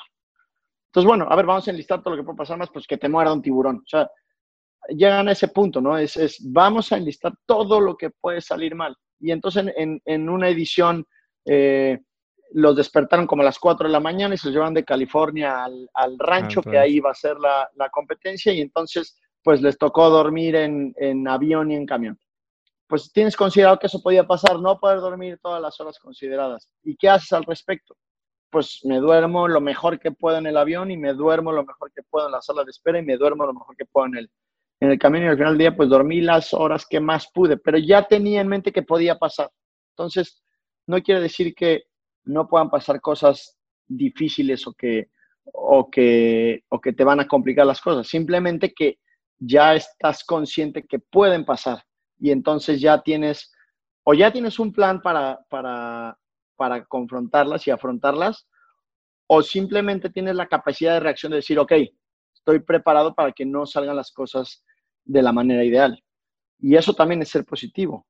Entonces, 0.86 1.06
bueno, 1.06 1.26
a 1.28 1.36
ver, 1.36 1.46
vamos 1.46 1.66
a 1.66 1.70
enlistar 1.70 2.02
todo 2.02 2.14
lo 2.14 2.22
que 2.22 2.24
puede 2.24 2.38
pasar 2.38 2.58
más, 2.58 2.70
pues 2.70 2.86
que 2.86 2.98
te 2.98 3.08
muera 3.08 3.32
un 3.32 3.42
tiburón. 3.42 3.76
O 3.76 3.86
sea, 3.86 4.10
llegan 4.88 5.28
a 5.28 5.32
ese 5.32 5.48
punto, 5.48 5.80
¿no? 5.80 5.96
Es, 5.96 6.16
es 6.16 6.38
vamos 6.52 6.92
a 6.92 6.98
enlistar 6.98 7.32
todo 7.46 7.80
lo 7.80 7.96
que 7.96 8.10
puede 8.10 8.40
salir 8.40 8.74
mal. 8.74 8.96
Y 9.22 9.30
entonces 9.30 9.72
en, 9.76 10.28
una 10.28 10.48
edición... 10.48 11.06
Eh, 11.46 11.98
los 12.54 12.76
despertaron 12.76 13.26
como 13.26 13.42
a 13.42 13.46
las 13.46 13.58
4 13.58 13.86
de 13.86 13.92
la 13.92 14.00
mañana 14.00 14.34
y 14.34 14.38
se 14.38 14.48
los 14.48 14.54
llevan 14.54 14.74
de 14.74 14.84
California 14.84 15.64
al, 15.64 15.88
al 15.94 16.18
rancho, 16.18 16.60
ah, 16.66 16.70
que 16.70 16.78
ahí 16.78 17.00
va 17.00 17.10
a 17.10 17.14
ser 17.14 17.38
la, 17.38 17.70
la, 17.76 17.88
competencia, 17.88 18.52
y 18.52 18.60
entonces 18.60 19.18
pues 19.42 19.60
les 19.60 19.76
tocó 19.78 20.08
dormir 20.10 20.54
en, 20.56 20.94
en, 20.96 21.26
avión 21.26 21.70
y 21.70 21.76
en 21.76 21.86
camión. 21.86 22.18
Pues 22.86 23.12
tienes 23.12 23.36
considerado 23.36 23.78
que 23.78 23.86
eso 23.86 24.02
podía 24.02 24.26
pasar, 24.26 24.60
no 24.60 24.78
poder 24.78 25.00
dormir 25.00 25.38
todas 25.42 25.60
las 25.60 25.80
horas 25.80 25.98
consideradas. 25.98 26.68
¿Y 26.82 26.96
qué 26.96 27.08
haces 27.08 27.32
al 27.32 27.44
respecto? 27.44 27.96
Pues 28.50 28.80
me 28.84 28.98
duermo 28.98 29.48
lo 29.48 29.60
mejor 29.60 29.98
que 29.98 30.12
puedo 30.12 30.36
en 30.36 30.46
el 30.46 30.58
avión 30.58 30.90
y 30.90 30.96
me 30.96 31.14
duermo 31.14 31.52
lo 31.52 31.64
mejor 31.64 31.90
que 31.92 32.02
puedo 32.02 32.26
en 32.26 32.32
la 32.32 32.42
sala 32.42 32.64
de 32.64 32.70
espera 32.70 32.98
y 32.98 33.02
me 33.02 33.16
duermo 33.16 33.46
lo 33.46 33.54
mejor 33.54 33.74
que 33.76 33.86
puedo 33.86 34.06
en 34.08 34.16
el, 34.18 34.30
en 34.82 34.90
el 34.90 34.98
camino 34.98 35.26
y 35.26 35.28
al 35.28 35.36
final 35.36 35.52
del 35.52 35.58
día 35.58 35.76
pues 35.76 35.88
dormí 35.88 36.20
las 36.20 36.52
horas 36.52 36.84
que 36.90 36.98
más 36.98 37.30
pude, 37.32 37.56
pero 37.56 37.78
ya 37.78 38.02
tenía 38.08 38.40
en 38.40 38.48
mente 38.48 38.72
que 38.72 38.82
podía 38.82 39.16
pasar. 39.16 39.48
Entonces, 39.90 40.42
no 40.88 41.00
quiere 41.00 41.20
decir 41.20 41.54
que 41.54 41.84
no 42.24 42.48
puedan 42.48 42.68
pasar 42.68 43.00
cosas 43.00 43.56
difíciles 43.86 44.66
o 44.66 44.72
que, 44.72 45.10
o 45.44 45.88
que, 45.88 46.64
o 46.68 46.80
que 46.80 46.92
te 46.92 47.04
van 47.04 47.20
a 47.20 47.28
complicar 47.28 47.64
las 47.64 47.80
cosas. 47.80 48.08
Simplemente 48.08 48.74
que 48.74 48.98
ya 49.38 49.76
estás 49.76 50.24
consciente 50.24 50.84
que 50.84 50.98
pueden 50.98 51.44
pasar 51.44 51.84
y 52.18 52.32
entonces 52.32 52.80
ya 52.80 53.02
tienes 53.02 53.52
o 54.02 54.14
ya 54.14 54.32
tienes 54.32 54.58
un 54.58 54.72
plan 54.72 55.00
para, 55.00 55.38
para, 55.48 56.18
para 56.56 56.84
confrontarlas 56.86 57.68
y 57.68 57.70
afrontarlas 57.70 58.48
o 59.28 59.42
simplemente 59.42 60.10
tienes 60.10 60.34
la 60.34 60.48
capacidad 60.48 60.94
de 60.94 61.00
reacción 61.00 61.30
de 61.30 61.36
decir, 61.36 61.56
ok, 61.60 61.72
estoy 62.34 62.58
preparado 62.58 63.14
para 63.14 63.30
que 63.30 63.46
no 63.46 63.64
salgan 63.64 63.94
las 63.94 64.10
cosas 64.10 64.64
de 65.04 65.22
la 65.22 65.32
manera 65.32 65.64
ideal. 65.64 66.02
Y 66.58 66.76
eso 66.76 66.94
también 66.94 67.22
es 67.22 67.28
ser 67.28 67.44
positivo. 67.44 68.06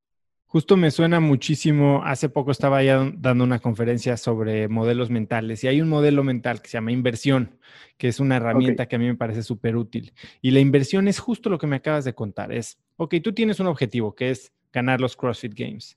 Justo 0.52 0.76
me 0.76 0.90
suena 0.90 1.18
muchísimo, 1.18 2.02
hace 2.04 2.28
poco 2.28 2.50
estaba 2.50 2.82
ya 2.82 3.10
dando 3.16 3.42
una 3.42 3.58
conferencia 3.58 4.18
sobre 4.18 4.68
modelos 4.68 5.08
mentales 5.08 5.64
y 5.64 5.68
hay 5.68 5.80
un 5.80 5.88
modelo 5.88 6.22
mental 6.24 6.60
que 6.60 6.68
se 6.68 6.74
llama 6.74 6.92
inversión, 6.92 7.58
que 7.96 8.08
es 8.08 8.20
una 8.20 8.36
herramienta 8.36 8.82
okay. 8.82 8.90
que 8.90 8.96
a 8.96 8.98
mí 8.98 9.06
me 9.06 9.14
parece 9.14 9.42
súper 9.42 9.76
útil. 9.76 10.12
Y 10.42 10.50
la 10.50 10.60
inversión 10.60 11.08
es 11.08 11.20
justo 11.20 11.48
lo 11.48 11.56
que 11.56 11.66
me 11.66 11.76
acabas 11.76 12.04
de 12.04 12.14
contar, 12.14 12.52
es, 12.52 12.78
ok, 12.96 13.14
tú 13.24 13.32
tienes 13.32 13.60
un 13.60 13.66
objetivo 13.66 14.14
que 14.14 14.28
es 14.28 14.52
ganar 14.74 15.00
los 15.00 15.16
CrossFit 15.16 15.54
Games. 15.54 15.96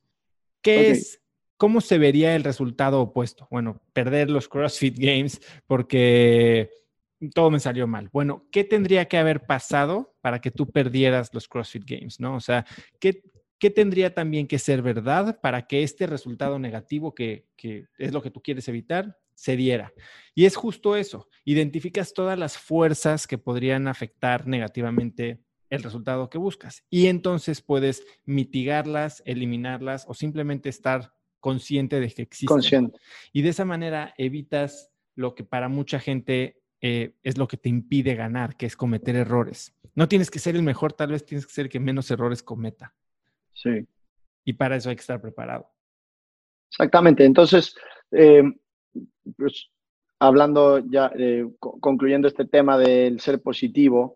¿Qué 0.62 0.78
okay. 0.78 0.92
es, 0.92 1.22
cómo 1.58 1.82
se 1.82 1.98
vería 1.98 2.34
el 2.34 2.46
resultado 2.46 3.02
opuesto? 3.02 3.50
Bueno, 3.52 3.82
perder 3.92 4.30
los 4.30 4.48
CrossFit 4.48 4.98
Games 4.98 5.42
porque 5.68 6.70
todo 7.34 7.52
me 7.52 7.60
salió 7.60 7.88
mal. 7.88 8.10
Bueno, 8.12 8.48
¿qué 8.52 8.64
tendría 8.64 9.06
que 9.08 9.18
haber 9.18 9.46
pasado 9.46 10.16
para 10.22 10.40
que 10.40 10.52
tú 10.52 10.72
perdieras 10.72 11.34
los 11.34 11.48
CrossFit 11.48 11.84
Games? 11.86 12.20
¿no? 12.20 12.36
O 12.36 12.40
sea, 12.40 12.66
¿qué, 13.00 13.24
¿qué 13.58 13.70
tendría 13.70 14.14
también 14.14 14.48
que 14.48 14.60
ser 14.60 14.82
verdad 14.82 15.40
para 15.42 15.68
que 15.68 15.84
este 15.84 16.08
resultado 16.08 16.60
negativo, 16.60 17.16
que, 17.16 17.48
que, 17.56 17.88
es 17.98 18.14
lo 18.14 18.22
que 18.22 18.32
tú 18.32 18.42
quieres 18.42 18.68
evitar, 18.68 19.18
se 19.34 19.56
diera? 19.56 19.94
Y 20.34 20.46
es 20.46 20.56
justo 20.56 20.96
eso, 20.96 21.28
identificas 21.46 22.14
todas 22.14 22.38
las 22.38 22.58
fuerzas 22.58 23.28
que 23.28 23.38
podrían 23.38 23.88
afectar 23.88 24.48
negativamente 24.48 25.42
el 25.70 25.84
resultado 25.84 26.30
que 26.30 26.38
buscas 26.38 26.84
y 26.90 27.08
entonces 27.08 27.62
puedes 27.62 28.06
mitigarlas, 28.26 29.24
eliminarlas 29.26 30.06
o 30.08 30.14
simplemente 30.14 30.70
estar 30.70 31.14
consciente 31.40 32.00
de 32.00 32.10
que 32.10 32.22
existen. 32.22 32.48
Consciente. 32.48 33.00
Y 33.34 33.42
de 33.42 33.50
esa 33.50 33.66
manera 33.66 34.14
evitas 34.18 34.92
lo 35.16 35.36
que 35.36 35.44
para 35.44 35.70
mucha 35.70 36.00
gente 36.00 36.62
eh, 36.82 37.14
es 37.24 37.38
lo 37.38 37.48
que 37.48 37.58
te 37.58 37.70
impide 37.70 38.16
ganar, 38.16 38.56
que 38.56 38.66
es 38.66 38.76
cometer 38.76 39.16
errores. 39.16 39.76
No 39.96 40.08
tienes 40.08 40.30
que 40.30 40.40
ser 40.40 40.56
el 40.56 40.64
mejor, 40.64 40.94
tal 40.94 41.12
vez 41.12 41.26
tienes 41.26 41.46
que 41.46 41.54
ser 41.54 41.66
el 41.66 41.72
que 41.72 41.80
menos 41.80 42.12
errores 42.12 42.44
cometa. 42.44 42.94
Sí. 43.54 43.88
Y 44.44 44.54
para 44.54 44.76
eso 44.76 44.90
hay 44.90 44.96
que 44.96 45.02
estar 45.02 45.22
preparado. 45.22 45.70
Exactamente. 46.70 47.24
Entonces, 47.24 47.76
eh, 48.12 48.44
pues, 49.38 49.70
hablando 50.20 50.80
ya, 50.80 51.12
eh, 51.18 51.46
concluyendo 51.60 52.28
este 52.28 52.46
tema 52.46 52.78
del 52.78 53.20
ser 53.20 53.42
positivo, 53.42 54.16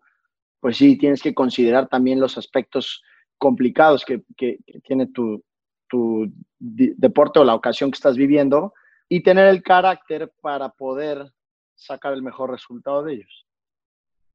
pues 0.60 0.76
sí, 0.76 0.98
tienes 0.98 1.22
que 1.22 1.34
considerar 1.34 1.88
también 1.88 2.20
los 2.20 2.36
aspectos 2.36 3.02
complicados 3.38 4.04
que, 4.04 4.22
que 4.36 4.58
tiene 4.84 5.06
tu, 5.06 5.42
tu 5.88 6.30
deporte 6.58 7.40
o 7.40 7.44
la 7.44 7.54
ocasión 7.54 7.90
que 7.90 7.96
estás 7.96 8.16
viviendo 8.16 8.74
y 9.08 9.22
tener 9.22 9.48
el 9.48 9.62
carácter 9.62 10.32
para 10.40 10.68
poder 10.68 11.32
sacar 11.80 12.12
el 12.12 12.22
mejor 12.22 12.50
resultado 12.50 13.02
de 13.02 13.14
ellos. 13.14 13.46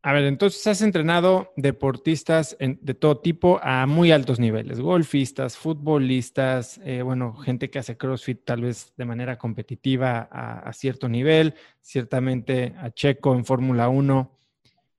A 0.06 0.14
ver, 0.14 0.26
entonces 0.26 0.68
has 0.68 0.84
entrenado 0.84 1.52
deportistas 1.58 2.56
de 2.60 2.94
todo 2.94 3.18
tipo 3.18 3.60
a 3.64 3.88
muy 3.88 4.12
altos 4.12 4.40
niveles, 4.40 4.80
golfistas, 4.80 5.58
futbolistas, 5.58 6.80
eh, 6.84 7.02
bueno, 7.02 7.36
gente 7.38 7.72
que 7.72 7.80
hace 7.80 7.98
CrossFit 7.98 8.46
tal 8.46 8.62
vez 8.62 8.94
de 8.98 9.06
manera 9.06 9.40
competitiva 9.40 10.30
a, 10.32 10.72
cierto 10.74 11.10
nivel, 11.10 11.56
ciertamente 11.82 12.76
a 12.78 12.92
Checo 12.92 13.34
en 13.34 13.46
Fórmula 13.46 13.90
1. 13.90 14.32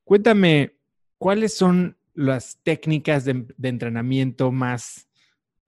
Cuéntame, 0.03 0.75
¿cuáles 1.19 1.55
son 1.55 1.97
las 2.15 2.59
técnicas 2.65 3.25
de, 3.25 3.47
de, 3.57 3.69
entrenamiento 3.69 4.51
más 4.51 5.09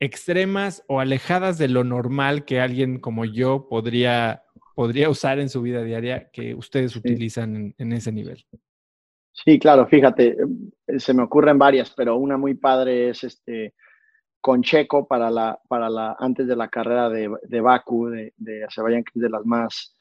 extremas 0.00 0.82
o 0.88 0.98
alejadas 0.98 1.58
de 1.58 1.68
lo 1.68 1.84
normal 1.84 2.44
que 2.44 2.60
alguien 2.60 2.98
como 2.98 3.24
yo 3.24 3.68
podría 3.68 4.42
podría 4.78 5.10
usar 5.10 5.40
en 5.40 5.48
su 5.48 5.60
vida 5.60 5.82
diaria 5.82 6.30
que 6.30 6.54
ustedes 6.54 6.94
utilizan 6.94 7.74
en, 7.76 7.92
ese 7.92 8.12
nivel? 8.12 8.46
Sí, 9.32 9.58
claro, 9.58 9.88
fíjate, 9.88 10.36
eh, 10.86 11.00
se 11.00 11.12
me 11.14 11.24
ocurren 11.24 11.58
varias, 11.58 11.90
pero 11.90 12.16
una 12.16 12.36
muy 12.36 12.54
padre 12.54 13.08
es 13.08 13.24
este 13.24 13.74
con 14.40 14.62
Checo 14.62 15.08
para 15.08 15.32
la, 15.32 15.58
para 15.66 15.90
la, 15.90 16.14
antes 16.20 16.46
de 16.46 16.54
la 16.54 16.68
carrera 16.68 17.08
de, 17.08 17.28
de 17.42 17.60
Baku, 17.60 18.10
de, 18.10 18.32
de 18.36 18.66
Azerbaiyán, 18.66 19.02
que 19.02 19.10
es 19.16 19.22
de 19.22 19.30
las 19.30 19.44
más 19.44 19.96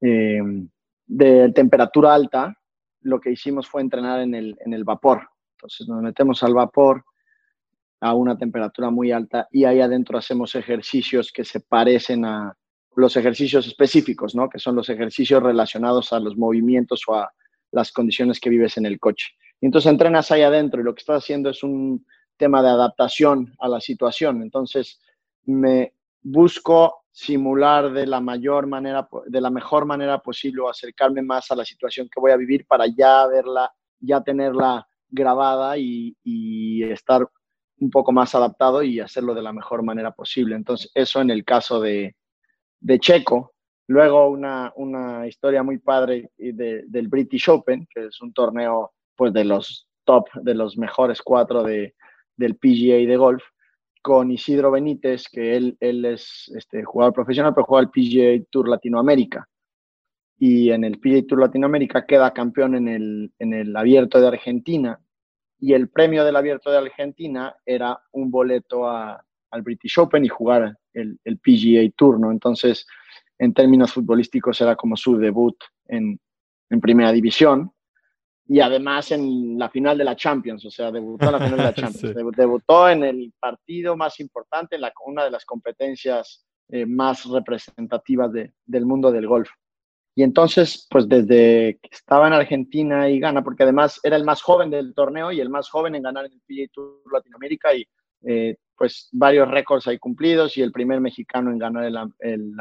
em, 0.00 0.66
de 1.04 1.52
temperatura 1.52 2.14
alta, 2.14 2.56
lo 3.02 3.20
que 3.20 3.32
hicimos 3.32 3.68
fue 3.68 3.82
entrenar 3.82 4.20
en 4.20 4.34
el, 4.34 4.56
en 4.64 4.72
el 4.72 4.84
vapor. 4.84 5.28
Entonces 5.58 5.86
nos 5.86 6.00
metemos 6.00 6.42
al 6.42 6.54
vapor 6.54 7.04
a 8.00 8.14
una 8.14 8.38
temperatura 8.38 8.88
muy 8.88 9.12
alta 9.12 9.46
y 9.50 9.66
ahí 9.66 9.82
adentro 9.82 10.16
hacemos 10.16 10.54
ejercicios 10.54 11.30
que 11.30 11.44
se 11.44 11.60
parecen 11.60 12.24
a, 12.24 12.56
los 12.94 13.16
ejercicios 13.16 13.66
específicos, 13.66 14.34
¿no? 14.34 14.48
Que 14.48 14.58
son 14.58 14.76
los 14.76 14.88
ejercicios 14.88 15.42
relacionados 15.42 16.12
a 16.12 16.20
los 16.20 16.36
movimientos 16.36 17.02
o 17.06 17.14
a 17.14 17.32
las 17.70 17.92
condiciones 17.92 18.38
que 18.38 18.50
vives 18.50 18.76
en 18.76 18.86
el 18.86 18.98
coche. 19.00 19.28
Y 19.60 19.66
entonces 19.66 19.90
entrenas 19.90 20.30
ahí 20.30 20.42
adentro 20.42 20.80
y 20.80 20.84
lo 20.84 20.94
que 20.94 21.00
estás 21.00 21.22
haciendo 21.22 21.50
es 21.50 21.62
un 21.62 22.04
tema 22.36 22.62
de 22.62 22.68
adaptación 22.68 23.54
a 23.58 23.68
la 23.68 23.80
situación. 23.80 24.42
Entonces 24.42 25.00
me 25.44 25.94
busco 26.20 27.04
simular 27.10 27.92
de 27.92 28.06
la 28.06 28.20
mayor 28.20 28.66
manera, 28.66 29.08
de 29.26 29.40
la 29.40 29.50
mejor 29.50 29.84
manera 29.86 30.18
posible 30.18 30.62
o 30.62 30.68
acercarme 30.68 31.22
más 31.22 31.50
a 31.50 31.56
la 31.56 31.64
situación 31.64 32.08
que 32.12 32.20
voy 32.20 32.32
a 32.32 32.36
vivir 32.36 32.66
para 32.66 32.86
ya 32.86 33.26
verla, 33.26 33.72
ya 34.00 34.22
tenerla 34.22 34.86
grabada 35.08 35.76
y, 35.78 36.16
y 36.24 36.82
estar 36.84 37.28
un 37.78 37.90
poco 37.90 38.12
más 38.12 38.34
adaptado 38.34 38.82
y 38.82 39.00
hacerlo 39.00 39.34
de 39.34 39.42
la 39.42 39.52
mejor 39.52 39.82
manera 39.82 40.12
posible. 40.12 40.56
Entonces, 40.56 40.90
eso 40.94 41.20
en 41.20 41.30
el 41.30 41.44
caso 41.44 41.80
de, 41.80 42.16
de 42.82 42.98
Checo. 42.98 43.52
Luego 43.88 44.28
una, 44.28 44.72
una 44.76 45.26
historia 45.26 45.62
muy 45.62 45.78
padre 45.78 46.30
del 46.36 47.08
British 47.08 47.48
Open, 47.48 47.86
que 47.92 48.06
es 48.06 48.20
un 48.20 48.32
torneo 48.32 48.92
pues, 49.16 49.32
de 49.32 49.44
los 49.44 49.88
top, 50.04 50.28
de 50.34 50.54
los 50.54 50.76
mejores 50.76 51.22
cuatro 51.22 51.62
de, 51.62 51.94
del 52.36 52.56
PGA 52.56 53.06
de 53.06 53.16
golf, 53.16 53.42
con 54.02 54.30
Isidro 54.30 54.70
Benítez, 54.70 55.28
que 55.28 55.56
él, 55.56 55.76
él 55.80 56.04
es 56.04 56.50
este, 56.56 56.82
jugador 56.84 57.14
profesional, 57.14 57.54
pero 57.54 57.66
juega 57.66 57.82
el 57.82 57.90
PGA 57.90 58.44
Tour 58.50 58.68
Latinoamérica. 58.68 59.48
Y 60.38 60.70
en 60.70 60.82
el 60.82 60.98
PGA 60.98 61.26
Tour 61.26 61.40
Latinoamérica 61.40 62.04
queda 62.04 62.32
campeón 62.32 62.74
en 62.74 62.88
el, 62.88 63.32
en 63.38 63.52
el 63.52 63.76
Abierto 63.76 64.20
de 64.20 64.26
Argentina. 64.26 64.98
Y 65.60 65.74
el 65.74 65.88
premio 65.88 66.24
del 66.24 66.34
Abierto 66.34 66.70
de 66.70 66.78
Argentina 66.78 67.54
era 67.64 68.00
un 68.10 68.30
boleto 68.30 68.88
a, 68.88 69.24
al 69.52 69.62
British 69.62 69.98
Open 70.00 70.24
y 70.24 70.28
jugar 70.28 70.76
el, 70.94 71.18
el 71.24 71.38
PGA 71.38 71.90
Tour, 71.96 72.20
¿no? 72.20 72.30
Entonces, 72.30 72.86
en 73.38 73.54
términos 73.54 73.92
futbolísticos, 73.92 74.60
era 74.60 74.76
como 74.76 74.96
su 74.96 75.16
debut 75.16 75.56
en, 75.88 76.18
en 76.70 76.80
primera 76.80 77.12
división 77.12 77.72
y 78.46 78.60
además 78.60 79.12
en 79.12 79.58
la 79.58 79.70
final 79.70 79.96
de 79.96 80.04
la 80.04 80.16
Champions, 80.16 80.64
o 80.66 80.70
sea, 80.70 80.90
debutó 80.90 81.26
en 81.26 81.32
la 81.32 81.38
final 81.38 81.56
de 81.56 81.64
la 81.64 81.74
Champions, 81.74 82.36
debutó 82.36 82.88
en 82.88 83.04
el 83.04 83.32
partido 83.38 83.96
más 83.96 84.18
importante, 84.20 84.76
en 84.76 84.82
la, 84.82 84.92
una 85.06 85.24
de 85.24 85.30
las 85.30 85.44
competencias 85.44 86.44
eh, 86.68 86.84
más 86.84 87.24
representativas 87.24 88.32
de, 88.32 88.52
del 88.66 88.86
mundo 88.86 89.10
del 89.12 89.26
golf. 89.26 89.48
Y 90.14 90.22
entonces, 90.22 90.86
pues 90.90 91.08
desde 91.08 91.78
que 91.80 91.88
estaba 91.90 92.26
en 92.26 92.34
Argentina 92.34 93.08
y 93.08 93.18
gana, 93.18 93.42
porque 93.42 93.62
además 93.62 93.98
era 94.02 94.16
el 94.16 94.24
más 94.24 94.42
joven 94.42 94.68
del 94.68 94.92
torneo 94.92 95.32
y 95.32 95.40
el 95.40 95.48
más 95.48 95.70
joven 95.70 95.94
en 95.94 96.02
ganar 96.02 96.26
el 96.26 96.40
PGA 96.46 96.68
Tour 96.72 97.00
Latinoamérica 97.10 97.74
y 97.74 97.86
eh, 98.26 98.56
pues 98.82 99.08
varios 99.12 99.48
récords 99.48 99.86
ahí 99.86 99.96
cumplidos 99.96 100.56
y 100.56 100.60
el 100.60 100.72
primer 100.72 101.00
mexicano 101.00 101.52
en 101.52 101.58
ganar 101.58 101.84
el, 102.18 102.54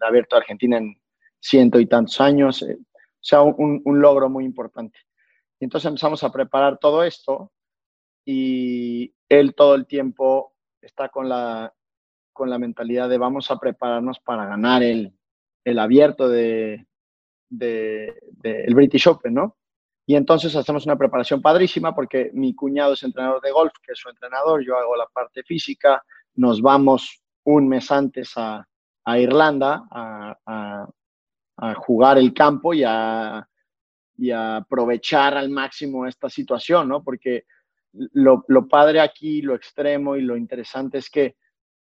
Abierto 0.00 0.34
de 0.34 0.40
Argentina 0.40 0.78
en 0.78 1.00
ciento 1.38 1.78
y 1.78 1.86
tantos 1.86 2.20
años. 2.20 2.60
Eh, 2.62 2.76
o 2.76 2.84
sea, 3.20 3.42
un, 3.42 3.80
logro 3.84 4.28
muy 4.28 4.44
importante. 4.44 4.98
Y 5.60 5.66
entonces 5.66 5.86
empezamos 5.86 6.24
a 6.24 6.32
preparar 6.32 6.78
todo 6.78 7.04
esto 7.04 7.52
y 8.24 9.14
él 9.28 9.54
todo 9.54 9.76
el 9.76 9.86
tiempo 9.86 10.56
está 10.80 11.08
con 11.08 11.28
la, 11.28 11.72
con 12.32 12.50
la 12.50 12.58
mentalidad 12.58 13.08
de 13.08 13.18
vamos 13.18 13.48
a 13.52 13.60
prepararnos 13.60 14.18
para 14.18 14.46
ganar 14.46 14.82
el, 14.82 15.16
el 15.64 15.78
abierto 15.78 16.28
de, 16.28 16.84
de, 17.48 18.12
el 18.42 18.74
British 18.74 19.06
Open, 19.06 19.34
¿no? 19.34 19.56
Y 20.12 20.14
entonces 20.14 20.54
hacemos 20.54 20.84
una 20.84 20.96
preparación 20.96 21.40
padrísima 21.40 21.94
porque 21.94 22.30
mi 22.34 22.54
cuñado 22.54 22.92
es 22.92 23.02
entrenador 23.02 23.40
de 23.40 23.50
golf, 23.50 23.72
que 23.82 23.92
es 23.92 23.98
su 23.98 24.10
entrenador, 24.10 24.62
yo 24.62 24.76
hago 24.76 24.94
la 24.94 25.06
parte 25.06 25.42
física, 25.42 26.04
nos 26.34 26.60
vamos 26.60 27.22
un 27.44 27.66
mes 27.66 27.90
antes 27.90 28.34
a, 28.36 28.68
Irlanda 29.18 29.86
a, 29.90 30.86
jugar 31.76 32.18
el 32.18 32.34
campo 32.34 32.74
y 32.74 32.84
a, 32.84 33.48
aprovechar 34.34 35.34
al 35.34 35.48
máximo 35.48 36.06
esta 36.06 36.28
situación, 36.28 36.90
¿no? 36.90 37.02
Porque 37.02 37.44
lo 38.12 38.68
padre 38.68 39.00
aquí, 39.00 39.40
lo 39.40 39.54
extremo 39.54 40.16
y 40.16 40.20
lo 40.20 40.36
interesante 40.36 40.98
es 40.98 41.08
que 41.08 41.36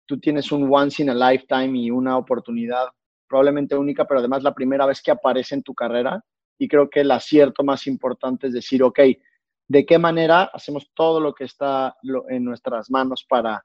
tú 0.08 0.20
tienes 0.20 0.52
un 0.52 0.68
once 0.74 1.04
in 1.04 1.12
a 1.12 1.14
lifetime 1.14 1.78
y 1.78 1.92
una 1.92 2.18
oportunidad 2.18 2.88
probablemente 3.28 3.76
única, 3.76 4.08
pero 4.08 4.22
además 4.22 4.42
la 4.42 4.56
primera 4.56 4.88
vez 4.88 5.04
que 5.04 5.12
aparece 5.12 5.54
en 5.54 5.62
tu 5.62 5.76
carrera 5.76 6.20
y 6.58 6.68
creo 6.68 6.90
que 6.90 7.02
el 7.02 7.12
acierto 7.12 7.64
más 7.64 7.88
importante 7.88 8.48
es 8.48 8.54
decir, 8.54 8.84
ok, 8.84 9.00
¿de 9.68 9.86
qué 9.86 9.98
manera 9.98 10.44
hacemos 10.54 10.90
todo 10.94 11.20
lo 11.20 11.34
que 11.34 11.44
está 11.44 11.96
en 12.30 12.44
nuestras 12.44 12.90
manos 12.90 13.26
para, 13.28 13.64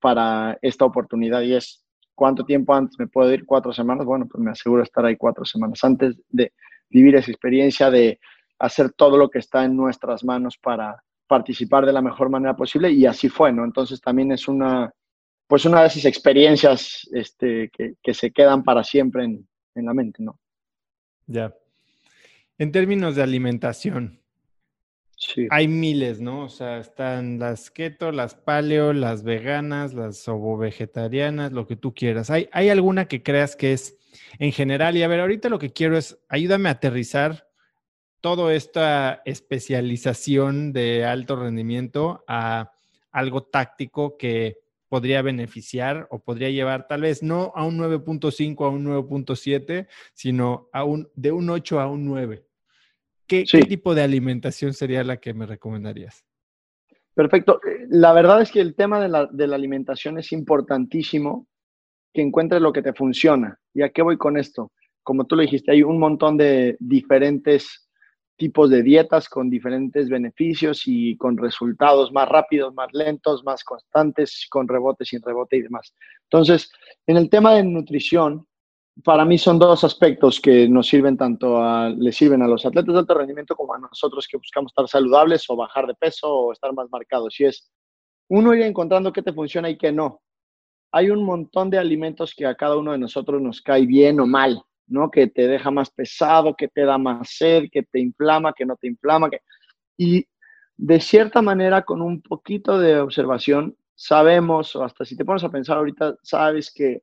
para 0.00 0.58
esta 0.62 0.84
oportunidad? 0.84 1.42
Y 1.42 1.54
es, 1.54 1.84
¿cuánto 2.14 2.44
tiempo 2.44 2.74
antes 2.74 2.98
me 2.98 3.06
puedo 3.06 3.32
ir? 3.32 3.44
¿Cuatro 3.44 3.72
semanas? 3.72 4.06
Bueno, 4.06 4.26
pues 4.30 4.42
me 4.42 4.50
aseguro 4.50 4.82
estar 4.82 5.04
ahí 5.04 5.16
cuatro 5.16 5.44
semanas 5.44 5.82
antes 5.84 6.16
de 6.28 6.52
vivir 6.88 7.16
esa 7.16 7.30
experiencia, 7.30 7.90
de 7.90 8.18
hacer 8.58 8.92
todo 8.92 9.16
lo 9.16 9.28
que 9.28 9.38
está 9.38 9.64
en 9.64 9.76
nuestras 9.76 10.24
manos 10.24 10.56
para 10.58 11.02
participar 11.26 11.86
de 11.86 11.92
la 11.92 12.02
mejor 12.02 12.28
manera 12.28 12.54
posible 12.54 12.90
y 12.90 13.06
así 13.06 13.28
fue, 13.28 13.52
¿no? 13.52 13.64
Entonces 13.64 14.00
también 14.00 14.32
es 14.32 14.48
una, 14.48 14.92
pues 15.46 15.64
una 15.64 15.80
de 15.80 15.86
esas 15.86 16.04
experiencias 16.04 17.08
este, 17.12 17.70
que, 17.70 17.94
que 18.02 18.14
se 18.14 18.30
quedan 18.30 18.62
para 18.62 18.84
siempre 18.84 19.24
en, 19.24 19.48
en 19.74 19.86
la 19.86 19.94
mente, 19.94 20.22
¿no? 20.22 20.38
Ya. 21.26 21.52
En 22.58 22.72
términos 22.72 23.16
de 23.16 23.22
alimentación, 23.22 24.22
hay 25.50 25.68
miles, 25.68 26.20
¿no? 26.20 26.44
O 26.44 26.48
sea, 26.48 26.78
están 26.78 27.38
las 27.38 27.70
keto, 27.70 28.12
las 28.12 28.34
paleo, 28.34 28.92
las 28.92 29.22
veganas, 29.22 29.94
las 29.94 30.26
ovo-vegetarianas, 30.28 31.52
lo 31.52 31.66
que 31.66 31.76
tú 31.76 31.94
quieras. 31.94 32.30
¿Hay, 32.30 32.48
¿Hay 32.52 32.68
alguna 32.70 33.06
que 33.06 33.22
creas 33.22 33.56
que 33.56 33.72
es 33.72 33.96
en 34.38 34.52
general? 34.52 34.96
Y 34.96 35.02
a 35.02 35.08
ver, 35.08 35.20
ahorita 35.20 35.48
lo 35.48 35.58
que 35.58 35.72
quiero 35.72 35.96
es, 35.96 36.18
ayúdame 36.28 36.68
a 36.68 36.72
aterrizar 36.72 37.48
toda 38.20 38.52
esta 38.54 39.22
especialización 39.24 40.72
de 40.72 41.04
alto 41.04 41.36
rendimiento 41.36 42.24
a 42.26 42.72
algo 43.10 43.42
táctico 43.42 44.16
que 44.16 44.61
podría 44.92 45.22
beneficiar 45.22 46.06
o 46.10 46.18
podría 46.18 46.50
llevar 46.50 46.86
tal 46.86 47.00
vez 47.00 47.22
no 47.22 47.50
a 47.54 47.64
un 47.64 47.78
9.5 47.78 48.66
a 48.66 48.68
un 48.68 48.84
9.7, 48.84 49.88
sino 50.12 50.68
a 50.70 50.84
un, 50.84 51.08
de 51.14 51.32
un 51.32 51.48
8 51.48 51.80
a 51.80 51.88
un 51.88 52.04
9. 52.04 52.44
¿Qué, 53.26 53.44
¿Qué, 53.50 53.62
tipo 53.62 53.94
de 53.94 54.02
alimentación 54.02 54.74
sería 54.74 55.02
la 55.02 55.16
que 55.16 55.32
me 55.32 55.46
recomendarías? 55.46 56.26
Perfecto. 57.14 57.58
La 57.88 58.12
verdad 58.12 58.42
es 58.42 58.52
que 58.52 58.60
el 58.60 58.74
tema 58.74 59.00
de 59.00 59.08
la, 59.08 59.24
de 59.32 59.46
la 59.46 59.56
alimentación 59.56 60.18
es 60.18 60.30
importantísimo 60.30 61.46
que 62.12 62.20
encuentres 62.20 62.60
lo 62.60 62.74
que 62.74 62.82
te 62.82 62.92
funciona. 62.92 63.58
¿Y 63.72 63.80
a 63.80 63.88
qué 63.88 64.02
voy 64.02 64.18
con 64.18 64.36
esto? 64.36 64.72
Como 65.02 65.24
tú 65.24 65.36
lo 65.36 65.40
dijiste, 65.40 65.72
hay 65.72 65.82
un 65.82 65.98
montón 65.98 66.36
de 66.36 66.76
diferentes 66.80 67.88
tipos 68.36 68.70
de 68.70 68.82
dietas 68.82 69.28
con 69.28 69.50
diferentes 69.50 70.08
beneficios 70.08 70.82
y 70.86 71.16
con 71.16 71.36
resultados 71.36 72.12
más 72.12 72.28
rápidos, 72.28 72.74
más 72.74 72.88
lentos, 72.92 73.44
más 73.44 73.62
constantes, 73.64 74.46
con 74.50 74.66
rebote, 74.66 75.04
sin 75.04 75.22
rebote 75.22 75.56
y 75.56 75.62
demás. 75.62 75.94
Entonces, 76.24 76.70
en 77.06 77.16
el 77.16 77.30
tema 77.30 77.54
de 77.54 77.62
nutrición, 77.62 78.46
para 79.04 79.24
mí 79.24 79.38
son 79.38 79.58
dos 79.58 79.84
aspectos 79.84 80.40
que 80.40 80.68
nos 80.68 80.86
sirven 80.86 81.16
tanto 81.16 81.62
a, 81.62 81.88
le 81.88 82.12
sirven 82.12 82.42
a 82.42 82.48
los 82.48 82.66
atletas 82.66 82.92
de 82.92 83.00
alto 83.00 83.14
rendimiento 83.14 83.56
como 83.56 83.74
a 83.74 83.78
nosotros 83.78 84.28
que 84.28 84.36
buscamos 84.36 84.70
estar 84.70 84.86
saludables 84.86 85.48
o 85.48 85.56
bajar 85.56 85.86
de 85.86 85.94
peso 85.94 86.28
o 86.28 86.52
estar 86.52 86.72
más 86.74 86.88
marcados. 86.90 87.38
Y 87.40 87.44
es 87.44 87.70
uno 88.28 88.54
ir 88.54 88.62
encontrando 88.62 89.12
qué 89.12 89.22
te 89.22 89.32
funciona 89.32 89.70
y 89.70 89.78
qué 89.78 89.92
no. 89.92 90.20
Hay 90.92 91.08
un 91.08 91.24
montón 91.24 91.70
de 91.70 91.78
alimentos 91.78 92.34
que 92.34 92.44
a 92.44 92.54
cada 92.54 92.76
uno 92.76 92.92
de 92.92 92.98
nosotros 92.98 93.40
nos 93.40 93.62
cae 93.62 93.86
bien 93.86 94.20
o 94.20 94.26
mal. 94.26 94.62
¿No? 94.86 95.10
Que 95.10 95.26
te 95.26 95.46
deja 95.48 95.70
más 95.70 95.90
pesado, 95.90 96.54
que 96.56 96.68
te 96.68 96.84
da 96.84 96.98
más 96.98 97.30
sed, 97.30 97.64
que 97.70 97.82
te 97.82 98.00
inflama, 98.00 98.52
que 98.52 98.66
no 98.66 98.76
te 98.76 98.86
inflama. 98.88 99.30
Que... 99.30 99.40
Y 99.96 100.26
de 100.76 101.00
cierta 101.00 101.42
manera, 101.42 101.82
con 101.82 102.02
un 102.02 102.22
poquito 102.22 102.78
de 102.78 102.98
observación, 103.00 103.76
sabemos, 103.94 104.74
o 104.76 104.84
hasta 104.84 105.04
si 105.04 105.16
te 105.16 105.24
pones 105.24 105.44
a 105.44 105.50
pensar 105.50 105.78
ahorita, 105.78 106.16
sabes 106.22 106.72
que 106.74 107.02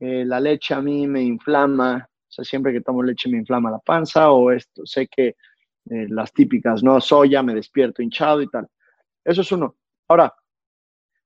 eh, 0.00 0.24
la 0.26 0.40
leche 0.40 0.74
a 0.74 0.80
mí 0.80 1.06
me 1.06 1.22
inflama, 1.22 2.08
o 2.08 2.32
sea, 2.32 2.44
siempre 2.44 2.72
que 2.72 2.80
tomo 2.80 3.02
leche 3.02 3.28
me 3.28 3.38
inflama 3.38 3.70
la 3.70 3.78
panza, 3.78 4.30
o 4.32 4.50
esto, 4.50 4.84
sé 4.84 5.06
que 5.06 5.36
eh, 5.90 6.06
las 6.08 6.32
típicas, 6.32 6.82
¿no? 6.82 7.00
Soya, 7.00 7.42
me 7.42 7.54
despierto 7.54 8.02
hinchado 8.02 8.42
y 8.42 8.48
tal. 8.48 8.68
Eso 9.24 9.40
es 9.42 9.52
uno. 9.52 9.76
Ahora, 10.08 10.34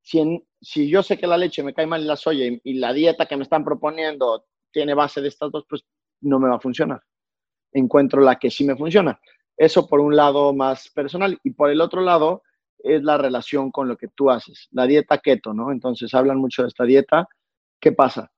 si, 0.03 0.47
si 0.61 0.89
yo 0.89 1.03
sé 1.03 1.19
que 1.19 1.27
la 1.27 1.37
leche 1.37 1.63
me 1.63 1.75
cae 1.75 1.87
mal 1.87 2.03
en 2.03 2.07
la 2.07 2.17
soya 2.17 2.45
y 2.63 2.75
la 2.75 2.93
dieta 2.93 3.27
que 3.27 3.37
me 3.37 3.43
están 3.43 3.65
proponiendo 3.65 4.45
tiene 4.77 4.93
base 4.93 5.23
de 5.23 5.29
estas 5.29 5.51
dos, 5.51 5.65
pues 5.67 5.87
no 6.21 6.39
me 6.39 6.51
va 6.51 6.57
a 6.57 6.61
funcionar. 6.61 7.01
Encuentro 7.73 8.21
la 8.21 8.37
que 8.37 8.51
sí 8.51 8.63
me 8.63 8.77
funciona. 8.77 9.19
Eso 9.57 9.89
por 9.89 10.01
un 10.01 10.15
lado 10.15 10.53
más 10.53 10.91
personal 10.91 11.39
y 11.43 11.53
por 11.53 11.71
el 11.71 11.81
otro 11.81 12.03
lado 12.03 12.43
es 12.79 13.03
la 13.03 13.17
relación 13.17 13.71
con 13.71 13.89
lo 13.89 13.97
que 13.97 14.09
tú 14.09 14.31
haces. 14.31 14.69
La 14.73 14.87
dieta 14.87 15.17
keto, 15.17 15.55
¿no? 15.55 15.73
Entonces 15.73 16.13
hablan 16.13 16.37
mucho 16.37 16.61
de 16.61 16.69
esta 16.69 16.85
dieta. 16.85 17.27
¿Qué 17.81 17.93
pasa? 17.93 18.31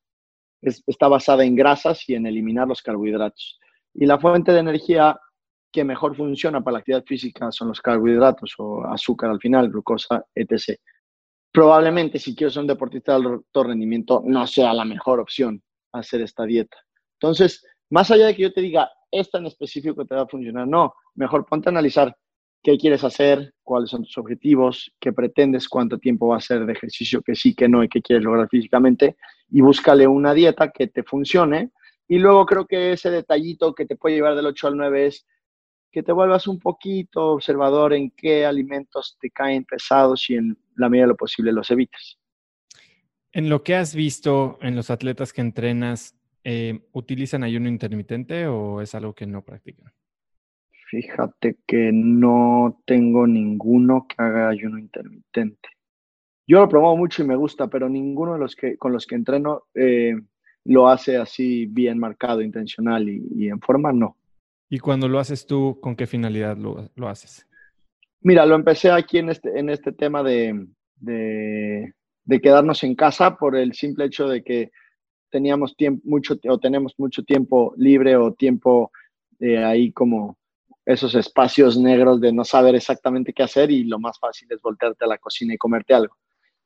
está 0.61 1.07
basada 1.07 1.45
en 1.45 1.57
grasas 1.57 2.09
y 2.09 2.15
en 2.15 2.27
eliminar 2.27 2.69
los 2.69 2.83
carbohidratos. 2.83 3.59
Y 3.95 4.07
la 4.07 4.19
fuente 4.19 4.53
de 4.53 4.61
energía 4.61 5.19
que 5.73 5.85
mejor 5.85 6.17
funciona 6.17 6.63
para 6.63 6.75
la 6.75 6.79
actividad 6.79 7.05
física 7.05 7.51
son 7.51 7.69
los 7.69 7.81
carbohidratos 7.81 8.55
o 8.59 8.85
azúcar 8.87 9.31
al 9.31 9.41
final, 9.41 9.71
glucosa, 9.71 10.25
etc. 10.35 10.79
Probablemente 11.53 12.19
si 12.21 12.35
quiero 12.35 12.51
ser 12.51 12.63
un 12.63 12.69
deportista 12.69 13.13
de 13.19 13.27
alto 13.27 13.65
rendimiento 13.65 14.23
no 14.25 14.47
sea 14.47 14.73
la 14.73 14.85
mejor 14.85 15.21
opción, 15.21 15.63
hacer 15.93 16.21
esta 16.21 16.45
dieta. 16.45 16.77
Entonces, 17.15 17.65
más 17.91 18.11
allá 18.11 18.27
de 18.27 18.37
que 18.37 18.43
yo 18.43 18.53
te 18.53 18.61
diga, 18.61 18.91
esta 19.11 19.39
en 19.39 19.47
específico 19.47 20.05
te 20.05 20.15
va 20.15 20.23
a 20.23 20.29
funcionar, 20.29 20.67
no, 20.67 20.95
mejor 21.15 21.47
ponte 21.47 21.69
a 21.69 21.73
analizar 21.73 22.15
qué 22.63 22.77
quieres 22.77 23.05
hacer, 23.05 23.55
cuáles 23.63 23.91
son 23.91 24.03
tus 24.03 24.19
objetivos, 24.19 24.93
qué 25.01 25.13
pretendes, 25.13 25.69
cuánto 25.69 25.99
tiempo 25.99 26.29
va 26.29 26.37
a 26.37 26.41
ser 26.41 26.67
de 26.67 26.73
ejercicio, 26.73 27.23
que 27.23 27.35
sí, 27.35 27.55
que 27.55 27.69
no 27.69 27.83
y 27.83 27.89
qué 27.89 28.03
quieres 28.03 28.25
lograr 28.25 28.49
físicamente, 28.49 29.17
y 29.51 29.61
búscale 29.61 30.07
una 30.07 30.35
dieta 30.35 30.71
que 30.71 30.89
te 30.89 31.03
funcione. 31.03 31.71
Y 32.09 32.19
luego 32.19 32.47
creo 32.47 32.67
que 32.67 32.93
ese 32.93 33.11
detallito 33.11 33.75
que 33.75 33.87
te 33.87 33.97
puede 33.97 34.17
llevar 34.17 34.35
del 34.35 34.47
8 34.47 34.69
al 34.69 34.77
9 34.77 35.07
es 35.07 35.27
que 35.91 36.03
te 36.03 36.13
vuelvas 36.13 36.47
un 36.47 36.59
poquito 36.59 37.33
observador 37.33 37.93
en 37.93 38.11
qué 38.11 38.45
alimentos 38.45 39.17
te 39.21 39.31
caen 39.31 39.65
pesados 39.65 40.29
y 40.29 40.35
en 40.35 40.59
la 40.77 40.89
medida 40.89 41.05
de 41.05 41.09
lo 41.09 41.17
posible 41.17 41.53
los 41.53 41.71
evites. 41.71 42.19
En 43.33 43.49
lo 43.49 43.63
que 43.63 43.75
has 43.75 43.95
visto 43.95 44.59
en 44.63 44.75
los 44.75 44.91
atletas 44.91 45.33
que 45.33 45.41
entrenas, 45.41 46.17
eh, 46.45 46.81
¿utilizan 46.93 47.43
ayuno 47.43 47.69
intermitente 47.69 48.47
o 48.47 48.81
es 48.81 48.95
algo 48.95 49.15
que 49.15 49.27
no 49.27 49.43
practican? 49.43 49.93
Fíjate 50.91 51.59
que 51.67 51.91
no 51.93 52.81
tengo 52.87 53.27
ninguno 53.27 54.07
que 54.09 54.15
haga 54.19 54.49
ayuno 54.49 54.79
intermitente. 54.79 55.69
Yo 56.47 56.61
lo 56.61 56.69
promuevo 56.69 56.97
mucho 56.97 57.23
y 57.23 57.27
me 57.27 57.37
gusta, 57.37 57.69
pero 57.69 57.91
ninguno 57.91 58.33
de 58.33 58.39
los 58.39 58.57
que 58.57 58.79
con 58.79 58.93
los 58.93 59.07
que 59.07 59.15
entreno 59.15 59.65
eh, 59.75 60.15
lo 60.65 60.89
hace 60.89 61.19
así 61.19 61.67
bien 61.67 61.99
marcado, 61.99 62.41
intencional 62.41 63.07
y, 63.09 63.49
en 63.49 63.61
forma, 63.61 63.93
no. 63.93 64.17
¿Y 64.71 64.79
cuando 64.79 65.09
lo 65.09 65.19
haces 65.19 65.47
tú, 65.47 65.79
con 65.81 65.95
qué 65.95 66.07
finalidad 66.07 66.57
lo, 66.57 66.89
lo 66.95 67.09
haces? 67.09 67.47
Mira, 68.23 68.47
lo 68.47 68.55
empecé 68.55 68.91
aquí 68.91 69.19
en 69.19 69.29
este, 69.29 69.59
en 69.59 69.69
este 69.69 69.93
tema 69.93 70.23
de, 70.23 70.67
de 70.97 71.95
quedarnos 72.41 72.85
en 72.85 72.95
casa 72.95 73.37
por 73.37 73.57
el 73.57 73.73
simple 73.73 74.05
hecho 74.05 74.29
de 74.29 74.43
que 74.43 74.71
teníamos 75.31 75.77
tiempo, 75.77 76.03
mucho, 76.05 76.39
o 76.49 76.59
tenemos 76.59 76.95
mucho 76.99 77.23
tiempo 77.23 77.75
libre 77.77 78.17
o 78.17 78.33
tiempo 78.33 78.91
eh, 79.41 79.63
ahí 79.65 79.93
como 79.93 80.37
esos 80.85 81.15
espacios 81.15 81.77
negros 81.79 82.21
de 82.21 82.33
no 82.33 82.45
saber 82.45 82.75
exactamente 82.75 83.33
qué 83.33 83.43
hacer 83.43 83.71
y 83.71 83.85
lo 83.85 83.99
más 83.99 84.19
fácil 84.19 84.49
es 84.51 84.61
voltearte 84.63 85.05
a 85.05 85.09
la 85.09 85.19
cocina 85.19 85.55
y 85.55 85.59
comerte 85.59 85.95
algo. 85.95 86.17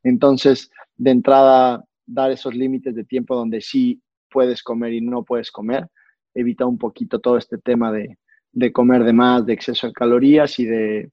Entonces, 0.02 0.70
de 0.96 1.10
entrada, 1.10 1.84
dar 2.06 2.30
esos 2.30 2.54
límites 2.54 2.94
de 2.94 3.04
tiempo 3.04 3.34
donde 3.34 3.60
sí 3.60 4.00
puedes 4.30 4.62
comer 4.62 4.92
y 4.92 5.00
no 5.00 5.24
puedes 5.24 5.50
comer, 5.50 5.88
evita 6.34 6.66
un 6.66 6.78
poquito 6.78 7.20
todo 7.20 7.36
este 7.36 7.58
tema 7.58 7.92
de, 7.92 8.18
de 8.52 8.72
comer 8.72 9.04
de 9.04 9.12
más, 9.12 9.44
de 9.44 9.54
exceso 9.54 9.88
de 9.88 9.92
calorías 9.92 10.58
y 10.58 10.66
de, 10.66 11.10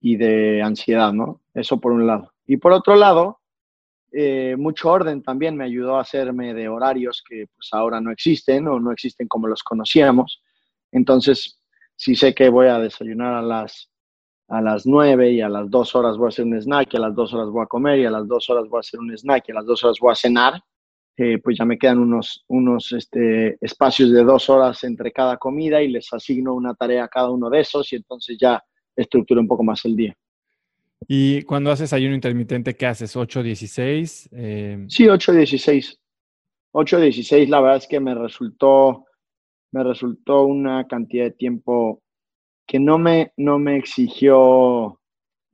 y 0.00 0.16
de 0.16 0.62
ansiedad, 0.62 1.12
¿no? 1.12 1.40
Eso 1.54 1.80
por 1.80 1.92
un 1.92 2.06
lado. 2.06 2.32
Y 2.46 2.58
por 2.58 2.72
otro 2.72 2.96
lado, 2.96 3.37
eh, 4.12 4.56
mucho 4.56 4.90
orden 4.90 5.22
también 5.22 5.56
me 5.56 5.64
ayudó 5.64 5.96
a 5.96 6.00
hacerme 6.00 6.54
de 6.54 6.68
horarios 6.68 7.22
que 7.28 7.46
pues 7.54 7.68
ahora 7.72 8.00
no 8.00 8.10
existen 8.10 8.66
o 8.68 8.80
no 8.80 8.92
existen 8.92 9.28
como 9.28 9.48
los 9.48 9.62
conocíamos. 9.62 10.42
Entonces, 10.92 11.60
si 11.96 12.14
sé 12.14 12.34
que 12.34 12.48
voy 12.48 12.68
a 12.68 12.78
desayunar 12.78 13.34
a 13.34 13.42
las, 13.42 13.90
a 14.48 14.62
las 14.62 14.86
9 14.86 15.32
y 15.32 15.40
a 15.40 15.48
las 15.48 15.70
2 15.70 15.94
horas 15.94 16.16
voy 16.16 16.26
a 16.26 16.28
hacer 16.28 16.44
un 16.46 16.54
snack, 16.60 16.94
y 16.94 16.96
a 16.96 17.00
las 17.00 17.14
2 17.14 17.34
horas 17.34 17.48
voy 17.50 17.62
a 17.62 17.66
comer 17.66 17.98
y 17.98 18.06
a 18.06 18.10
las 18.10 18.26
2 18.26 18.50
horas 18.50 18.68
voy 18.68 18.78
a 18.78 18.80
hacer 18.80 19.00
un 19.00 19.16
snack 19.16 19.44
y 19.48 19.52
a 19.52 19.56
las 19.56 19.66
2 19.66 19.84
horas 19.84 19.98
voy 20.00 20.12
a 20.12 20.14
cenar, 20.14 20.62
eh, 21.16 21.38
pues 21.38 21.58
ya 21.58 21.64
me 21.64 21.76
quedan 21.76 21.98
unos, 21.98 22.44
unos 22.48 22.92
este, 22.92 23.58
espacios 23.60 24.12
de 24.12 24.24
2 24.24 24.50
horas 24.50 24.84
entre 24.84 25.12
cada 25.12 25.36
comida 25.36 25.82
y 25.82 25.88
les 25.88 26.12
asigno 26.12 26.54
una 26.54 26.74
tarea 26.74 27.04
a 27.04 27.08
cada 27.08 27.30
uno 27.30 27.50
de 27.50 27.60
esos 27.60 27.92
y 27.92 27.96
entonces 27.96 28.38
ya 28.40 28.62
estructuro 28.96 29.40
un 29.40 29.48
poco 29.48 29.64
más 29.64 29.84
el 29.84 29.96
día. 29.96 30.16
Y 31.06 31.42
cuando 31.42 31.70
haces 31.70 31.92
ayuno 31.92 32.14
intermitente, 32.14 32.74
¿qué 32.74 32.86
haces? 32.86 33.16
¿8-16? 33.16 34.28
Eh... 34.32 34.84
Sí, 34.88 35.04
8-16. 35.04 35.98
8-16, 36.72 37.48
la 37.48 37.60
verdad 37.60 37.78
es 37.78 37.86
que 37.86 38.00
me 38.00 38.14
resultó, 38.14 39.06
me 39.72 39.82
resultó 39.82 40.42
una 40.42 40.86
cantidad 40.86 41.24
de 41.24 41.30
tiempo 41.32 42.02
que 42.66 42.78
no 42.78 42.98
me, 42.98 43.32
no 43.36 43.58
me 43.58 43.76
exigió, 43.76 45.00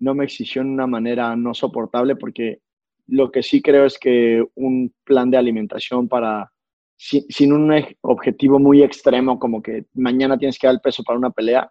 no 0.01 0.15
me 0.15 0.25
exigió 0.25 0.62
en 0.62 0.71
una 0.71 0.87
manera 0.87 1.37
no 1.37 1.55
soportable, 1.55 2.16
porque 2.16 2.61
lo 3.07 3.31
que 3.31 3.43
sí 3.43 3.62
creo 3.62 3.85
es 3.85 3.99
que 3.99 4.45
un 4.57 4.93
plan 5.05 5.31
de 5.31 5.37
alimentación 5.37 6.09
para, 6.09 6.51
sin, 6.97 7.23
sin 7.29 7.53
un 7.53 7.73
objetivo 8.01 8.59
muy 8.59 8.83
extremo, 8.83 9.39
como 9.39 9.62
que 9.62 9.87
mañana 9.95 10.37
tienes 10.37 10.59
que 10.59 10.66
dar 10.66 10.75
el 10.75 10.81
peso 10.81 11.05
para 11.05 11.19
una 11.19 11.31
pelea, 11.31 11.71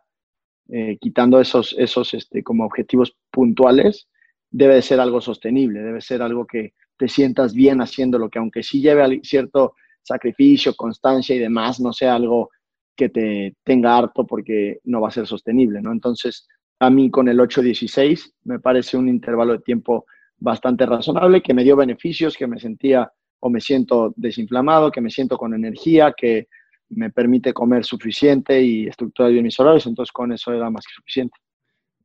eh, 0.70 0.98
quitando 1.00 1.40
esos, 1.40 1.76
esos 1.78 2.14
este, 2.14 2.44
como 2.44 2.66
objetivos 2.66 3.16
puntuales, 3.32 4.08
debe 4.50 4.76
de 4.76 4.82
ser 4.82 5.00
algo 5.00 5.20
sostenible, 5.20 5.82
debe 5.82 6.02
ser 6.02 6.22
algo 6.22 6.46
que 6.46 6.74
te 6.98 7.08
sientas 7.08 7.54
bien 7.54 7.82
haciéndolo, 7.82 8.30
que 8.30 8.40
aunque 8.40 8.64
sí 8.64 8.82
lleve 8.82 9.20
cierto 9.24 9.76
sacrificio, 10.02 10.76
constancia 10.76 11.36
y 11.36 11.40
demás, 11.40 11.80
no 11.80 11.92
sea 11.92 12.16
algo 12.16 12.50
que 12.96 13.10
te 13.10 13.56
tenga 13.64 13.98
harto 13.98 14.26
porque 14.28 14.80
no 14.84 15.02
va 15.02 15.08
a 15.08 15.12
ser 15.12 15.26
sostenible, 15.26 15.82
¿no? 15.82 15.92
Entonces, 15.92 16.48
a 16.80 16.90
mí 16.90 17.10
con 17.10 17.28
el 17.28 17.40
8-16 17.40 18.34
me 18.44 18.60
parece 18.60 18.98
un 18.98 19.10
intervalo 19.10 19.54
de 19.54 19.60
tiempo 19.60 20.06
bastante 20.38 20.86
razonable, 20.86 21.42
que 21.42 21.54
me 21.54 21.64
dio 21.64 21.76
beneficios, 21.76 22.38
que 22.38 22.48
me 22.48 22.60
sentía 22.60 23.12
o 23.40 23.50
me 23.50 23.62
siento 23.62 24.14
desinflamado, 24.16 24.92
que 24.92 25.02
me 25.02 25.10
siento 25.10 25.38
con 25.38 25.54
energía, 25.54 26.14
que 26.16 26.48
me 26.96 27.10
permite 27.10 27.54
comer 27.54 27.86
suficiente 27.86 28.62
y 28.62 28.88
estructurar 28.88 29.32
bien 29.32 29.44
mis 29.44 29.60
horarios, 29.60 29.86
entonces 29.86 30.12
con 30.12 30.32
eso 30.32 30.54
era 30.54 30.70
más 30.70 30.86
que 30.86 30.94
suficiente. 30.94 31.38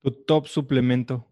¿Tu 0.03 0.11
top 0.11 0.47
suplemento? 0.47 1.27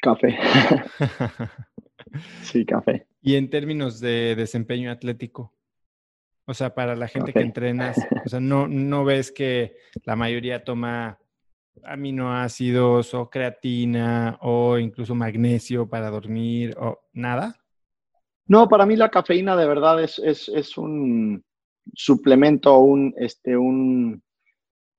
Café. 0.00 0.38
sí, 2.42 2.64
café. 2.64 3.06
¿Y 3.22 3.36
en 3.36 3.48
términos 3.48 4.00
de 4.00 4.34
desempeño 4.36 4.90
atlético? 4.90 5.52
O 6.46 6.52
sea, 6.52 6.74
para 6.74 6.94
la 6.94 7.08
gente 7.08 7.32
que 7.32 7.40
entrenas, 7.40 7.96
o 8.26 8.28
sea, 8.28 8.40
no, 8.40 8.68
no 8.68 9.04
ves 9.04 9.32
que 9.32 9.76
la 10.04 10.16
mayoría 10.16 10.64
toma 10.64 11.18
aminoácidos 11.82 13.14
o 13.14 13.30
creatina 13.30 14.38
o 14.42 14.78
incluso 14.78 15.14
magnesio 15.14 15.88
para 15.88 16.10
dormir 16.10 16.76
o 16.78 17.00
nada. 17.12 17.56
No, 18.46 18.68
para 18.68 18.86
mí 18.86 18.96
la 18.96 19.10
cafeína 19.10 19.56
de 19.56 19.66
verdad 19.66 20.02
es, 20.02 20.18
es, 20.18 20.76
un 20.76 21.44
suplemento, 21.92 22.78
un, 22.78 23.14
este, 23.16 23.56
un... 23.56 24.22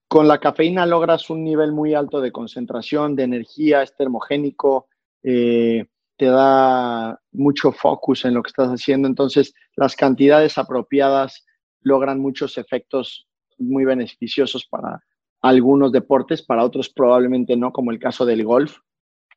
Con 0.07 0.28
la 0.28 0.40
cafeína 0.40 0.86
logras 0.86 1.30
un 1.30 1.44
nivel 1.44 1.72
muy 1.72 1.94
alto 1.94 2.22
de 2.22 2.32
concentración, 2.32 3.16
de 3.16 3.24
energía, 3.24 3.82
es 3.82 3.95
termogénico, 3.95 4.88
eh, 5.24 5.86
te 6.18 6.26
da 6.28 7.20
mucho 7.32 7.72
focus 7.72 8.26
en 8.26 8.36
lo 8.36 8.44
que 8.44 8.49
estás 8.49 8.70
haciendo, 8.70 9.07
entonces 9.07 9.53
las 9.76 9.95
cantidades 9.95 10.57
apropiadas 10.57 11.45
logran 11.82 12.20
muchos 12.20 12.57
efectos 12.57 13.28
muy 13.57 13.86
beneficiosos 13.86 14.66
para 14.66 15.03
algunos 15.41 15.91
deportes, 15.91 16.41
para 16.41 16.64
otros 16.64 16.90
probablemente 16.90 17.56
no, 17.56 17.72
como 17.72 17.91
el 17.91 17.99
caso 17.99 18.26
del 18.26 18.44
golf. 18.44 18.78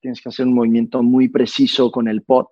Tienes 0.01 0.21
que 0.21 0.29
hacer 0.29 0.47
un 0.47 0.55
movimiento 0.55 1.03
muy 1.03 1.29
preciso 1.29 1.91
con 1.91 2.09
el 2.09 2.23
pot 2.23 2.49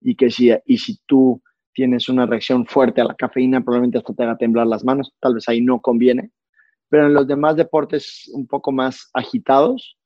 y 0.00 0.14
que 0.14 0.30
si, 0.30 0.50
y 0.64 0.78
si 0.78 0.98
tú 1.06 1.42
tienes 1.80 2.10
una 2.10 2.26
reacción 2.26 2.66
fuerte 2.66 3.00
a 3.00 3.04
la 3.04 3.14
cafeína, 3.14 3.62
probablemente 3.62 3.96
hasta 3.96 4.12
te 4.12 4.22
haga 4.22 4.36
temblar 4.36 4.66
las 4.66 4.84
manos, 4.84 5.14
tal 5.18 5.32
vez 5.32 5.48
ahí 5.48 5.62
no 5.62 5.80
conviene. 5.80 6.30
Pero 6.90 7.06
en 7.06 7.14
los 7.14 7.26
demás 7.26 7.56
deportes 7.56 8.30
un 8.34 8.46
poco 8.46 8.70
más 8.70 9.08
agitados, 9.14 9.96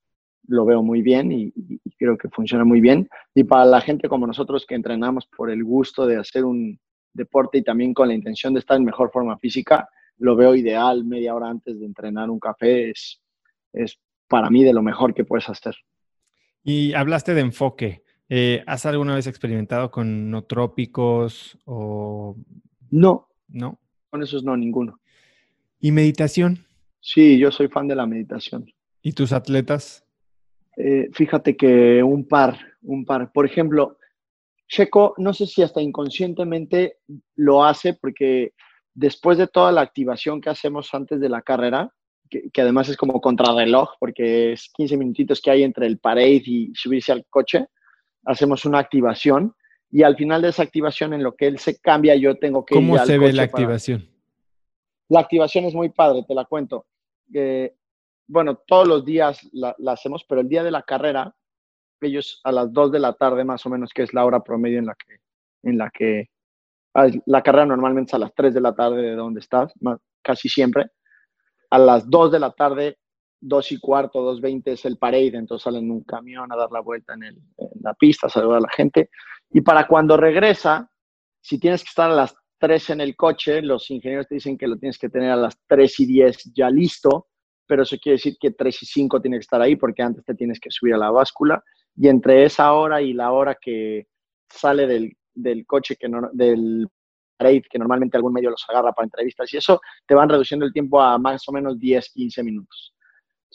lo 0.46 0.64
veo 0.66 0.84
muy 0.84 1.02
bien 1.02 1.32
y, 1.32 1.52
creo 1.98 2.16
que 2.16 2.28
funciona 2.28 2.64
muy 2.64 2.80
bien. 2.80 3.08
Y 3.34 3.42
para 3.42 3.64
la 3.64 3.80
gente 3.80 4.08
como 4.08 4.24
nosotros 4.24 4.66
que 4.66 4.76
entrenamos 4.76 5.26
por 5.36 5.50
el 5.50 5.64
gusto 5.64 6.06
de 6.06 6.16
hacer 6.16 6.44
un 6.44 6.78
deporte 7.12 7.58
y 7.58 7.62
también 7.62 7.92
con 7.92 8.06
la 8.06 8.14
intención 8.14 8.54
de 8.54 8.60
estar 8.60 8.76
en 8.76 8.84
mejor 8.84 9.10
forma 9.10 9.36
física, 9.38 9.88
lo 10.18 10.36
veo 10.36 10.54
ideal 10.54 11.04
media 11.04 11.34
hora 11.34 11.48
antes 11.48 11.80
de 11.80 11.86
entrenar 11.86 12.30
un 12.30 12.38
café. 12.38 12.90
Es, 12.90 13.20
es 13.72 13.98
para 14.28 14.48
mí 14.48 14.62
de 14.62 14.74
lo 14.74 14.82
mejor 14.82 15.12
que 15.12 15.24
puedes 15.24 15.48
hacer. 15.48 15.74
Y 16.62 16.92
hablaste 16.92 17.34
de 17.34 17.40
enfoque. 17.40 18.04
Eh, 18.28 18.62
¿Has 18.66 18.86
alguna 18.86 19.14
vez 19.14 19.26
experimentado 19.26 19.90
con 19.90 20.30
no 20.30 20.44
trópicos 20.44 21.58
o...? 21.64 22.36
No. 22.90 23.28
¿No? 23.48 23.78
Con 24.10 24.22
esos 24.22 24.44
no, 24.44 24.56
ninguno. 24.56 25.00
¿Y 25.80 25.92
meditación? 25.92 26.64
Sí, 27.00 27.38
yo 27.38 27.50
soy 27.50 27.68
fan 27.68 27.86
de 27.86 27.94
la 27.94 28.06
meditación. 28.06 28.72
¿Y 29.02 29.12
tus 29.12 29.32
atletas? 29.32 30.04
Eh, 30.76 31.08
fíjate 31.12 31.56
que 31.56 32.02
un 32.02 32.26
par, 32.26 32.58
un 32.82 33.04
par. 33.04 33.30
Por 33.32 33.44
ejemplo, 33.44 33.98
Checo, 34.68 35.14
no 35.18 35.34
sé 35.34 35.46
si 35.46 35.62
hasta 35.62 35.82
inconscientemente 35.82 36.98
lo 37.36 37.64
hace 37.64 37.94
porque 37.94 38.54
después 38.94 39.36
de 39.36 39.46
toda 39.46 39.72
la 39.72 39.82
activación 39.82 40.40
que 40.40 40.50
hacemos 40.50 40.94
antes 40.94 41.20
de 41.20 41.28
la 41.28 41.42
carrera, 41.42 41.92
que, 42.30 42.50
que 42.50 42.62
además 42.62 42.88
es 42.88 42.96
como 42.96 43.20
contrarreloj, 43.20 43.90
porque 44.00 44.52
es 44.52 44.70
15 44.72 44.96
minutitos 44.96 45.42
que 45.42 45.50
hay 45.50 45.62
entre 45.62 45.86
el 45.86 45.98
parade 45.98 46.42
y 46.46 46.72
subirse 46.74 47.12
al 47.12 47.26
coche, 47.28 47.66
hacemos 48.24 48.64
una 48.64 48.78
activación 48.78 49.54
y 49.90 50.02
al 50.02 50.16
final 50.16 50.42
de 50.42 50.48
esa 50.48 50.62
activación 50.62 51.14
en 51.14 51.22
lo 51.22 51.36
que 51.36 51.46
él 51.46 51.58
se 51.58 51.78
cambia, 51.78 52.16
yo 52.16 52.36
tengo 52.36 52.64
que... 52.64 52.74
¿Cómo 52.74 52.98
se 52.98 53.18
ve 53.18 53.32
la 53.32 53.44
activación? 53.44 54.08
La 55.08 55.20
activación 55.20 55.66
es 55.66 55.74
muy 55.74 55.90
padre, 55.90 56.24
te 56.26 56.34
la 56.34 56.44
cuento. 56.44 56.86
Eh, 57.32 57.76
bueno, 58.26 58.56
todos 58.66 58.88
los 58.88 59.04
días 59.04 59.48
la, 59.52 59.76
hacemos, 59.86 60.24
pero 60.28 60.40
el 60.40 60.48
día 60.48 60.62
de 60.62 60.70
la 60.70 60.82
carrera, 60.82 61.34
ellos 62.00 62.40
a 62.44 62.52
las 62.52 62.72
2 62.72 62.92
de 62.92 62.98
la 62.98 63.12
tarde 63.12 63.44
más 63.44 63.64
o 63.66 63.70
menos, 63.70 63.92
que 63.94 64.02
es 64.02 64.12
la 64.12 64.24
hora 64.24 64.40
promedio 64.40 64.78
en 64.78 64.86
la 64.86 64.94
que, 64.94 65.16
en 65.62 65.78
la 65.78 65.90
que 65.90 66.28
la 67.26 67.42
carrera 67.42 67.66
normalmente 67.66 68.10
es 68.10 68.14
a 68.14 68.18
las 68.18 68.34
3 68.34 68.54
de 68.54 68.60
la 68.60 68.74
tarde 68.74 69.02
de 69.02 69.14
donde 69.14 69.40
estás, 69.40 69.72
casi 70.22 70.48
siempre. 70.48 70.86
A 71.70 71.78
las 71.78 72.08
2 72.08 72.32
de 72.32 72.40
la 72.40 72.50
tarde 72.50 72.98
dos 73.40 73.72
y 73.72 73.78
cuarto, 73.78 74.22
dos 74.22 74.40
veinte 74.40 74.72
es 74.72 74.84
el 74.84 74.96
parade, 74.96 75.36
entonces 75.36 75.64
salen 75.64 75.84
en 75.84 75.90
un 75.90 76.04
camión 76.04 76.50
a 76.50 76.56
dar 76.56 76.70
la 76.72 76.80
vuelta 76.80 77.14
en, 77.14 77.36
la 77.80 77.94
pista, 77.94 78.28
saludar 78.28 78.58
a 78.58 78.62
la 78.62 78.70
gente. 78.70 79.10
Y 79.50 79.60
para 79.60 79.86
cuando 79.86 80.16
regresa, 80.16 80.90
si 81.40 81.58
tienes 81.58 81.82
que 81.82 81.88
estar 81.88 82.10
a 82.10 82.14
las 82.14 82.34
3 82.58 82.90
en 82.90 83.00
el 83.02 83.16
coche, 83.16 83.60
los 83.60 83.90
ingenieros 83.90 84.26
te 84.26 84.36
dicen 84.36 84.56
que 84.56 84.66
lo 84.66 84.78
tienes 84.78 84.98
que 84.98 85.10
tener 85.10 85.30
a 85.30 85.36
las 85.36 85.58
3 85.66 86.00
y 86.00 86.06
10 86.06 86.52
ya 86.54 86.70
listo, 86.70 87.26
pero 87.66 87.82
eso 87.82 87.96
quiere 88.02 88.16
decir 88.16 88.36
que 88.40 88.52
3 88.52 88.82
y 88.82 88.86
5 88.86 89.20
tiene 89.20 89.36
que 89.36 89.42
estar 89.42 89.60
ahí 89.60 89.76
porque 89.76 90.02
antes 90.02 90.24
te 90.24 90.34
tienes 90.34 90.58
que 90.58 90.70
subir 90.70 90.94
a 90.94 90.98
la 90.98 91.10
báscula. 91.10 91.62
Y 91.96 92.08
entre 92.08 92.44
esa 92.44 92.72
hora 92.72 93.02
y 93.02 93.12
la 93.12 93.32
hora 93.32 93.56
que 93.60 94.06
sale 94.48 94.86
del, 94.86 95.12
del 95.34 95.66
coche, 95.66 95.96
que 95.96 96.08
no, 96.08 96.30
del 96.32 96.88
parade, 97.36 97.62
que 97.68 97.78
normalmente 97.78 98.16
algún 98.16 98.32
medio 98.32 98.50
los 98.50 98.64
agarra 98.68 98.92
para 98.92 99.04
entrevistas 99.04 99.52
y 99.52 99.58
eso, 99.58 99.80
te 100.06 100.14
van 100.14 100.28
reduciendo 100.28 100.64
el 100.64 100.72
tiempo 100.72 101.00
a 101.00 101.18
más 101.18 101.46
o 101.48 101.52
menos 101.52 101.78
10, 101.78 102.10
15 102.12 102.42
minutos. 102.42 102.93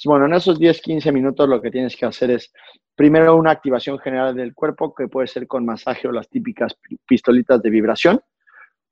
Bueno, 0.06 0.26
en 0.26 0.34
esos 0.34 0.58
10, 0.58 0.82
15 0.82 1.12
minutos 1.12 1.50
lo 1.50 1.62
que 1.62 1.72
tienes 1.72 1.96
que 1.96 2.06
hacer 2.06 2.32
es 2.32 2.52
primero 2.96 3.36
una 3.36 3.52
activación 3.52 4.00
general 4.00 4.36
del 4.36 4.54
cuerpo, 4.54 4.94
que 4.94 5.08
puede 5.08 5.28
ser 5.28 5.48
con 5.48 5.66
masaje 5.66 6.08
o 6.08 6.12
las 6.12 6.30
típicas 6.30 6.78
pistolitas 7.06 7.62
de 7.62 7.70
vibración. 7.70 8.22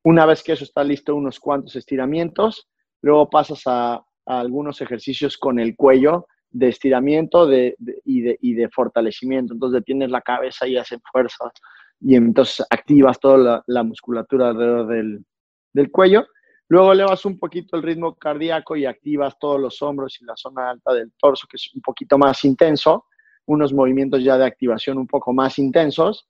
Una 0.04 0.26
vez 0.26 0.44
que 0.44 0.54
eso 0.54 0.64
está 0.64 0.84
listo, 0.84 1.16
unos 1.16 1.40
cuantos 1.40 1.76
estiramientos. 1.76 2.70
Luego 3.02 3.30
pasas 3.30 3.62
a, 3.66 4.04
algunos 4.26 4.82
ejercicios 4.82 5.38
con 5.38 5.58
el 5.58 5.76
cuello 5.78 6.28
de 6.50 6.68
estiramiento 6.68 7.50
y, 7.52 8.22
de, 8.22 8.70
fortalecimiento. 8.70 9.54
Entonces 9.54 9.80
detienes 9.80 10.10
la 10.10 10.22
cabeza 10.22 10.68
y 10.68 10.76
haces 10.76 11.00
fuerza 11.10 11.50
y 12.02 12.16
entonces 12.16 12.66
activas 12.70 13.20
toda 13.20 13.64
la, 13.66 13.84
musculatura 13.84 14.50
alrededor 14.50 14.88
del, 14.88 15.26
del 15.74 15.92
cuello. 15.92 16.26
Luego 16.70 16.92
elevas 16.92 17.24
un 17.26 17.40
poquito 17.40 17.78
el 17.78 17.84
ritmo 17.84 18.16
cardíaco 18.16 18.76
y 18.76 18.86
activas 18.86 19.38
todos 19.40 19.60
los 19.60 19.82
hombros 19.82 20.20
y 20.22 20.26
la 20.26 20.36
zona 20.36 20.70
alta 20.70 20.94
del 20.94 21.14
torso, 21.18 21.48
que 21.50 21.56
es 21.56 21.72
un 21.74 21.82
poquito 21.82 22.18
más 22.18 22.44
intenso, 22.44 23.06
unos 23.46 23.72
movimientos 23.74 24.22
ya 24.22 24.38
de 24.38 24.46
activación 24.46 24.98
un 24.98 25.08
poco 25.08 25.34
más 25.34 25.58
intensos. 25.60 26.28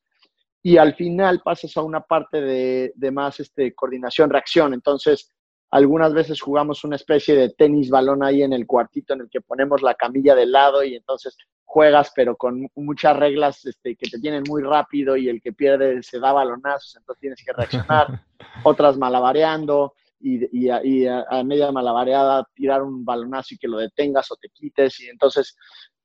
Y 0.62 0.78
al 0.78 0.94
final 0.96 1.42
pasas 1.44 1.76
a 1.78 1.82
una 1.82 2.02
parte 2.02 2.42
de, 2.42 3.12
más 3.12 3.40
este, 3.40 3.74
coordinación-reacción. 3.74 4.74
Entonces, 4.74 5.32
algunas 5.72 6.14
veces 6.14 6.40
jugamos 6.40 6.84
una 6.84 6.98
especie 6.98 7.36
de 7.36 7.50
tenis 7.50 7.90
balón 7.90 8.24
ahí 8.24 8.44
en 8.44 8.54
el 8.54 8.68
cuartito 8.68 9.14
en 9.14 9.22
el 9.22 9.30
que 9.30 9.42
ponemos 9.42 9.82
la 9.82 9.96
camilla 9.96 10.36
de 10.36 10.46
lado 10.46 10.84
y 10.84 10.96
entonces 10.96 11.38
juegas, 11.66 12.12
pero 12.16 12.38
con 12.38 12.70
muchas 12.76 13.18
reglas 13.18 13.66
este, 13.66 13.96
que 13.96 14.10
te 14.10 14.20
tienen 14.20 14.44
muy 14.48 14.62
rápido 14.62 15.18
y 15.18 15.30
el 15.30 15.42
que 15.42 15.52
pierde 15.52 16.02
se 16.04 16.20
da 16.20 16.32
balonazos, 16.32 16.96
entonces 16.96 17.20
tienes 17.22 17.44
que 17.44 17.54
reaccionar. 17.54 18.24
Otras 18.64 18.98
malabareando 18.98 19.94
y, 20.20 20.68
a, 20.68 21.44
media 21.44 21.72
malabareada 21.72 22.48
tirar 22.54 22.84
un 22.84 23.06
balonazo 23.06 23.54
y 23.54 23.58
que 23.58 23.68
lo 23.68 23.78
detengas 23.78 24.32
o 24.32 24.36
te 24.36 24.50
quites 24.50 25.00
y 25.00 25.10
entonces 25.10 25.56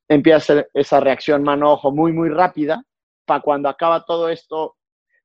empieza 0.08 0.54
a 0.54 0.64
esa 0.74 1.00
reacción 1.00 1.42
mano-ojo 1.42 1.92
muy, 1.92 2.12
muy 2.12 2.28
rápida. 2.28 2.84
Para 3.24 3.40
cuando 3.40 3.68
acaba 3.68 4.04
todo 4.04 4.28
esto, 4.28 4.76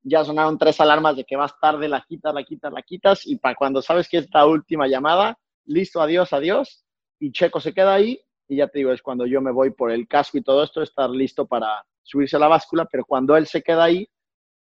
ya 0.04 0.24
sonaron 0.24 0.58
tres 0.58 0.80
alarmas 0.80 1.18
de 1.18 1.26
que 1.26 1.36
vas 1.36 1.60
tarde, 1.60 1.90
la 1.90 2.04
quitas, 2.08 2.34
la 2.34 2.44
quitas, 2.44 2.72
la 2.72 2.82
quitas 2.82 3.26
y 3.26 3.38
para 3.38 3.56
cuando 3.56 3.82
sabes 3.82 4.08
que 4.08 4.18
es 4.18 4.28
la 4.34 4.46
última 4.46 4.88
llamada, 4.88 5.38
listo, 5.66 6.02
adiós, 6.02 6.32
adiós, 6.32 6.86
y 7.20 7.32
Checo 7.32 7.60
se 7.60 7.74
queda 7.74 7.96
ahí 7.96 8.22
y 8.48 8.58
ya 8.58 8.68
te 8.68 8.80
digo, 8.80 8.92
es 8.92 9.02
cuando 9.02 9.26
yo 9.26 9.42
me 9.42 9.52
voy 9.52 9.72
por 9.72 9.92
el 9.92 10.08
casco 10.08 10.38
y 10.38 10.44
todo 10.44 10.64
esto, 10.64 10.82
estar 10.82 11.10
listo 11.10 11.46
para 11.46 11.86
subirse 12.04 12.38
a 12.38 12.40
la 12.40 12.48
báscula, 12.48 12.88
pero 12.90 13.04
cuando 13.04 13.36
él 13.36 13.48
se 13.48 13.62
queda 13.62 13.86
ahí, 13.86 14.08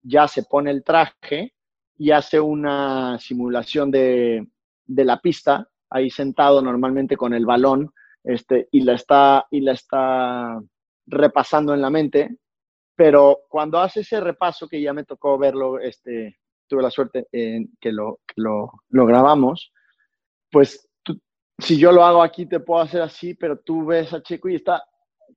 ya 0.02 0.28
se 0.28 0.42
pone 0.42 0.70
el 0.70 0.84
traje 0.84 1.54
y 2.00 2.12
hace 2.12 2.40
una 2.40 3.18
simulación 3.18 3.90
de, 3.90 4.46
la 4.86 5.20
pista, 5.20 5.68
ahí 5.90 6.08
sentado 6.08 6.62
normalmente 6.62 7.14
con 7.14 7.34
el 7.34 7.44
balón, 7.44 7.92
este, 8.24 8.68
y, 8.72 8.80
la 8.80 8.94
está, 8.94 9.46
y 9.50 9.60
la 9.60 9.72
está 9.72 10.58
repasando 11.06 11.74
en 11.74 11.82
la 11.82 11.90
mente, 11.90 12.38
pero 12.96 13.40
cuando 13.50 13.78
hace 13.78 14.00
ese 14.00 14.18
repaso, 14.18 14.66
que 14.66 14.80
ya 14.80 14.94
me 14.94 15.04
tocó 15.04 15.36
verlo, 15.36 15.78
este, 15.78 16.38
tuve 16.66 16.80
la 16.80 16.90
suerte 16.90 17.28
en 17.32 17.70
que 17.78 17.92
lo, 17.92 18.20
lo, 18.34 18.72
lo 18.88 19.04
grabamos, 19.04 19.70
pues 20.50 20.88
si 21.58 21.76
yo 21.76 21.92
lo 21.92 22.02
hago 22.02 22.22
aquí 22.22 22.46
te 22.46 22.60
puedo 22.60 22.80
hacer 22.80 23.02
así, 23.02 23.34
pero 23.34 23.58
tú 23.58 23.84
ves 23.84 24.10
a 24.14 24.22
Checo 24.22 24.48
y 24.48 24.54
está 24.54 24.82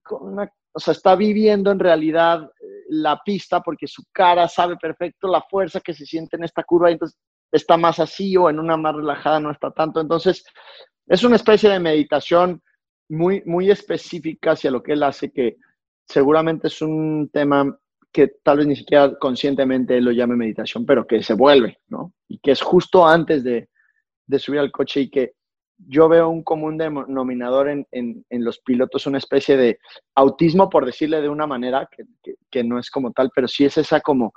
con 0.02 0.32
una 0.32 0.50
o 0.74 0.80
sea, 0.80 0.92
está 0.92 1.16
viviendo 1.16 1.72
en 1.72 1.80
realidad 1.80 2.44
eh, 2.44 2.66
la 2.90 3.22
pista 3.24 3.62
porque 3.62 3.88
su 3.88 4.04
cara 4.12 4.48
sabe 4.48 4.76
perfecto 4.78 5.28
la 5.28 5.42
fuerza 5.44 5.80
que 5.80 5.94
se 5.94 6.06
siente 6.06 6.36
en 6.36 6.44
esta 6.44 6.64
curva 6.64 6.90
y 6.90 6.94
entonces 6.94 7.18
está 7.52 7.78
más 7.78 8.00
así 8.00 8.36
o 8.36 8.50
en 8.50 8.60
una 8.60 8.76
más 8.76 8.96
relajada 8.96 9.40
no 9.40 9.52
está 9.52 9.72
tanto. 9.72 10.02
Entonces, 10.02 10.44
es 11.08 11.24
una 11.24 11.36
especie 11.36 11.70
de 11.70 11.80
meditación 11.80 12.62
muy, 13.10 13.44
muy 13.46 13.70
específica 13.70 14.52
hacia 14.52 14.72
lo 14.72 14.82
que 14.82 14.94
él 14.94 15.04
hace, 15.04 15.32
que 15.32 15.58
seguramente 16.08 16.68
es 16.68 16.82
un 16.82 17.30
tema 17.32 17.78
que 18.12 18.32
tal 18.44 18.58
vez 18.58 18.68
ni 18.68 18.76
siquiera 18.76 19.18
conscientemente 19.18 20.00
lo 20.02 20.12
llame 20.12 20.36
meditación, 20.36 20.86
pero 20.86 21.06
que 21.06 21.22
se 21.24 21.34
vuelve, 21.34 21.80
¿no? 21.88 22.14
Y 22.28 22.40
que 22.40 22.52
es 22.52 22.62
justo 22.62 23.06
antes 23.06 23.44
de, 23.44 23.70
de 24.28 24.40
subir 24.40 24.60
al 24.60 24.72
coche 24.72 25.02
y 25.02 25.10
que 25.10 25.34
yo 25.78 26.08
veo 26.08 26.30
un 26.30 26.44
común 26.44 26.78
denominador 26.78 27.70
en, 27.70 27.88
en, 27.92 28.44
los 28.44 28.60
pilotos, 28.60 29.08
una 29.08 29.18
especie 29.18 29.58
de 29.58 29.80
autismo, 30.16 30.70
por 30.70 30.86
decirle 30.86 31.22
de 31.22 31.30
una 31.30 31.48
manera, 31.48 31.90
que, 31.92 32.36
que, 32.50 32.64
no 32.64 32.80
es 32.80 32.90
como 32.90 33.12
tal, 33.12 33.32
pero 33.34 33.48
sí 33.48 33.66
es 33.66 33.78
esa 33.78 34.02
como 34.02 34.34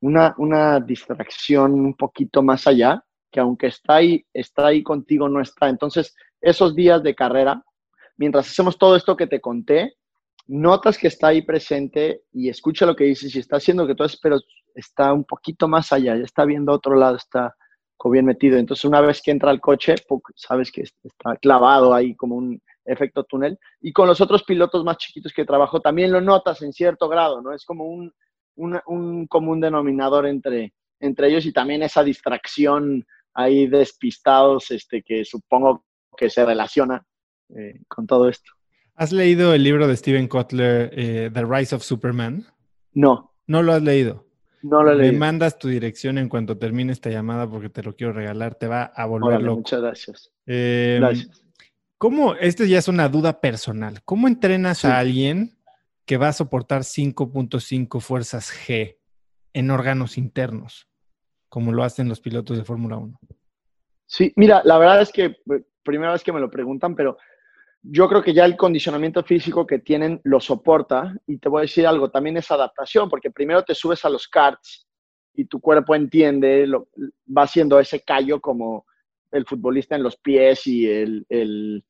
una, 0.00 0.34
una 0.38 0.80
distracción 0.80 1.74
un 1.74 1.94
poquito 1.94 2.42
más 2.42 2.66
allá, 2.66 3.04
que 3.30 3.40
aunque 3.40 3.68
está 3.68 3.96
ahí, 3.96 4.24
está 4.32 4.66
ahí 4.66 4.82
contigo, 4.82 5.28
no 5.28 5.40
está. 5.40 5.68
Entonces, 5.68 6.14
esos 6.40 6.74
días 6.74 7.02
de 7.02 7.14
carrera, 7.14 7.62
mientras 8.16 8.48
hacemos 8.48 8.78
todo 8.78 8.96
esto 8.96 9.16
que 9.16 9.26
te 9.26 9.40
conté, 9.40 9.94
notas 10.46 10.98
que 10.98 11.08
está 11.08 11.28
ahí 11.28 11.42
presente 11.42 12.22
y 12.32 12.48
escucha 12.48 12.86
lo 12.86 12.96
que 12.96 13.04
dices 13.04 13.34
y 13.34 13.38
está 13.38 13.56
haciendo 13.56 13.86
que 13.86 13.94
todo 13.94 14.06
es, 14.06 14.18
pero 14.20 14.38
está 14.74 15.12
un 15.12 15.24
poquito 15.24 15.68
más 15.68 15.92
allá, 15.92 16.16
ya 16.16 16.24
está 16.24 16.44
viendo 16.44 16.72
otro 16.72 16.96
lado, 16.96 17.16
está 17.16 17.54
como 18.00 18.12
bien 18.12 18.24
metido. 18.24 18.56
Entonces, 18.56 18.86
una 18.86 19.02
vez 19.02 19.20
que 19.20 19.30
entra 19.30 19.50
al 19.50 19.60
coche, 19.60 19.94
sabes 20.34 20.72
que 20.72 20.80
está 20.80 21.36
clavado 21.36 21.92
ahí 21.92 22.16
como 22.16 22.34
un 22.34 22.58
efecto 22.86 23.24
túnel. 23.24 23.58
Y 23.82 23.92
con 23.92 24.08
los 24.08 24.22
otros 24.22 24.42
pilotos 24.42 24.82
más 24.84 24.96
chiquitos 24.96 25.34
que 25.34 25.44
trabajo, 25.44 25.82
también 25.82 26.10
lo 26.10 26.22
notas 26.22 26.62
en 26.62 26.72
cierto 26.72 27.10
grado, 27.10 27.42
¿no? 27.42 27.52
Es 27.52 27.66
como 27.66 27.84
un, 27.84 28.10
un, 28.56 29.26
común 29.26 29.60
denominador 29.60 30.26
entre, 30.26 30.72
entre 30.98 31.28
ellos 31.28 31.44
y 31.44 31.52
también 31.52 31.82
esa 31.82 32.02
distracción 32.02 33.06
ahí 33.34 33.66
despistados, 33.66 34.70
este, 34.70 35.02
que 35.02 35.26
supongo 35.26 35.84
que 36.16 36.30
se 36.30 36.46
relaciona 36.46 37.04
eh, 37.54 37.82
con 37.86 38.06
todo 38.06 38.30
esto. 38.30 38.50
¿Has 38.94 39.12
leído 39.12 39.52
el 39.52 39.62
libro 39.62 39.86
de 39.86 39.96
Steven 39.98 40.26
Kotler, 40.26 40.90
eh, 40.94 41.30
The 41.30 41.44
Rise 41.44 41.74
of 41.74 41.82
Superman? 41.82 42.46
No. 42.94 43.34
¿No 43.46 43.62
lo 43.62 43.74
has 43.74 43.82
leído? 43.82 44.24
No 44.62 44.82
lo 44.82 44.94
leído. 44.94 45.12
Me 45.12 45.18
mandas 45.18 45.58
tu 45.58 45.68
dirección 45.68 46.18
en 46.18 46.28
cuanto 46.28 46.58
termine 46.58 46.92
esta 46.92 47.10
llamada 47.10 47.48
porque 47.48 47.68
te 47.68 47.82
lo 47.82 47.94
quiero 47.96 48.12
regalar. 48.12 48.54
Te 48.54 48.66
va 48.66 48.84
a 48.84 49.06
volver 49.06 49.40
loco. 49.40 49.58
Muchas 49.58 49.80
gracias. 49.80 50.32
Em, 50.46 51.00
gracias. 51.00 51.42
¿Cómo, 52.00 52.34
esta 52.34 52.64
ya 52.64 52.78
es 52.78 52.88
una 52.88 53.10
duda 53.10 53.42
personal, 53.42 54.02
¿cómo 54.06 54.26
entrenas 54.26 54.86
a 54.86 54.98
alguien 54.98 55.58
que 56.06 56.16
va 56.16 56.28
a 56.28 56.32
soportar 56.32 56.80
5.5 56.80 58.00
fuerzas 58.00 58.50
G 58.50 58.96
en 59.52 59.70
órganos 59.70 60.16
internos, 60.16 60.88
como 61.50 61.72
lo 61.72 61.84
hacen 61.84 62.08
los 62.08 62.22
pilotos 62.22 62.56
de 62.56 62.64
Fórmula 62.64 62.96
1? 62.96 63.20
Sí, 64.06 64.32
mira, 64.36 64.62
la 64.64 64.78
verdad 64.78 65.02
es 65.02 65.12
que 65.12 65.24
eh, 65.26 65.64
primera 65.82 66.12
vez 66.12 66.24
que 66.24 66.32
me 66.32 66.40
lo 66.40 66.50
preguntan, 66.50 66.94
pero 66.94 67.18
yo 67.82 68.08
creo 68.08 68.22
que 68.22 68.34
ya 68.34 68.44
el 68.44 68.56
condicionamiento 68.56 69.22
físico 69.22 69.66
que 69.66 69.78
tienen 69.78 70.20
lo 70.24 70.40
soporta. 70.40 71.14
Y 71.26 71.38
te 71.38 71.48
voy 71.48 71.60
a 71.60 71.62
decir 71.62 71.86
algo, 71.86 72.10
también 72.10 72.36
es 72.36 72.50
adaptación, 72.50 73.08
porque 73.08 73.30
primero 73.30 73.62
te 73.62 73.74
subes 73.74 74.04
a 74.04 74.10
los 74.10 74.28
karts 74.28 74.86
y 75.34 75.46
tu 75.46 75.60
cuerpo 75.60 75.94
entiende, 75.94 76.66
lo, 76.66 76.88
va 77.36 77.42
haciendo 77.42 77.78
ese 77.78 78.02
callo 78.02 78.40
como 78.40 78.86
el 79.30 79.46
futbolista 79.46 79.94
en 79.94 80.02
los 80.02 80.16
pies 80.16 80.66
y 80.66 80.86
el, 80.88 81.84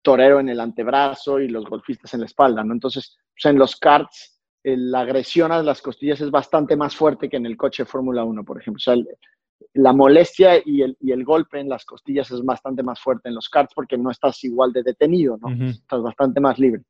torero 0.00 0.38
en 0.38 0.50
el 0.50 0.60
antebrazo 0.60 1.40
y 1.40 1.48
los 1.48 1.64
golfistas 1.64 2.12
en 2.12 2.20
la 2.20 2.26
espalda, 2.26 2.62
¿no? 2.62 2.74
Entonces, 2.74 3.16
pues, 3.34 3.50
en 3.50 3.58
los 3.58 3.76
karts, 3.76 4.38
la 4.62 5.00
agresión 5.00 5.50
a 5.50 5.62
las 5.62 5.80
costillas 5.80 6.20
es 6.20 6.30
bastante 6.30 6.76
más 6.76 6.94
fuerte 6.94 7.28
que 7.28 7.38
en 7.38 7.46
el 7.46 7.56
coche 7.56 7.86
Fórmula 7.86 8.22
1, 8.22 8.44
por 8.44 8.60
ejemplo. 8.60 8.78
O 8.78 8.80
sea, 8.80 8.94
la 9.74 9.92
molestia 9.92 10.62
y 10.64 10.82
el, 10.82 10.96
y 11.00 11.10
el, 11.10 11.24
golpe 11.24 11.58
en 11.58 11.68
las 11.68 11.84
costillas 11.84 12.30
es 12.30 12.44
bastante 12.44 12.82
más 12.82 13.00
fuerte 13.00 13.28
en 13.28 13.34
los 13.34 13.48
karts 13.48 13.74
porque 13.74 13.98
no 13.98 14.10
estás 14.10 14.42
igual 14.44 14.72
de 14.72 14.84
detenido, 14.84 15.36
¿no? 15.36 15.66
Estás 15.66 16.00
bastante 16.00 16.40
más 16.40 16.58
libre. 16.58 16.82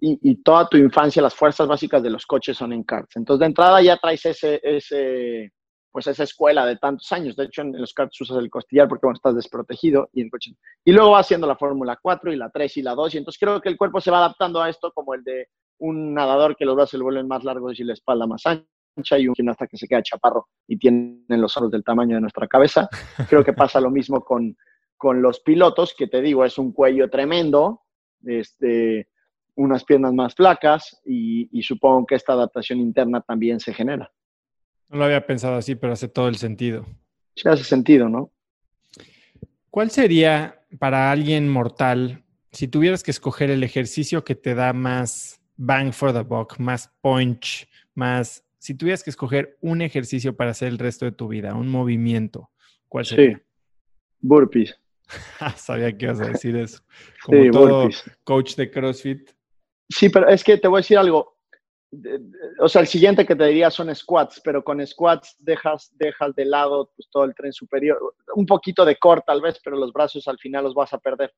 Y, 0.00 0.18
y, 0.22 0.36
toda 0.36 0.68
tu 0.68 0.78
infancia, 0.78 1.22
las 1.22 1.34
fuerzas 1.34 1.68
básicas 1.68 2.02
de 2.02 2.10
los 2.10 2.26
coches 2.26 2.56
son 2.56 2.72
en 2.72 2.84
karts. 2.84 3.16
Entonces, 3.16 3.40
de 3.40 3.46
entrada 3.46 3.82
ya 3.82 3.96
traes 3.98 4.24
ese, 4.26 4.60
ese, 4.62 5.52
pues 5.90 6.06
esa 6.06 6.24
escuela 6.24 6.64
de 6.64 6.76
tantos 6.76 7.10
años. 7.12 7.36
De 7.36 7.44
hecho, 7.44 7.62
en 7.62 7.78
los 7.78 7.92
karts 7.92 8.20
usas 8.20 8.38
el 8.38 8.50
costillar 8.50 8.88
porque 8.88 9.06
bueno, 9.06 9.16
estás 9.16 9.34
desprotegido 9.34 10.08
y 10.12 10.22
en 10.22 10.30
coche. 10.30 10.52
Y 10.84 10.92
luego 10.92 11.12
va 11.12 11.20
haciendo 11.20 11.46
la 11.46 11.56
Fórmula 11.56 11.98
4 12.00 12.32
y 12.32 12.36
la 12.36 12.50
3 12.50 12.76
y 12.78 12.82
la 12.82 12.94
2. 12.94 13.14
Y 13.14 13.18
entonces 13.18 13.38
creo 13.38 13.60
que 13.60 13.68
el 13.68 13.76
cuerpo 13.76 14.00
se 14.00 14.10
va 14.10 14.18
adaptando 14.18 14.62
a 14.62 14.70
esto 14.70 14.90
como 14.92 15.14
el 15.14 15.22
de 15.22 15.48
un 15.78 16.14
nadador 16.14 16.56
que 16.56 16.64
los 16.64 16.76
brazos 16.76 16.98
le 16.98 17.04
vuelven 17.04 17.28
más 17.28 17.44
largos 17.44 17.78
y 17.78 17.84
la 17.84 17.92
espalda 17.92 18.26
más 18.26 18.46
ancha 18.46 18.66
y 19.18 19.28
un 19.28 19.34
gimnasta 19.34 19.66
que 19.66 19.76
se 19.76 19.86
queda 19.86 20.02
chaparro 20.02 20.48
y 20.66 20.78
tienen 20.78 21.24
los 21.28 21.56
ojos 21.56 21.70
del 21.70 21.84
tamaño 21.84 22.14
de 22.14 22.20
nuestra 22.20 22.46
cabeza. 22.46 22.88
Creo 23.28 23.44
que 23.44 23.52
pasa 23.52 23.80
lo 23.80 23.90
mismo 23.90 24.22
con, 24.22 24.56
con 24.96 25.22
los 25.22 25.40
pilotos, 25.40 25.94
que 25.96 26.06
te 26.06 26.22
digo, 26.22 26.44
es 26.44 26.58
un 26.58 26.72
cuello 26.72 27.10
tremendo, 27.10 27.82
este, 28.24 29.08
unas 29.54 29.84
piernas 29.84 30.12
más 30.12 30.34
flacas 30.34 31.00
y, 31.04 31.48
y 31.52 31.62
supongo 31.62 32.06
que 32.06 32.14
esta 32.14 32.32
adaptación 32.32 32.80
interna 32.80 33.20
también 33.20 33.60
se 33.60 33.74
genera. 33.74 34.10
No 34.88 34.98
lo 34.98 35.04
había 35.04 35.26
pensado 35.26 35.56
así, 35.56 35.74
pero 35.74 35.92
hace 35.92 36.08
todo 36.08 36.28
el 36.28 36.36
sentido. 36.36 36.86
Sí, 37.34 37.48
hace 37.48 37.64
sentido, 37.64 38.08
¿no? 38.08 38.30
¿Cuál 39.70 39.90
sería 39.90 40.62
para 40.78 41.10
alguien 41.10 41.48
mortal, 41.48 42.24
si 42.52 42.68
tuvieras 42.68 43.02
que 43.02 43.10
escoger 43.10 43.50
el 43.50 43.62
ejercicio 43.62 44.24
que 44.24 44.34
te 44.34 44.54
da 44.54 44.72
más 44.72 45.42
bang 45.56 45.92
for 45.92 46.12
the 46.12 46.22
buck, 46.22 46.58
más 46.58 46.90
punch, 47.00 47.68
más 47.94 48.45
si 48.58 48.74
tuvieras 48.74 49.02
que 49.02 49.10
escoger 49.10 49.56
un 49.60 49.82
ejercicio 49.82 50.36
para 50.36 50.50
hacer 50.50 50.68
el 50.68 50.78
resto 50.78 51.04
de 51.04 51.12
tu 51.12 51.28
vida, 51.28 51.54
un 51.54 51.68
movimiento, 51.68 52.50
¿cuál 52.88 53.04
sería? 53.04 53.36
Sí, 53.36 53.42
burpees. 54.20 54.78
Sabía 55.56 55.96
que 55.96 56.06
ibas 56.06 56.20
a 56.20 56.26
decir 56.26 56.56
eso. 56.56 56.82
Como 57.24 57.42
sí, 57.42 57.50
todo 57.50 57.82
burpees. 57.82 58.18
coach 58.24 58.54
de 58.56 58.70
CrossFit. 58.70 59.30
Sí, 59.88 60.08
pero 60.08 60.28
es 60.28 60.42
que 60.42 60.56
te 60.58 60.68
voy 60.68 60.78
a 60.78 60.80
decir 60.80 60.98
algo. 60.98 61.36
O 62.58 62.68
sea, 62.68 62.80
el 62.80 62.88
siguiente 62.88 63.24
que 63.24 63.36
te 63.36 63.46
diría 63.46 63.70
son 63.70 63.94
squats, 63.94 64.40
pero 64.44 64.62
con 64.64 64.84
squats 64.84 65.36
dejas, 65.38 65.92
dejas 65.96 66.34
de 66.34 66.44
lado 66.44 66.90
pues, 66.96 67.08
todo 67.10 67.24
el 67.24 67.34
tren 67.34 67.52
superior. 67.52 67.98
Un 68.34 68.44
poquito 68.44 68.84
de 68.84 68.96
core 68.96 69.22
tal 69.24 69.40
vez, 69.40 69.60
pero 69.64 69.76
los 69.76 69.92
brazos 69.92 70.26
al 70.26 70.38
final 70.38 70.64
los 70.64 70.74
vas 70.74 70.92
a 70.92 70.98
perder. 70.98 71.32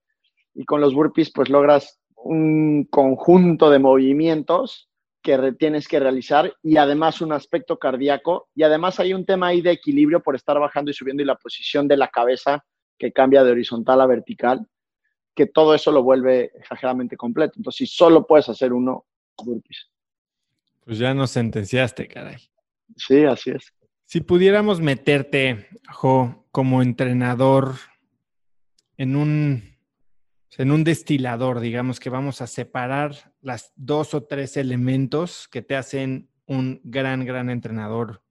Y 0.55 0.65
con 0.65 0.81
los 0.81 0.95
burpees 0.95 1.31
pues 1.32 1.51
logras 1.51 2.01
un 2.16 2.85
conjunto 2.90 3.70
de 3.70 3.78
movimientos 3.78 4.89
que 5.23 5.53
tienes 5.59 5.89
que 5.89 6.01
realizar 6.01 6.55
y 6.62 6.77
además 6.77 7.20
un 7.20 7.32
aspecto 7.32 7.78
cardíaco 7.78 8.49
y 8.55 8.62
además 8.62 9.01
hay 9.01 9.15
un 9.15 9.27
tema 9.27 9.49
ahí 9.49 9.61
de 9.61 9.73
equilibrio 9.73 10.23
por 10.23 10.36
estar 10.36 10.59
bajando 10.59 10.90
y 10.90 10.95
subiendo 10.95 11.23
y 11.23 11.27
la 11.27 11.36
posición 11.36 11.89
de 11.89 11.97
la 11.97 12.09
cabeza 12.09 12.65
que 12.99 13.12
cambia 13.12 13.45
de 13.45 13.53
horizontal 13.53 14.01
a 14.01 14.07
vertical, 14.07 14.66
que 15.35 15.47
todo 15.47 15.74
eso 15.74 15.93
lo 15.93 16.03
vuelve 16.03 16.53
exageradamente 16.55 17.16
completo. 17.16 17.55
Entonces, 17.57 17.78
si 17.78 17.86
solo 17.86 18.27
puedes 18.27 18.49
hacer 18.49 18.73
uno, 18.73 19.07
burpees. 19.45 19.90
Pues 20.85 20.99
ya 20.99 21.15
nos 21.15 21.31
sentenciaste, 21.31 22.09
caray. 22.09 22.39
Sí, 22.97 23.24
así 23.24 23.51
es. 23.51 23.73
Si 24.05 24.20
pudiéramos 24.20 24.81
meterte, 24.81 25.69
Jo, 25.93 26.47
como 26.51 26.82
entrenador 26.82 27.74
en 28.97 29.15
un 29.15 29.77
en 30.57 30.70
un 30.70 30.83
destilador, 30.83 31.61
digamos 31.61 32.01
que 32.01 32.11
vamos 32.11 32.41
a 32.41 32.47
separar 32.47 33.35
las 33.43 33.73
dos 33.77 34.15
o 34.15 34.25
tres 34.25 34.57
elementos 34.57 35.47
que 35.49 35.62
te 35.62 35.77
hacen 35.77 36.31
un 36.47 36.81
gran, 36.85 37.25
gran 37.25 37.51
entrenador. 37.51 38.23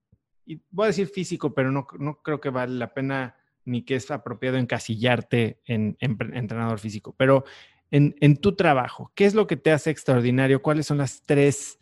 Y 0.45 0.61
voy 0.71 0.85
a 0.85 0.87
decir 0.87 1.07
físico, 1.07 1.53
pero 1.53 1.71
no, 1.71 1.85
no 1.99 2.21
creo 2.21 2.41
que 2.41 2.49
vale 2.49 2.75
la 2.75 2.93
pena 2.93 3.35
ni 3.65 3.83
que 3.83 3.95
es 3.95 4.09
apropiado 4.09 4.57
encasillarte 4.57 5.61
en, 5.65 5.97
entrenador 5.99 6.79
físico. 6.79 7.13
Pero 7.17 7.43
en, 7.91 8.15
en, 8.19 8.37
tu 8.37 8.55
trabajo, 8.55 9.11
¿qué 9.13 9.25
es 9.25 9.35
lo 9.35 9.45
que 9.45 9.57
te 9.57 9.71
hace 9.71 9.91
extraordinario? 9.91 10.61
¿Cuáles 10.61 10.87
son 10.87 10.97
las 10.97 11.21
tres, 11.21 11.79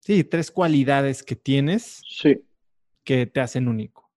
sí, 0.00 0.24
tres 0.24 0.50
cualidades 0.50 1.22
que 1.22 1.36
tienes 1.36 2.02
sí. 2.08 2.42
que 3.04 3.26
te 3.26 3.40
hacen 3.40 3.68
único? 3.68 4.09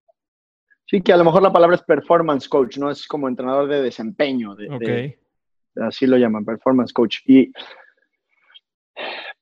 Sí, 0.94 1.02
que 1.02 1.12
a 1.12 1.16
lo 1.16 1.24
mejor 1.24 1.42
la 1.42 1.52
palabra 1.52 1.74
es 1.74 1.82
performance 1.82 2.48
coach, 2.48 2.78
¿no? 2.78 2.88
Es 2.88 3.08
como 3.08 3.26
entrenador 3.26 3.66
de 3.66 3.82
desempeño. 3.82 4.54
De, 4.54 5.18
así 5.74 6.06
lo 6.06 6.16
llaman, 6.16 6.44
performance 6.44 6.92
coach. 6.92 7.18
Y 7.26 7.50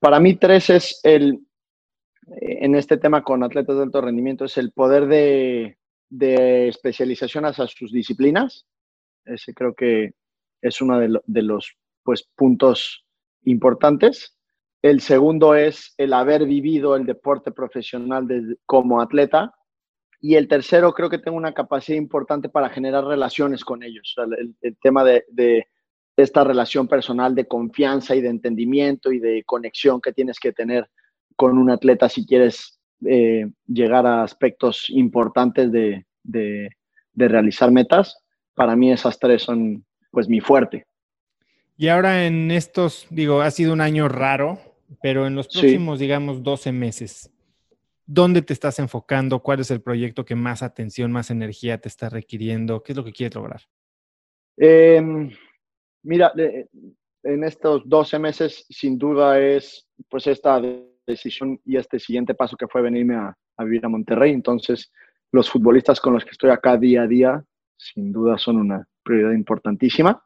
para 0.00 0.18
mí 0.18 0.36
tres 0.36 0.70
es 0.70 1.00
el, 1.02 1.40
en 2.40 2.74
este 2.74 2.96
tema 2.96 3.22
con 3.22 3.44
atletas 3.44 3.76
de 3.76 3.82
alto 3.82 4.00
rendimiento, 4.00 4.46
es 4.46 4.56
el 4.56 4.72
poder 4.72 5.08
de, 5.08 5.76
de 6.08 6.68
especialización 6.68 7.44
hacia 7.44 7.66
sus 7.66 7.92
disciplinas. 7.92 8.66
Ese 9.26 9.52
creo 9.52 9.74
que 9.74 10.14
es 10.62 10.80
uno 10.80 10.98
de, 10.98 11.20
de 11.26 11.42
los 11.42 11.76
pues, 12.02 12.26
puntos 12.34 13.04
importantes. 13.44 14.38
El 14.80 15.02
segundo 15.02 15.54
es 15.54 15.92
el 15.98 16.14
haber 16.14 16.46
vivido 16.46 16.96
el 16.96 17.04
deporte 17.04 17.52
profesional 17.52 18.26
como 18.64 19.02
atleta 19.02 19.52
y 20.24 20.36
el 20.36 20.46
tercero, 20.46 20.94
creo 20.94 21.10
que 21.10 21.18
tengo 21.18 21.36
una 21.36 21.52
capacidad 21.52 21.98
importante 21.98 22.48
para 22.48 22.70
generar 22.70 23.04
relaciones 23.04 23.64
con 23.64 23.82
ellos. 23.82 24.14
el, 24.62 24.76
tema 24.80 25.02
de, 25.02 25.66
esta 26.16 26.44
relación 26.44 26.86
personal 26.86 27.34
de 27.34 27.48
confianza 27.48 28.14
y 28.14 28.20
de 28.20 28.28
entendimiento 28.28 29.10
y 29.10 29.18
de 29.18 29.42
conexión 29.44 30.00
que 30.00 30.12
tienes 30.12 30.38
que 30.38 30.52
tener 30.52 30.88
con 31.34 31.58
un 31.58 31.70
atleta 31.70 32.08
si 32.08 32.24
quieres 32.24 32.78
eh, 33.04 33.50
llegar 33.66 34.06
a 34.06 34.22
aspectos 34.22 34.88
importantes 34.90 35.72
de, 35.72 36.06
de, 36.22 36.70
realizar 37.16 37.72
metas. 37.72 38.16
Para 38.54 38.76
mí 38.76 38.92
esas 38.92 39.18
tres 39.18 39.42
son 39.42 39.84
pues 40.12 40.28
mi 40.28 40.40
fuerte. 40.40 40.86
Y 41.76 41.88
ahora 41.88 42.26
en 42.26 42.52
estos, 42.52 43.08
digo, 43.10 43.40
ha 43.40 43.50
sido 43.50 43.72
un 43.72 43.80
año 43.80 44.08
raro, 44.08 44.60
pero 45.02 45.26
en 45.26 45.34
los 45.34 45.48
próximos, 45.48 45.98
digamos, 45.98 46.44
12 46.44 46.70
meses, 46.70 47.32
¿Dónde 48.14 48.42
te 48.42 48.52
estás 48.52 48.78
enfocando? 48.78 49.40
¿Cuál 49.40 49.60
es 49.60 49.70
el 49.70 49.80
proyecto 49.80 50.26
que 50.26 50.34
más 50.34 50.62
atención, 50.62 51.10
más 51.10 51.30
energía 51.30 51.80
te 51.80 51.88
está 51.88 52.10
requiriendo? 52.10 52.82
¿Qué 52.82 52.92
es 52.92 52.96
lo 52.98 53.04
que 53.04 53.12
quieres 53.12 53.34
lograr? 53.34 53.62
Em, 54.58 55.30
mira, 56.02 56.30
en 57.22 57.44
estos 57.44 57.88
12 57.88 58.18
meses, 58.18 58.66
sin 58.68 58.98
duda 58.98 59.40
es 59.40 59.88
pues 60.10 60.26
esta 60.26 60.60
decisión 61.06 61.58
y 61.64 61.78
este 61.78 61.98
siguiente 61.98 62.34
paso 62.34 62.54
que 62.54 62.68
fue 62.68 62.82
venirme 62.82 63.14
a, 63.14 63.34
vivir 63.60 63.86
a 63.86 63.88
Monterrey. 63.88 64.32
Entonces, 64.32 64.92
los 65.32 65.48
futbolistas 65.48 65.98
con 65.98 66.12
los 66.12 66.22
que 66.22 66.32
estoy 66.32 66.50
acá 66.50 66.76
día 66.76 67.04
a 67.04 67.06
día, 67.06 67.42
sin 67.78 68.12
duda 68.12 68.36
son 68.36 68.58
una 68.58 68.86
prioridad 69.02 69.32
importantísima. 69.32 70.22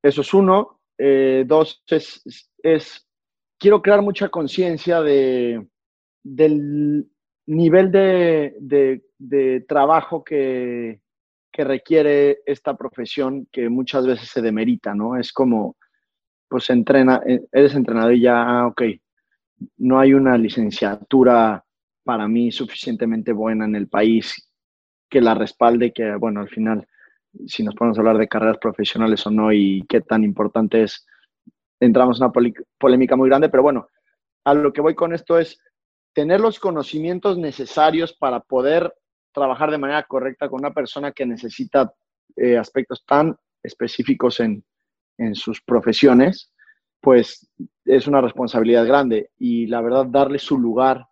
Eso 0.00 0.20
es 0.20 0.32
uno. 0.34 0.82
Eh, 0.96 1.42
dos, 1.48 1.82
es, 1.88 3.08
quiero 3.58 3.82
crear 3.82 4.02
mucha 4.02 4.28
conciencia 4.28 5.02
de, 5.02 5.66
del 6.22 7.10
nivel 7.46 7.90
de, 7.90 9.64
trabajo 9.68 10.24
que, 10.24 11.00
que, 11.52 11.64
requiere 11.64 12.38
esta 12.46 12.76
profesión 12.76 13.46
que 13.52 13.68
muchas 13.68 14.06
veces 14.06 14.28
se 14.28 14.42
demerita, 14.42 14.94
¿no? 14.94 15.16
Es 15.16 15.32
como, 15.32 15.76
pues 16.48 16.70
entrena, 16.70 17.22
eh, 17.26 17.44
eres 17.52 17.74
entrenador 17.74 18.14
y 18.14 18.20
ya, 18.20 18.42
ah, 18.42 18.66
ok, 18.66 18.82
no 19.78 19.98
hay 19.98 20.14
una 20.14 20.36
licenciatura 20.38 21.64
para 22.04 22.28
mí 22.28 22.52
suficientemente 22.52 23.32
buena 23.32 23.64
en 23.64 23.76
el 23.76 23.88
país 23.88 24.50
que 25.08 25.20
la 25.20 25.34
respalde, 25.34 25.92
que 25.92 26.14
bueno, 26.16 26.40
al 26.40 26.48
final, 26.48 26.86
si 27.46 27.62
nos 27.62 27.74
podemos 27.74 27.98
hablar 27.98 28.18
de 28.18 28.28
carreras 28.28 28.58
profesionales 28.58 29.26
o 29.26 29.30
no 29.30 29.52
y 29.52 29.84
qué 29.88 30.00
tan 30.00 30.24
importante 30.24 30.82
es, 30.82 31.06
entramos 31.80 32.20
en 32.20 32.24
una 32.24 32.58
polémica 32.78 33.16
muy 33.16 33.28
grande, 33.28 33.48
pero 33.48 33.62
bueno, 33.62 33.88
a 34.44 34.54
lo 34.54 34.72
que 34.72 34.80
voy 34.80 34.94
con 34.94 35.14
esto 35.14 35.38
es 35.38 35.58
tener 36.14 36.40
los 36.40 36.58
conocimientos 36.58 37.36
necesarios 37.36 38.14
para 38.14 38.40
poder 38.40 38.94
trabajar 39.32 39.70
de 39.70 39.78
manera 39.78 40.04
correcta 40.04 40.48
con 40.48 40.60
una 40.60 40.72
persona 40.72 41.12
que 41.12 41.26
necesita 41.26 41.92
eh, 42.36 42.56
aspectos 42.56 43.04
tan 43.04 43.36
específicos 43.62 44.40
en, 44.40 44.64
en 45.18 45.34
sus 45.34 45.60
profesiones, 45.60 46.52
pues 47.00 47.48
es 47.84 48.06
una 48.06 48.20
responsabilidad 48.20 48.86
grande. 48.86 49.30
Y 49.38 49.66
la 49.66 49.80
verdad 49.80 50.06
darle 50.06 50.38
su 50.38 50.58
lugar 50.58 51.06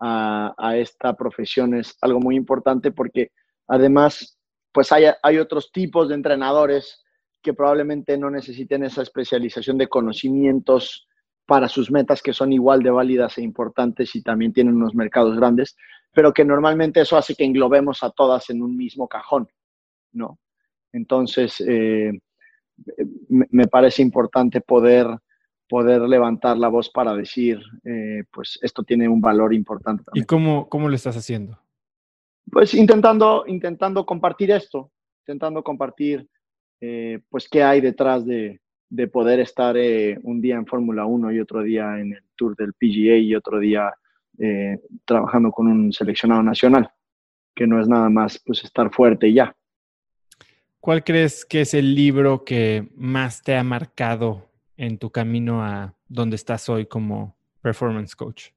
a, 0.00 0.76
esta 0.76 1.14
profesión 1.14 1.74
es 1.74 1.96
algo 2.00 2.20
muy 2.20 2.36
importante 2.36 2.92
porque 2.92 3.32
además 3.66 4.38
pues 4.72 4.92
hay, 4.92 5.04
hay 5.22 5.38
otros 5.38 5.72
tipos 5.72 6.08
de 6.08 6.14
entrenadores 6.14 7.02
que 7.42 7.54
probablemente 7.54 8.18
no 8.18 8.30
necesiten 8.30 8.84
esa 8.84 9.02
especialización 9.02 9.78
de 9.78 9.88
conocimientos 9.88 11.08
para 11.46 11.68
sus 11.68 11.90
metas 11.90 12.22
que 12.22 12.32
son 12.32 12.52
igual 12.52 12.82
de 12.82 12.90
válidas 12.90 13.38
e 13.38 13.42
importantes 13.42 14.14
y 14.14 14.22
también 14.22 14.52
tienen 14.52 14.74
unos 14.74 14.94
mercados 14.94 15.36
grandes, 15.36 15.76
pero 16.12 16.32
que 16.32 16.44
normalmente 16.44 17.00
eso 17.00 17.16
hace 17.16 17.34
que 17.34 17.44
englobemos 17.44 18.02
a 18.02 18.10
todas 18.10 18.50
en 18.50 18.62
un 18.62 18.76
mismo 18.76 19.08
cajón, 19.08 19.48
¿no? 20.12 20.38
Entonces, 20.92 21.62
eh, 21.66 22.12
me 23.28 23.66
parece 23.68 24.02
importante 24.02 24.60
poder 24.60 25.06
poder 25.68 26.02
levantar 26.02 26.56
la 26.56 26.68
voz 26.68 26.90
para 26.90 27.14
decir, 27.14 27.60
eh, 27.84 28.24
pues 28.32 28.58
esto 28.62 28.82
tiene 28.82 29.08
un 29.08 29.20
valor 29.20 29.52
importante. 29.52 30.04
¿Y 30.14 30.24
cómo, 30.24 30.68
cómo 30.68 30.88
lo 30.88 30.94
estás 30.94 31.16
haciendo? 31.16 31.58
Pues 32.50 32.74
intentando, 32.74 33.44
intentando 33.46 34.06
compartir 34.06 34.50
esto, 34.52 34.92
intentando 35.22 35.62
compartir, 35.64 36.28
eh, 36.80 37.20
pues 37.28 37.48
qué 37.48 37.62
hay 37.62 37.80
detrás 37.80 38.24
de, 38.24 38.60
de 38.88 39.08
poder 39.08 39.40
estar 39.40 39.76
eh, 39.76 40.18
un 40.22 40.40
día 40.40 40.56
en 40.56 40.66
Fórmula 40.66 41.06
1 41.06 41.32
y 41.32 41.40
otro 41.40 41.62
día 41.62 41.98
en 41.98 42.12
el 42.12 42.22
Tour 42.36 42.56
del 42.56 42.72
PGA 42.74 43.16
y 43.16 43.34
otro 43.34 43.58
día 43.58 43.92
trabajando 45.06 45.50
con 45.50 45.66
un 45.66 45.94
seleccionado 45.94 46.42
nacional, 46.42 46.90
que 47.54 47.66
no 47.66 47.80
es 47.80 47.88
nada 47.88 48.10
más 48.10 48.38
pues 48.44 48.62
estar 48.64 48.92
fuerte 48.92 49.28
y 49.28 49.34
ya. 49.34 49.56
¿Cuál 50.86 51.02
crees 51.02 51.44
que 51.44 51.62
es 51.62 51.74
el 51.74 51.96
libro 51.96 52.44
que 52.44 52.88
más 52.94 53.42
te 53.42 53.56
ha 53.56 53.64
marcado 53.64 54.48
en 54.76 54.98
tu 54.98 55.10
camino 55.10 55.60
a 55.60 55.94
donde 56.06 56.36
estás 56.36 56.68
hoy 56.68 56.86
como 56.86 57.36
performance 57.60 58.14
coach? 58.14 58.50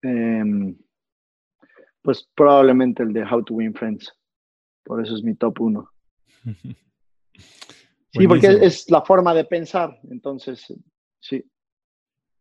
Em, 0.00 0.74
pues 2.00 2.26
probablemente 2.34 3.02
el 3.02 3.12
de 3.12 3.24
How 3.24 3.42
to 3.44 3.52
Win 3.52 3.74
Friends. 3.74 4.10
Por 4.84 5.04
eso 5.04 5.14
es 5.16 5.22
mi 5.22 5.34
top 5.34 5.60
uno. 5.60 5.90
sí, 8.16 8.28
porque 8.28 8.58
es 8.62 8.90
la 8.90 9.02
forma 9.02 9.34
de 9.34 9.44
pensar. 9.44 9.98
Entonces, 10.10 10.72
sí. 11.20 11.44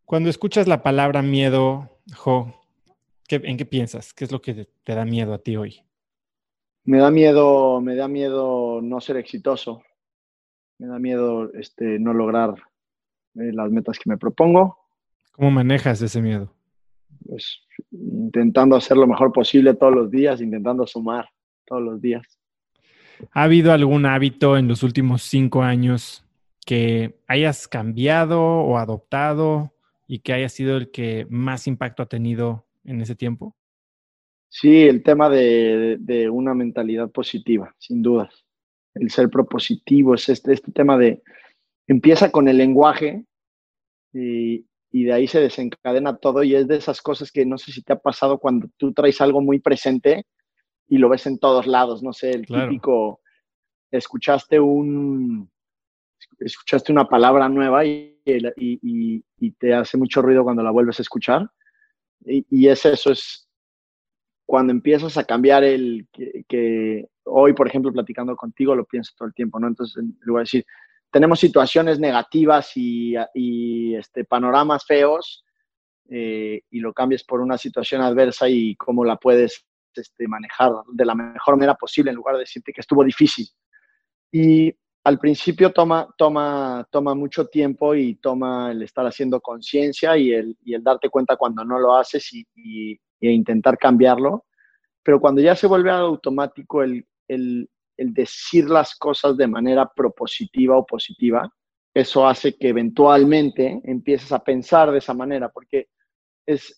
Cuando 0.06 0.30
escuchas 0.30 0.68
la 0.68 0.84
palabra 0.84 1.22
miedo, 1.22 1.90
Jo, 2.16 2.54
¿en 3.30 3.58
qué 3.58 3.66
piensas? 3.66 4.14
¿Qué 4.14 4.26
es 4.26 4.32
lo 4.32 4.42
que 4.42 4.68
te 4.84 4.96
da 4.96 5.06
miedo 5.06 5.34
a 5.34 5.40
ti 5.40 5.58
hoy? 5.58 5.82
Me 6.84 7.00
da 7.00 7.10
miedo, 7.10 7.82
me 7.82 7.96
da 7.96 8.08
miedo 8.08 8.80
no 8.82 9.02
ser 9.02 9.18
exitoso 9.18 9.82
me 10.78 10.88
da 10.88 11.00
miedo 11.00 11.52
este, 11.54 12.00
no 12.00 12.14
lograr 12.14 12.54
eh, 13.36 13.52
las 13.54 13.72
metas 13.72 13.98
que 13.98 14.10
me 14.10 14.18
propongo. 14.18 14.78
¿Cómo 15.32 15.52
manejas 15.52 16.02
ese 16.02 16.22
miedo? 16.22 16.52
Pues 17.26 17.62
intentando 17.92 18.76
hacer 18.76 18.98
lo 18.98 19.08
mejor 19.08 19.32
posible 19.32 19.74
todos 19.74 19.94
los 19.94 20.12
días, 20.12 20.42
intentando 20.42 20.86
sumar 20.86 21.30
todos 21.66 21.82
los 21.82 22.02
días. 22.02 22.40
¿Ha 23.32 23.44
habido 23.44 23.72
algún 23.72 24.06
hábito 24.06 24.58
en 24.58 24.68
los 24.68 24.84
últimos 24.84 25.24
cinco 25.24 25.64
años 25.64 26.26
que 26.66 27.20
hayas 27.28 27.68
cambiado 27.68 28.42
o 28.42 28.78
adoptado 28.78 29.74
y 30.08 30.20
que 30.20 30.34
haya 30.34 30.50
sido 30.50 30.78
el 30.78 30.92
que 30.92 31.28
más 31.30 31.68
impacto 31.68 32.04
ha 32.04 32.08
tenido 32.08 32.66
en 32.84 33.02
ese 33.02 33.16
tiempo? 33.16 33.56
Sí, 34.50 34.84
el 34.84 35.04
tema 35.04 35.30
de, 35.30 36.30
una 36.32 36.54
mentalidad 36.54 37.12
positiva, 37.12 37.76
sin 37.78 38.02
dudas 38.02 38.46
el 38.94 39.12
ser 39.12 39.30
propositivo, 39.30 40.16
es 40.16 40.30
este, 40.30 40.54
este 40.54 40.72
tema 40.72 40.98
de, 40.98 41.22
empieza 41.86 42.32
con 42.32 42.48
el 42.48 42.58
lenguaje 42.58 43.26
y, 44.14 44.66
de 44.92 45.12
ahí 45.12 45.28
se 45.28 45.42
desencadena 45.42 46.16
todo 46.16 46.42
y 46.42 46.56
es 46.56 46.70
de 46.70 46.78
esas 46.78 47.02
cosas 47.02 47.30
que 47.30 47.46
no 47.46 47.58
sé 47.58 47.74
si 47.74 47.82
te 47.82 47.92
ha 47.92 48.00
pasado 48.00 48.40
cuando 48.40 48.70
tú 48.78 48.94
traes 48.94 49.20
algo 49.20 49.42
muy 49.42 49.60
presente 49.60 50.26
y 50.88 50.98
lo 50.98 51.10
ves 51.10 51.26
en 51.28 51.40
todos 51.40 51.68
lados, 51.68 52.04
no 52.04 52.14
sé, 52.14 52.32
el 52.32 52.46
típico, 52.46 53.22
escuchaste 53.92 54.60
un, 54.60 55.50
escuchaste 56.40 56.92
una 56.92 57.08
palabra 57.08 57.50
nueva 57.50 57.86
y, 57.86 58.20
y, 58.26 59.52
te 59.58 59.74
hace 59.74 59.98
mucho 59.98 60.22
ruido 60.22 60.44
cuando 60.44 60.64
la 60.64 60.72
vuelves 60.72 61.00
a 61.00 61.04
escuchar. 61.04 61.50
Y, 62.26 62.68
es 62.68 62.86
eso, 62.86 63.12
es 63.12 63.48
cuando 64.46 64.72
empiezas 64.72 65.18
a 65.18 65.24
cambiar 65.24 65.64
el 65.64 66.08
que 66.12 67.08
hoy, 67.26 67.54
por 67.54 67.68
ejemplo, 67.68 67.92
platicando 67.92 68.36
contigo, 68.36 68.76
lo 68.76 68.86
pienso 68.86 69.14
todo 69.18 69.28
el 69.28 69.34
tiempo, 69.34 69.60
¿no? 69.60 69.68
Entonces, 69.68 70.04
le 70.04 70.32
voy 70.32 70.40
a 70.40 70.42
decir, 70.42 70.66
tenemos 71.12 71.40
situaciones 71.40 72.00
negativas 72.00 72.72
y, 72.76 73.96
este, 73.96 74.26
panoramas 74.26 74.86
feos 74.86 75.46
eh, 76.10 76.62
y 76.70 76.80
lo 76.80 76.94
cambies 76.94 77.24
por 77.24 77.42
una 77.42 77.58
situación 77.58 78.02
adversa 78.02 78.50
y 78.50 78.76
cómo 78.76 79.06
la 79.06 79.18
puedes 79.18 79.66
este, 79.98 80.28
manejar 80.28 80.72
de 80.94 81.06
la 81.06 81.16
mejor 81.16 81.56
manera 81.56 81.76
posible 81.76 82.12
en 82.12 82.18
lugar 82.18 82.36
de 82.36 82.42
decirte 82.42 82.72
que 82.74 82.82
estuvo 82.82 83.04
difícil. 83.04 83.48
Y 84.32 84.74
al 85.06 85.20
principio 85.20 85.72
toma, 85.72 86.08
toma, 86.18 86.88
toma 86.92 87.14
mucho 87.14 87.46
tiempo 87.46 87.94
y 87.94 88.16
toma 88.16 88.72
el 88.72 88.82
estar 88.82 89.06
haciendo 89.06 89.40
conciencia 89.40 90.18
y 90.18 90.34
el, 90.34 90.58
y 90.64 90.74
el, 90.74 90.84
darte 90.84 91.10
cuenta 91.10 91.38
cuando 91.38 91.64
no 91.64 91.80
lo 91.80 91.96
haces 91.96 92.34
y, 92.34 92.46
y, 92.56 93.00
e 93.22 93.32
intentar 93.32 93.78
cambiarlo. 93.78 94.46
Pero 95.04 95.20
cuando 95.20 95.42
ya 95.42 95.56
se 95.56 95.68
vuelve 95.68 95.92
automático 95.92 96.82
el, 96.82 97.06
el, 97.28 97.70
decir 97.98 98.70
las 98.70 98.96
cosas 98.96 99.38
de 99.38 99.48
manera 99.48 99.90
propositiva 99.96 100.76
o 100.76 100.86
positiva, 100.86 101.50
eso 101.94 102.28
hace 102.28 102.58
que 102.58 102.70
eventualmente 102.70 103.80
empieces 103.84 104.32
a 104.32 104.44
pensar 104.44 104.92
de 104.92 104.98
esa 104.98 105.14
manera, 105.14 105.50
porque 105.50 105.88
es, 106.46 106.76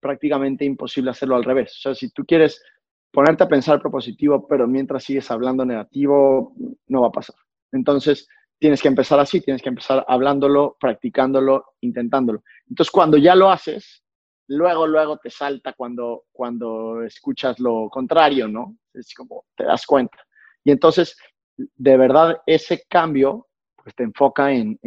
prácticamente 0.00 0.64
imposible 0.64 1.10
hacerlo 1.10 1.36
al 1.36 1.44
revés. 1.44 1.76
O 1.76 1.80
sea, 1.80 1.94
si 1.94 2.10
tú 2.10 2.24
quieres 2.24 2.62
ponerte 3.10 3.44
a 3.44 3.48
pensar 3.48 3.80
propositivo, 3.80 4.46
pero 4.46 4.66
mientras 4.66 5.04
sigues 5.04 5.30
hablando 5.30 5.64
negativo, 5.64 6.54
no 6.86 7.02
va 7.02 7.08
a 7.08 7.12
pasar. 7.12 7.36
Entonces, 7.72 8.28
tienes 8.58 8.82
que 8.82 8.88
empezar 8.88 9.18
así, 9.20 9.40
tienes 9.40 9.62
que 9.62 9.68
empezar 9.68 10.04
hablándolo, 10.08 10.76
practicándolo, 10.80 11.64
intentándolo. 11.80 12.42
Entonces, 12.68 12.90
cuando 12.90 13.16
ya 13.16 13.34
lo 13.34 13.50
haces, 13.50 14.02
luego, 14.48 14.86
luego 14.86 15.18
te 15.18 15.30
salta 15.30 15.72
cuando, 15.74 16.24
cuando 16.32 17.02
escuchas 17.02 17.58
lo 17.60 17.88
contrario, 17.88 18.48
¿no? 18.48 18.76
Es 18.92 19.14
como 19.14 19.44
te 19.56 19.64
das 19.64 19.86
cuenta. 19.86 20.18
Y 20.64 20.70
entonces, 20.70 21.16
de 21.56 21.96
verdad, 21.96 22.40
ese 22.46 22.84
cambio, 22.88 23.48
pues 23.76 23.94
te 23.94 24.04
enfoca 24.04 24.52
en, 24.52 24.78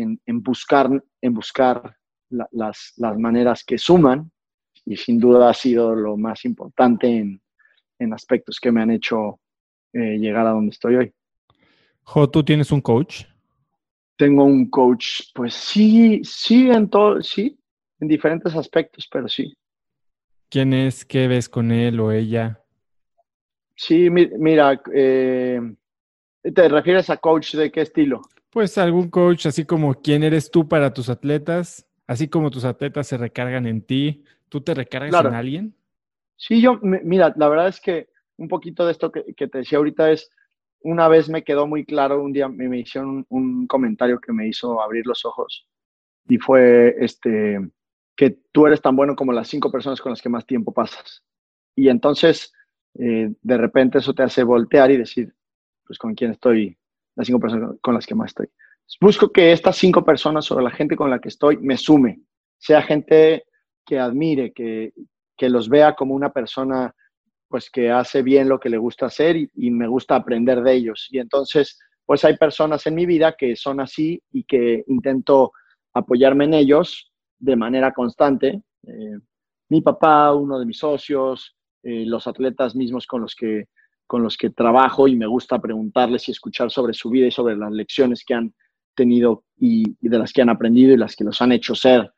buscar, 0.42 0.90
en 1.22 1.34
buscar 1.34 1.96
las, 2.30 2.94
maneras 2.98 3.64
que 3.64 3.78
suman 3.78 4.32
y 4.92 4.98
sin 4.98 5.20
duda 5.20 5.50
ha 5.50 5.54
sido 5.54 5.96
lo 5.96 6.18
más 6.18 6.44
importante 6.44 7.08
en, 7.08 7.42
aspectos 8.14 8.60
que 8.60 8.72
me 8.72 8.82
han 8.82 8.90
hecho 8.90 9.40
eh, 9.94 10.18
llegar 10.18 10.48
a 10.48 10.52
donde 10.52 10.72
estoy 10.72 10.96
hoy. 10.96 11.14
Jo, 12.02 12.28
¿tú 12.28 12.44
tienes 12.44 12.72
un 12.72 12.82
coach? 12.82 13.26
Tengo 14.18 14.44
un 14.44 14.72
coach, 14.72 15.22
pues 15.36 15.54
sí, 15.54 16.20
sí, 16.24 16.70
en 16.72 16.90
todo, 16.90 17.22
sí, 17.22 17.56
en 18.00 18.08
diferentes 18.08 18.56
aspectos, 18.56 19.08
pero 19.12 19.28
sí. 19.28 19.54
¿Quién 20.50 20.74
es? 20.74 21.06
¿Qué 21.06 21.28
ves 21.28 21.48
con 21.48 21.72
él 21.72 22.00
o 22.00 22.12
ella? 22.12 22.60
Sí, 23.76 24.10
mira, 24.10 24.82
eh, 24.94 25.62
¿te 26.42 26.70
refieres 26.70 27.10
a 27.12 27.18
coach 27.18 27.54
de 27.54 27.72
qué 27.72 27.82
estilo? 27.82 28.22
Pues 28.50 28.80
algún 28.80 29.10
coach, 29.10 29.46
así 29.46 29.64
como 29.64 29.94
quién 29.94 30.24
eres 30.24 30.50
tú 30.50 30.68
para 30.68 30.92
tus 30.92 31.08
atletas, 31.08 31.88
así 32.08 32.28
como 32.28 32.50
tus 32.50 32.66
atletas 32.66 33.08
se 33.08 33.18
recargan 33.18 33.68
en 33.68 33.82
ti, 33.82 34.24
¿tú 34.52 34.62
te 34.62 34.74
recargas 34.74 35.26
en 35.26 35.34
alguien? 35.34 35.76
Sí, 36.36 36.62
yo, 36.62 36.78
mira, 36.82 37.34
la 37.38 37.48
verdad 37.48 37.70
es 37.70 37.80
que 37.80 38.10
un 38.38 38.50
poquito 38.50 38.86
de 38.86 38.92
esto 38.92 39.12
que, 39.12 39.48
te 39.48 39.58
decía 39.58 39.78
ahorita 39.78 40.12
es, 40.12 40.30
una 40.82 41.08
vez 41.08 41.30
me 41.30 41.44
quedó 41.44 41.68
muy 41.68 41.86
claro, 41.86 42.22
un 42.22 42.34
día 42.34 42.50
me, 42.50 42.68
me 42.68 42.80
hicieron 42.80 43.26
un, 43.30 43.66
comentario 43.66 44.20
que 44.20 44.34
me 44.34 44.48
hizo 44.48 44.82
abrir 44.82 45.08
los 45.08 45.24
ojos 45.24 45.68
y 46.28 46.38
fue 46.38 46.96
este, 47.00 47.60
que 48.16 48.38
tú 48.52 48.68
eres 48.68 48.82
tan 48.82 48.96
bueno 48.96 49.16
como 49.16 49.32
las 49.32 49.48
cinco 49.48 49.72
personas 49.72 50.02
con 50.02 50.12
las 50.12 50.22
que 50.22 50.30
más 50.30 50.46
tiempo 50.46 50.74
pasas. 50.74 51.24
Y 51.76 51.88
entonces, 51.88 52.54
eh, 52.96 53.32
de 53.42 53.58
repente 53.58 54.00
eso 54.00 54.14
te 54.14 54.24
hace 54.24 54.44
voltear 54.44 54.92
y 54.92 54.98
decir, 54.98 55.34
pues 55.86 55.98
con 55.98 56.14
quién 56.14 56.32
estoy, 56.32 56.78
las 57.16 57.28
cinco 57.28 57.40
personas 57.40 57.76
con 57.82 57.94
las 57.94 58.06
que 58.06 58.16
más 58.16 58.32
estoy. 58.32 58.50
Busco 59.00 59.32
que 59.32 59.54
estas 59.54 59.78
cinco 59.78 60.04
personas 60.04 60.52
o 60.52 60.60
la 60.60 60.72
gente 60.72 60.98
con 60.98 61.10
la 61.10 61.20
que 61.20 61.30
estoy 61.30 61.58
me 61.58 61.78
sume, 61.78 62.22
sea 62.58 62.82
gente 62.82 63.46
que 63.92 64.00
admire, 64.00 64.54
que, 64.54 64.94
que 65.36 65.50
los 65.50 65.68
vea 65.68 65.96
como 65.96 66.16
una 66.16 66.32
persona 66.32 66.96
pues 67.50 67.70
que 67.70 67.92
hace 67.92 68.22
bien 68.22 68.48
lo 68.48 68.58
que 68.58 68.70
le 68.70 68.78
gusta 68.78 69.08
hacer 69.08 69.36
y, 69.36 69.70
me 69.70 69.86
gusta 69.86 70.16
aprender 70.16 70.64
de 70.64 70.72
ellos. 70.72 71.10
Y 71.12 71.20
entonces, 71.20 71.78
pues 72.06 72.24
hay 72.24 72.38
personas 72.38 72.88
en 72.88 72.96
mi 72.96 73.06
vida 73.06 73.36
que 73.38 73.58
son 73.58 73.82
así 73.82 74.24
y 74.32 74.46
que 74.46 74.86
intento 74.88 75.52
apoyarme 75.94 76.46
en 76.46 76.54
ellos 76.54 77.12
de 77.38 77.58
manera 77.58 77.92
constante. 77.92 78.62
Eh, 78.88 79.18
mi 79.68 79.82
papá, 79.82 80.34
uno 80.34 80.58
de 80.58 80.66
mis 80.66 80.78
socios, 80.78 81.54
eh, 81.84 82.06
los 82.06 82.28
atletas 82.28 82.78
mismos 82.78 83.06
con 83.06 83.24
los 83.24 83.36
que 83.36 83.66
con 84.08 84.24
los 84.24 84.38
que 84.38 84.52
trabajo 84.52 85.10
y 85.10 85.18
me 85.18 85.28
gusta 85.28 85.60
preguntarles 85.60 86.30
y 86.30 86.32
escuchar 86.32 86.72
sobre 86.72 86.94
su 86.94 87.10
vida 87.10 87.28
y 87.28 87.32
sobre 87.32 87.58
las 87.58 87.72
lecciones 87.72 88.24
que 88.26 88.36
han 88.36 88.54
tenido 88.96 89.44
y, 89.58 89.84
de 90.00 90.18
las 90.18 90.32
que 90.32 90.42
han 90.42 90.50
aprendido 90.50 90.94
y 90.94 90.98
las 90.98 91.16
que 91.16 91.24
los 91.26 91.42
han 91.42 91.52
hecho 91.52 91.76
ser 91.76 92.10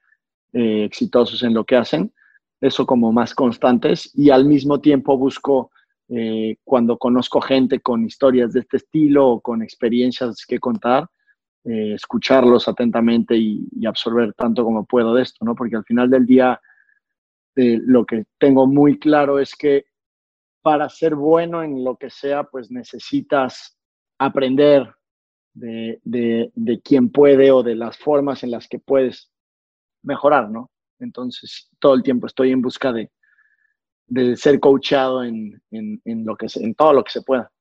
eh, 0.54 0.84
exitosos 0.84 1.42
en 1.42 1.54
lo 1.54 1.64
que 1.66 1.76
hacen. 1.76 2.14
Eso 2.62 2.86
como 2.86 3.12
más 3.12 3.34
constantes 3.34 4.12
y 4.14 4.30
al 4.30 4.46
mismo 4.46 4.80
tiempo 4.80 5.18
busco 5.18 5.72
eh, 6.10 6.58
cuando 6.64 6.98
conozco 6.98 7.42
gente 7.42 7.80
con 7.80 8.06
historias 8.06 8.54
de 8.54 8.60
este 8.60 8.78
estilo 8.78 9.28
o 9.28 9.42
con 9.42 9.64
experiencias 9.64 10.46
que 10.46 10.60
contar, 10.60 11.08
eh, 11.66 11.94
escucharlos 11.96 12.68
atentamente 12.68 13.36
y, 13.36 13.68
absorber 13.88 14.34
tanto 14.34 14.64
como 14.64 14.86
puedo 14.86 15.16
de 15.16 15.24
esto, 15.24 15.44
¿no? 15.44 15.56
Porque 15.56 15.76
al 15.76 15.86
final 15.86 16.10
del 16.10 16.26
día 16.26 16.62
lo 17.56 18.06
que 18.06 18.26
tengo 18.40 18.66
muy 18.66 18.98
claro 18.98 19.40
es 19.40 19.56
que 19.56 19.86
para 20.64 20.90
ser 20.90 21.16
bueno 21.16 21.64
en 21.64 21.84
lo 21.84 21.98
que 21.98 22.10
sea, 22.10 22.44
pues 22.44 22.72
necesitas 22.72 23.78
aprender 24.18 24.92
de, 25.54 26.00
de, 26.04 26.82
quién 26.84 27.10
puede 27.10 27.52
o 27.52 27.64
de 27.64 27.76
las 27.76 27.98
formas 27.98 28.44
en 28.44 28.52
las 28.52 28.68
que 28.68 28.80
puedes 28.80 29.33
mejorar, 30.04 30.50
¿no? 30.50 30.70
Entonces, 31.00 31.70
todo 31.80 31.96
el 31.96 32.04
tiempo 32.04 32.28
estoy 32.28 32.52
en 32.52 32.62
busca 32.62 32.92
de, 32.92 33.12
de 34.08 34.38
ser 34.38 34.60
coachado 34.60 35.24
en, 35.24 35.62
en, 35.72 36.02
en, 36.06 36.26
lo 36.26 36.36
que 36.36 36.48
en 36.56 36.76
todo 36.76 36.94
lo 36.94 37.04
que 37.04 37.12
se 37.12 37.22
pueda. 37.22 37.52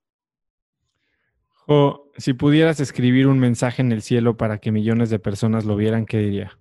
O 1.66 2.10
si 2.16 2.34
pudieras 2.34 2.80
escribir 2.80 3.26
un 3.26 3.38
mensaje 3.38 3.82
en 3.82 3.92
el 3.92 4.02
cielo 4.02 4.36
para 4.36 4.58
que 4.58 4.72
millones 4.72 5.10
de 5.10 5.18
personas 5.18 5.64
lo 5.64 5.76
vieran, 5.76 6.06
¿qué 6.06 6.18
diría? 6.18 6.58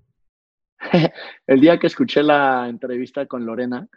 el 1.47 1.59
día 1.59 1.79
que 1.79 1.87
escuché 1.87 2.23
la 2.23 2.67
entrevista 2.69 3.25
con 3.25 3.45
Lorena, 3.45 3.87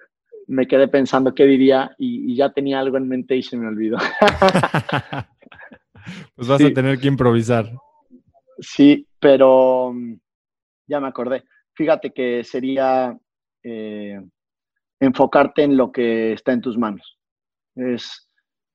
me 0.47 0.67
quedé 0.67 0.89
pensando 0.89 1.35
qué 1.35 1.45
diría 1.45 1.95
y, 1.99 2.37
ya 2.37 2.53
tenía 2.53 2.81
algo 2.81 2.97
en 2.97 3.09
mente 3.09 3.37
y 3.37 3.43
se 3.43 3.57
me 3.57 3.67
olvidó. 3.67 3.97
pues 6.37 6.49
vas 6.49 6.63
a 6.63 6.73
tener 6.73 6.99
que 6.99 7.09
improvisar. 7.09 7.71
Sí, 8.59 9.07
pero 9.19 9.93
mm, 9.95 10.15
ya 10.87 11.01
me 11.01 11.09
acordé. 11.09 11.45
Fíjate 11.75 12.13
que 12.13 12.45
sería 12.45 13.19
eh, 13.63 14.21
enfocarte 15.01 15.63
en 15.63 15.77
lo 15.77 15.93
que 15.93 16.33
está 16.33 16.53
en 16.53 16.61
tus 16.61 16.79
manos. 16.79 17.19
Es 17.75 18.31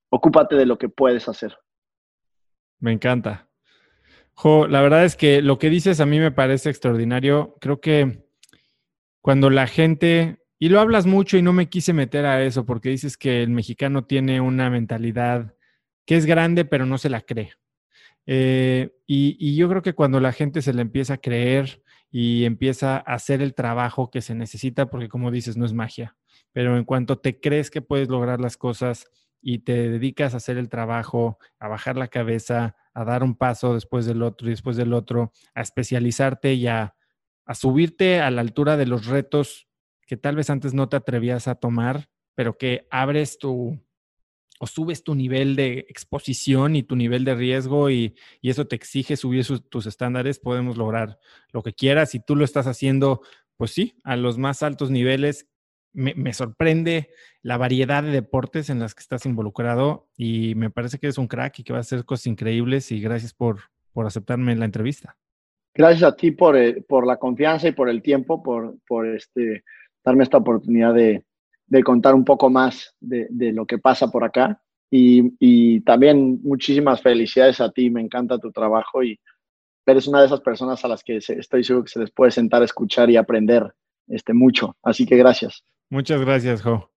ocúpate 0.09 0.55
de 0.55 0.65
lo 0.65 0.77
que 0.77 0.89
puedes 0.89 1.27
hacer. 1.29 1.55
Me 2.79 2.91
encanta. 2.91 3.49
Jo, 4.33 4.67
la 4.67 4.81
verdad 4.81 5.05
es 5.05 5.15
que 5.15 5.41
lo 5.41 5.59
que 5.59 5.69
dices 5.69 5.99
a 5.99 6.05
mí 6.05 6.19
me 6.19 6.31
parece 6.31 6.69
extraordinario. 6.69 7.57
Creo 7.59 7.81
que 7.81 8.25
cuando 9.21 9.49
la 9.49 9.67
gente 9.67 10.39
y 10.59 10.67
lo 10.67 10.81
hablas 10.81 11.05
mucho 11.05 11.37
y 11.37 11.41
no 11.41 11.53
me 11.53 11.69
quise 11.69 11.93
meter 11.93 12.25
a 12.25 12.43
eso 12.43 12.65
porque 12.65 12.89
dices 12.89 13.17
que 13.17 13.41
el 13.41 13.49
mexicano 13.49 14.05
tiene 14.05 14.41
una 14.41 14.69
mentalidad 14.69 15.55
que 16.05 16.17
es 16.17 16.25
grande 16.25 16.65
pero 16.65 16.85
no 16.85 16.97
se 16.97 17.09
la 17.09 17.21
cree. 17.21 17.53
Eh, 18.25 18.91
y, 19.07 19.55
yo 19.55 19.69
creo 19.69 19.81
que 19.81 19.93
cuando 19.93 20.19
la 20.19 20.33
gente 20.33 20.61
se 20.61 20.73
le 20.73 20.81
empieza 20.81 21.15
a 21.15 21.17
creer 21.17 21.81
y 22.11 22.45
empieza 22.45 22.97
a 22.97 23.13
hacer 23.13 23.41
el 23.41 23.53
trabajo 23.53 24.09
que 24.09 24.21
se 24.21 24.35
necesita, 24.35 24.89
porque 24.89 25.09
como 25.09 25.31
dices, 25.31 25.57
no 25.57 25.65
es 25.65 25.73
magia, 25.73 26.17
pero 26.51 26.77
en 26.77 26.85
cuanto 26.85 27.19
te 27.19 27.39
crees 27.39 27.69
que 27.69 27.81
puedes 27.81 28.09
lograr 28.09 28.39
las 28.41 28.57
cosas 28.57 29.05
y 29.41 29.59
te 29.59 29.89
dedicas 29.89 30.33
a 30.33 30.37
hacer 30.37 30.57
el 30.57 30.69
trabajo, 30.69 31.37
a 31.59 31.67
bajar 31.67 31.97
la 31.97 32.07
cabeza, 32.07 32.75
a 32.93 33.03
dar 33.05 33.23
un 33.23 33.35
paso 33.35 33.73
después 33.73 34.05
del 34.05 34.23
otro 34.23 34.47
y 34.47 34.51
después 34.51 34.75
del 34.75 34.93
otro, 34.93 35.31
a 35.53 35.61
especializarte 35.61 36.53
y 36.53 36.67
a 36.67 36.95
subirte 37.53 38.19
a 38.19 38.29
la 38.31 38.41
altura 38.41 38.77
de 38.77 38.85
los 38.85 39.05
retos 39.05 39.67
que 40.05 40.17
tal 40.17 40.35
vez 40.35 40.49
antes 40.49 40.73
no 40.73 40.89
te 40.89 40.97
atrevías 40.97 41.47
a 41.47 41.55
tomar, 41.55 42.09
pero 42.33 42.57
que 42.57 42.87
abres 42.89 43.37
tu 43.37 43.79
o 44.59 44.67
subes 44.67 45.03
tu 45.03 45.15
nivel 45.15 45.55
de 45.55 45.85
exposición 45.89 46.75
y 46.75 46.83
tu 46.83 46.95
nivel 46.95 47.23
de 47.23 47.33
riesgo 47.33 47.89
y, 47.89 48.15
eso 48.43 48.67
te 48.67 48.75
exige 48.75 49.15
subir 49.15 49.45
tus 49.69 49.85
estándares, 49.85 50.39
podemos 50.39 50.77
lograr 50.77 51.17
lo 51.51 51.63
que 51.63 51.73
quieras. 51.73 52.13
Y 52.13 52.19
tú 52.19 52.35
lo 52.35 52.43
estás 52.43 52.67
haciendo, 52.67 53.21
pues 53.57 53.71
sí, 53.71 53.95
a 54.03 54.15
los 54.15 54.37
más 54.37 54.61
altos 54.61 54.91
niveles. 54.91 55.47
Me, 55.93 56.33
sorprende 56.33 57.09
la 57.41 57.57
variedad 57.57 58.03
de 58.03 58.11
deportes 58.11 58.69
en 58.69 58.79
las 58.79 58.93
que 58.93 59.01
estás 59.01 59.25
involucrado 59.25 60.07
y 60.15 60.53
me 60.55 60.69
parece 60.69 60.99
que 60.99 61.07
eres 61.07 61.17
un 61.17 61.27
crack 61.27 61.59
y 61.59 61.63
que 61.63 61.73
vas 61.73 61.79
a 61.79 61.95
hacer 61.95 62.05
cosas 62.05 62.27
increíbles 62.27 62.91
y 62.91 63.01
gracias 63.01 63.33
por, 63.33 63.59
por 63.93 64.05
aceptarme 64.05 64.55
la 64.55 64.65
entrevista. 64.65 65.17
Gracias 65.73 66.03
a 66.03 66.15
ti 66.15 66.31
por, 66.31 66.57
eh, 66.57 66.83
por 66.87 67.07
la 67.07 67.17
confianza 67.17 67.67
y 67.67 67.71
por 67.71 67.89
el 67.89 68.01
tiempo, 68.01 68.43
por, 68.43 68.77
por 68.87 69.07
este, 69.07 69.63
darme 70.03 70.23
esta 70.23 70.37
oportunidad 70.37 70.93
de, 70.93 71.23
contar 71.83 72.15
un 72.15 72.25
poco 72.25 72.49
más 72.49 72.95
de, 72.99 73.27
lo 73.53 73.65
que 73.65 73.77
pasa 73.77 74.09
por 74.09 74.23
acá. 74.23 74.61
Y, 74.91 75.81
también 75.81 76.39
muchísimas 76.43 77.01
felicidades 77.01 77.61
a 77.61 77.71
ti, 77.71 77.89
me 77.89 78.01
encanta 78.01 78.39
tu 78.39 78.51
trabajo 78.51 79.03
y 79.03 79.19
eres 79.85 80.07
una 80.07 80.19
de 80.19 80.27
esas 80.27 80.41
personas 80.41 80.83
a 80.85 80.87
las 80.87 81.03
que 81.03 81.17
estoy 81.17 81.63
seguro 81.63 81.85
que 81.85 81.91
se 81.91 81.99
les 81.99 82.11
puede 82.11 82.31
sentar 82.31 82.61
a 82.61 82.65
escuchar 82.65 83.09
y 83.09 83.17
aprender 83.17 83.73
este, 84.07 84.33
mucho. 84.33 84.75
Así 84.83 85.05
que 85.05 85.17
gracias. 85.17 85.63
Muchas 85.89 86.21
gracias, 86.21 86.61
Jo. 86.61 86.89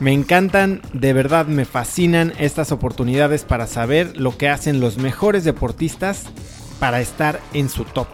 Me 0.00 0.12
encantan, 0.12 0.80
de 0.92 1.12
verdad 1.12 1.46
me 1.46 1.64
fascinan 1.64 2.32
estas 2.38 2.70
oportunidades 2.70 3.44
para 3.44 3.66
saber 3.66 4.16
lo 4.16 4.36
que 4.36 4.48
hacen 4.48 4.80
los 4.80 4.96
mejores 4.96 5.42
deportistas 5.42 6.32
para 6.78 7.00
estar 7.00 7.40
en 7.52 7.68
su 7.68 7.84
top. 7.84 8.06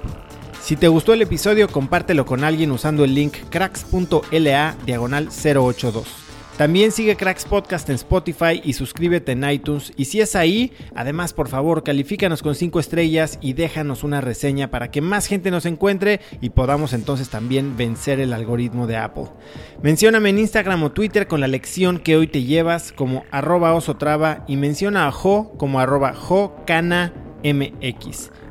Si 0.64 0.76
te 0.76 0.88
gustó 0.88 1.12
el 1.12 1.20
episodio, 1.20 1.68
compártelo 1.68 2.24
con 2.24 2.42
alguien 2.42 2.70
usando 2.70 3.04
el 3.04 3.14
link 3.14 3.34
cracks.la 3.50 4.74
diagonal 4.86 5.28
082. 5.28 6.06
También 6.56 6.90
sigue 6.90 7.16
Cracks 7.16 7.44
Podcast 7.44 7.86
en 7.90 7.96
Spotify 7.96 8.62
y 8.64 8.72
suscríbete 8.72 9.32
en 9.32 9.44
iTunes. 9.44 9.92
Y 9.98 10.06
si 10.06 10.22
es 10.22 10.34
ahí, 10.34 10.72
además 10.94 11.34
por 11.34 11.48
favor 11.48 11.82
califícanos 11.82 12.40
con 12.40 12.54
5 12.54 12.80
estrellas 12.80 13.38
y 13.42 13.52
déjanos 13.52 14.04
una 14.04 14.22
reseña 14.22 14.70
para 14.70 14.90
que 14.90 15.02
más 15.02 15.26
gente 15.26 15.50
nos 15.50 15.66
encuentre 15.66 16.22
y 16.40 16.48
podamos 16.48 16.94
entonces 16.94 17.28
también 17.28 17.76
vencer 17.76 18.18
el 18.18 18.32
algoritmo 18.32 18.86
de 18.86 18.96
Apple. 18.96 19.26
Mencióname 19.82 20.30
en 20.30 20.38
Instagram 20.38 20.82
o 20.84 20.92
Twitter 20.92 21.26
con 21.26 21.42
la 21.42 21.46
lección 21.46 21.98
que 21.98 22.16
hoy 22.16 22.26
te 22.26 22.42
llevas 22.42 22.90
como 22.90 23.26
arroba 23.30 23.74
osotrava 23.74 24.46
y 24.48 24.56
menciona 24.56 25.08
a 25.08 25.12
Jo 25.12 25.52
como 25.58 25.78
arroba 25.78 26.14
JoCanaMX. 26.14 27.10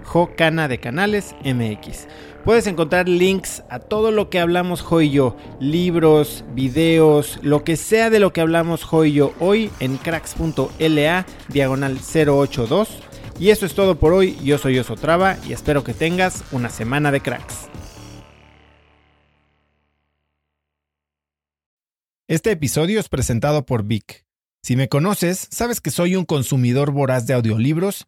Jocana 0.03 0.67
de 0.67 0.80
Canales 0.80 1.35
MX. 1.43 2.07
Puedes 2.43 2.67
encontrar 2.67 3.07
links 3.07 3.63
a 3.69 3.80
todo 3.80 4.11
lo 4.11 4.30
que 4.30 4.39
hablamos 4.39 4.81
Jo 4.81 5.01
y 5.01 5.11
yo, 5.11 5.38
libros, 5.59 6.43
videos, 6.53 7.39
lo 7.41 7.63
que 7.63 7.77
sea 7.77 8.09
de 8.09 8.19
lo 8.19 8.34
que 8.34 8.41
hablamos 8.41 8.84
Jo 8.84 9.05
y 9.05 9.13
yo 9.13 9.34
hoy 9.39 9.71
en 9.80 9.97
cracks.la 9.97 11.25
diagonal 11.47 11.99
082. 11.99 12.89
Y 13.39 13.49
eso 13.49 13.65
es 13.65 13.73
todo 13.73 13.97
por 13.97 14.13
hoy. 14.13 14.38
Yo 14.43 14.57
soy 14.57 14.77
Osotrava 14.77 15.38
y 15.47 15.53
espero 15.53 15.84
que 15.84 15.93
tengas 15.93 16.43
una 16.51 16.69
semana 16.69 17.11
de 17.11 17.21
cracks. 17.21 17.67
Este 22.27 22.51
episodio 22.51 22.99
es 22.99 23.09
presentado 23.09 23.65
por 23.65 23.84
Vic. 23.84 24.25
Si 24.61 24.75
me 24.75 24.88
conoces, 24.88 25.47
sabes 25.51 25.81
que 25.81 25.91
soy 25.91 26.15
un 26.15 26.25
consumidor 26.25 26.91
voraz 26.91 27.27
de 27.27 27.34
audiolibros 27.34 28.07